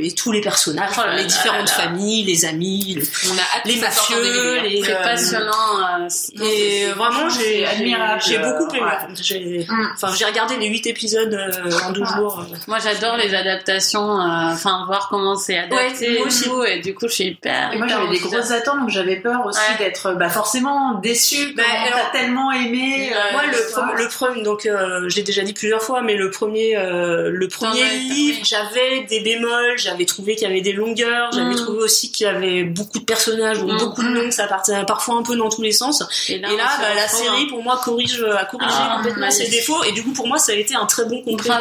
et 0.00 0.12
tous 0.12 0.32
les 0.32 0.40
personnages, 0.40 0.92
oh 0.96 1.02
les 1.14 1.24
différentes 1.24 1.68
familles, 1.68 1.89
les 1.96 2.44
amis, 2.44 2.94
les, 2.96 3.30
on 3.30 3.34
a 3.34 3.66
les 3.68 3.76
mafieux, 3.76 4.60
les. 4.62 4.82
Euh, 4.90 6.08
et 6.42 6.86
vraiment, 6.92 7.28
j'ai 7.28 7.66
admirable. 7.66 8.22
J'ai 8.26 8.38
beaucoup 8.38 8.68
aimé. 8.74 8.86
J'ai, 9.20 9.66
mm. 9.68 9.90
enfin, 9.94 10.14
j'ai 10.16 10.24
regardé 10.24 10.56
les 10.56 10.68
huit 10.68 10.86
épisodes 10.86 11.32
euh, 11.32 11.70
en 11.86 11.92
deux 11.92 12.04
jours. 12.04 12.44
Moi, 12.66 12.78
j'adore 12.78 13.16
les 13.16 13.34
adaptations. 13.34 14.20
Euh, 14.20 14.52
enfin, 14.52 14.84
voir 14.86 15.08
comment 15.10 15.36
c'est 15.36 15.58
adapté. 15.58 16.18
moi 16.18 16.26
aussi. 16.26 16.48
Et, 16.68 16.80
du 16.80 16.94
coup, 16.94 17.08
je 17.08 17.14
suis 17.14 17.24
hyper. 17.24 17.72
Et 17.72 17.78
moi, 17.78 17.86
j'avais 17.86 18.08
des 18.08 18.18
grosses 18.18 18.50
attentes, 18.50 18.80
donc 18.80 18.90
j'avais 18.90 19.16
peur 19.16 19.44
aussi 19.46 19.60
d'être, 19.78 20.14
bah, 20.14 20.28
forcément 20.28 20.94
déçue. 21.00 21.54
Bah, 21.54 21.62
t'as 21.90 22.18
tellement 22.18 22.52
aimé. 22.52 23.12
moi, 23.32 23.42
le, 23.46 24.02
le 24.02 24.08
premier, 24.08 24.42
donc, 24.42 24.68
j'ai 25.08 25.22
déjà 25.22 25.42
dit 25.42 25.52
plusieurs 25.52 25.82
fois, 25.82 26.02
mais 26.02 26.16
le 26.16 26.30
premier, 26.30 26.76
le 26.76 27.48
premier 27.48 27.88
livre, 27.90 28.40
j'avais 28.44 29.04
des 29.08 29.20
bémols, 29.20 29.78
j'avais 29.78 30.04
trouvé 30.04 30.34
qu'il 30.34 30.48
y 30.48 30.50
avait 30.50 30.60
des 30.60 30.72
longueurs, 30.72 31.30
j'avais 31.32 31.54
mm. 31.54 31.64
Trouvé 31.80 31.84
aussi 31.84 32.12
qu'il 32.12 32.26
y 32.26 32.28
avait 32.28 32.64
beaucoup 32.64 32.98
de 32.98 33.04
personnages 33.04 33.62
ou 33.62 33.66
mm. 33.66 33.78
beaucoup 33.78 34.02
de 34.02 34.08
noms, 34.08 34.30
ça 34.30 34.46
partait 34.46 34.84
parfois 34.86 35.16
un 35.16 35.22
peu 35.22 35.36
dans 35.36 35.48
tous 35.48 35.62
les 35.62 35.72
sens. 35.72 36.02
Et 36.28 36.38
là, 36.38 36.48
bah, 36.78 36.94
la 36.94 37.08
série 37.08 37.46
pour 37.46 37.62
moi 37.62 37.80
corrige 37.82 38.22
a 38.22 38.44
corrigé 38.44 38.70
ah, 38.72 38.96
complètement 38.96 39.30
ses 39.30 39.48
défauts 39.48 39.82
et 39.84 39.92
du 39.92 40.02
coup 40.02 40.12
pour 40.12 40.26
moi 40.26 40.38
ça 40.38 40.52
a 40.52 40.54
été 40.54 40.74
un 40.74 40.86
très 40.86 41.04
bon 41.04 41.22
complément 41.22 41.56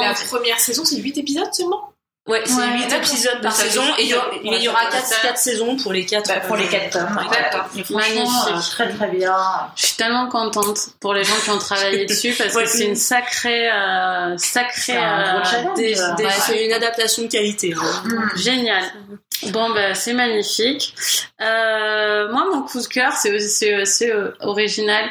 La 0.00 0.14
première 0.28 0.60
saison, 0.60 0.84
c'est 0.84 0.96
8 0.96 1.18
épisodes 1.18 1.52
seulement? 1.52 1.92
Ouais, 2.28 2.42
c'est 2.44 2.52
8 2.54 2.92
épisodes 2.92 3.40
par 3.40 3.52
saison 3.52 3.82
et 3.96 4.02
il 4.02 4.08
y 4.10 4.14
aura, 4.14 4.26
il 4.44 4.62
y 4.62 4.68
aura 4.68 4.84
4, 4.90 5.22
4 5.22 5.38
saisons 5.38 5.76
pour 5.76 5.94
les 5.94 6.04
4 6.04 6.28
bah, 6.28 6.40
pour 6.40 6.56
les 6.56 6.66
4 6.66 6.90
tomes. 6.90 7.14
Magnifique. 7.90 8.28
Euh, 8.48 8.60
très 8.70 8.92
très 8.92 9.08
bien. 9.08 9.34
Je 9.74 9.86
suis 9.86 9.96
tellement 9.96 10.28
contente 10.28 10.78
pour 11.00 11.14
les 11.14 11.24
gens 11.24 11.36
qui 11.42 11.48
ont 11.48 11.58
travaillé 11.58 12.04
dessus 12.06 12.34
parce 12.36 12.54
que 12.54 12.66
c'est 12.66 12.84
une 12.84 12.96
sacrée 12.96 13.70
euh, 13.70 14.36
sacrée 14.36 14.98
euh, 14.98 15.42
c'est 15.74 16.66
une 16.66 16.72
adaptation 16.74 17.22
de 17.22 17.28
qualité. 17.28 17.74
Mmh. 17.74 18.36
Génial. 18.36 18.84
Bon 19.46 19.70
bah 19.70 19.94
c'est 19.94 20.12
magnifique. 20.12 20.94
Euh, 21.40 22.30
moi 22.30 22.44
mon 22.52 22.60
coup 22.62 22.82
de 22.82 22.86
cœur 22.88 23.14
c'est 23.14 23.34
aussi, 23.34 23.74
aussi 23.74 24.04
original. 24.40 25.06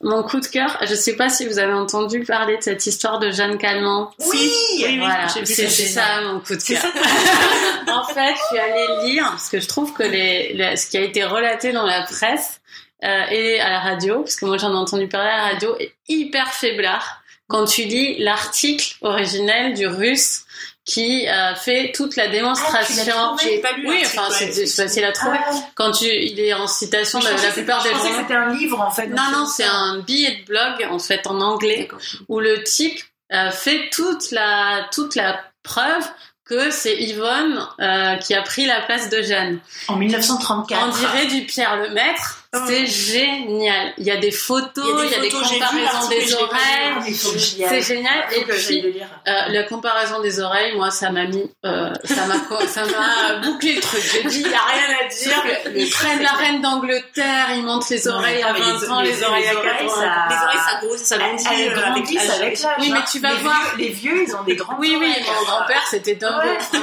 Mon 0.00 0.22
coup 0.22 0.38
de 0.38 0.46
cœur, 0.46 0.78
je 0.82 0.94
sais 0.94 1.16
pas 1.16 1.28
si 1.28 1.46
vous 1.46 1.58
avez 1.58 1.72
entendu 1.72 2.20
parler 2.20 2.56
de 2.56 2.62
cette 2.62 2.86
histoire 2.86 3.18
de 3.18 3.32
Jeanne 3.32 3.58
Calment. 3.58 4.12
Oui, 4.30 4.50
oui, 4.84 4.98
voilà, 4.98 5.26
c'est 5.28 5.44
ça 5.68 6.20
mon 6.22 6.38
coup 6.38 6.54
de 6.54 6.62
cœur. 6.62 6.82
en 7.88 8.04
fait, 8.04 8.34
je 8.34 8.46
suis 8.48 8.58
allée 8.58 9.10
lire 9.10 9.24
parce 9.30 9.48
que 9.48 9.58
je 9.58 9.66
trouve 9.66 9.92
que 9.92 10.04
les, 10.04 10.76
ce 10.76 10.88
qui 10.88 10.98
a 10.98 11.00
été 11.00 11.24
relaté 11.24 11.72
dans 11.72 11.84
la 11.84 12.02
presse 12.02 12.60
euh, 13.02 13.24
et 13.30 13.60
à 13.60 13.70
la 13.70 13.80
radio, 13.80 14.20
parce 14.20 14.36
que 14.36 14.44
moi 14.44 14.56
j'en 14.56 14.72
ai 14.72 14.76
entendu 14.76 15.08
parler 15.08 15.30
à 15.30 15.36
la 15.36 15.42
radio, 15.52 15.76
est 15.80 15.92
hyper 16.08 16.52
faiblard 16.52 17.22
quand 17.48 17.64
tu 17.64 17.82
lis 17.82 18.18
l'article 18.18 18.96
originel 19.00 19.74
du 19.74 19.86
russe 19.86 20.44
qui 20.88 21.28
a 21.28 21.54
fait 21.54 21.92
toute 21.94 22.16
la 22.16 22.28
démonstration. 22.28 23.12
Ah, 23.14 23.36
pas 23.62 23.76
lu 23.76 23.88
oui, 23.88 24.02
enfin 24.06 24.28
c'est 24.30 24.66
facile 24.66 25.04
à 25.04 25.12
trouver. 25.12 25.36
Ah. 25.46 25.52
Quand 25.74 25.92
tu, 25.92 26.06
il 26.06 26.40
est 26.40 26.54
en 26.54 26.66
citation 26.66 27.18
de 27.18 27.24
la 27.24 27.52
plupart 27.52 27.82
des 27.82 27.90
gens. 27.90 27.96
Je 27.96 28.00
pensais 28.00 28.10
que 28.10 28.16
c'était 28.22 28.34
un 28.34 28.54
livre 28.54 28.80
en 28.80 28.90
fait. 28.90 29.06
Non 29.08 29.22
non, 29.30 29.46
c'est 29.46 29.66
un 29.66 29.98
billet 29.98 30.36
de 30.36 30.44
blog 30.46 30.88
en 30.90 30.98
fait 30.98 31.26
en 31.26 31.42
anglais 31.42 31.88
où 32.28 32.40
le 32.40 32.62
type 32.64 32.98
a 33.30 33.50
fait 33.50 33.90
toute 33.92 34.30
la 34.30 34.88
toute 34.90 35.14
la 35.14 35.38
preuve 35.62 36.08
que 36.46 36.70
c'est 36.70 36.96
Yvonne 36.96 37.66
euh, 37.80 38.16
qui 38.16 38.34
a 38.34 38.40
pris 38.40 38.64
la 38.64 38.80
place 38.80 39.10
de 39.10 39.20
Jeanne. 39.20 39.58
En 39.88 39.96
1934. 39.96 40.82
On 40.82 40.98
dirait 40.98 41.26
du 41.26 41.44
Pierre 41.44 41.76
Lemaître. 41.76 42.37
C'est 42.54 42.86
génial. 42.86 43.92
Il 43.98 44.06
y 44.06 44.10
a 44.10 44.16
des 44.16 44.30
photos, 44.30 45.04
il 45.04 45.10
y 45.10 45.14
a 45.14 45.20
des, 45.20 45.28
comparaisons 45.28 46.08
des 46.08 46.34
oreilles. 46.34 47.14
C'est 47.14 47.82
génial. 47.82 48.24
Et 48.34 48.44
puis, 48.44 49.02
euh, 49.26 49.32
la 49.48 49.64
comparaison 49.64 50.20
des 50.20 50.40
oreilles, 50.40 50.74
moi, 50.74 50.90
ça 50.90 51.10
m'a 51.10 51.26
mis, 51.26 51.50
euh, 51.66 51.92
ça 52.04 52.24
m'a, 52.24 52.66
ça 52.66 52.86
m'a 52.86 53.34
bouclé 53.42 53.74
le 53.74 53.82
truc. 53.82 54.00
J'ai 54.00 54.22
dit, 54.24 54.40
il 54.40 54.48
n'y 54.48 54.54
a 54.54 54.62
rien 54.62 54.96
à 54.98 55.08
dire. 55.08 55.72
Ils 55.76 55.90
prennent 55.90 56.22
la 56.22 56.32
reine 56.32 56.62
d'Angleterre, 56.62 57.48
ils 57.54 57.62
montent 57.62 57.90
les 57.90 58.08
oreilles 58.08 58.42
à 58.42 58.54
20 58.54 58.92
ans, 58.92 59.00
les 59.02 59.22
oreilles 59.22 59.48
à 59.48 59.54
80 59.54 59.68
Les 59.76 59.90
oreilles, 59.90 60.58
ça 60.58 60.86
grossit, 60.86 61.06
ça 61.06 61.18
grandit. 61.18 61.44
Elles 61.52 61.72
euh, 61.72 61.74
grandissent 61.74 62.30
avec 62.30 62.60
l'âge. 62.62 62.76
Oui, 62.80 62.90
mais 62.90 63.04
tu 63.12 63.18
vas 63.18 63.34
voir. 63.34 63.74
Les 63.76 63.90
vieux, 63.90 64.22
ils 64.26 64.34
ont 64.34 64.42
des 64.44 64.56
grands 64.56 64.76
Oui, 64.78 64.96
oui, 64.98 65.14
mon 65.26 65.44
grand-père, 65.44 65.86
c'était 65.90 66.14
dingue. 66.14 66.58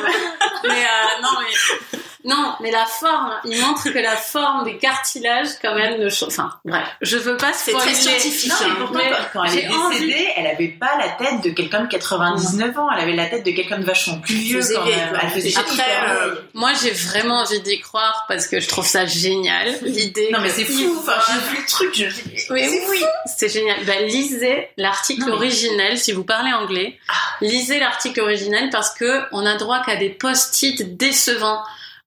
Mais, 0.63 0.83
non, 1.21 1.29
mais, 1.39 1.99
non, 2.25 2.55
mais 2.59 2.71
la 2.71 2.85
forme, 2.87 3.33
il 3.45 3.61
montre 3.61 3.89
que 3.91 3.99
la 3.99 4.15
forme 4.15 4.63
des 4.65 4.77
cartilages, 4.77 5.49
quand 5.61 5.75
même, 5.75 6.01
ne 6.01 6.09
change. 6.09 6.29
Enfin, 6.29 6.51
bref, 6.65 6.83
je 7.01 7.17
veux 7.17 7.37
pas 7.37 7.53
C'est 7.53 7.71
très 7.71 7.93
scientifique. 7.93 8.51
Non, 8.51 8.67
mais 8.67 9.09
pourtant, 9.09 9.29
quand, 9.31 9.43
elle 9.43 9.59
est 9.59 9.67
décédée, 9.67 10.27
elle 10.35 10.47
avait 10.47 10.69
pas 10.69 10.97
la 10.97 11.09
tête 11.09 11.43
de 11.43 11.51
quelqu'un 11.51 11.83
de 11.83 11.87
99 11.87 12.79
ans. 12.79 12.87
Elle 12.91 13.03
avait 13.03 13.15
la 13.15 13.27
tête 13.27 13.45
de 13.45 13.51
quelqu'un 13.51 13.77
de 13.77 13.85
vachement 13.85 14.17
plus 14.17 14.35
vieux 14.35 14.61
quand 14.73 14.85
même. 14.85 15.19
Elle 15.21 15.29
faisait 15.29 15.55
Après, 15.55 15.83
euh, 16.09 16.35
moi, 16.55 16.71
j'ai 16.81 16.91
vraiment 16.91 17.41
envie 17.41 17.61
d'y 17.61 17.79
croire 17.79 18.25
parce 18.27 18.47
que 18.47 18.59
je 18.59 18.67
trouve 18.67 18.87
ça 18.87 19.05
génial. 19.05 19.75
L'idée. 19.83 20.29
Non, 20.33 20.39
mais 20.41 20.49
c'est 20.49 20.65
fou. 20.65 20.97
Enfin, 20.97 21.19
j'ai 21.27 21.55
vu 21.55 21.61
le 21.61 21.67
truc. 21.67 21.93
Je... 21.93 22.53
Oui, 22.53 22.79
oui. 22.89 23.03
C'est 23.37 23.49
génial. 23.49 23.77
Bah, 23.85 24.01
lisez 24.01 24.69
l'article 24.77 25.29
originel 25.29 25.99
si 25.99 26.11
vous 26.11 26.23
parlez 26.23 26.53
anglais. 26.53 26.97
Ah. 27.07 27.13
Lisez 27.41 27.79
l'article 27.79 28.21
originel 28.21 28.71
parce 28.71 28.91
que 28.95 29.21
on 29.31 29.45
a 29.45 29.57
droit 29.57 29.83
qu'à 29.85 29.95
des 29.95 30.09
post-it 30.09 30.97
décevants. 30.97 31.61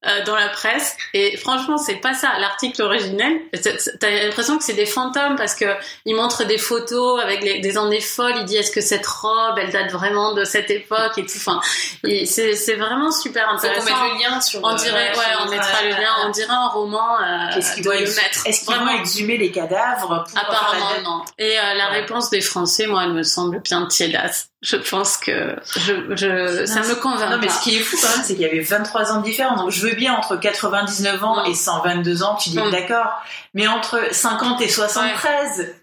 Euh, 0.06 0.22
dans 0.24 0.36
la 0.36 0.48
presse. 0.48 0.96
Et 1.12 1.36
franchement 1.36 1.76
c'est 1.76 1.96
pas 1.96 2.14
ça 2.14 2.30
l'article 2.38 2.82
originel. 2.82 3.40
T'as 3.98 4.10
l'impression 4.10 4.56
que 4.56 4.62
c'est 4.62 4.74
des 4.74 4.86
fantômes 4.86 5.34
parce 5.34 5.56
que 5.56 5.64
il 6.04 6.14
montre 6.14 6.44
des 6.44 6.56
photos 6.56 7.20
avec 7.20 7.42
des 7.42 7.76
années 7.76 8.00
folles. 8.00 8.34
Il 8.36 8.44
dit 8.44 8.56
est-ce 8.56 8.70
que 8.70 8.80
cette 8.80 9.04
robe 9.04 9.58
elle 9.58 9.72
date 9.72 9.90
vraiment 9.90 10.34
de 10.34 10.44
cette 10.44 10.70
époque 10.70 11.18
et 11.18 11.26
tout. 11.26 11.38
Enfin 11.38 11.60
c'est 12.04 12.54
c'est 12.54 12.76
vraiment 12.76 13.10
super 13.10 13.48
intéressant 13.48 13.88
Faut 13.88 13.92
on 13.92 14.04
met 14.04 14.14
le 14.14 14.22
lien 14.22 14.40
sur 14.40 14.60
on 14.62 14.76
dirait 14.76 15.18
ouais 15.18 15.24
on 15.40 15.50
mettra 15.50 15.82
le 15.82 15.90
lien. 15.90 16.14
On 16.26 16.30
dirait 16.30 16.48
un 16.48 16.68
roman 16.68 17.20
euh, 17.20 17.54
qu'est-ce 17.54 17.74
qu'il 17.74 17.82
doit 17.82 17.96
le 17.96 18.02
mettre? 18.02 18.46
Est-ce 18.46 18.66
qu'il 18.66 18.78
doit 18.78 18.94
exhumer 19.00 19.36
les 19.36 19.50
cadavres 19.50 20.24
pour 20.30 20.38
apparemment 20.38 21.02
non. 21.02 21.22
Et 21.38 21.58
euh, 21.58 21.74
la 21.74 21.88
réponse 21.88 22.30
des 22.30 22.40
Français 22.40 22.86
moi 22.86 23.02
elle 23.02 23.14
me 23.14 23.24
semble 23.24 23.58
bien 23.62 23.84
tiédasse 23.86 24.50
je 24.60 24.76
pense 24.76 25.16
que 25.16 25.56
je, 25.76 26.16
je 26.16 26.66
ça 26.66 26.80
me 26.80 26.94
convainc. 26.96 27.30
Non, 27.30 27.38
mais 27.38 27.48
ce 27.48 27.60
qui 27.62 27.76
est 27.76 27.80
fou 27.80 27.96
quand 28.00 28.08
même, 28.08 28.24
c'est 28.24 28.34
qu'il 28.34 28.42
y 28.42 28.46
avait 28.46 28.60
23 28.60 29.12
ans 29.12 29.20
de 29.20 29.24
différence. 29.24 29.60
Donc 29.60 29.70
je 29.70 29.86
veux 29.86 29.94
bien 29.94 30.14
entre 30.14 30.36
99 30.36 31.22
ans 31.22 31.44
et 31.44 31.54
122 31.54 32.22
ans, 32.24 32.34
tu 32.34 32.50
dis 32.50 32.56
d'accord. 32.72 33.22
Mais 33.54 33.68
entre 33.68 34.12
50 34.12 34.60
et 34.60 34.68
73. 34.68 35.74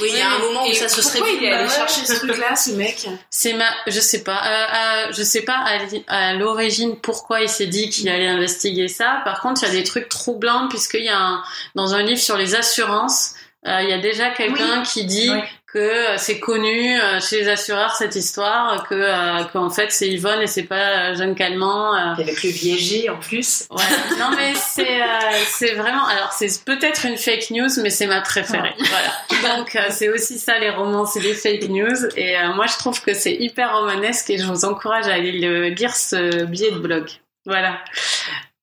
Oui, 0.00 0.08
il 0.10 0.18
y 0.18 0.20
a 0.22 0.30
un 0.30 0.38
moment 0.38 0.66
où 0.66 0.72
ça 0.72 0.88
se 0.88 1.02
serait 1.02 1.18
Pourquoi 1.18 1.36
il 1.36 1.44
est 1.44 1.52
allé 1.52 1.68
chercher 1.68 2.06
ce 2.06 2.14
truc-là, 2.14 2.56
ce 2.56 2.70
mec? 2.70 3.06
C'est 3.30 3.52
ma, 3.52 3.66
je 3.86 4.00
sais 4.00 4.22
pas, 4.24 4.40
euh, 4.42 5.08
euh, 5.08 5.12
je 5.12 5.22
sais 5.22 5.42
pas 5.42 5.62
à, 6.08 6.34
l'origine 6.34 6.98
pourquoi 6.98 7.42
il 7.42 7.48
s'est 7.48 7.66
dit 7.66 7.90
qu'il 7.90 8.08
allait 8.08 8.28
investiguer 8.28 8.88
ça. 8.88 9.20
Par 9.24 9.40
contre, 9.40 9.62
il 9.62 9.68
y 9.68 9.70
a 9.70 9.74
des 9.74 9.84
trucs 9.84 10.08
troublants 10.08 10.68
puisqu'il 10.68 11.04
y 11.04 11.10
a 11.10 11.18
un, 11.18 11.42
dans 11.74 11.94
un 11.94 12.02
livre 12.02 12.20
sur 12.20 12.38
les 12.38 12.54
assurances, 12.54 13.34
euh, 13.66 13.82
il 13.82 13.90
y 13.90 13.92
a 13.92 13.98
déjà 13.98 14.30
quelqu'un 14.30 14.82
qui 14.82 15.04
dit 15.04 15.30
que 15.72 15.78
euh, 15.78 16.18
c'est 16.18 16.38
connu 16.38 17.00
euh, 17.00 17.18
chez 17.18 17.40
les 17.40 17.48
assureurs 17.48 17.94
cette 17.94 18.14
histoire 18.14 18.86
que 18.86 18.94
euh, 18.94 19.44
qu'en 19.52 19.70
fait 19.70 19.90
c'est 19.90 20.08
Yvonne 20.08 20.42
et 20.42 20.46
c'est 20.46 20.64
pas 20.64 21.14
Jeanne 21.14 21.34
Calment 21.34 21.94
avec 21.94 22.42
le 22.42 22.50
viégé 22.50 23.08
en 23.08 23.16
plus. 23.16 23.66
Ouais. 23.70 23.82
non 24.18 24.30
mais 24.36 24.52
c'est 24.54 25.00
c'est 25.46 25.74
vraiment 25.74 26.04
alors 26.06 26.32
c'est 26.32 26.64
peut-être 26.64 27.06
une 27.06 27.16
fake 27.16 27.50
news 27.50 27.70
mais 27.82 27.90
c'est 27.90 28.06
ma 28.06 28.20
préférée. 28.20 28.74
Voilà. 28.78 29.56
Donc 29.56 29.78
c'est 29.90 30.10
aussi 30.10 30.38
ça 30.38 30.58
les 30.58 30.70
romans 30.70 31.06
c'est 31.06 31.20
des 31.20 31.34
fake 31.34 31.68
news. 31.68 32.06
Et 32.16 32.36
moi 32.54 32.66
je 32.66 32.76
trouve 32.76 33.00
que 33.02 33.14
c'est 33.14 33.34
hyper 33.34 33.76
romanesque 33.76 34.28
et 34.30 34.38
je 34.38 34.44
vous 34.44 34.64
encourage 34.64 35.06
à 35.06 35.14
aller 35.14 35.32
le, 35.32 35.68
lire 35.68 35.94
ce 35.96 36.44
billet 36.44 36.70
de 36.70 36.78
blog. 36.78 37.08
Voilà 37.46 37.78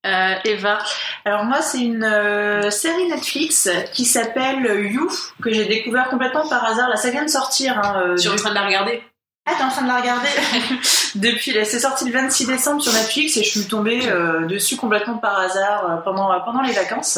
euh, 0.06 0.36
Eva 0.45 0.80
Alors 1.26 1.43
moi 1.43 1.62
c'est 1.62 1.82
une 1.82 2.04
euh, 2.04 2.70
série 2.72 3.08
Netflix 3.08 3.70
qui 3.93 4.06
s'appelle 4.06 4.89
You 4.89 5.10
que 5.41 5.52
j'ai 5.52 5.66
découvert 5.66 6.10
complètement 6.10 6.47
par 6.47 6.64
hasard. 6.64 6.89
Là 6.89 6.95
ça 6.95 7.10
vient 7.10 7.26
de 7.26 7.30
sortir. 7.30 7.78
Hein, 7.78 8.02
euh, 8.02 8.16
tu 8.16 8.28
es 8.28 8.32
en 8.32 8.36
train 8.36 8.50
de 8.50 8.56
la 8.56 8.66
regarder 8.66 9.04
ah, 9.45 9.54
t'es 9.58 9.64
en 9.64 9.70
train 9.70 9.82
de 9.82 9.88
la 9.88 10.00
regarder 10.00 10.28
depuis, 11.16 11.54
c'est 11.66 11.80
sorti 11.80 12.06
le 12.06 12.12
26 12.12 12.45
décembre 12.45 12.84
sur 12.84 12.93
Netflix 12.93 13.36
et 13.36 13.43
je 13.43 13.50
suis 13.50 13.68
tombée 13.68 14.08
euh, 14.08 14.45
dessus 14.45 14.76
complètement 14.76 15.18
par 15.18 15.39
hasard 15.39 16.04
pendant 16.04 16.39
pendant 16.41 16.62
les 16.62 16.74
vacances. 16.74 17.18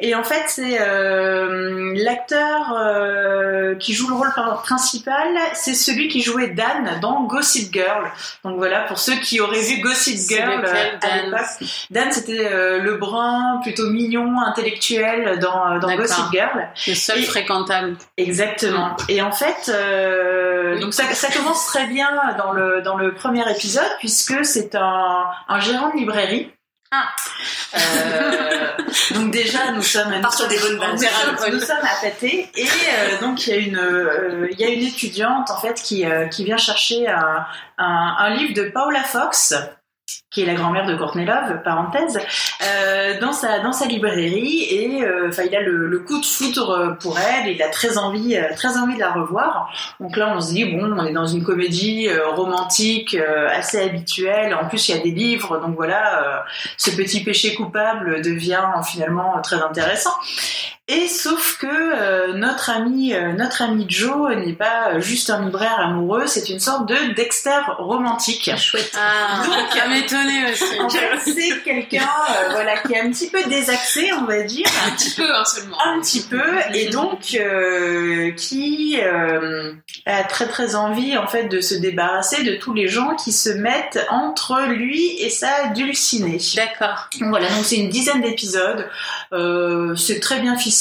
Et 0.00 0.14
en 0.14 0.24
fait, 0.24 0.44
c'est 0.48 0.78
euh, 0.80 1.92
l'acteur 1.96 3.78
qui 3.78 3.94
joue 3.94 4.08
le 4.08 4.14
rôle 4.14 4.32
principal, 4.62 5.26
c'est 5.54 5.74
celui 5.74 6.08
qui 6.08 6.22
jouait 6.22 6.48
Dan 6.48 6.98
dans 7.00 7.22
Gossip 7.24 7.72
Girl. 7.72 8.10
Donc 8.44 8.56
voilà, 8.56 8.80
pour 8.80 8.98
ceux 8.98 9.16
qui 9.16 9.40
auraient 9.40 9.62
vu 9.62 9.80
Gossip 9.80 10.18
Girl 10.28 10.64
à 11.02 11.16
l'époque, 11.16 11.68
Dan 11.90 12.10
c'était 12.12 12.48
le 12.80 12.96
brun 12.96 13.60
plutôt 13.62 13.88
mignon, 13.90 14.40
intellectuel 14.40 15.38
dans 15.38 15.78
dans 15.78 15.96
Gossip 15.96 16.24
Girl. 16.32 16.68
Le 16.86 16.94
seul 16.94 17.22
fréquentable. 17.22 17.96
Exactement. 18.16 18.96
Et 19.08 19.22
en 19.22 19.32
fait, 19.32 19.70
donc 20.80 20.94
ça, 20.94 21.04
ça 21.12 21.28
commence 21.32 21.66
très 21.66 21.86
bien 21.86 22.08
dans 22.38 22.52
le 22.52 22.82
dans 22.82 22.96
le 22.96 23.14
premier 23.14 23.48
épisode 23.50 23.84
puisque 23.98 24.44
c'est 24.44 24.74
un, 24.74 25.24
un 25.48 25.60
gérant 25.60 25.90
de 25.90 25.96
librairie. 25.96 26.50
Ah. 26.96 27.08
Euh, 27.74 28.70
donc 29.14 29.32
déjà 29.32 29.72
nous 29.72 29.82
sommes 29.82 30.12
à 30.12 30.46
des 30.46 30.58
bonnes 30.58 30.78
bases. 30.78 31.04
Nous 31.50 31.60
sommes 31.60 31.76
à 31.82 32.00
pâté 32.00 32.50
et 32.54 32.64
euh, 32.64 33.20
donc 33.20 33.46
il 33.46 33.50
y 33.50 33.52
a 33.52 33.56
une 33.56 33.78
euh, 33.78 34.48
il 34.52 34.60
y 34.60 34.64
a 34.64 34.68
une 34.68 34.82
étudiante 34.82 35.50
en 35.50 35.60
fait 35.60 35.74
qui 35.74 36.04
qui 36.30 36.44
vient 36.44 36.56
chercher 36.56 37.08
un, 37.08 37.44
un, 37.78 38.16
un 38.18 38.30
livre 38.30 38.54
de 38.54 38.70
Paula 38.70 39.02
Fox 39.02 39.54
qui 40.34 40.42
est 40.42 40.46
la 40.46 40.54
grand-mère 40.54 40.84
de 40.84 40.96
Courtney 40.96 41.24
Love, 41.24 41.62
parenthèse, 41.64 42.18
euh, 42.62 43.20
dans 43.20 43.32
sa 43.32 43.60
dans 43.60 43.72
sa 43.72 43.86
librairie 43.86 44.64
et 44.64 45.04
euh, 45.04 45.30
il 45.46 45.54
a 45.54 45.60
le, 45.60 45.98
coup 46.00 46.20
de 46.20 46.26
foudre 46.26 46.96
pour 47.00 47.18
elle, 47.18 47.48
il 47.48 47.62
a 47.62 47.68
très 47.68 47.98
envie 47.98 48.36
euh, 48.36 48.48
très 48.56 48.76
envie 48.76 48.96
de 48.96 49.00
la 49.00 49.12
revoir. 49.12 49.72
Donc 50.00 50.16
là 50.16 50.34
on 50.36 50.40
se 50.40 50.52
dit 50.52 50.64
bon 50.64 50.92
on 50.92 51.06
est 51.06 51.12
dans 51.12 51.26
une 51.26 51.44
comédie 51.44 52.08
euh, 52.08 52.30
romantique 52.30 53.16
assez 53.16 53.80
habituelle. 53.80 54.54
En 54.54 54.68
plus 54.68 54.88
il 54.88 54.96
y 54.96 54.98
a 54.98 55.02
des 55.02 55.12
livres 55.12 55.58
donc 55.58 55.76
voilà 55.76 56.44
ce 56.76 56.90
petit 56.90 57.22
péché 57.22 57.54
coupable 57.54 58.20
devient 58.20 58.64
finalement 58.84 59.40
très 59.40 59.62
intéressant. 59.62 60.12
Et 60.86 61.08
sauf 61.08 61.56
que 61.56 61.66
euh, 61.66 62.34
notre 62.34 62.68
ami, 62.68 63.14
euh, 63.14 63.32
notre 63.32 63.62
ami 63.62 63.86
Joe 63.88 64.36
n'est 64.36 64.52
pas 64.52 65.00
juste 65.00 65.30
un 65.30 65.42
libraire 65.46 65.80
amoureux, 65.80 66.26
c'est 66.26 66.50
une 66.50 66.60
sorte 66.60 66.86
de 66.86 67.14
Dexter 67.14 67.58
romantique. 67.78 68.50
Chouette. 68.58 68.92
Ah, 68.94 69.42
Donc, 69.46 69.82
à 69.82 69.88
m'étonner 69.88 70.52
aussi. 70.52 70.78
En 70.78 70.90
fait, 70.90 71.20
c'est 71.24 71.62
quelqu'un, 71.62 72.02
euh, 72.02 72.48
voilà, 72.50 72.76
qui 72.80 72.92
est 72.92 73.00
un 73.00 73.10
petit 73.10 73.30
peu 73.30 73.42
désaxé, 73.44 74.10
on 74.12 74.26
va 74.26 74.42
dire. 74.42 74.66
Un 74.86 74.90
petit 74.90 75.12
peu, 75.12 75.34
hein, 75.34 75.44
seulement. 75.46 75.78
Un 75.86 76.00
petit 76.00 76.20
peu, 76.20 76.44
et 76.74 76.90
donc 76.90 77.20
qui 78.36 79.00
a 80.04 80.24
très 80.24 80.48
très 80.48 80.74
envie, 80.74 81.16
en 81.16 81.26
fait, 81.26 81.44
de 81.44 81.62
se 81.62 81.74
débarrasser 81.74 82.42
de 82.42 82.56
tous 82.56 82.74
les 82.74 82.88
gens 82.88 83.16
qui 83.16 83.32
se 83.32 83.48
mettent 83.48 84.06
entre 84.10 84.60
lui 84.68 85.16
et 85.18 85.30
sa 85.30 85.68
dulcinée. 85.68 86.40
D'accord. 86.56 87.08
Voilà, 87.20 87.48
donc 87.48 87.64
c'est 87.64 87.76
une 87.76 87.88
dizaine 87.88 88.20
d'épisodes. 88.20 88.86
c'est 89.96 90.20
très 90.20 90.40
bien 90.40 90.58
ficelé 90.58 90.73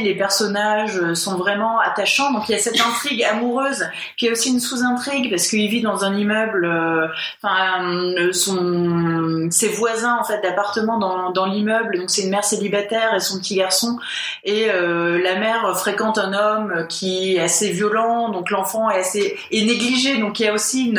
les 0.00 0.14
personnages 0.14 1.14
sont 1.14 1.36
vraiment 1.36 1.78
attachants. 1.80 2.32
Donc 2.32 2.48
il 2.48 2.52
y 2.52 2.54
a 2.54 2.58
cette 2.58 2.80
intrigue 2.80 3.22
amoureuse, 3.22 3.84
y 4.24 4.28
a 4.28 4.32
aussi 4.32 4.50
une 4.50 4.60
sous-intrigue 4.60 5.30
parce 5.30 5.48
qu'il 5.48 5.68
vit 5.68 5.82
dans 5.82 6.04
un 6.04 6.16
immeuble. 6.16 6.64
Euh, 6.64 7.08
enfin, 7.42 7.84
euh, 7.84 9.48
ses 9.50 9.68
voisins 9.68 10.16
en 10.20 10.24
fait 10.24 10.40
d'appartement 10.40 10.98
dans, 10.98 11.46
l'immeuble. 11.46 11.98
Donc 11.98 12.10
c'est 12.10 12.22
une 12.22 12.30
mère 12.30 12.44
célibataire 12.44 13.14
et 13.14 13.20
son 13.20 13.38
petit 13.38 13.56
garçon. 13.56 13.98
Et 14.44 14.70
euh, 14.70 15.22
la 15.22 15.36
mère 15.36 15.78
fréquente 15.78 16.18
un 16.18 16.32
homme 16.32 16.86
qui 16.88 17.36
est 17.36 17.40
assez 17.40 17.70
violent. 17.70 18.30
Donc 18.30 18.50
l'enfant 18.50 18.90
est 18.90 19.00
assez 19.00 19.36
est 19.50 19.64
négligé. 19.64 20.18
Donc 20.18 20.40
il 20.40 20.46
y 20.46 20.48
a 20.48 20.52
aussi 20.52 20.94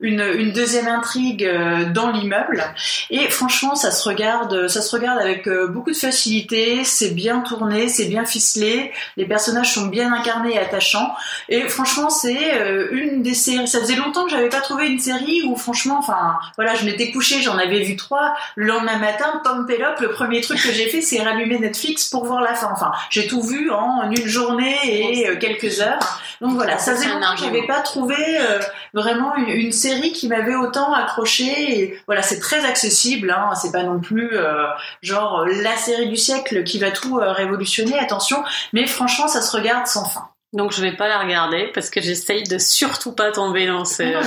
une 0.00 0.52
deuxième 0.52 0.88
intrigue 0.88 1.48
dans 1.92 2.10
l'immeuble. 2.10 2.62
Et 3.10 3.28
franchement, 3.28 3.74
ça 3.74 3.90
se 3.90 4.08
regarde, 4.08 4.68
ça 4.68 4.80
se 4.80 4.94
regarde 4.94 5.18
avec 5.18 5.48
beaucoup 5.70 5.90
de 5.90 5.96
facilité. 5.96 6.84
C'est 6.84 7.14
bien 7.14 7.40
tourné 7.40 7.77
c'est 7.86 8.06
bien 8.06 8.24
ficelé, 8.24 8.92
les 9.16 9.26
personnages 9.26 9.72
sont 9.72 9.86
bien 9.86 10.12
incarnés 10.12 10.54
et 10.54 10.58
attachants. 10.58 11.14
Et 11.48 11.68
franchement, 11.68 12.10
c'est 12.10 12.54
euh, 12.60 12.88
une 12.90 13.22
des 13.22 13.34
séries. 13.34 13.68
Ça 13.68 13.78
faisait 13.80 13.94
longtemps 13.94 14.24
que 14.24 14.32
j'avais 14.32 14.48
pas 14.48 14.60
trouvé 14.60 14.88
une 14.88 14.98
série 14.98 15.42
où, 15.44 15.54
franchement, 15.54 15.98
enfin, 16.00 16.38
voilà, 16.56 16.74
je 16.74 16.84
m'étais 16.84 17.12
couchée, 17.12 17.40
j'en 17.42 17.56
avais 17.56 17.82
vu 17.82 17.94
trois. 17.94 18.34
Le 18.56 18.66
lendemain 18.66 18.98
matin, 18.98 19.40
Tom 19.44 19.66
Pelop, 19.66 20.00
le 20.00 20.10
premier 20.10 20.40
truc 20.40 20.60
que 20.60 20.72
j'ai 20.72 20.88
fait, 20.88 21.02
c'est 21.02 21.22
rallumer 21.22 21.58
Netflix 21.60 22.08
pour 22.08 22.24
voir 22.24 22.40
la 22.40 22.54
fin. 22.54 22.70
Enfin, 22.72 22.90
j'ai 23.10 23.28
tout 23.28 23.42
vu 23.42 23.70
en 23.70 24.10
une 24.10 24.26
journée 24.26 24.78
et 24.84 25.28
euh, 25.28 25.36
quelques 25.36 25.80
heures. 25.80 26.20
Donc 26.40 26.52
voilà, 26.52 26.78
ça 26.78 26.94
faisait 26.94 27.08
longtemps 27.08 27.34
que 27.34 27.40
j'avais 27.40 27.66
pas 27.66 27.80
trouvé 27.80 28.16
euh, 28.16 28.60
vraiment 28.94 29.34
une, 29.36 29.72
série 29.72 30.12
qui 30.12 30.28
m'avait 30.28 30.54
autant 30.54 30.92
accroché. 30.92 31.80
Et 31.80 32.00
voilà, 32.06 32.22
c'est 32.22 32.40
très 32.40 32.64
accessible. 32.64 33.30
Hein, 33.30 33.54
c'est 33.54 33.72
pas 33.72 33.82
non 33.82 34.00
plus 34.00 34.30
genre 35.02 35.44
la 35.46 35.76
série 35.76 36.08
du 36.08 36.16
siècle 36.16 36.64
qui 36.64 36.78
va 36.78 36.90
tout 36.90 37.16
révolutionner 37.20 37.98
attention, 37.98 38.42
mais 38.72 38.86
franchement, 38.86 39.28
ça 39.28 39.42
se 39.42 39.56
regarde 39.56 39.86
sans 39.86 40.04
fin. 40.04 40.30
Donc 40.54 40.72
je 40.72 40.80
vais 40.80 40.96
pas 40.96 41.08
la 41.08 41.18
regarder 41.18 41.70
parce 41.74 41.90
que 41.90 42.00
j'essaye 42.00 42.42
de 42.44 42.56
surtout 42.58 43.12
pas 43.12 43.30
tomber 43.32 43.66
dans 43.66 43.84
ces. 43.84 44.14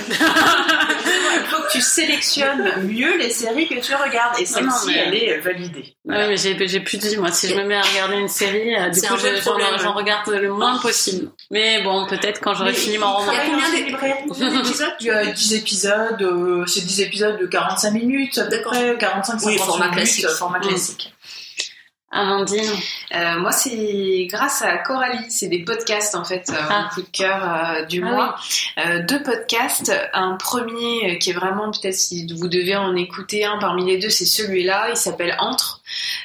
Il 1.33 1.47
faut 1.47 1.63
que 1.63 1.71
tu 1.71 1.81
sélectionnes 1.81 2.83
mieux 2.83 3.17
les 3.17 3.31
séries 3.31 3.67
que 3.67 3.79
tu 3.79 3.95
regardes 3.95 4.39
et 4.39 4.45
celle-ci 4.45 4.93
elle 4.95 5.15
est 5.15 5.37
validée. 5.39 5.95
Oui, 6.05 6.15
mais 6.27 6.37
j'ai 6.37 6.79
plus 6.79 6.97
dit 6.97 7.17
moi 7.17 7.31
si 7.31 7.47
je 7.47 7.55
me 7.55 7.63
mets 7.63 7.75
à 7.75 7.81
regarder 7.81 8.17
une 8.17 8.27
série, 8.27 8.75
euh, 8.75 8.89
du 8.89 9.01
coup 9.01 9.15
j'en 9.17 9.93
regarde 9.93 10.29
le 10.29 10.53
moins 10.53 10.77
possible. 10.77 11.31
Mais 11.49 11.81
bon 11.81 12.05
peut-être 12.05 12.39
quand 12.39 12.53
j'aurai 12.53 12.73
fini 12.73 12.99
mon 12.99 13.11
roman. 13.11 13.31
Il 13.31 13.37
y 13.37 13.39
a 13.39 14.15
combien 14.27 14.51
d'épisodes 14.51 14.93
Tu 14.99 15.09
as 15.09 15.25
10 15.25 15.53
épisodes, 15.55 16.21
euh, 16.21 16.65
c'est 16.67 16.85
10 16.85 17.01
épisodes 17.01 17.39
de 17.39 17.47
45 17.47 17.91
minutes 17.91 18.37
à 18.37 18.45
peu 18.45 18.61
près, 18.61 18.95
45 18.99 19.39
50 19.39 19.45
oui, 19.45 19.57
format 19.57 19.85
minutes, 19.85 19.95
classique. 19.95 20.27
format 20.27 20.59
classique. 20.59 21.13
Amandine 22.11 22.69
euh, 23.15 23.39
Moi, 23.39 23.51
c'est 23.51 24.27
grâce 24.29 24.61
à 24.61 24.77
Coralie. 24.77 25.29
C'est 25.29 25.47
des 25.47 25.63
podcasts, 25.63 26.15
en 26.15 26.25
fait, 26.25 26.49
euh, 26.49 26.55
ah. 26.69 26.89
coup 26.93 27.01
de 27.01 27.07
cœur 27.07 27.41
euh, 27.43 27.85
du 27.85 28.03
ah 28.03 28.11
mois. 28.11 28.35
Euh, 28.77 29.03
deux 29.03 29.23
podcasts. 29.23 29.93
Un 30.13 30.35
premier 30.35 31.17
qui 31.19 31.29
est 31.29 31.33
vraiment, 31.33 31.71
peut-être 31.71 31.95
si 31.95 32.27
vous 32.33 32.47
devez 32.47 32.75
en 32.75 32.95
écouter 32.95 33.45
un 33.45 33.57
parmi 33.59 33.85
les 33.85 33.97
deux, 33.97 34.09
c'est 34.09 34.25
celui-là. 34.25 34.89
Il 34.89 34.97
s'appelle 34.97 35.35
Entre. 35.39 35.80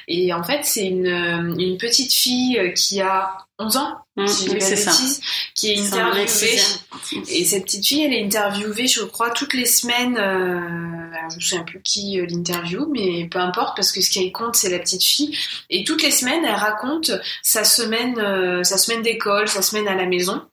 Et 0.07 0.33
en 0.33 0.43
fait, 0.43 0.63
c'est 0.63 0.85
une, 0.85 1.55
une 1.57 1.77
petite 1.77 2.13
fille 2.13 2.73
qui 2.75 3.01
a 3.01 3.47
11 3.59 3.77
ans, 3.77 3.97
mmh, 4.15 4.27
si 4.27 4.45
je 4.45 4.49
dis 4.51 4.57
pas 4.57 4.69
bêtise, 4.69 5.21
qui 5.55 5.71
est 5.71 5.79
interviewée. 5.79 6.59
Et 7.29 7.45
cette 7.45 7.63
petite 7.63 7.87
fille, 7.87 8.03
elle 8.03 8.13
est 8.13 8.23
interviewée, 8.23 8.87
je 8.87 9.01
crois, 9.01 9.31
toutes 9.31 9.53
les 9.53 9.65
semaines. 9.65 10.17
Euh, 10.17 11.07
je 11.31 11.55
ne 11.55 11.59
sais 11.59 11.65
plus 11.65 11.81
qui 11.81 12.19
euh, 12.19 12.27
l'interview, 12.27 12.87
mais 12.91 13.27
peu 13.29 13.39
importe, 13.39 13.75
parce 13.75 13.91
que 13.91 14.01
ce 14.01 14.11
qu'elle 14.11 14.31
compte, 14.31 14.55
c'est 14.55 14.69
la 14.69 14.79
petite 14.79 15.03
fille. 15.03 15.35
Et 15.69 15.83
toutes 15.83 16.03
les 16.03 16.11
semaines, 16.11 16.45
elle 16.45 16.55
raconte 16.55 17.11
sa 17.41 17.63
semaine, 17.63 18.19
euh, 18.19 18.63
sa 18.63 18.77
semaine 18.77 19.01
d'école, 19.01 19.47
sa 19.47 19.63
semaine 19.63 19.87
à 19.87 19.95
la 19.95 20.05
maison. 20.05 20.43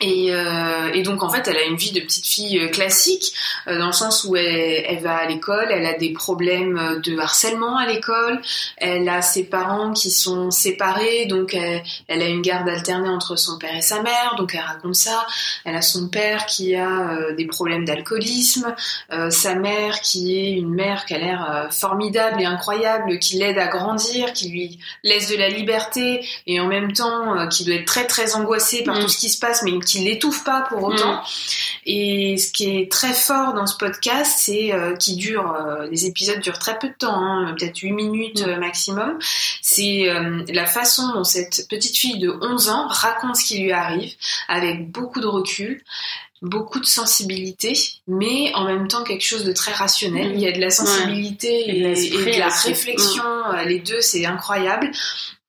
Et, 0.00 0.32
euh, 0.32 0.92
et, 0.94 1.02
donc 1.02 1.22
en 1.22 1.28
fait, 1.28 1.48
elle 1.48 1.56
a 1.56 1.64
une 1.64 1.76
vie 1.76 1.90
de 1.90 2.00
petite 2.00 2.26
fille 2.26 2.60
euh, 2.60 2.68
classique, 2.68 3.32
euh, 3.66 3.78
dans 3.78 3.88
le 3.88 3.92
sens 3.92 4.24
où 4.24 4.36
elle, 4.36 4.84
elle 4.86 5.00
va 5.00 5.16
à 5.16 5.26
l'école, 5.26 5.68
elle 5.70 5.86
a 5.86 5.94
des 5.94 6.12
problèmes 6.12 7.00
de 7.02 7.18
harcèlement 7.18 7.76
à 7.76 7.86
l'école, 7.86 8.40
elle 8.76 9.08
a 9.08 9.22
ses 9.22 9.44
parents 9.44 9.92
qui 9.92 10.10
sont 10.10 10.52
séparés, 10.52 11.26
donc 11.26 11.54
elle, 11.54 11.82
elle, 12.06 12.22
a 12.22 12.26
une 12.26 12.42
garde 12.42 12.68
alternée 12.68 13.08
entre 13.08 13.34
son 13.34 13.58
père 13.58 13.74
et 13.74 13.82
sa 13.82 14.02
mère, 14.02 14.36
donc 14.36 14.54
elle 14.54 14.60
raconte 14.60 14.94
ça. 14.94 15.26
Elle 15.64 15.74
a 15.74 15.82
son 15.82 16.08
père 16.08 16.46
qui 16.46 16.76
a 16.76 17.10
euh, 17.10 17.34
des 17.34 17.46
problèmes 17.46 17.84
d'alcoolisme, 17.84 18.74
sa 19.30 19.54
mère 19.54 20.00
qui 20.00 20.38
est 20.38 20.52
une 20.52 20.74
mère 20.74 21.04
qui 21.06 21.14
a 21.14 21.18
l'air 21.18 21.68
formidable 21.70 22.40
et 22.40 22.44
incroyable, 22.44 23.18
qui 23.18 23.38
l'aide 23.38 23.58
à 23.58 23.66
grandir, 23.66 24.32
qui 24.32 24.48
lui 24.50 24.78
laisse 25.02 25.30
de 25.30 25.36
la 25.36 25.48
liberté 25.48 26.24
et 26.46 26.60
en 26.60 26.66
même 26.66 26.92
temps 26.92 27.48
qui 27.48 27.64
doit 27.64 27.76
être 27.76 27.86
très 27.86 28.06
très 28.06 28.34
angoissée 28.34 28.84
par 28.84 28.96
mm. 28.96 29.00
tout 29.00 29.08
ce 29.08 29.18
qui 29.18 29.28
se 29.28 29.38
passe, 29.38 29.62
mais 29.62 29.72
qui 29.88 30.00
l'étouffe 30.00 30.44
pas 30.44 30.62
pour 30.62 30.82
autant. 30.84 31.14
Mm. 31.14 31.22
Et 31.86 32.36
ce 32.36 32.52
qui 32.52 32.76
est 32.76 32.90
très 32.90 33.14
fort 33.14 33.54
dans 33.54 33.66
ce 33.66 33.76
podcast, 33.76 34.34
c'est 34.38 34.72
euh, 34.72 34.94
qui 34.96 35.16
dure, 35.16 35.54
euh, 35.54 35.88
les 35.90 36.06
épisodes 36.06 36.40
durent 36.40 36.58
très 36.58 36.78
peu 36.78 36.88
de 36.88 36.94
temps, 36.94 37.14
hein, 37.14 37.54
peut-être 37.58 37.78
8 37.78 37.92
minutes 37.92 38.46
mm. 38.46 38.50
euh, 38.50 38.58
maximum. 38.58 39.18
C'est 39.62 40.08
la 40.48 40.66
façon 40.66 41.12
dont 41.14 41.24
cette 41.24 41.66
petite 41.68 41.96
fille 41.96 42.18
de 42.18 42.30
11 42.30 42.68
ans 42.68 42.86
raconte 42.88 43.36
ce 43.36 43.46
qui 43.46 43.58
lui 43.58 43.72
arrive 43.72 44.12
avec 44.48 44.90
beaucoup 44.90 45.20
de 45.20 45.26
recul 45.26 45.82
beaucoup 46.40 46.78
de 46.78 46.86
sensibilité, 46.86 47.72
mais 48.06 48.52
en 48.54 48.64
même 48.64 48.86
temps 48.86 49.02
quelque 49.02 49.24
chose 49.24 49.42
de 49.42 49.52
très 49.52 49.72
rationnel. 49.72 50.30
Mm. 50.30 50.34
Il 50.34 50.40
y 50.40 50.46
a 50.46 50.52
de 50.52 50.60
la 50.60 50.70
sensibilité 50.70 51.68
et, 51.68 51.82
de 51.82 52.38
la 52.38 52.48
réflexion, 52.48 53.24
les 53.66 53.80
deux, 53.80 54.00
c'est 54.00 54.24
incroyable. 54.24 54.92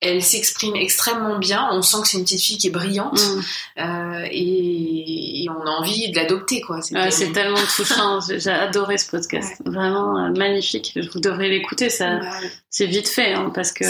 Elle 0.00 0.22
s'exprime 0.22 0.76
extrêmement 0.76 1.38
bien. 1.38 1.68
On 1.72 1.82
sent 1.82 1.98
que 2.02 2.08
c'est 2.08 2.16
une 2.18 2.24
petite 2.24 2.40
fille 2.42 2.58
qui 2.58 2.68
est 2.68 2.70
brillante 2.70 3.20
Mm. 3.20 3.40
euh, 3.80 4.26
et, 4.30 5.44
et 5.44 5.48
on 5.50 5.60
a 5.66 5.70
envie 5.70 6.10
de 6.10 6.16
l'adopter, 6.16 6.60
quoi. 6.62 6.80
C'est 6.80 6.94
Ouais, 6.94 7.10
c'est 7.10 7.32
tellement 7.32 7.58
touchant. 7.76 8.18
J'ai 8.28 8.50
adoré 8.50 8.96
ce 8.98 9.10
podcast. 9.10 9.60
Vraiment 9.64 10.16
euh, 10.18 10.30
magnifique. 10.30 10.98
Vous 11.12 11.20
devrez 11.20 11.48
l'écouter. 11.48 11.90
Ça, 11.90 12.16
Bah, 12.18 12.30
c'est 12.70 12.86
vite 12.86 13.08
fait, 13.08 13.34
hein, 13.34 13.50
parce 13.54 13.72
que. 13.72 13.84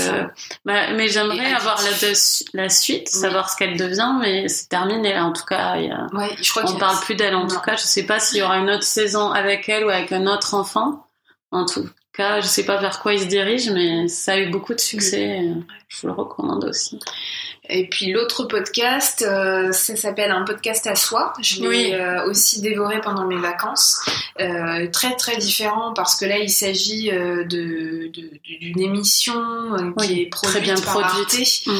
Bah, 0.65 0.93
mais 0.95 1.09
j'aimerais 1.09 1.53
avoir 1.53 1.81
la, 2.55 2.69
suite, 2.69 3.09
Oui. 3.13 3.21
savoir 3.21 3.49
ce 3.51 3.57
qu'elle 3.57 3.77
devient, 3.77 4.15
mais 4.21 4.49
c'est 4.49 4.69
terminé 4.69 5.13
là. 5.15 5.25
En 5.27 5.33
tout 5.33 5.45
cas, 5.45 5.77
il 5.77 5.87
y 5.87 5.91
a- 5.91 6.07
ouais, 6.13 6.31
je 6.43 6.51
crois 6.51 6.65
on 6.67 6.73
y 6.73 6.77
a- 6.77 6.79
parle 6.81 6.99
plus 7.01 7.15
d'elle. 7.15 7.35
En 7.37 7.43
Non. 7.43 7.49
tout 7.49 7.61
cas, 7.61 7.77
je 7.77 7.83
sais 7.83 8.03
pas 8.05 8.19
s'il 8.21 8.39
y 8.39 8.43
aura 8.43 8.57
une 8.59 8.71
autre 8.71 8.83
saison 8.85 9.31
avec 9.31 9.69
elle 9.69 9.85
ou 9.85 9.91
avec 9.91 10.11
un 10.13 10.27
autre 10.27 10.55
enfant. 10.55 11.07
En 11.53 11.67
tout 11.67 11.89
cas, 12.13 12.41
je 12.41 12.47
sais 12.47 12.65
pas 12.65 12.77
vers 12.81 13.01
quoi 13.01 13.15
il 13.15 13.21
se 13.21 13.27
dirige, 13.27 13.71
mais 13.71 14.09
ça 14.09 14.33
a 14.33 14.39
eu 14.39 14.51
beaucoup 14.51 14.75
de 14.75 14.81
succès. 14.81 15.43
Je 15.89 16.01
vous 16.01 16.07
le 16.09 16.13
recommande 16.13 16.65
aussi. 16.65 16.99
Et 17.73 17.89
puis 17.89 18.11
l'autre 18.13 18.45
podcast, 18.45 19.25
euh, 19.27 19.71
ça 19.73 19.95
s'appelle 19.97 20.31
un 20.33 20.45
podcast 20.45 20.87
à 20.87 20.95
soi. 20.97 21.33
Je 21.41 21.61
l'ai 21.61 21.69
Oui. 21.69 21.91
euh, 21.95 22.27
aussi 22.29 22.61
dévoré 22.61 23.01
pendant 23.01 23.27
mes 23.27 23.39
vacances. 23.39 24.01
Euh, 24.41 24.89
très 24.91 25.15
très 25.17 25.37
différent 25.37 25.93
parce 25.95 26.17
que 26.17 26.25
là 26.25 26.39
il 26.39 26.51
s'agit 26.51 27.11
euh, 27.13 27.45
de 27.45 28.11
de- 28.13 28.31
d'une 28.61 28.81
émission 28.81 29.35
euh, 29.75 29.93
qui 30.01 30.09
Oui, 30.15 30.21
est 30.23 30.27
produite 30.27 30.51
très 30.51 30.61
bien 30.61 30.75
par 30.77 31.01
produite. 31.13 31.67
Mm. 31.67 31.73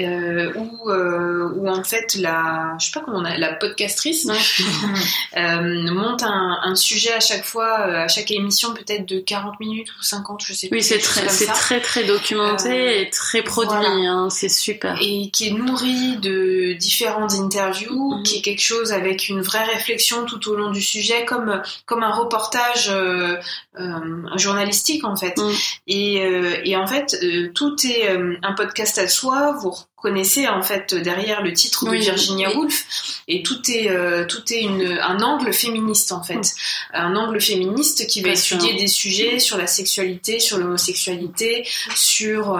euh, 0.00 0.52
où 0.56 0.90
euh, 0.90 1.50
où 1.56 1.68
en 1.68 1.84
fait 1.84 2.14
la 2.16 2.76
je 2.80 2.86
sais 2.86 2.92
pas 2.92 3.00
comment 3.04 3.18
on 3.18 3.24
a 3.24 3.36
la 3.36 3.52
podcastrice 3.54 4.26
euh, 5.36 5.90
monte 5.92 6.22
un, 6.22 6.58
un 6.62 6.74
sujet 6.74 7.12
à 7.12 7.20
chaque 7.20 7.44
fois 7.44 7.80
euh, 7.80 8.04
à 8.04 8.08
chaque 8.08 8.30
émission 8.30 8.74
peut-être 8.74 9.06
de 9.06 9.20
40 9.20 9.58
minutes 9.60 9.88
ou 9.98 10.02
50 10.02 10.42
je 10.46 10.52
sais 10.52 10.68
plus 10.68 10.76
Oui, 10.78 10.82
c'est 10.82 10.98
très, 10.98 11.28
c'est 11.28 11.44
ça. 11.46 11.52
très 11.52 11.80
très 11.80 12.04
documenté 12.04 13.02
et 13.02 13.10
très 13.10 13.42
produit. 13.42 13.68
voilà. 13.76 13.88
hein, 14.10 14.30
c'est 14.30 14.48
super. 14.48 14.96
et 15.00 15.30
qui 15.34 15.48
est 15.48 15.50
nourri 15.50 16.16
de 16.18 16.74
différentes 16.74 17.32
interviews, 17.34 18.14
Mhm. 18.18 18.22
qui 18.22 18.38
est 18.38 18.40
quelque 18.40 18.62
chose 18.62 18.92
avec 18.92 19.28
une 19.28 19.42
vraie 19.42 19.64
réflexion 19.64 20.24
tout 20.24 20.48
au 20.48 20.54
long 20.54 20.70
du 20.70 20.80
sujet, 20.80 21.24
comme 21.26 21.60
comme 21.86 22.02
un 22.04 22.12
reportage 22.12 22.88
euh, 22.90 23.36
euh, 23.78 24.36
journalistique 24.36 25.04
en 25.04 25.16
fait. 25.16 25.36
Mhm. 25.36 25.52
Et, 25.88 26.20
euh, 26.24 26.60
et 26.64 26.76
en 26.76 26.86
fait, 26.86 27.16
euh, 27.22 27.50
tout 27.54 27.74
est 27.84 28.08
euh, 28.10 28.36
un 28.42 28.52
podcast 28.54 28.96
à 28.98 29.08
soi. 29.08 29.56
Vous 29.60 29.70
reconnaissez 29.72 30.46
en 30.48 30.62
fait 30.62 30.94
derrière 30.94 31.42
le 31.42 31.52
titre 31.52 31.84
de 31.86 31.90
Oui, 31.90 31.98
Virginia 32.00 32.50
oui. 32.50 32.56
Woolf, 32.56 32.84
et 33.26 33.42
tout 33.42 33.60
est 33.70 33.88
euh, 33.90 34.24
tout 34.26 34.44
est 34.52 34.60
une, 34.60 34.98
un 35.02 35.18
angle 35.20 35.52
féministe 35.52 36.12
en 36.12 36.22
fait, 36.22 36.54
un 36.92 37.16
angle 37.16 37.40
féministe 37.40 38.06
qui 38.06 38.22
va 38.22 38.28
étudier 38.30 38.74
des 38.74 38.86
sujets 38.86 39.38
sur 39.40 39.56
la 39.58 39.66
sexualité, 39.66 40.38
sur 40.40 40.58
l'homosexualité, 40.58 41.66
sur 41.96 42.56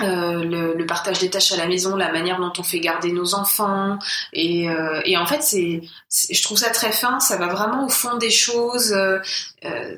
euh, 0.00 0.44
le, 0.44 0.74
le 0.74 0.86
partage 0.86 1.18
des 1.20 1.30
tâches 1.30 1.52
à 1.52 1.56
la 1.56 1.66
maison, 1.66 1.96
la 1.96 2.12
manière 2.12 2.38
dont 2.38 2.52
on 2.58 2.62
fait 2.62 2.80
garder 2.80 3.12
nos 3.12 3.34
enfants, 3.34 3.98
et, 4.32 4.68
euh, 4.68 5.00
et 5.04 5.16
en 5.16 5.26
fait, 5.26 5.42
c'est, 5.42 5.80
je 6.30 6.42
trouve 6.42 6.58
ça 6.58 6.70
très 6.70 6.92
fin. 6.92 7.18
Ça 7.20 7.36
va 7.36 7.46
vraiment 7.48 7.86
au 7.86 7.88
fond 7.88 8.16
des 8.16 8.30
choses. 8.30 8.92
euh, 8.92 9.18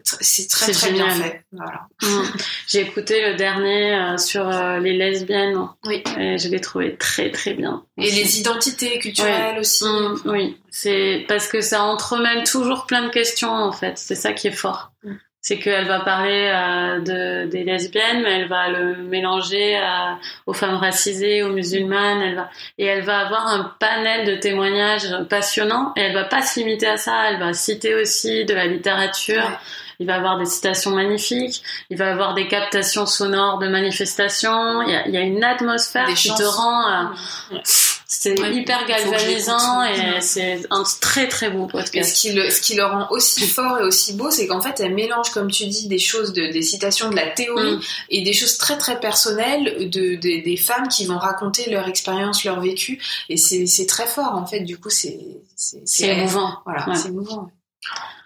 c'est 0.04 0.48
très 0.48 0.72
très 0.72 0.92
bien 0.92 1.10
fait. 1.10 1.44
Voilà. 1.52 1.82
Mm. 2.02 2.22
J'ai 2.68 2.80
écouté 2.80 3.20
le 3.28 3.36
dernier 3.36 3.94
euh, 3.94 4.16
sur 4.18 4.48
euh, 4.48 4.78
les 4.78 4.96
lesbiennes 4.96 5.58
Oui. 5.84 6.02
et 6.18 6.38
je 6.38 6.48
l'ai 6.48 6.60
trouvé 6.60 6.96
très 6.96 7.30
très 7.30 7.54
bien. 7.54 7.84
Et 7.96 8.10
les 8.10 8.38
identités 8.40 8.98
culturelles 8.98 9.58
aussi. 9.58 9.84
Mm, 9.84 10.20
oui, 10.26 10.56
c'est 10.70 11.24
parce 11.28 11.48
que 11.48 11.60
ça 11.60 11.82
entremêle 11.82 12.44
toujours 12.44 12.86
plein 12.86 13.02
de 13.02 13.10
questions 13.10 13.52
en 13.52 13.72
fait. 13.72 13.98
C'est 13.98 14.14
ça 14.14 14.32
qui 14.32 14.46
est 14.48 14.52
fort. 14.52 14.92
Mm. 15.02 15.14
C'est 15.40 15.58
qu'elle 15.58 15.86
va 15.86 16.00
parler 16.00 16.50
euh, 16.52 17.00
de, 17.00 17.48
des 17.48 17.64
lesbiennes, 17.64 18.22
mais 18.22 18.40
elle 18.40 18.48
va 18.48 18.68
le 18.68 18.96
mélanger 18.96 19.76
à- 19.76 20.18
aux 20.46 20.52
femmes 20.52 20.74
racisées, 20.76 21.42
aux 21.42 21.48
musulmanes. 21.52 22.20
Elle 22.20 22.34
va 22.34 22.50
et 22.76 22.84
elle 22.84 23.02
va 23.04 23.20
avoir 23.20 23.46
un 23.46 23.72
panel 23.78 24.26
de 24.26 24.34
témoignages 24.36 25.08
passionnants. 25.30 25.92
Et 25.96 26.00
elle 26.02 26.14
va 26.14 26.24
pas 26.24 26.42
se 26.42 26.58
limiter 26.58 26.88
à 26.88 26.96
ça. 26.96 27.30
Elle 27.30 27.38
va 27.38 27.52
citer 27.54 27.94
aussi 27.94 28.44
de 28.44 28.52
la 28.54 28.66
littérature. 28.66 29.42
Ouais. 29.42 29.56
Il 30.00 30.06
va 30.06 30.16
avoir 30.16 30.38
des 30.38 30.44
citations 30.44 30.90
magnifiques. 30.92 31.62
Il 31.90 31.96
va 31.98 32.10
avoir 32.12 32.34
des 32.34 32.46
captations 32.46 33.06
sonores 33.06 33.58
de 33.58 33.68
manifestations. 33.68 34.82
Il 34.82 34.90
y 34.90 34.94
a, 34.96 35.06
il 35.08 35.14
y 35.14 35.16
a 35.16 35.22
une 35.22 35.42
atmosphère 35.42 36.06
Des 36.06 36.14
qui 36.14 36.28
te 36.34 36.42
rend 36.42 36.88
euh, 36.88 37.04
Ouais. 37.52 37.60
C'est 38.10 38.40
Ouais, 38.40 38.54
hyper 38.54 38.86
galvanisant 38.86 39.84
et 39.84 40.20
c'est 40.22 40.62
un 40.70 40.82
très 40.98 41.28
très 41.28 41.50
beau 41.50 41.66
Mais 41.74 41.80
ce 41.80 41.84
podcast. 41.84 42.16
qui, 42.16 42.32
le, 42.32 42.48
ce 42.50 42.62
qui 42.62 42.74
le 42.74 42.84
rend 42.86 43.06
aussi 43.10 43.46
fort 43.46 43.78
et 43.78 43.82
aussi 43.82 44.14
beau, 44.14 44.30
c'est 44.30 44.46
qu'en 44.46 44.62
fait, 44.62 44.80
elle 44.80 44.94
mélange, 44.94 45.28
comme 45.30 45.50
tu 45.50 45.66
dis, 45.66 45.88
des 45.88 45.98
choses, 45.98 46.32
de, 46.32 46.50
des 46.50 46.62
citations 46.62 47.10
de 47.10 47.16
la 47.16 47.26
théorie 47.28 47.76
Mm. 47.76 47.80
et 48.08 48.22
des 48.22 48.32
choses 48.32 48.56
très 48.56 48.78
très 48.78 48.98
personnelles 48.98 49.90
de, 49.90 50.14
de- 50.16 50.42
des 50.42 50.56
femmes 50.56 50.88
qui 50.88 51.04
vont 51.04 51.18
raconter 51.18 51.68
leur 51.70 51.86
expérience, 51.86 52.44
leur 52.44 52.60
vécu. 52.60 52.98
Et 53.28 53.36
c'est 53.36 53.86
très 53.86 54.06
fort, 54.06 54.34
en 54.34 54.46
fait. 54.46 54.60
Du 54.60 54.78
coup, 54.78 54.88
c'est 54.90 55.18
émouvant. 56.00 56.54
Voilà, 56.64 56.88
Ouais. 56.88 56.96
c'est 56.96 57.08
émouvant. 57.08 57.50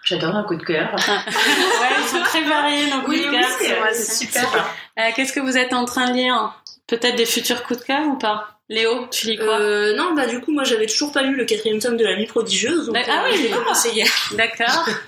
J'adore 0.05 0.35
un 0.35 0.43
coup 0.43 0.55
de 0.55 0.63
cœur. 0.63 0.93
ouais, 1.07 1.87
ils 2.01 2.07
sont 2.09 2.23
très 2.23 2.43
variés 2.43 2.87
nos 2.89 3.01
coups 3.01 3.17
de 3.17 3.31
cœur. 3.31 3.87
c'est 3.93 4.25
super. 4.25 4.65
Euh, 4.99 5.09
Qu'est-ce 5.15 5.33
que 5.33 5.39
vous 5.39 5.57
êtes 5.57 5.73
en 5.73 5.85
train 5.85 6.09
de 6.09 6.15
lire? 6.15 6.53
Peut-être 6.87 7.15
des 7.15 7.25
futurs 7.25 7.63
coups 7.63 7.79
de 7.79 7.85
cœur 7.85 8.05
ou 8.07 8.17
pas? 8.17 8.49
Léo, 8.69 9.07
tu 9.11 9.27
lis 9.27 9.37
quoi? 9.37 9.59
Euh, 9.59 9.95
non, 9.95 10.13
bah 10.15 10.25
du 10.25 10.39
coup, 10.39 10.51
moi 10.51 10.63
j'avais 10.63 10.85
toujours 10.85 11.11
pas 11.11 11.21
lu 11.21 11.35
le 11.35 11.45
quatrième 11.45 11.79
tome 11.79 11.97
de 11.97 12.03
La 12.05 12.15
Nuit 12.17 12.25
prodigieuse. 12.27 12.85
Donc, 12.87 12.95
D'ac- 12.95 13.07
ah 13.09 13.25
euh, 13.25 13.29
oui. 13.31 13.39
j'ai 13.41 13.49
commencé 13.49 13.89
hier. 13.91 14.07
D'accord. 14.37 14.85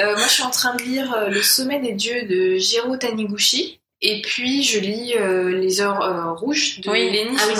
Euh, 0.00 0.16
moi, 0.16 0.26
je 0.26 0.32
suis 0.32 0.42
en 0.42 0.50
train 0.50 0.74
de 0.74 0.82
lire 0.82 1.12
euh, 1.14 1.28
Le 1.28 1.42
sommet 1.42 1.78
des 1.80 1.92
dieux 1.92 2.22
de 2.26 2.56
Jiro 2.56 2.96
Taniguchi. 2.96 3.80
Et 4.00 4.20
puis, 4.22 4.62
je 4.62 4.78
lis 4.80 5.14
Les 5.60 5.80
heures 5.80 6.36
rouges 6.38 6.80
de 6.80 6.90
Oui. 6.90 7.10
Lenny 7.10 7.36
Ah 7.38 7.44
oui. 7.48 7.54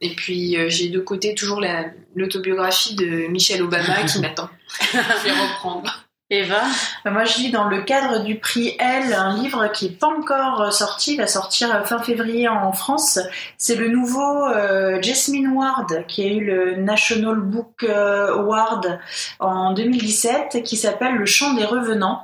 Et 0.00 0.14
puis, 0.14 0.56
j'ai 0.68 0.88
de 0.90 1.00
côté 1.00 1.34
toujours 1.34 1.60
la- 1.60 1.86
l'autobiographie 2.14 2.94
de 2.94 3.28
Michelle 3.28 3.62
Obama 3.62 4.02
qui 4.04 4.20
m'attend. 4.20 4.48
je 4.92 5.24
vais 5.24 5.32
reprendre. 5.32 6.04
Eva 6.30 6.60
Bah, 7.04 7.10
Moi, 7.10 7.24
je 7.24 7.38
lis 7.38 7.50
dans 7.50 7.64
le 7.64 7.82
cadre 7.82 8.22
du 8.22 8.38
prix 8.38 8.76
L 8.78 9.14
un 9.14 9.34
livre 9.36 9.68
qui 9.72 9.86
est 9.86 9.98
pas 9.98 10.08
encore 10.08 10.72
sorti, 10.72 11.14
il 11.14 11.16
va 11.16 11.26
sortir 11.26 11.86
fin 11.86 12.00
février 12.00 12.48
en 12.48 12.72
France. 12.72 13.18
C'est 13.56 13.76
le 13.76 13.88
nouveau 13.88 14.46
euh, 14.46 15.00
Jasmine 15.00 15.48
Ward 15.48 16.04
qui 16.06 16.24
a 16.24 16.26
eu 16.26 16.44
le 16.44 16.76
National 16.76 17.36
Book 17.36 17.82
euh, 17.82 18.34
Award 18.34 19.00
en 19.40 19.72
2017 19.72 20.62
qui 20.64 20.76
s'appelle 20.76 21.14
Le 21.14 21.24
chant 21.26 21.54
des 21.54 21.64
revenants. 21.64 22.22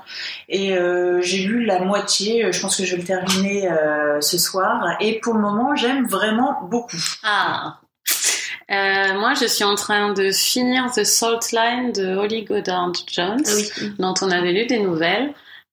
Et 0.50 0.76
euh, 0.76 1.22
j'ai 1.22 1.38
lu 1.38 1.64
la 1.64 1.78
moitié, 1.80 2.52
je 2.52 2.60
pense 2.60 2.76
que 2.76 2.84
je 2.84 2.96
vais 2.96 3.02
le 3.02 3.06
terminer 3.06 3.70
euh, 3.70 4.20
ce 4.20 4.36
soir. 4.36 4.96
Et 5.00 5.18
pour 5.20 5.32
le 5.32 5.40
moment, 5.40 5.74
j'aime 5.74 6.06
vraiment 6.06 6.60
beaucoup. 6.68 7.02
Ah. 7.22 7.78
Euh, 8.70 9.18
moi, 9.18 9.34
je 9.34 9.46
suis 9.46 9.64
en 9.64 9.74
train 9.74 10.12
de 10.14 10.30
finir 10.32 10.90
The 10.90 11.04
Salt 11.04 11.52
Line 11.52 11.92
de 11.92 12.14
Holly 12.16 12.44
Goddard 12.44 12.92
Jones, 13.12 13.42
Ah 13.46 13.50
oui. 13.56 13.92
dont 13.98 14.14
on 14.22 14.30
avait 14.30 14.52
lu 14.52 14.66
des 14.66 14.78
nouvelles, 14.78 15.32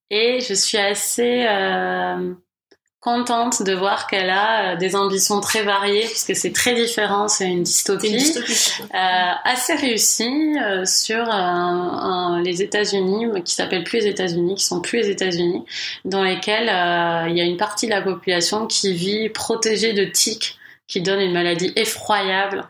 et 0.09 0.39
je 0.41 0.53
suis 0.53 0.77
assez 0.77 1.45
euh, 1.47 2.33
contente 2.99 3.63
de 3.63 3.73
voir 3.73 4.07
qu'elle 4.07 4.29
a 4.29 4.73
euh, 4.73 4.75
des 4.75 4.95
ambitions 4.97 5.39
très 5.39 5.63
variées, 5.63 6.05
puisque 6.05 6.35
c'est 6.35 6.51
très 6.51 6.73
différent, 6.75 7.27
c'est 7.29 7.45
une 7.45 7.65
C'est 7.65 7.93
une 7.93 7.97
dystopie. 7.97 8.11
dystopie. 8.11 8.53
Euh, 8.93 9.31
assez 9.45 9.73
réussie 9.75 10.57
euh, 10.61 10.83
sur 10.85 11.21
euh, 11.27 11.31
un- 11.31 12.41
les 12.43 12.61
États-Unis, 12.61 13.25
qui 13.45 13.55
s'appellent 13.55 13.85
plus 13.85 13.99
les 13.99 14.07
États-Unis, 14.07 14.55
qui 14.55 14.65
sont 14.65 14.81
plus 14.81 14.97
les 14.97 15.09
États-Unis, 15.09 15.63
dans 16.03 16.23
lesquels 16.23 16.67
euh, 16.69 17.29
il 17.29 17.37
y 17.37 17.41
a 17.41 17.45
une 17.45 17.57
partie 17.57 17.85
de 17.85 17.91
la 17.91 18.01
population 18.01 18.67
qui 18.67 18.93
vit 18.93 19.29
protégée 19.29 19.93
de 19.93 20.03
tiques 20.03 20.57
qui 20.91 21.01
donnent 21.01 21.21
une 21.21 21.31
maladie 21.31 21.71
effroyable 21.77 22.67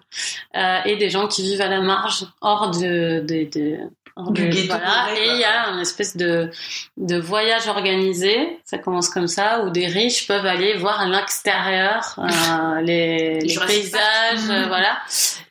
euh, 0.56 0.78
et 0.86 0.96
des 0.96 1.10
gens 1.10 1.28
qui 1.28 1.42
vivent 1.42 1.62
à 1.62 1.68
la 1.68 1.82
marge 1.82 2.28
hors 2.40 2.70
de, 2.70 3.20
de, 3.28 3.50
de- 3.52 3.80
hors 4.16 4.32
Du 4.32 4.48
ghetto 4.50 4.68
voilà. 4.68 5.08
et 5.16 5.28
il 5.34 5.40
y 5.40 5.44
a 5.44 5.70
une 5.70 5.80
espèce 5.80 6.16
de, 6.16 6.52
de 6.98 7.18
voyage 7.18 7.68
organisé 7.68 8.60
ça 8.64 8.78
commence 8.78 9.10
comme 9.10 9.28
ça 9.28 9.64
où 9.64 9.70
des 9.72 9.88
riches 9.88 10.28
peuvent 10.28 10.46
aller 10.46 10.76
voir 10.78 11.02
à 11.02 11.08
l'extérieur 11.08 12.16
euh, 12.20 12.82
les, 12.90 13.40
paysages 13.66 14.50
euh, 14.50 14.68
voilà 14.68 15.00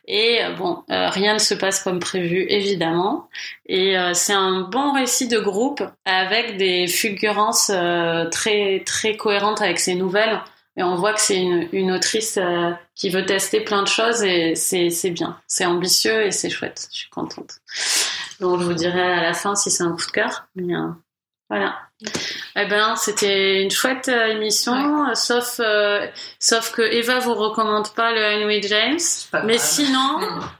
et 0.07 0.39
bon, 0.57 0.83
euh, 0.89 1.09
rien 1.09 1.35
ne 1.35 1.39
se 1.39 1.53
passe 1.53 1.81
comme 1.81 1.99
prévu, 1.99 2.45
évidemment. 2.49 3.29
Et 3.67 3.95
c'est 4.13 4.33
un 4.33 4.61
bon 4.61 4.91
récit 4.91 5.29
de 5.29 5.39
groupe 5.39 5.81
avec 6.03 6.57
des 6.57 6.87
fulgurances 6.87 7.71
très 8.31 8.83
très 8.85 9.15
cohérentes 9.15 9.61
avec 9.61 9.79
ses 9.79 9.95
nouvelles. 9.95 10.41
Et 10.77 10.83
on 10.83 10.95
voit 10.95 11.13
que 11.13 11.19
c'est 11.19 11.37
une, 11.37 11.91
autrice 11.91 12.37
euh, 12.37 12.71
qui 12.95 13.09
veut 13.09 13.25
tester 13.25 13.61
plein 13.61 13.83
de 13.83 13.87
choses 13.87 14.23
et 14.23 14.55
c'est 14.55 15.09
bien. 15.09 15.39
C'est 15.47 15.65
ambitieux 15.65 16.25
et 16.25 16.31
c'est 16.31 16.49
chouette. 16.49 16.87
Je 16.91 16.99
suis 16.99 17.09
contente. 17.09 17.59
Donc 18.39 18.59
je 18.59 18.65
vous 18.65 18.73
dirai 18.73 19.01
à 19.01 19.21
la 19.21 19.33
fin 19.33 19.55
si 19.55 19.69
c'est 19.69 19.83
un 19.83 19.91
coup 19.91 20.05
de 20.05 20.11
cœur. 20.11 20.47
Euh, 20.57 20.87
voilà. 21.49 21.77
Eh 22.55 22.65
ben, 22.65 22.95
c'était 22.95 23.61
une 23.61 23.71
chouette 23.71 24.09
euh, 24.09 24.27
émission, 24.27 24.73
euh, 25.09 25.15
sauf 25.15 25.59
euh, 25.59 26.05
sauf 26.39 26.71
que 26.71 26.81
Eva 26.81 27.19
vous 27.19 27.33
recommande 27.33 27.89
pas 27.93 28.11
le 28.11 28.43
Henry 28.43 28.61
James, 28.63 28.99
mais 29.45 29.57
sinon, 29.57 30.19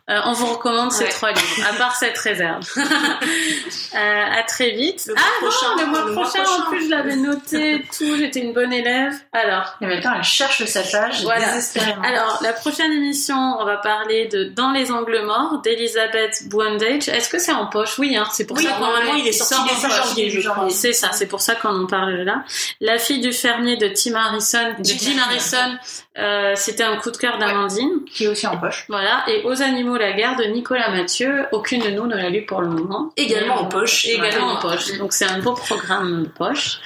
euh, 0.09 0.19
on 0.25 0.33
vous 0.33 0.45
recommande 0.53 0.91
ces 0.91 1.09
trois 1.09 1.31
livres, 1.31 1.67
à 1.69 1.73
part 1.77 1.95
cette 1.95 2.17
réserve. 2.17 2.63
à 3.93 4.43
très 4.43 4.71
vite. 4.71 5.03
Le 5.07 5.15
ah 5.17 5.21
prochain, 5.41 5.75
non, 5.75 5.81
le 5.81 5.85
mois 5.87 6.01
le 6.05 6.13
prochain, 6.13 6.43
prochain. 6.43 6.63
en 6.63 6.69
plus, 6.69 6.85
je 6.85 6.89
l'avais 6.89 7.15
noté, 7.15 7.85
tout, 7.97 8.15
j'étais 8.17 8.39
une 8.39 8.53
bonne 8.53 8.71
élève. 8.73 9.13
Alors, 9.33 9.75
Et 9.81 9.85
maintenant, 9.85 10.13
elle 10.17 10.23
cherche 10.23 10.63
sa 10.65 10.81
page 10.83 11.23
Voilà. 11.23 11.47
désespérément. 11.47 12.01
alors, 12.03 12.39
la 12.41 12.53
prochaine 12.53 12.91
émission, 12.93 13.35
on 13.59 13.65
va 13.65 13.77
parler 13.77 14.27
de 14.27 14.45
Dans 14.45 14.71
les 14.71 14.91
angles 14.91 15.23
morts 15.25 15.61
d'Elisabeth 15.61 16.43
Bondage. 16.49 17.09
Est-ce 17.09 17.29
que 17.29 17.39
c'est 17.39 17.51
en 17.51 17.67
poche? 17.67 17.97
Oui, 17.99 18.15
hein, 18.15 18.27
c'est 18.31 18.45
pour 18.45 18.57
Oui, 18.57 18.63
ça 18.63 18.71
qu'on 18.73 18.79
normalement, 18.81 19.15
il 19.15 19.27
est 19.27 19.31
sorti 19.33 19.53
sort 19.53 19.91
en 19.91 20.05
janvier, 20.05 20.29
je 20.29 20.47
crois. 20.47 20.69
C'est 20.69 20.93
ça, 20.93 21.11
c'est 21.11 21.27
pour 21.32 21.41
ça 21.41 21.55
qu'on 21.55 21.84
en 21.84 21.88
parle 21.88 22.13
là. 22.23 22.43
La 22.82 22.99
fille 22.99 23.21
du 23.21 23.32
fermier 23.32 23.77
de 23.77 23.88
Tim 23.88 24.13
Harrison, 24.15 24.75
de 24.77 24.84
Jim 24.84 25.17
Harrison, 25.17 25.77
euh, 26.17 26.53
c'était 26.55 26.84
un 26.84 26.97
coup 26.97 27.09
de 27.09 27.15
cœur 27.15 27.38
d'Amandine. 27.38 28.03
Qui 28.05 28.25
est 28.25 28.27
aussi 28.27 28.45
en 28.45 28.57
poche. 28.57 28.86
Voilà. 28.89 29.23
Et 29.29 29.43
Aux 29.45 29.61
animaux 29.61 29.95
la 29.97 30.11
guerre 30.11 30.36
de 30.36 30.43
Nicolas 30.43 30.91
Mathieu. 30.91 31.45
Aucune 31.53 31.82
de 31.82 31.89
nous 31.89 32.05
ne 32.05 32.15
l'a 32.15 32.29
lu 32.29 32.45
pour 32.45 32.61
le 32.61 32.67
moment. 32.67 33.13
Également 33.15 33.61
en 33.61 33.65
poche. 33.65 34.05
Également 34.05 34.47
en 34.47 34.57
poche. 34.57 34.97
Donc 34.97 35.13
c'est 35.13 35.25
un 35.25 35.39
beau 35.39 35.53
programme 35.53 36.23
de 36.23 36.27
poche. 36.27 36.79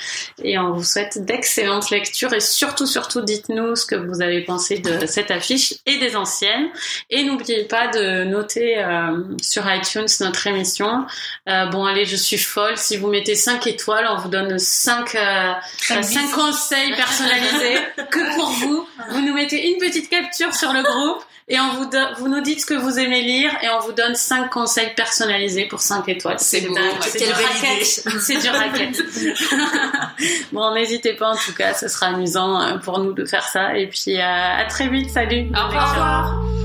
Et 0.43 0.59
on 0.59 0.73
vous 0.73 0.83
souhaite 0.83 1.25
d'excellentes 1.25 1.89
lectures 1.89 2.33
et 2.33 2.39
surtout, 2.39 2.85
surtout, 2.85 3.21
dites-nous 3.21 3.75
ce 3.75 3.85
que 3.85 3.95
vous 3.95 4.21
avez 4.21 4.41
pensé 4.41 4.77
de 4.77 5.07
cette 5.07 5.31
affiche 5.31 5.73
et 5.87 5.97
des 5.97 6.15
anciennes. 6.15 6.69
Et 7.09 7.23
n'oubliez 7.23 7.63
pas 7.63 7.87
de 7.87 8.25
noter 8.25 8.77
euh, 8.77 9.23
sur 9.41 9.63
iTunes 9.73 10.05
notre 10.19 10.45
émission. 10.45 11.05
Euh, 11.49 11.65
bon, 11.67 11.85
allez, 11.85 12.05
je 12.05 12.15
suis 12.15 12.37
folle. 12.37 12.77
Si 12.77 12.97
vous 12.97 13.07
mettez 13.07 13.35
5 13.35 13.65
étoiles, 13.65 14.05
on 14.09 14.17
vous 14.17 14.29
donne 14.35 14.59
5, 14.59 15.15
euh, 15.15 15.53
Cinq 15.77 16.03
5 16.03 16.31
conseils 16.31 16.93
personnalisés 16.95 17.79
que 18.11 18.35
pour 18.35 18.49
vous. 18.51 18.87
Vous 19.11 19.21
nous 19.21 19.33
mettez 19.33 19.69
une 19.71 19.77
petite 19.79 20.09
capture 20.09 20.53
sur 20.53 20.71
le 20.73 20.83
groupe. 20.83 21.23
Et 21.47 21.59
on 21.59 21.73
vous, 21.73 21.85
do- 21.85 21.97
vous 22.17 22.27
nous 22.27 22.41
dites 22.41 22.61
ce 22.61 22.65
que 22.65 22.73
vous 22.73 22.97
aimez 22.97 23.21
lire 23.21 23.51
et 23.61 23.69
on 23.69 23.79
vous 23.79 23.91
donne 23.91 24.15
5 24.15 24.49
conseils 24.49 24.91
personnalisés 24.95 25.67
pour 25.67 25.79
5 25.79 26.09
étoiles. 26.09 26.39
C'est 26.39 26.61
beau. 26.61 26.75
C'est 27.01 27.19
du 27.19 27.31
racket. 27.31 27.85
C'est 28.19 28.37
du 28.39 28.49
racket. 28.49 29.03
bon, 30.51 30.73
n'hésitez 30.73 31.13
pas 31.13 31.29
en 31.29 31.35
tout 31.35 31.53
cas, 31.53 31.75
ce 31.75 31.87
sera 31.87 32.07
amusant 32.07 32.59
euh, 32.61 32.77
pour 32.79 32.97
nous 32.99 33.13
de 33.13 33.25
faire 33.25 33.47
ça. 33.47 33.77
Et 33.77 33.85
puis 33.87 34.17
euh, 34.19 34.23
à 34.23 34.65
très 34.65 34.87
vite, 34.87 35.11
salut. 35.11 35.47
Au 35.55 35.67
revoir. 35.67 36.64